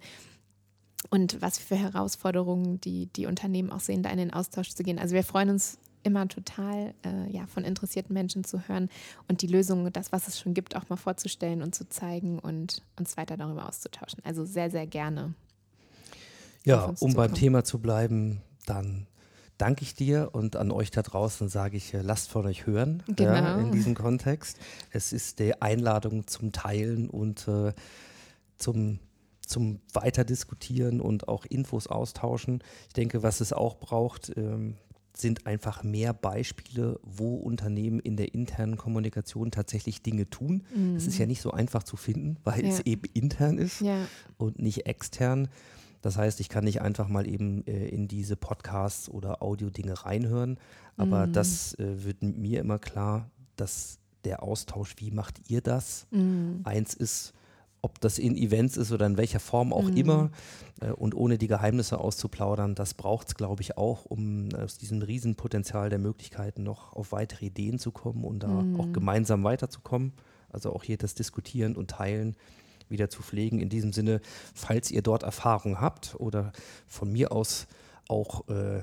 Und 1.10 1.42
was 1.42 1.60
für 1.60 1.76
Herausforderungen 1.76 2.82
die, 2.82 3.08
die 3.08 3.28
Unternehmen 3.28 3.72
auch 3.72 3.80
sehen, 3.80 4.02
da 4.02 4.10
in 4.10 4.18
den 4.18 4.34
Austausch 4.34 4.70
zu 4.70 4.84
gehen. 4.84 4.98
Also 4.98 5.14
wir 5.14 5.24
freuen 5.24 5.52
uns 5.52 5.78
immer 6.06 6.28
total, 6.28 6.94
äh, 7.04 7.30
ja, 7.32 7.48
von 7.48 7.64
interessierten 7.64 8.14
Menschen 8.14 8.44
zu 8.44 8.68
hören 8.68 8.90
und 9.28 9.42
die 9.42 9.48
Lösungen, 9.48 9.92
das, 9.92 10.12
was 10.12 10.28
es 10.28 10.40
schon 10.40 10.54
gibt, 10.54 10.76
auch 10.76 10.88
mal 10.90 10.98
vorzustellen 10.98 11.62
und 11.62 11.74
zu 11.74 11.88
zeigen 11.90 12.40
und 12.40 12.84
uns 12.98 13.18
weiter 13.18 13.38
darüber 13.38 13.68
auszutauschen. 13.68 14.20
Also 14.24 14.46
sehr, 14.46 14.70
sehr 14.70 14.88
gerne. 14.88 15.34
Ja, 16.64 16.94
um 17.00 17.14
beim. 17.14 17.34
Thema 17.34 17.64
zu 17.64 17.80
bleiben, 17.80 18.42
dann 18.66 19.08
danke 19.58 19.84
ich 19.84 19.94
dir 19.96 20.30
und 20.34 20.56
an 20.56 20.72
euch 20.72 20.92
da 20.92 21.02
draußen 21.02 21.48
sage 21.48 21.78
ich, 21.78 21.94
äh, 21.94 22.02
lasst 22.02 22.30
von 22.30 22.46
euch 22.46 22.66
hören 22.66 23.04
ja, 23.20 23.40
Genau. 23.40 23.60
in 23.60 23.72
diesem 23.72 23.96
Kontext. 23.96 24.58
Es 24.92 25.14
ist 25.14 25.40
die 25.40 25.62
Einladung 25.62 26.28
zum 26.28 26.52
Teilen 26.52 27.10
und 27.10 27.48
äh, 27.48 27.74
zum, 28.58 29.00
zum 29.42 29.80
Weiterdiskutieren 29.94 31.02
und 31.02 31.28
auch 31.28 31.46
Infos 31.46 31.88
austauschen. 31.88 32.64
Ich 32.88 32.94
denke, 32.94 33.24
was 33.24 33.42
es 33.42 33.54
auch 33.54 33.78
braucht, 33.78 34.36
ähm, 34.36 34.76
sind 35.18 35.46
einfach 35.48 35.84
mehr 35.84 36.14
Beispiele, 36.14 37.00
wo 37.04 37.36
Unternehmen 37.36 38.00
in 38.00 38.18
der 38.18 38.34
internen 38.34 38.78
Kommunikation 38.78 39.52
tatsächlich 39.52 40.02
Dinge 40.02 40.30
tun. 40.30 40.64
Es 40.96 41.08
ist 41.08 41.18
ja 41.18 41.26
nicht 41.26 41.42
so 41.42 41.52
einfach 41.52 41.84
zu 41.84 41.96
finden, 41.98 42.38
weil 42.44 42.66
es 42.66 42.78
Ja. 42.80 42.84
eben 42.86 43.04
intern 43.14 43.58
ist 43.58 43.82
Ja, 43.82 44.08
und 44.38 44.60
nicht 44.60 44.86
extern. 44.86 45.48
Das 46.02 46.18
heißt, 46.18 46.40
ich 46.40 46.50
kann 46.50 46.66
nicht 46.66 46.82
einfach 46.82 47.08
mal 47.08 47.28
eben 47.28 47.66
äh, 47.66 47.88
in 47.88 48.08
diese 48.08 48.36
Podcasts 48.36 49.10
oder 49.10 49.42
Audio-Dinge 49.42 50.06
reinhören, 50.06 50.60
aber 50.98 51.28
Mhm. 51.28 51.32
das 51.34 51.74
äh, 51.80 52.04
wird 52.04 52.22
mir 52.22 52.60
immer 52.60 52.78
klar, 52.78 53.32
dass 53.56 54.00
der 54.24 54.44
Austausch, 54.44 54.96
wie 54.98 55.12
macht 55.12 55.50
ihr 55.50 55.62
das? 55.62 56.08
mm, 56.12 56.62
Eins 56.64 56.94
ist, 56.94 57.34
ob 57.86 58.02
das 58.02 58.18
in 58.18 58.36
Events 58.36 58.78
ist 58.78 58.92
oder 58.92 59.06
in 59.06 59.16
welcher 59.18 59.40
Form 59.40 59.72
auch 59.72 59.90
Mhm. 59.92 59.98
immer 59.98 60.32
äh, 60.82 60.90
und 60.90 61.14
ohne 61.16 61.38
die 61.38 61.48
Geheimnisse 61.48 62.00
auszuplaudern, 62.00 62.74
das 62.74 62.96
braucht 62.96 63.28
es, 63.28 63.36
glaube 63.36 63.62
ich, 63.62 63.78
auch, 63.78 64.06
um 64.06 64.50
aus 64.56 64.78
diesem 64.80 65.02
Riesenpotenzial 65.04 65.90
der 65.90 66.00
Möglichkeiten 66.00 66.64
noch 66.64 66.94
auf 66.94 67.12
weitere 67.12 67.46
Ideen 67.46 67.78
zu 67.78 67.92
kommen 67.92 68.24
und 68.24 68.40
da 68.40 68.64
Mhm. 68.64 68.80
auch 68.80 68.92
gemeinsam 68.92 69.44
weiterzukommen. 69.44 70.14
Also 70.50 70.74
auch 70.74 70.84
hier 70.84 70.98
das 70.98 71.14
Diskutieren 71.14 71.76
und 71.76 71.92
Teilen 71.92 72.36
wieder 72.90 73.10
zu 73.10 73.22
pflegen. 73.22 73.60
In 73.60 73.70
diesem 73.70 73.94
Sinne, 73.94 74.20
falls 74.54 74.90
ihr 74.92 75.02
dort 75.04 75.24
Erfahrung 75.24 75.80
habt 75.80 76.16
oder 76.20 76.52
von 76.88 77.12
mir 77.12 77.32
aus 77.32 77.68
auch 78.08 78.48
äh, 78.50 78.82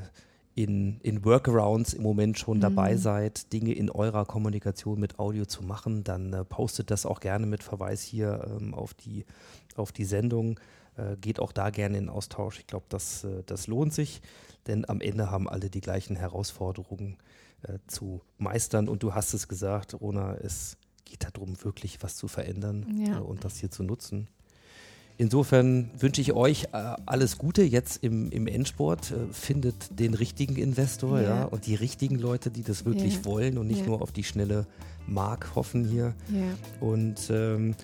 in, 0.55 1.01
in 1.01 1.25
Workarounds 1.25 1.95
im 1.95 2.03
Moment 2.03 2.39
schon 2.39 2.61
dabei 2.61 2.93
Mhm. 2.95 2.99
seid, 2.99 3.53
Dinge 3.53 3.73
in 3.73 3.89
eurer 3.91 4.27
Kommunikation 4.27 5.01
mit 5.01 5.19
Audio 5.19 5.47
zu 5.47 5.63
machen, 5.63 6.05
dann 6.05 6.33
äh, 6.33 6.45
postet 6.45 6.91
das 6.91 7.07
auch 7.07 7.21
gerne 7.21 7.47
mit 7.47 7.63
Verweis 7.63 8.03
hier 8.03 8.47
ähm, 8.61 8.75
auf, 8.75 8.93
die, 8.95 9.25
auf 9.77 9.93
die 9.93 10.05
Sendung. 10.05 10.61
Äh, 10.97 11.17
geht 11.17 11.41
auch 11.41 11.53
da 11.53 11.71
gerne 11.71 11.97
in 11.97 12.11
Austausch. 12.11 12.59
Ich 12.59 12.67
glaube, 12.67 12.85
das, 12.91 13.25
äh, 13.25 13.43
das 13.47 13.67
lohnt 13.67 13.95
sich, 13.95 14.21
denn 14.67 14.87
am 14.89 15.01
Ende 15.01 15.31
haben 15.31 15.49
alle 15.49 15.71
die 15.71 15.81
gleichen 15.81 16.17
Herausforderungen 16.17 17.17
äh, 17.63 17.79
zu 17.87 18.21
meistern. 18.37 18.89
Und 18.89 19.03
du 19.03 19.15
hast 19.15 19.33
es 19.33 19.49
gesagt, 19.49 19.95
Rona, 19.99 20.35
es 20.35 20.77
geht 21.07 21.25
darum, 21.25 21.63
wirklich 21.65 22.03
was 22.03 22.17
zu 22.17 22.29
verändern 22.29 22.87
Ja. 23.07 23.19
äh, 23.19 23.23
und 23.23 23.45
das 23.45 23.57
hier 23.57 23.71
zu 23.71 23.83
nutzen. 23.85 24.29
Insofern 25.19 25.91
wünsche 25.99 26.21
ich 26.21 26.33
euch 26.33 26.65
äh, 26.73 26.95
alles 27.07 27.39
Gute 27.39 27.63
jetzt 27.63 28.03
im, 28.03 28.31
im 28.33 28.47
Endsport. 28.47 29.11
Äh, 29.13 29.33
findet 29.33 29.99
den 29.99 30.15
richtigen 30.15 30.57
Investor 30.57 31.21
Ja. 31.21 31.29
ja. 31.29 31.45
und 31.45 31.67
die 31.67 31.75
richtigen 31.75 32.17
Leute, 32.17 32.51
die 32.51 32.63
das 32.63 32.85
wirklich 32.85 33.17
Ja. 33.17 33.25
wollen 33.25 33.59
und 33.59 33.67
nicht 33.69 33.81
Ja. 33.81 33.87
nur 33.87 34.03
auf 34.03 34.13
die 34.13 34.25
schnelle 34.25 34.67
Mark 35.07 35.55
hoffen 35.55 35.85
hier. 35.85 36.15
Und 36.81 37.29
ähm, 37.31 37.75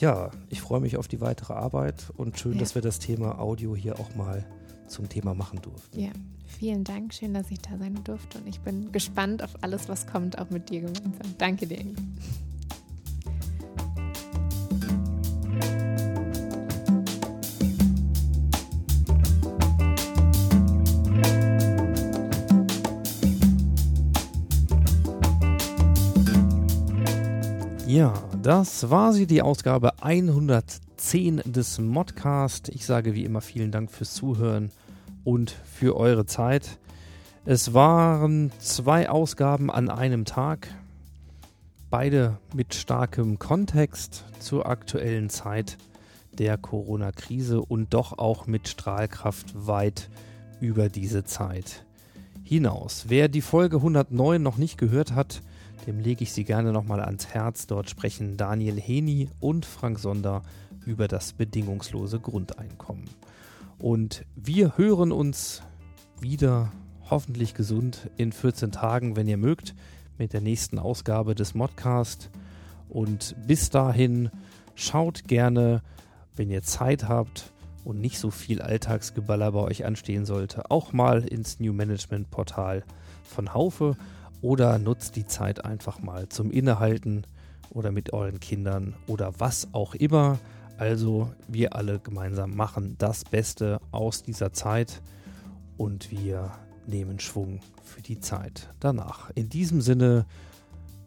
ja, 0.00 0.30
ich 0.48 0.60
freue 0.60 0.80
mich 0.80 0.96
auf 0.96 1.06
die 1.08 1.20
weitere 1.20 1.52
Arbeit 1.52 2.10
und 2.16 2.38
schön, 2.38 2.58
dass 2.58 2.74
wir 2.74 2.82
das 2.82 2.98
Thema 2.98 3.38
Audio 3.38 3.76
hier 3.76 3.98
auch 4.00 4.14
mal 4.14 4.44
zum 4.88 5.08
Thema 5.08 5.34
machen 5.34 5.60
durften. 5.62 5.98
Ja, 6.00 6.10
vielen 6.46 6.82
Dank. 6.84 7.14
Schön, 7.14 7.32
dass 7.34 7.50
ich 7.50 7.60
da 7.60 7.70
sein 7.78 7.98
durfte. 8.04 8.38
Und 8.38 8.48
ich 8.48 8.60
bin 8.60 8.90
gespannt 8.92 9.42
auf 9.42 9.50
alles, 9.62 9.88
was 9.88 10.06
kommt, 10.06 10.38
auch 10.38 10.50
mit 10.50 10.68
dir 10.70 10.80
gemeinsam. 10.80 11.34
Danke 11.38 11.66
dir. 11.66 11.84
Ja, 27.92 28.14
das 28.40 28.88
war 28.88 29.12
sie, 29.12 29.26
die 29.26 29.42
Ausgabe 29.42 30.02
110 30.02 31.42
des 31.44 31.78
Modcast. 31.78 32.70
Ich 32.70 32.86
sage 32.86 33.12
wie 33.12 33.22
immer 33.22 33.42
vielen 33.42 33.70
Dank 33.70 33.90
fürs 33.90 34.14
Zuhören 34.14 34.70
und 35.24 35.50
für 35.50 35.94
eure 35.94 36.24
Zeit. 36.24 36.78
Es 37.44 37.74
waren 37.74 38.50
zwei 38.60 39.10
Ausgaben 39.10 39.70
an 39.70 39.90
einem 39.90 40.24
Tag, 40.24 40.68
beide 41.90 42.38
mit 42.54 42.74
starkem 42.74 43.38
Kontext 43.38 44.24
zur 44.40 44.64
aktuellen 44.64 45.28
Zeit 45.28 45.76
der 46.32 46.56
Corona-Krise 46.56 47.60
und 47.60 47.92
doch 47.92 48.16
auch 48.16 48.46
mit 48.46 48.68
Strahlkraft 48.68 49.66
weit 49.66 50.08
über 50.62 50.88
diese 50.88 51.24
Zeit 51.24 51.84
hinaus. 52.42 53.04
Wer 53.08 53.28
die 53.28 53.42
Folge 53.42 53.76
109 53.76 54.42
noch 54.42 54.56
nicht 54.56 54.78
gehört 54.78 55.14
hat, 55.14 55.42
dem 55.86 55.98
lege 55.98 56.22
ich 56.22 56.32
sie 56.32 56.44
gerne 56.44 56.72
nochmal 56.72 57.00
ans 57.00 57.28
Herz. 57.28 57.66
Dort 57.66 57.90
sprechen 57.90 58.36
Daniel 58.36 58.80
Heni 58.80 59.28
und 59.40 59.66
Frank 59.66 59.98
Sonder 59.98 60.42
über 60.86 61.08
das 61.08 61.32
bedingungslose 61.32 62.20
Grundeinkommen. 62.20 63.04
Und 63.78 64.24
wir 64.36 64.76
hören 64.76 65.12
uns 65.12 65.62
wieder, 66.20 66.72
hoffentlich 67.10 67.54
gesund, 67.54 68.10
in 68.16 68.32
14 68.32 68.70
Tagen, 68.70 69.16
wenn 69.16 69.26
ihr 69.26 69.36
mögt, 69.36 69.74
mit 70.18 70.32
der 70.32 70.40
nächsten 70.40 70.78
Ausgabe 70.78 71.34
des 71.34 71.54
Modcast. 71.54 72.30
Und 72.88 73.34
bis 73.46 73.70
dahin 73.70 74.30
schaut 74.74 75.26
gerne, 75.26 75.82
wenn 76.36 76.50
ihr 76.50 76.62
Zeit 76.62 77.08
habt 77.08 77.50
und 77.84 78.00
nicht 78.00 78.18
so 78.18 78.30
viel 78.30 78.62
Alltagsgeballer 78.62 79.52
bei 79.52 79.60
euch 79.60 79.84
anstehen 79.84 80.24
sollte, 80.24 80.70
auch 80.70 80.92
mal 80.92 81.24
ins 81.24 81.58
New 81.58 81.72
Management 81.72 82.30
Portal 82.30 82.84
von 83.24 83.52
Haufe 83.52 83.96
oder 84.42 84.78
nutzt 84.78 85.16
die 85.16 85.24
Zeit 85.24 85.64
einfach 85.64 86.00
mal 86.02 86.28
zum 86.28 86.50
Innehalten 86.50 87.24
oder 87.70 87.90
mit 87.90 88.12
euren 88.12 88.40
Kindern 88.40 88.94
oder 89.06 89.32
was 89.38 89.68
auch 89.72 89.94
immer. 89.94 90.38
Also 90.76 91.30
wir 91.48 91.74
alle 91.74 92.00
gemeinsam 92.00 92.54
machen 92.54 92.96
das 92.98 93.24
Beste 93.24 93.80
aus 93.92 94.22
dieser 94.22 94.52
Zeit 94.52 95.00
und 95.78 96.10
wir 96.10 96.50
nehmen 96.86 97.20
Schwung 97.20 97.60
für 97.82 98.02
die 98.02 98.20
Zeit 98.20 98.68
danach. 98.80 99.30
In 99.34 99.48
diesem 99.48 99.80
Sinne, 99.80 100.26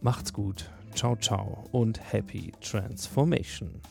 macht's 0.02 0.34
gut, 0.34 0.70
ciao, 0.94 1.16
ciao 1.18 1.66
und 1.72 2.00
happy 2.12 2.54
transformation. 2.62 3.82